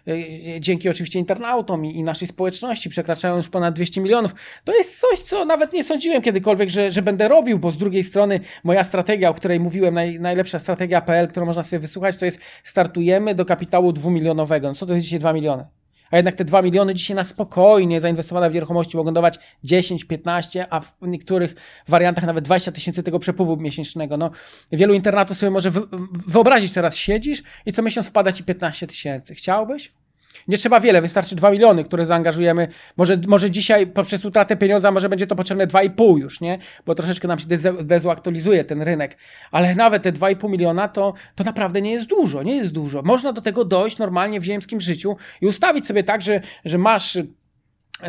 e, 0.08 0.60
dzięki 0.60 0.90
oczywiście 0.90 1.20
internautom 1.20 1.86
i, 1.86 1.98
i, 1.98 2.04
naszej 2.04 2.28
społeczności 2.28 2.90
przekraczają 2.90 3.38
już 3.38 3.50
ponad 3.50 3.76
200 3.76 4.02
milionów. 4.02 4.36
To 4.64 4.78
jest 4.78 5.00
coś, 5.00 5.20
co 5.20 5.46
nawet 5.46 5.74
nie 5.74 5.84
sądziłem 5.84 6.22
kiedykolwiek, 6.22 6.70
że, 6.70 6.92
że 6.92 7.02
będę 7.02 7.28
robił, 7.28 7.60
bo 7.60 7.72
z 7.72 7.78
drugiej 7.78 8.04
strony 8.04 8.40
moja 8.64 8.84
strategia, 8.84 9.30
o 9.30 9.34
której 9.34 9.60
mówiłem 9.60 9.94
naj, 9.94 10.20
najlepsza 10.20 10.60
strategia.pl, 10.60 11.28
którą 11.28 11.46
można 11.46 11.64
sobie 11.64 11.80
wysłuchać, 11.80 12.18
to 12.18 12.26
jest 12.26 12.40
startujemy 12.64 13.36
do 13.36 13.46
kapitału 13.46 13.94
dwumilionowego. 13.94 14.68
No 14.68 14.76
co 14.76 14.86
to 14.86 14.94
jest 14.94 15.04
dzisiaj 15.04 15.20
2 15.20 15.34
miliony? 15.34 15.81
A 16.12 16.18
jednak 16.18 16.36
te 16.36 16.46
2 16.46 16.62
miliony 16.62 16.94
dzisiaj 16.96 17.16
na 17.16 17.24
spokojnie 17.24 18.02
zainwestowane 18.02 18.50
w 18.50 18.54
nieruchomości 18.54 18.98
mogą 18.98 19.14
dawać 19.14 19.40
10, 19.64 20.04
15, 20.04 20.68
a 20.70 20.80
w 20.80 20.94
niektórych 21.02 21.56
wariantach 21.88 22.26
nawet 22.26 22.46
20 22.46 22.72
tysięcy 22.72 23.04
tego 23.04 23.20
przepływu 23.20 23.58
miesięcznego. 23.58 24.18
No, 24.18 24.32
wielu 24.72 24.94
internatów 24.94 25.38
sobie 25.38 25.50
może 25.50 25.72
wyobrazić, 26.28 26.72
teraz 26.72 26.96
siedzisz 26.96 27.44
i 27.66 27.74
co 27.74 27.82
miesiąc 27.82 28.08
wpada 28.08 28.32
ci 28.32 28.44
15 28.44 28.88
tysięcy. 28.88 29.36
Chciałbyś? 29.36 30.01
Nie 30.48 30.58
trzeba 30.58 30.80
wiele, 30.80 31.02
wystarczy 31.02 31.36
2 31.36 31.52
miliony, 31.52 31.84
które 31.84 32.06
zaangażujemy. 32.06 32.68
Może, 32.98 33.18
może 33.28 33.52
dzisiaj 33.52 33.88
poprzez 33.88 34.26
utratę 34.26 34.56
pieniądza 34.56 34.92
może 34.92 35.10
będzie 35.10 35.28
to 35.28 35.36
potrzebne 35.36 35.68
2,5 35.68 36.20
już, 36.20 36.42
nie? 36.42 36.58
Bo 36.86 36.96
troszeczkę 36.96 37.28
nam 37.28 37.40
się 37.40 37.48
dezaktualizuje 37.84 38.64
ten 38.64 38.82
rynek. 38.82 39.18
Ale 39.52 39.76
nawet 39.76 40.04
te 40.04 40.12
2,5 40.12 40.50
miliona 40.50 40.88
to, 40.88 41.14
to 41.36 41.44
naprawdę 41.44 41.82
nie 41.82 41.92
jest 41.92 42.08
dużo, 42.08 42.44
nie 42.44 42.56
jest 42.56 42.72
dużo. 42.72 43.02
Można 43.02 43.34
do 43.34 43.42
tego 43.42 43.66
dojść 43.66 43.98
normalnie 43.98 44.40
w 44.40 44.44
ziemskim 44.44 44.82
życiu 44.82 45.18
i 45.42 45.48
ustawić 45.48 45.88
sobie 45.88 46.04
tak, 46.04 46.22
że, 46.22 46.42
że 46.66 46.78
masz 46.78 47.18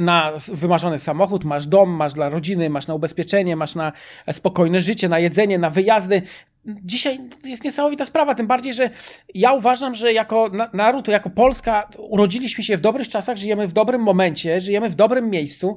na 0.01 0.33
wymarzony 0.49 0.99
samochód, 0.99 1.45
masz 1.45 1.67
dom, 1.67 1.91
masz 1.91 2.13
dla 2.13 2.29
rodziny, 2.29 2.71
masz 2.71 2.87
na 2.87 2.95
ubezpieczenie, 2.95 3.57
masz 3.57 3.75
na 3.75 3.93
spokojne 4.33 4.81
życie, 4.81 5.09
na 5.09 5.19
jedzenie, 5.19 5.59
na 5.59 5.71
wyjazdy. 5.71 6.23
Dzisiaj 6.67 7.21
jest 7.45 7.65
niesamowita 7.65 8.05
sprawa, 8.05 8.35
tym 8.35 8.47
bardziej, 8.47 8.75
że 8.75 8.91
ja 9.35 9.53
uważam, 9.53 9.95
że 9.95 10.13
jako 10.13 10.51
naród, 10.73 11.09
jako 11.09 11.31
Polska 11.31 11.89
urodziliśmy 11.99 12.65
się 12.65 12.77
w 12.77 12.81
dobrych 12.81 13.09
czasach, 13.09 13.37
żyjemy 13.37 13.69
w 13.69 13.73
dobrym 13.73 14.01
momencie, 14.01 14.61
żyjemy 14.61 14.91
w 14.91 14.95
dobrym 14.95 15.31
miejscu. 15.31 15.77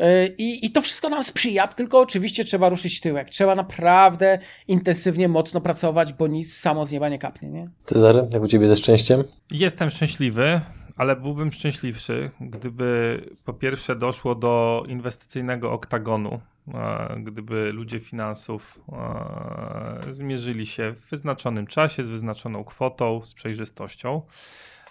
Y, 0.00 0.34
I, 0.38 0.66
I 0.66 0.70
to 0.70 0.82
wszystko 0.82 1.08
nam 1.08 1.24
sprzyja, 1.24 1.68
tylko 1.68 2.00
oczywiście 2.00 2.44
trzeba 2.44 2.68
ruszyć 2.68 3.00
tyłek. 3.00 3.30
Trzeba 3.30 3.54
naprawdę 3.54 4.38
intensywnie, 4.68 5.28
mocno 5.28 5.60
pracować, 5.60 6.12
bo 6.12 6.26
nic 6.26 6.56
samo 6.56 6.86
z 6.86 6.92
nieba 6.92 7.08
nie 7.08 7.18
kapnie. 7.18 7.48
Nie? 7.48 7.68
Cezary, 7.84 8.26
jak 8.32 8.42
u 8.42 8.48
ciebie 8.48 8.68
ze 8.68 8.76
szczęściem? 8.76 9.24
Jestem 9.50 9.90
szczęśliwy 9.90 10.60
ale 11.00 11.16
byłbym 11.16 11.52
szczęśliwszy, 11.52 12.30
gdyby 12.40 13.20
po 13.44 13.52
pierwsze 13.52 13.96
doszło 13.96 14.34
do 14.34 14.84
inwestycyjnego 14.88 15.72
oktagonu, 15.72 16.40
gdyby 17.16 17.72
ludzie 17.72 18.00
finansów 18.00 18.80
zmierzyli 20.10 20.66
się 20.66 20.92
w 20.92 21.10
wyznaczonym 21.10 21.66
czasie, 21.66 22.04
z 22.04 22.08
wyznaczoną 22.08 22.64
kwotą, 22.64 23.24
z 23.24 23.34
przejrzystością. 23.34 24.22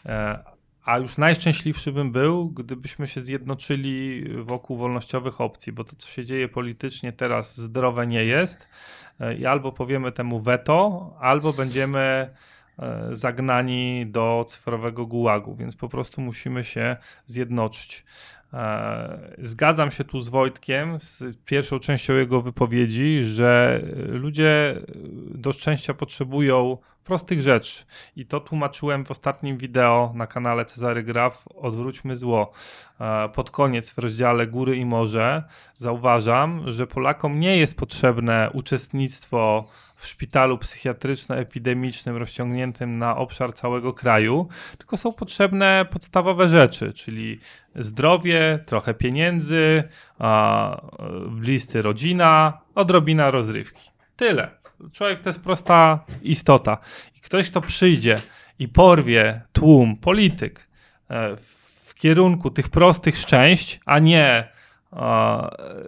E, 0.06 0.44
a 0.86 0.98
już 0.98 1.18
najszczęśliwszy 1.18 1.92
bym 1.92 2.12
był, 2.12 2.50
gdybyśmy 2.50 3.08
się 3.08 3.22
zjednoczyli 3.22 4.26
wokół 4.44 4.78
wolnościowych 4.78 5.42
opcji, 5.42 5.74
bo 5.74 5.84
to, 5.84 5.96
co 5.96 6.08
się 6.08 6.26
dzieje 6.26 6.48
politycznie 6.48 7.14
teraz, 7.14 7.58
zdrowe 7.58 8.08
nie 8.08 8.26
jest. 8.26 8.68
E, 9.20 9.36
I 9.36 9.46
albo 9.46 9.72
powiemy 9.72 10.12
temu 10.12 10.40
veto, 10.40 11.14
albo 11.20 11.54
będziemy 11.54 12.00
E, 12.02 12.30
zagnani 13.12 14.06
do 14.08 14.46
cyfrowego 14.48 15.06
gułagu, 15.06 15.56
więc 15.56 15.76
po 15.76 15.90
prostu 15.90 16.22
musimy 16.22 16.64
się 16.64 16.98
zjednoczyć. 17.26 18.06
E, 18.54 19.36
zgadzam 19.38 19.92
się 19.92 20.04
tu 20.04 20.20
z 20.20 20.30
Wojtkiem, 20.30 21.00
z 21.00 21.38
pierwszą 21.46 21.80
częścią 21.80 22.14
jego 22.14 22.42
wypowiedzi, 22.42 23.24
że 23.24 23.82
ludzie 23.96 24.82
do 25.36 25.52
szczęścia 25.52 25.94
potrzebują 25.94 26.78
prostych 27.10 27.42
rzeczy. 27.42 27.84
I 28.16 28.26
to 28.26 28.40
tłumaczyłem 28.40 29.06
w 29.06 29.12
ostatnim 29.12 29.58
wideo 29.58 30.12
na 30.16 30.28
kanale 30.28 30.66
Cezary 30.66 31.04
Graf 31.04 31.48
Odwróćmy 31.56 32.16
zło. 32.16 32.52
E, 33.00 33.30
pod 33.30 33.52
koniec 33.52 33.90
w 33.92 33.98
rozdziale 33.98 34.48
Góry 34.48 34.78
i 34.78 34.86
Morze 34.86 35.44
zauważam, 35.78 36.72
że 36.72 36.88
Polakom 36.88 37.40
nie 37.40 37.58
jest 37.58 37.78
potrzebne 37.78 38.50
uczestnictwo 38.54 39.68
w 39.96 40.08
szpitalu 40.08 40.58
psychiatryczno-epidemicznym 40.58 42.18
rozciągniętym 42.18 42.98
na 42.98 43.18
obszar 43.18 43.54
całego 43.54 43.94
kraju, 43.94 44.48
tylko 44.78 44.98
są 44.98 45.14
potrzebne 45.14 45.86
podstawowe 45.92 46.48
rzeczy, 46.48 46.94
czyli 46.94 47.40
zdrowie, 47.76 48.64
trochę 48.66 48.94
pieniędzy, 48.94 49.84
bliscy 51.30 51.82
rodzina, 51.82 52.62
odrobina 52.76 53.30
rozrywki. 53.30 53.90
Tyle. 54.16 54.59
Człowiek 54.92 55.20
to 55.20 55.30
jest 55.30 55.42
prosta 55.42 56.06
istota. 56.24 56.78
I 57.18 57.20
ktoś, 57.20 57.50
kto 57.50 57.62
przyjdzie 57.62 58.16
i 58.60 58.68
porwie 58.68 59.42
tłum, 59.52 59.98
polityk 59.98 60.68
e, 61.10 61.36
w 61.86 61.94
kierunku 61.96 62.52
tych 62.52 62.70
prostych 62.70 63.18
szczęść, 63.18 63.80
a 63.86 64.00
nie 64.00 64.50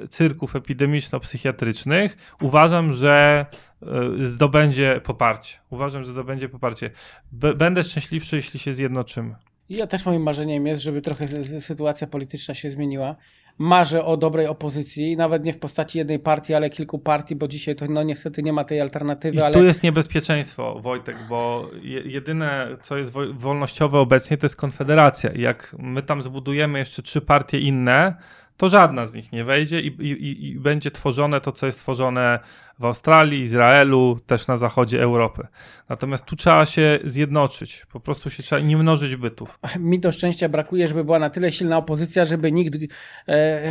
cyrków 0.10 0.56
epidemiczno-psychiatrycznych, 0.56 2.18
uważam, 2.42 2.94
że 2.94 3.46
e, 3.82 4.26
zdobędzie 4.26 5.02
poparcie. 5.04 5.58
Uważam, 5.70 6.04
że 6.04 6.12
zdobędzie 6.12 6.50
poparcie. 6.50 6.92
będę 7.32 7.84
szczęśliwszy, 7.84 8.36
jeśli 8.36 8.60
się 8.60 8.74
zjednoczymy. 8.74 9.36
Ja 9.70 9.88
też 9.88 10.06
moim 10.06 10.24
marzeniem 10.24 10.68
jest, 10.68 10.84
żeby 10.84 11.02
trochę 11.02 11.28
sytuacja 11.62 12.08
polityczna 12.08 12.54
się 12.54 12.72
zmieniła 12.72 13.16
marzę 13.62 14.06
o 14.06 14.18
dobrej 14.18 14.48
opozycji, 14.48 15.18
nawet 15.18 15.44
nie 15.44 15.54
w 15.54 15.60
postaci 15.60 15.98
jednej 15.98 16.20
partii, 16.20 16.54
ale 16.54 16.70
kilku 16.70 17.00
partii, 17.00 17.36
bo 17.36 17.48
dzisiaj 17.48 17.76
to 17.76 17.86
no 17.90 18.04
niestety 18.04 18.44
nie 18.44 18.54
ma 18.54 18.64
tej 18.64 18.82
alternatywy. 18.82 19.38
I 19.38 19.42
ale... 19.42 19.54
tu 19.54 19.64
jest 19.64 19.84
niebezpieczeństwo, 19.84 20.80
Wojtek, 20.80 21.18
bo 21.30 21.70
jedyne, 22.06 22.68
co 22.82 22.98
jest 22.98 23.12
wolnościowe 23.34 24.00
obecnie, 24.00 24.38
to 24.38 24.46
jest 24.46 24.56
Konfederacja. 24.56 25.30
I 25.30 25.42
jak 25.42 25.76
my 25.80 26.02
tam 26.02 26.22
zbudujemy 26.22 26.80
jeszcze 26.80 27.02
trzy 27.02 27.22
partie 27.22 27.60
inne, 27.60 28.16
to 28.58 28.70
żadna 28.70 29.06
z 29.06 29.14
nich 29.14 29.32
nie 29.32 29.44
wejdzie 29.44 29.82
i, 29.82 29.88
i, 29.88 30.50
i, 30.50 30.60
będzie 30.60 30.92
tworzone 30.92 31.42
to, 31.42 31.52
co 31.52 31.66
jest 31.66 31.80
tworzone 31.80 32.40
w 32.82 32.86
Australii, 32.86 33.42
Izraelu, 33.42 34.20
też 34.26 34.48
na 34.48 34.58
zachodzie 34.58 35.02
Europy. 35.04 35.48
Natomiast 35.90 36.26
tu 36.26 36.36
trzeba 36.36 36.66
się 36.66 37.00
zjednoczyć, 37.04 37.86
po 37.92 38.00
prostu 38.00 38.30
się 38.30 38.44
trzeba 38.44 38.62
nie 38.62 38.78
mnożyć 38.78 39.16
bytów. 39.16 39.60
Mi 39.80 40.00
do 40.00 40.12
szczęścia 40.12 40.50
brakuje, 40.50 40.88
żeby 40.88 41.04
była 41.04 41.20
na 41.20 41.30
tyle 41.30 41.52
silna 41.52 41.78
opozycja, 41.78 42.26
żeby 42.26 42.52
nikt 42.52 42.76
e, 42.76 42.80
e, 43.28 43.62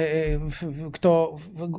kto 0.92 1.36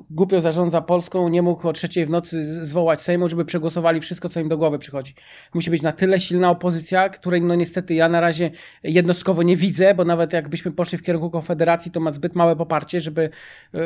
głupio 0.09 0.41
zarządza 0.41 0.81
Polską, 0.81 1.29
nie 1.29 1.41
mógł 1.41 1.67
o 1.67 1.73
trzeciej 1.73 2.05
w 2.05 2.09
nocy 2.09 2.65
zwołać 2.65 3.01
Sejmu, 3.01 3.27
żeby 3.27 3.45
przegłosowali 3.45 4.01
wszystko, 4.01 4.29
co 4.29 4.39
im 4.39 4.49
do 4.49 4.57
głowy 4.57 4.79
przychodzi. 4.79 5.13
Musi 5.53 5.69
być 5.69 5.81
na 5.81 5.91
tyle 5.91 6.19
silna 6.19 6.49
opozycja, 6.49 7.09
której 7.09 7.41
no 7.41 7.55
niestety 7.55 7.93
ja 7.93 8.09
na 8.09 8.21
razie 8.21 8.51
jednostkowo 8.83 9.43
nie 9.43 9.57
widzę, 9.57 9.95
bo 9.95 10.05
nawet 10.05 10.33
jakbyśmy 10.33 10.71
poszli 10.71 10.97
w 10.97 11.03
kierunku 11.03 11.29
Konfederacji, 11.29 11.91
to 11.91 11.99
ma 11.99 12.11
zbyt 12.11 12.35
małe 12.35 12.55
poparcie, 12.55 13.01
żeby 13.01 13.29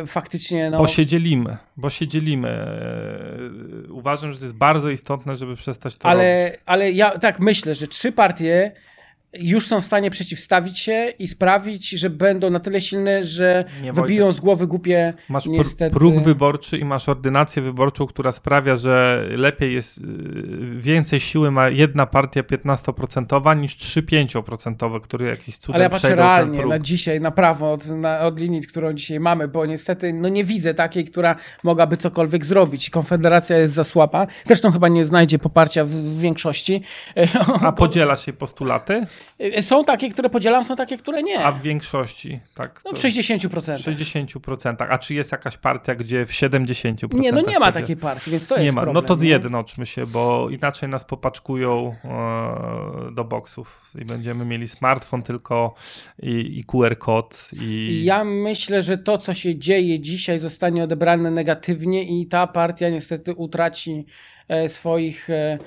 faktycznie... 0.08 0.70
No... 0.70 0.78
Bo 0.78 0.88
się 0.88 1.06
dzielimy, 1.06 1.58
bo 1.78 1.90
się 1.90 2.08
dzielimy. 2.08 2.66
Uważam, 3.90 4.34
że 4.34 4.40
to 4.40 4.46
jest 4.46 4.56
bardzo 4.56 4.90
istotne, 4.90 5.36
żeby 5.36 5.56
przestać 5.56 5.98
to 5.98 6.10
ale, 6.10 6.46
robić. 6.46 6.62
Ale 6.66 6.92
ja 6.92 7.20
tak 7.20 7.40
myślę, 7.40 7.76
że 7.76 7.88
trzy 7.88 8.12
partie 8.12 8.72
już 9.40 9.68
są 9.68 9.82
w 9.82 9.86
stanie 9.86 10.10
przeciwstawić 10.12 10.80
się 10.80 11.14
i 11.20 11.28
sprawić, 11.28 11.90
że 11.90 12.10
będą 12.10 12.50
na 12.50 12.60
tyle 12.60 12.82
silne, 12.82 13.24
że 13.24 13.66
nie, 13.84 13.94
wybiją 13.94 14.32
z 14.32 14.40
głowy 14.40 14.68
głupie 14.68 15.14
Masz 15.30 15.46
niestety... 15.46 15.96
próg 15.96 16.22
wyborczy 16.22 16.78
i 16.78 16.86
masz 16.86 17.10
ordynację 17.10 17.62
wyborczą, 17.62 18.08
która 18.08 18.32
sprawia, 18.32 18.76
że 18.76 19.26
lepiej 19.30 19.74
jest, 19.74 19.98
y, 19.98 20.04
więcej 20.78 21.20
siły 21.20 21.52
ma 21.52 21.70
jedna 21.70 22.06
partia 22.06 22.42
15% 22.42 23.58
niż 23.58 23.78
3-5%, 23.78 25.02
które 25.02 25.28
jakiś 25.28 25.58
cudem 25.58 25.76
Ale 25.76 25.84
ja 25.84 25.90
patrzę 25.90 26.16
realnie 26.16 26.66
na 26.66 26.80
dzisiaj, 26.80 27.22
na 27.22 27.32
prawo 27.32 27.74
od, 27.74 27.88
na, 27.88 28.20
od 28.20 28.40
linii, 28.40 28.62
którą 28.62 28.94
dzisiaj 28.94 29.20
mamy, 29.20 29.48
bo 29.48 29.66
niestety 29.66 30.14
no 30.14 30.30
nie 30.30 30.44
widzę 30.44 30.74
takiej, 30.74 31.06
która 31.06 31.36
mogłaby 31.64 31.98
cokolwiek 31.98 32.46
zrobić. 32.46 32.90
Konfederacja 32.90 33.58
jest 33.58 33.74
za 33.74 33.84
słaba. 33.84 34.28
Zresztą 34.46 34.72
chyba 34.72 34.88
nie 34.88 35.06
znajdzie 35.06 35.40
poparcia 35.40 35.86
w, 35.86 35.90
w 35.90 36.20
większości. 36.20 36.82
A 37.62 37.72
podzielasz 37.82 38.28
jej 38.28 38.36
postulaty? 38.36 39.06
Y, 39.42 39.62
są 39.62 39.84
takie, 39.84 40.10
które 40.10 40.30
podzielam, 40.30 40.64
są 40.64 40.76
takie, 40.76 40.98
które 40.98 41.24
nie. 41.24 41.46
A 41.46 41.52
w 41.52 41.62
większości, 41.62 42.40
tak? 42.56 42.82
No 42.86 42.92
w 42.92 42.96
60%. 42.96 43.78
W 43.78 43.86
60%. 43.86 44.76
A 44.90 44.98
czy 44.98 45.14
jest 45.14 45.32
jakaś 45.32 45.58
partia, 45.58 45.96
gdzie 45.96 46.26
w 46.26 46.32
70%? 46.32 47.20
Nie, 47.20 47.32
no 47.32 47.42
nie 47.42 47.60
ma 47.60 47.72
takiej 47.72 47.98
partii, 47.98 48.32
więc 48.32 48.48
to 48.48 48.58
nie 48.58 48.64
jest 48.64 48.76
ma. 48.76 48.82
problem. 48.82 49.04
No 49.04 49.08
to 49.08 49.16
zjednoczmy 49.16 49.86
się, 49.86 50.08
bo 50.08 50.50
inaczej 50.50 50.90
nas 50.90 51.06
popaczkują 51.06 51.96
e, 52.06 53.12
do 53.12 53.24
boksów 53.24 53.92
i 54.02 54.06
będziemy 54.06 54.46
mieli 54.46 54.68
smartfon 54.68 55.24
tylko 55.24 55.74
i, 56.20 56.60
i 56.60 56.64
QR 56.64 56.98
kod. 56.98 57.50
I... 57.62 58.02
Ja 58.06 58.24
myślę, 58.24 58.82
że 58.82 58.98
to, 58.98 59.18
co 59.18 59.34
się 59.34 59.56
dzieje 59.56 60.00
dzisiaj 60.00 60.40
zostanie 60.40 60.84
odebrane 60.84 61.32
negatywnie 61.32 62.04
i 62.04 62.28
ta 62.28 62.48
partia 62.48 62.90
niestety 62.90 63.34
utraci 63.34 64.06
e, 64.48 64.70
swoich 64.70 65.30
e, 65.30 65.60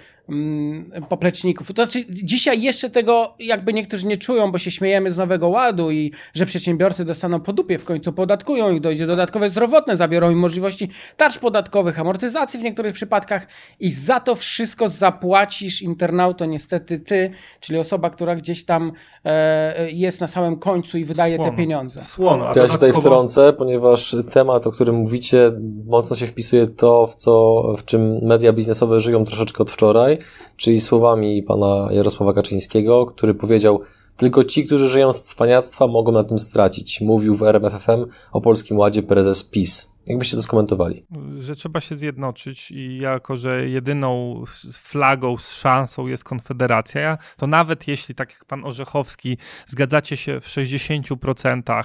popleczników. 1.08 1.66
To 1.66 1.84
znaczy, 1.84 2.04
dzisiaj 2.08 2.62
jeszcze 2.62 2.90
tego 2.90 3.34
jakby 3.38 3.72
niektórzy 3.72 4.06
nie 4.06 4.16
czują, 4.16 4.52
bo 4.52 4.58
się 4.58 4.70
śmiejemy 4.70 5.10
z 5.10 5.16
Nowego 5.16 5.48
Ładu 5.48 5.90
i 5.90 6.12
że 6.34 6.46
przedsiębiorcy 6.46 7.04
dostaną 7.04 7.40
po 7.40 7.52
dupie, 7.52 7.78
w 7.78 7.84
końcu 7.84 8.12
podatkują 8.12 8.74
i 8.74 8.80
dojdzie 8.80 9.06
dodatkowe 9.06 9.50
zdrowotne, 9.50 9.96
zabiorą 9.96 10.30
im 10.30 10.38
możliwości 10.38 10.88
tarcz 11.16 11.38
podatkowych, 11.38 12.00
amortyzacji 12.00 12.60
w 12.60 12.62
niektórych 12.62 12.94
przypadkach 12.94 13.46
i 13.80 13.92
za 13.92 14.20
to 14.20 14.34
wszystko 14.34 14.88
zapłacisz 14.88 15.82
internauto 15.82 16.46
niestety 16.46 17.00
ty, 17.00 17.30
czyli 17.60 17.78
osoba, 17.78 18.10
która 18.10 18.36
gdzieś 18.36 18.64
tam 18.64 18.92
e, 19.24 19.90
jest 19.90 20.20
na 20.20 20.26
samym 20.26 20.58
końcu 20.58 20.98
i 20.98 21.04
wydaje 21.04 21.36
Słono. 21.36 21.50
te 21.50 21.56
pieniądze. 21.56 22.02
Słono. 22.02 22.54
To 22.54 22.60
ja 22.60 22.66
się 22.66 22.72
tutaj 22.72 22.92
wtrącę, 22.92 23.52
ponieważ 23.52 24.16
temat, 24.32 24.66
o 24.66 24.72
którym 24.72 24.94
mówicie, 24.94 25.52
mocno 25.86 26.16
się 26.16 26.26
wpisuje 26.26 26.66
to, 26.66 27.06
w, 27.06 27.14
co, 27.14 27.62
w 27.76 27.84
czym 27.84 28.18
media 28.22 28.52
biznesowe 28.52 29.00
żyją 29.00 29.24
troszeczkę 29.24 29.62
od 29.62 29.70
wczoraj 29.70 30.17
czyli 30.56 30.80
słowami 30.80 31.42
pana 31.42 31.88
Jarosława 31.90 32.32
Kaczyńskiego, 32.32 33.06
który 33.06 33.34
powiedział, 33.34 33.80
tylko 34.18 34.44
ci, 34.44 34.64
którzy 34.64 34.88
żyją 34.88 35.12
z 35.12 35.22
cwaniactwa, 35.22 35.86
mogą 35.86 36.12
na 36.12 36.24
tym 36.24 36.38
stracić. 36.38 37.00
Mówił 37.00 37.36
w 37.36 37.42
RMFFM 37.42 38.04
o 38.32 38.40
Polskim 38.40 38.78
Ładzie 38.78 39.02
prezes 39.02 39.44
PiS. 39.44 39.92
Jakbyście 40.08 40.36
to 40.36 40.42
skomentowali? 40.42 41.06
Że 41.38 41.54
trzeba 41.54 41.80
się 41.80 41.96
zjednoczyć 41.96 42.70
i 42.70 42.98
jako, 42.98 43.36
że 43.36 43.68
jedyną 43.68 44.42
flagą 44.72 45.36
z 45.36 45.52
szansą 45.52 46.06
jest 46.06 46.24
Konfederacja, 46.24 47.18
to 47.36 47.46
nawet 47.46 47.88
jeśli, 47.88 48.14
tak 48.14 48.30
jak 48.30 48.44
pan 48.44 48.64
Orzechowski, 48.64 49.38
zgadzacie 49.66 50.16
się 50.16 50.40
w 50.40 50.46
60%, 50.48 51.70
e, 51.70 51.84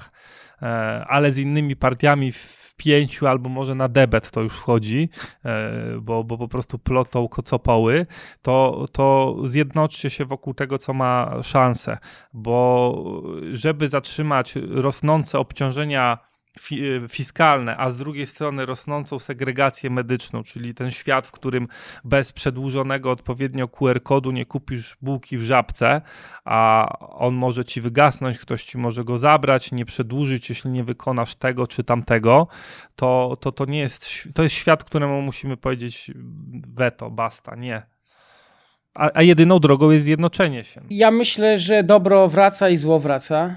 ale 1.08 1.32
z 1.32 1.38
innymi 1.38 1.76
partiami 1.76 2.32
w 2.32 2.74
pięciu 2.76 3.26
albo 3.26 3.48
może 3.48 3.74
na 3.74 3.88
debet 3.88 4.30
to 4.30 4.40
już 4.40 4.52
wchodzi, 4.52 5.08
e, 5.44 5.72
bo, 6.00 6.24
bo 6.24 6.38
po 6.38 6.48
prostu 6.48 6.78
plotą 6.78 7.28
kocopoły, 7.28 8.06
to, 8.42 8.86
to 8.92 9.36
zjednoczcie 9.44 10.10
się 10.10 10.24
wokół 10.24 10.54
tego, 10.54 10.78
co 10.78 10.92
ma 10.92 11.42
szansę, 11.42 11.98
bo 12.32 13.04
żeby 13.52 13.88
zatrzymać 13.88 14.54
rosnące 14.70 15.38
obciążenia 15.38 16.18
fiskalne, 17.08 17.76
a 17.76 17.90
z 17.90 17.96
drugiej 17.96 18.26
strony 18.26 18.66
rosnącą 18.66 19.18
segregację 19.18 19.90
medyczną, 19.90 20.42
czyli 20.42 20.74
ten 20.74 20.90
świat, 20.90 21.26
w 21.26 21.32
którym 21.32 21.68
bez 22.04 22.32
przedłużonego 22.32 23.10
odpowiednio 23.10 23.68
QR-kodu 23.68 24.30
nie 24.30 24.46
kupisz 24.46 24.96
bułki 25.02 25.38
w 25.38 25.42
żabce, 25.42 26.00
a 26.44 26.88
on 27.00 27.34
może 27.34 27.64
ci 27.64 27.80
wygasnąć, 27.80 28.38
ktoś 28.38 28.62
ci 28.62 28.78
może 28.78 29.04
go 29.04 29.18
zabrać, 29.18 29.72
nie 29.72 29.84
przedłużyć, 29.84 30.48
jeśli 30.48 30.70
nie 30.70 30.84
wykonasz 30.84 31.34
tego 31.34 31.66
czy 31.66 31.84
tamtego, 31.84 32.46
to, 32.96 33.36
to, 33.40 33.52
to 33.52 33.64
nie 33.64 33.78
jest, 33.78 34.28
to 34.34 34.42
jest 34.42 34.54
świat, 34.54 34.84
któremu 34.84 35.22
musimy 35.22 35.56
powiedzieć 35.56 36.10
weto, 36.68 37.10
basta, 37.10 37.54
nie. 37.54 37.82
A, 38.94 39.10
a 39.14 39.22
jedyną 39.22 39.58
drogą 39.58 39.90
jest 39.90 40.04
zjednoczenie 40.04 40.64
się. 40.64 40.80
Ja 40.90 41.10
myślę, 41.10 41.58
że 41.58 41.82
dobro 41.82 42.28
wraca 42.28 42.68
i 42.68 42.76
zło 42.76 43.00
wraca 43.00 43.56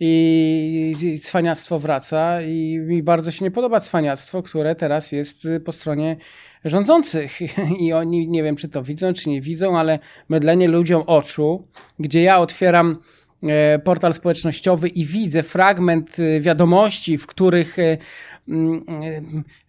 i, 0.00 0.94
i 1.02 1.20
cwaniactwo 1.20 1.78
wraca 1.78 2.42
i 2.42 2.78
mi 2.78 3.02
bardzo 3.02 3.30
się 3.30 3.44
nie 3.44 3.50
podoba 3.50 3.80
cwaniactwo, 3.80 4.42
które 4.42 4.74
teraz 4.74 5.12
jest 5.12 5.48
po 5.64 5.72
stronie 5.72 6.16
rządzących. 6.64 7.38
I 7.80 7.92
oni 7.92 8.28
nie 8.28 8.42
wiem 8.42 8.56
czy 8.56 8.68
to 8.68 8.82
widzą 8.82 9.12
czy 9.12 9.28
nie 9.28 9.40
widzą, 9.40 9.78
ale 9.78 9.98
mydlenie 10.28 10.68
ludziom 10.68 11.02
oczu, 11.06 11.68
gdzie 11.98 12.22
ja 12.22 12.38
otwieram 12.38 12.98
e, 13.42 13.78
portal 13.78 14.14
społecznościowy 14.14 14.88
i 14.88 15.04
widzę 15.04 15.42
fragment 15.42 16.16
e, 16.18 16.40
wiadomości, 16.40 17.18
w 17.18 17.26
których 17.26 17.76
Mm, 17.76 17.98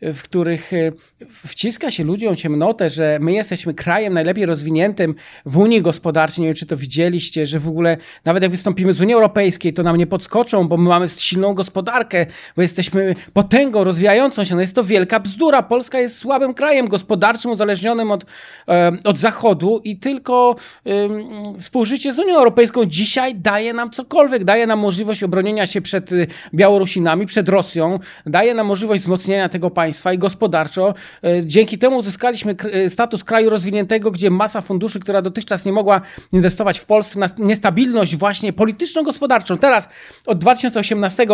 w 0.01 0.23
których 0.23 0.73
e, 0.73 0.91
wciska 1.29 1.91
się 1.91 2.03
ludziom 2.03 2.35
ciemnotę, 2.35 2.89
że 2.89 3.17
my 3.21 3.33
jesteśmy 3.33 3.73
krajem 3.73 4.13
najlepiej 4.13 4.45
rozwiniętym 4.45 5.15
w 5.45 5.57
Unii 5.57 5.81
Gospodarczej. 5.81 6.41
Nie 6.41 6.47
wiem, 6.47 6.55
czy 6.55 6.65
to 6.65 6.77
widzieliście, 6.77 7.45
że 7.45 7.59
w 7.59 7.67
ogóle 7.67 7.97
nawet 8.25 8.43
jak 8.43 8.51
wystąpimy 8.51 8.93
z 8.93 9.01
Unii 9.01 9.13
Europejskiej, 9.13 9.73
to 9.73 9.83
nam 9.83 9.97
nie 9.97 10.07
podskoczą, 10.07 10.67
bo 10.67 10.77
my 10.77 10.89
mamy 10.89 11.09
silną 11.09 11.53
gospodarkę, 11.53 12.25
bo 12.55 12.61
jesteśmy 12.61 13.15
potęgą 13.33 13.83
rozwijającą 13.83 14.43
się. 14.43 14.55
No 14.55 14.61
jest 14.61 14.75
to 14.75 14.83
wielka 14.83 15.19
bzdura. 15.19 15.63
Polska 15.63 15.99
jest 15.99 16.17
słabym 16.17 16.53
krajem 16.53 16.87
gospodarczym, 16.87 17.51
uzależnionym 17.51 18.11
od, 18.11 18.25
e, 18.67 18.91
od 19.03 19.17
Zachodu 19.17 19.81
i 19.83 19.97
tylko 19.97 20.55
um, 20.85 21.59
współżycie 21.59 22.13
z 22.13 22.19
Unią 22.19 22.35
Europejską 22.35 22.85
dzisiaj 22.85 23.35
daje 23.35 23.73
nam 23.73 23.91
cokolwiek. 23.91 24.43
Daje 24.43 24.67
nam 24.67 24.79
możliwość 24.79 25.23
obronienia 25.23 25.67
się 25.67 25.81
przed 25.81 26.09
Białorusinami, 26.53 27.25
przed 27.25 27.49
Rosją, 27.49 27.99
daje 28.25 28.53
nam 28.53 28.64
możliwość 28.65 29.01
wzmocnienia 29.01 29.49
tego 29.49 29.69
państwa 29.69 30.13
i 30.13 30.17
gospodarczo. 30.17 30.93
E, 31.23 31.45
dzięki 31.45 31.77
temu 31.77 31.97
uzyskaliśmy 31.97 32.55
e, 32.71 32.89
status 32.89 33.23
kraju 33.23 33.49
rozwiniętego, 33.49 34.11
gdzie 34.11 34.29
masa 34.29 34.61
funduszy, 34.61 34.99
która 34.99 35.21
dotychczas 35.21 35.65
nie 35.65 35.71
mogła 35.71 36.01
inwestować 36.33 36.79
w 36.79 36.85
Polsce 36.85 37.19
na 37.19 37.27
niestabilność 37.37 38.15
właśnie 38.15 38.53
polityczno-gospodarczą. 38.53 39.57
Teraz 39.57 39.89
od 40.25 40.37
2018 40.37 41.25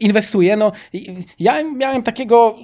inwestuje. 0.00 0.56
No, 0.56 0.72
ja 1.38 1.62
miałem 1.62 2.02
takiego 2.02 2.56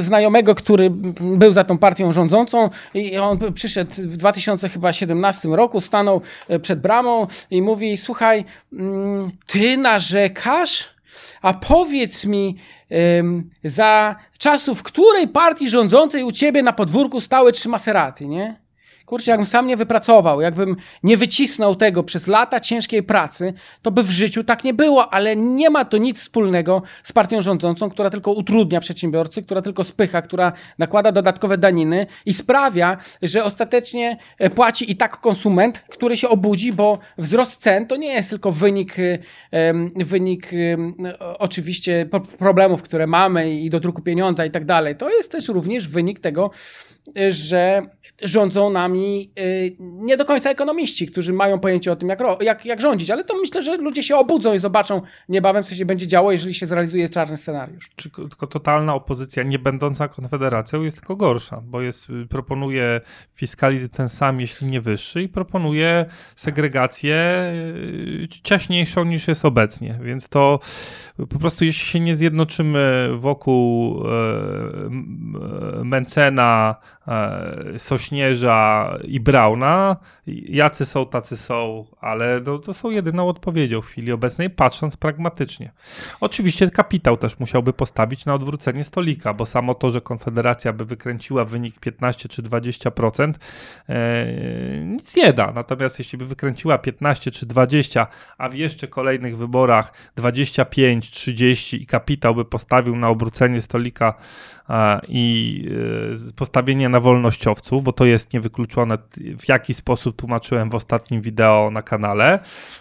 znajomego, 0.00 0.54
który 0.54 0.90
był 1.20 1.52
za 1.52 1.64
tą 1.64 1.78
partią 1.78 2.12
rządzącą 2.12 2.70
i 2.94 3.18
on 3.18 3.52
przyszedł 3.54 3.90
w 3.98 4.16
2017 4.16 5.48
roku, 5.48 5.80
stanął 5.80 6.20
e, 6.48 6.58
przed 6.58 6.80
bramą 6.80 7.26
i 7.50 7.62
mówi, 7.62 7.96
słuchaj, 7.96 8.44
mm, 8.72 9.30
ty 9.46 9.76
narzekasz? 9.76 10.97
A 11.42 11.54
powiedz 11.54 12.24
mi, 12.24 12.56
za 13.64 14.16
czasów 14.38 14.82
której 14.82 15.28
partii 15.28 15.70
rządzącej 15.70 16.24
u 16.24 16.32
ciebie 16.32 16.62
na 16.62 16.72
podwórku 16.72 17.20
stały 17.20 17.52
trzy 17.52 17.68
Maseraty, 17.68 18.26
nie? 18.26 18.67
Kurczę, 19.08 19.30
jakbym 19.30 19.46
sam 19.46 19.66
nie 19.66 19.76
wypracował, 19.76 20.40
jakbym 20.40 20.76
nie 21.02 21.16
wycisnął 21.16 21.74
tego 21.74 22.02
przez 22.02 22.26
lata 22.26 22.60
ciężkiej 22.60 23.02
pracy, 23.02 23.54
to 23.82 23.90
by 23.90 24.02
w 24.02 24.10
życiu 24.10 24.44
tak 24.44 24.64
nie 24.64 24.74
było, 24.74 25.12
ale 25.12 25.36
nie 25.36 25.70
ma 25.70 25.84
to 25.84 25.96
nic 25.96 26.18
wspólnego 26.20 26.82
z 27.02 27.12
partią 27.12 27.40
rządzącą, 27.40 27.90
która 27.90 28.10
tylko 28.10 28.32
utrudnia 28.32 28.80
przedsiębiorcy, 28.80 29.42
która 29.42 29.62
tylko 29.62 29.84
spycha, 29.84 30.22
która 30.22 30.52
nakłada 30.78 31.12
dodatkowe 31.12 31.58
daniny 31.58 32.06
i 32.26 32.34
sprawia, 32.34 32.96
że 33.22 33.44
ostatecznie 33.44 34.16
e, 34.38 34.50
płaci 34.50 34.90
i 34.90 34.96
tak 34.96 35.20
konsument, 35.20 35.84
który 35.88 36.16
się 36.16 36.28
obudzi, 36.28 36.72
bo 36.72 36.98
wzrost 37.18 37.62
cen 37.62 37.86
to 37.86 37.96
nie 37.96 38.12
jest 38.12 38.30
tylko 38.30 38.52
wynik, 38.52 38.96
e, 38.98 39.18
wynik 39.96 40.50
e, 40.52 41.18
oczywiście 41.38 42.08
problemów, 42.38 42.82
które 42.82 43.06
mamy 43.06 43.50
i 43.54 43.70
do 43.70 43.80
druku 43.80 44.02
pieniądza 44.02 44.44
i 44.44 44.50
tak 44.50 44.64
dalej. 44.64 44.96
To 44.96 45.10
jest 45.10 45.32
też 45.32 45.48
również 45.48 45.88
wynik 45.88 46.20
tego, 46.20 46.50
że 47.30 47.82
rządzą 48.22 48.70
nami 48.70 48.97
czasami 48.98 49.30
y, 49.38 49.76
nie 49.80 50.16
do 50.16 50.24
końca 50.24 50.50
ekonomiści, 50.50 51.06
którzy 51.06 51.32
mają 51.32 51.60
pojęcie 51.60 51.92
o 51.92 51.96
tym, 51.96 52.08
jak, 52.08 52.20
jak, 52.40 52.64
jak 52.64 52.80
rządzić, 52.80 53.10
ale 53.10 53.24
to 53.24 53.36
myślę, 53.40 53.62
że 53.62 53.76
ludzie 53.76 54.02
się 54.02 54.16
obudzą 54.16 54.54
i 54.54 54.58
zobaczą 54.58 55.02
niebawem, 55.28 55.64
co 55.64 55.74
się 55.74 55.84
będzie 55.84 56.06
działo, 56.06 56.32
jeżeli 56.32 56.54
się 56.54 56.66
zrealizuje 56.66 57.08
czarny 57.08 57.36
scenariusz. 57.36 57.90
Czy, 57.96 58.10
tylko 58.10 58.46
totalna 58.46 58.94
opozycja, 58.94 59.42
nie 59.42 59.58
będąca 59.58 60.08
konfederacją, 60.08 60.82
jest 60.82 60.96
tylko 60.96 61.16
gorsza, 61.16 61.62
bo 61.64 61.80
jest, 61.80 62.10
y, 62.10 62.26
proponuje 62.26 63.00
fiskalizm 63.34 63.88
ten 63.88 64.08
sam, 64.08 64.40
jeśli 64.40 64.66
nie 64.66 64.80
wyższy 64.80 65.22
i 65.22 65.28
proponuje 65.28 66.06
segregację 66.36 67.16
y, 68.24 68.28
ciaśniejszą 68.42 69.04
niż 69.04 69.28
jest 69.28 69.44
obecnie, 69.44 69.98
więc 70.02 70.28
to 70.28 70.60
po 71.18 71.38
prostu 71.38 71.64
jeśli 71.64 71.86
się 71.86 72.00
nie 72.00 72.16
zjednoczymy 72.16 73.08
wokół 73.16 74.02
e, 74.06 75.84
Mencena, 75.84 76.76
e, 77.08 77.78
Sośnierza 77.78 78.87
i 79.04 79.20
Brauna, 79.20 79.96
jacy 80.48 80.86
są, 80.86 81.06
tacy 81.06 81.36
są, 81.36 81.86
ale 82.00 82.40
no, 82.46 82.58
to 82.58 82.74
są 82.74 82.90
jedyną 82.90 83.28
odpowiedzią 83.28 83.80
w 83.80 83.86
chwili 83.86 84.12
obecnej, 84.12 84.50
patrząc 84.50 84.96
pragmatycznie. 84.96 85.72
Oczywiście 86.20 86.70
kapitał 86.70 87.16
też 87.16 87.38
musiałby 87.38 87.72
postawić 87.72 88.24
na 88.26 88.34
odwrócenie 88.34 88.84
stolika, 88.84 89.34
bo 89.34 89.46
samo 89.46 89.74
to, 89.74 89.90
że 89.90 90.00
Konfederacja 90.00 90.72
by 90.72 90.84
wykręciła 90.84 91.44
wynik 91.44 91.80
15 91.80 92.28
czy 92.28 92.42
20%, 92.42 93.32
e, 93.88 94.26
nic 94.84 95.16
nie 95.16 95.32
da. 95.32 95.52
Natomiast 95.52 95.98
jeśli 95.98 96.18
by 96.18 96.26
wykręciła 96.26 96.78
15 96.78 97.30
czy 97.30 97.46
20, 97.46 98.06
a 98.38 98.48
w 98.48 98.54
jeszcze 98.54 98.88
kolejnych 98.88 99.36
wyborach 99.36 99.92
25, 100.16 101.10
30 101.10 101.82
i 101.82 101.86
kapitał 101.86 102.34
by 102.34 102.44
postawił 102.44 102.96
na 102.96 103.08
obrócenie 103.08 103.62
stolika 103.62 104.14
i 105.08 105.64
e, 106.28 106.32
postawienie 106.32 106.88
na 106.88 107.00
wolnościowców, 107.00 107.84
bo 107.84 107.92
to 107.92 108.04
jest 108.04 108.32
niewykluczone, 108.32 108.98
w 109.38 109.48
jaki 109.48 109.74
sposób 109.74 110.16
tłumaczyłem 110.16 110.70
w 110.70 110.74
ostatnim 110.74 111.20
wideo 111.20 111.70
na 111.72 111.82
kanale, 111.82 112.38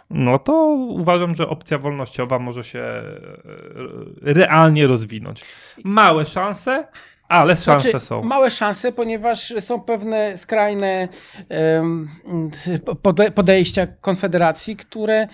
no 0.10 0.40
to 0.40 0.54
uważam, 0.90 1.36
że 1.36 1.50
opcja 1.50 1.78
wolnościowa 1.78 2.40
może 2.40 2.64
się 2.64 2.80
e, 2.80 3.14
realnie 4.22 4.88
rozwinąć. 4.88 5.44
Małe 5.84 6.26
szanse, 6.26 6.88
ale 7.30 7.56
szanse 7.56 7.90
znaczy, 7.90 8.06
są. 8.06 8.24
Małe 8.24 8.52
szanse, 8.52 8.92
ponieważ 8.92 9.54
są 9.60 9.82
pewne 9.82 10.38
skrajne 10.38 11.08
podejścia 13.36 13.88
Konfederacji, 14.02 14.76
które 14.76 15.28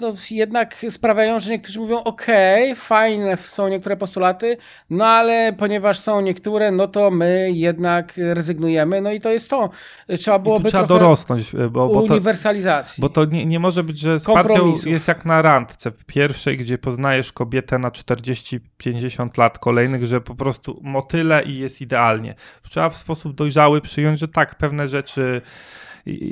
no, 0.00 0.12
jednak 0.30 0.86
sprawiają, 0.90 1.40
że 1.40 1.50
niektórzy 1.50 1.80
mówią: 1.80 2.02
OK, 2.04 2.26
fajne 2.76 3.36
są 3.36 3.68
niektóre 3.68 3.96
postulaty, 3.96 4.56
no 4.90 5.06
ale 5.06 5.52
ponieważ 5.52 5.98
są 5.98 6.20
niektóre, 6.20 6.70
no 6.70 6.88
to 6.88 7.10
my 7.10 7.50
jednak 7.52 8.12
rezygnujemy. 8.16 9.00
No 9.00 9.12
i 9.12 9.20
to 9.20 9.30
jest 9.30 9.50
to. 9.50 9.70
Trzeba 10.18 10.38
byłoby 10.38 10.68
trzeba 10.68 10.86
dorosnąć, 10.86 11.52
bo, 11.70 11.88
bo 11.88 12.00
uniwersalizacji. 12.00 13.00
To, 13.00 13.08
bo 13.08 13.14
to 13.14 13.24
nie, 13.24 13.46
nie 13.46 13.60
może 13.60 13.82
być, 13.82 13.98
że 13.98 14.18
z 14.18 14.24
partią 14.24 14.72
jest 14.86 15.08
jak 15.08 15.24
na 15.24 15.42
randce 15.42 15.90
w 15.90 16.04
pierwszej, 16.04 16.56
gdzie 16.56 16.78
poznajesz 16.78 17.32
kobietę 17.32 17.78
na 17.78 17.90
40-50 17.90 19.38
lat 19.38 19.58
kolejnych, 19.58 20.06
że 20.06 20.20
po 20.20 20.34
prostu 20.34 20.80
tyle 21.08 21.44
i 21.44 21.58
jest 21.58 21.80
idealnie. 21.80 22.34
Trzeba 22.68 22.90
w 22.90 22.96
sposób 22.96 23.34
dojrzały 23.34 23.80
przyjąć, 23.80 24.18
że 24.18 24.28
tak, 24.28 24.54
pewne 24.54 24.88
rzeczy 24.88 25.42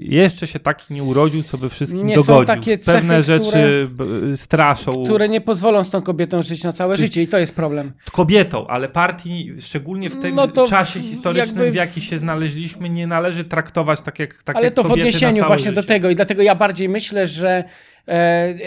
jeszcze 0.02 0.46
się 0.46 0.60
taki 0.60 0.94
nie 0.94 1.02
urodził, 1.02 1.42
co 1.42 1.58
by 1.58 1.70
wszystkim 1.70 2.06
nie 2.06 2.14
dogodził. 2.14 2.34
Są 2.34 2.44
takie 2.44 2.78
cechy, 2.78 2.98
Pewne 2.98 3.22
rzeczy 3.22 3.88
które, 3.94 4.36
straszą. 4.36 5.04
Które 5.04 5.28
nie 5.28 5.40
pozwolą 5.40 5.84
z 5.84 5.90
tą 5.90 6.02
kobietą 6.02 6.42
żyć 6.42 6.64
na 6.64 6.72
całe 6.72 6.96
życie 6.96 7.22
i 7.22 7.28
to 7.28 7.38
jest 7.38 7.54
problem. 7.54 7.92
Kobietą, 8.12 8.66
ale 8.66 8.88
partii, 8.88 9.54
szczególnie 9.60 10.10
w 10.10 10.22
tym 10.22 10.34
no 10.34 10.48
czasie 10.48 11.00
historycznym, 11.00 11.72
w 11.72 11.74
jaki 11.74 12.00
się 12.00 12.18
znaleźliśmy, 12.18 12.90
nie 12.90 13.06
należy 13.06 13.44
traktować 13.44 14.00
tak 14.00 14.18
jak 14.18 14.42
tak 14.42 14.56
Ale 14.56 14.64
jak 14.64 14.74
to 14.74 14.82
w 14.82 14.92
odniesieniu 14.92 15.44
właśnie 15.44 15.70
życie. 15.70 15.82
do 15.82 15.82
tego 15.82 16.10
i 16.10 16.16
dlatego 16.16 16.42
ja 16.42 16.54
bardziej 16.54 16.88
myślę, 16.88 17.26
że 17.26 17.64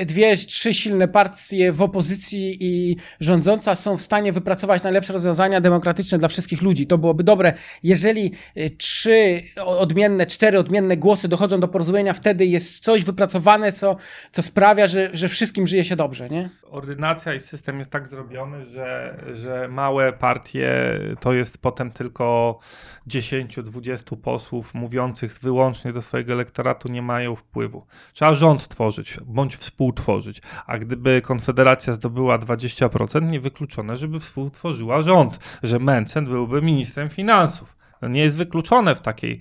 dwie, 0.06 0.38
trzy 0.38 0.74
silne 0.74 1.08
partie 1.08 1.72
w 1.72 1.82
opozycji 1.82 2.58
i 2.60 2.98
rządząca 3.20 3.76
są 3.76 3.98
w 3.98 4.02
stanie 4.02 4.34
wypracować 4.34 4.84
najlepsze 4.84 5.14
rozwiązania 5.14 5.62
demokratyczne 5.62 6.18
dla 6.18 6.28
wszystkich 6.28 6.62
ludzi. 6.62 6.88
To 6.88 6.98
byłoby 6.98 7.24
dobre. 7.24 7.54
Jeżeli 7.84 8.32
e, 8.56 8.70
trzy 8.70 9.44
odmienne, 9.56 10.26
cztery 10.26 10.60
odmienne 10.60 10.98
głosy 10.98 11.28
dochodzą 11.28 11.60
do 11.60 11.68
porozumienia, 11.68 12.14
wtedy 12.14 12.46
jest 12.46 12.80
coś 12.80 13.04
wypracowane, 13.04 13.72
co, 13.72 13.98
co 14.32 14.44
sprawia, 14.44 14.88
że, 14.88 15.10
że 15.14 15.28
wszystkim 15.28 15.68
żyje 15.68 15.84
się 15.84 15.96
dobrze, 15.96 16.30
nie? 16.30 16.50
Ordynacja 16.64 17.34
i 17.34 17.40
system 17.40 17.78
jest 17.80 17.92
tak 17.92 18.08
zrobiony, 18.08 18.66
że, 18.66 19.18
że 19.34 19.68
małe 19.68 20.14
partie 20.14 21.00
to 21.20 21.34
jest 21.34 21.58
potem 21.58 21.92
tylko 21.92 22.60
10-20 23.08 24.18
posłów 24.18 24.74
mówiących 24.74 25.40
wyłącznie 25.40 25.94
do 25.94 26.02
swojego 26.02 26.34
elektoratu 26.34 26.92
nie 26.92 27.02
mają 27.02 27.36
wpływu. 27.36 27.86
Trzeba 28.14 28.34
rząd 28.34 28.68
tworzyć, 28.68 29.18
bądź 29.28 29.56
współtworzyć. 29.56 30.42
A 30.68 30.78
gdyby 30.78 31.22
Konfederacja 31.22 31.94
zdobyła 31.94 32.40
20%, 32.40 33.32
niewykluczone, 33.32 33.98
żeby 33.98 34.20
współtworzyła 34.20 35.02
rząd, 35.02 35.40
że 35.64 35.80
Mencen 35.80 36.26
byłby 36.26 36.62
ministrem 36.62 37.10
finansów. 37.10 37.78
No 38.02 38.08
nie 38.08 38.22
jest 38.22 38.38
wykluczone 38.38 38.96
w, 38.96 39.02
takiej, 39.02 39.40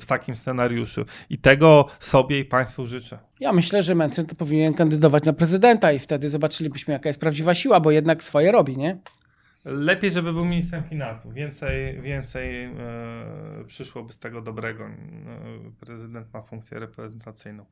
w 0.00 0.06
takim 0.06 0.36
scenariuszu. 0.36 1.04
I 1.30 1.38
tego 1.38 1.86
sobie 1.98 2.38
i 2.38 2.44
Państwu 2.44 2.86
życzę. 2.86 3.18
Ja 3.40 3.52
myślę, 3.52 3.82
że 3.82 3.94
Mencen 3.94 4.26
to 4.26 4.34
powinien 4.34 4.74
kandydować 4.74 5.24
na 5.24 5.32
prezydenta 5.32 5.92
i 5.92 5.98
wtedy 5.98 6.28
zobaczylibyśmy, 6.28 6.92
jaka 6.92 7.08
jest 7.08 7.20
prawdziwa 7.20 7.54
siła, 7.54 7.80
bo 7.80 7.90
jednak 7.90 8.24
swoje 8.24 8.52
robi, 8.52 8.76
nie? 8.76 8.98
Lepiej, 9.64 10.12
żeby 10.12 10.32
był 10.32 10.44
ministrem 10.44 10.82
finansów. 10.82 11.34
Więcej, 11.34 12.00
więcej 12.00 12.64
e, 12.64 12.70
przyszłoby 13.66 14.12
z 14.12 14.18
tego 14.18 14.42
dobrego. 14.42 14.84
E, 14.84 14.90
prezydent 15.80 16.34
ma 16.34 16.40
funkcję 16.40 16.78
reprezentacyjną. 16.78 17.64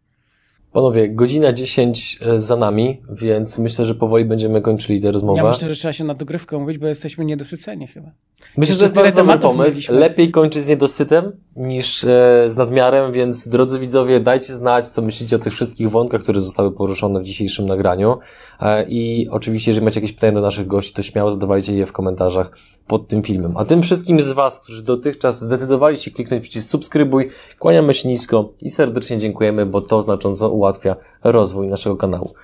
Panowie, 0.73 1.09
godzina 1.09 1.53
10 1.53 2.19
e, 2.23 2.41
za 2.41 2.57
nami, 2.57 3.03
więc 3.11 3.59
myślę, 3.59 3.85
że 3.85 3.95
powoli 3.95 4.25
będziemy 4.25 4.61
kończyli 4.61 5.01
tę 5.01 5.13
rozmowę. 5.13 5.43
Ja 5.43 5.49
myślę, 5.49 5.69
że 5.69 5.75
trzeba 5.75 5.93
się 5.93 6.05
na 6.05 6.15
dogrywkę 6.15 6.57
umówić, 6.57 6.79
bo 6.79 6.87
jesteśmy 6.87 7.25
niedosyceni 7.25 7.87
chyba. 7.87 8.11
Myślę, 8.57 8.75
że 8.75 8.79
to 8.79 8.85
jest 8.85 8.95
bardzo 8.95 9.25
dobry 9.25 9.39
pomysł. 9.39 9.71
Mieliśmy. 9.71 9.95
Lepiej 9.95 10.31
kończyć 10.31 10.63
z 10.65 10.69
niedosytem 10.69 11.33
niż 11.57 12.05
e, 12.05 12.45
z 12.47 12.57
nadmiarem, 12.57 13.13
więc 13.13 13.49
drodzy 13.49 13.79
widzowie, 13.79 14.21
dajcie 14.21 14.55
znać, 14.55 14.89
co 14.89 15.03
myślicie 15.03 15.37
o 15.37 15.39
tych 15.39 15.53
wszystkich 15.53 15.91
wątkach, 15.91 16.23
które 16.23 16.41
zostały 16.41 16.73
poruszone 16.73 17.21
w 17.21 17.25
dzisiejszym 17.25 17.67
nagraniu. 17.67 18.19
E, 18.61 18.87
I 18.89 19.29
oczywiście, 19.31 19.71
jeżeli 19.71 19.85
macie 19.85 20.01
jakieś 20.01 20.13
pytania 20.13 20.33
do 20.33 20.41
naszych 20.41 20.67
gości, 20.67 20.95
to 20.95 21.03
śmiało 21.03 21.31
zadawajcie 21.31 21.75
je 21.75 21.87
w 21.87 21.93
komentarzach 21.93 22.51
pod 22.89 23.09
tym 23.09 23.23
filmem. 23.23 23.57
A 23.57 23.65
tym 23.65 23.83
wszystkim 23.83 24.21
z 24.21 24.33
Was, 24.33 24.61
którzy 24.61 24.83
dotychczas 24.83 25.41
zdecydowali 25.41 25.97
się 25.97 26.11
kliknąć 26.11 26.43
przycisk 26.43 26.71
subskrybuj, 26.71 27.31
kłaniamy 27.59 27.95
się 27.95 28.09
nisko 28.09 28.53
i 28.63 28.71
serdecznie 28.71 29.19
dziękujemy, 29.19 29.67
bo 29.67 29.81
to 29.81 30.03
znacząco 30.03 30.51
ułatwia 30.51 30.97
rozwój 31.25 31.67
naszego 31.67 31.97
kanału. 31.97 32.35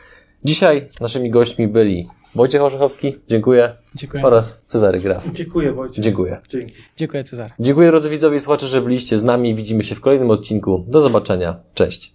Dzisiaj 0.45 0.89
naszymi 1.01 1.31
gośćmi 1.31 1.69
byli 1.69 2.09
Wojciech 2.35 2.63
Orzechowski, 2.63 3.13
dziękuję. 3.29 3.77
Dziękuję. 3.95 4.25
Oraz 4.25 4.63
Cezary 4.67 5.01
Graf. 5.01 5.33
Dziękuję 5.33 5.73
Wojciech. 5.73 6.05
Dziękuję. 6.05 6.41
Dzięki. 6.49 6.75
Dziękuję 6.97 7.25
Cezary. 7.25 7.51
Dziękuję 7.61 7.91
drodzy 7.91 8.11
widzowie 8.11 8.37
i 8.37 8.41
słuchacze, 8.41 8.67
że 8.67 8.83
byliście 8.83 9.19
z 9.19 9.25
nami. 9.25 9.55
Widzimy 9.55 9.83
się 9.83 9.95
w 9.95 10.01
kolejnym 10.01 10.31
odcinku. 10.31 10.85
Do 10.89 11.01
zobaczenia. 11.01 11.57
Cześć. 11.75 12.15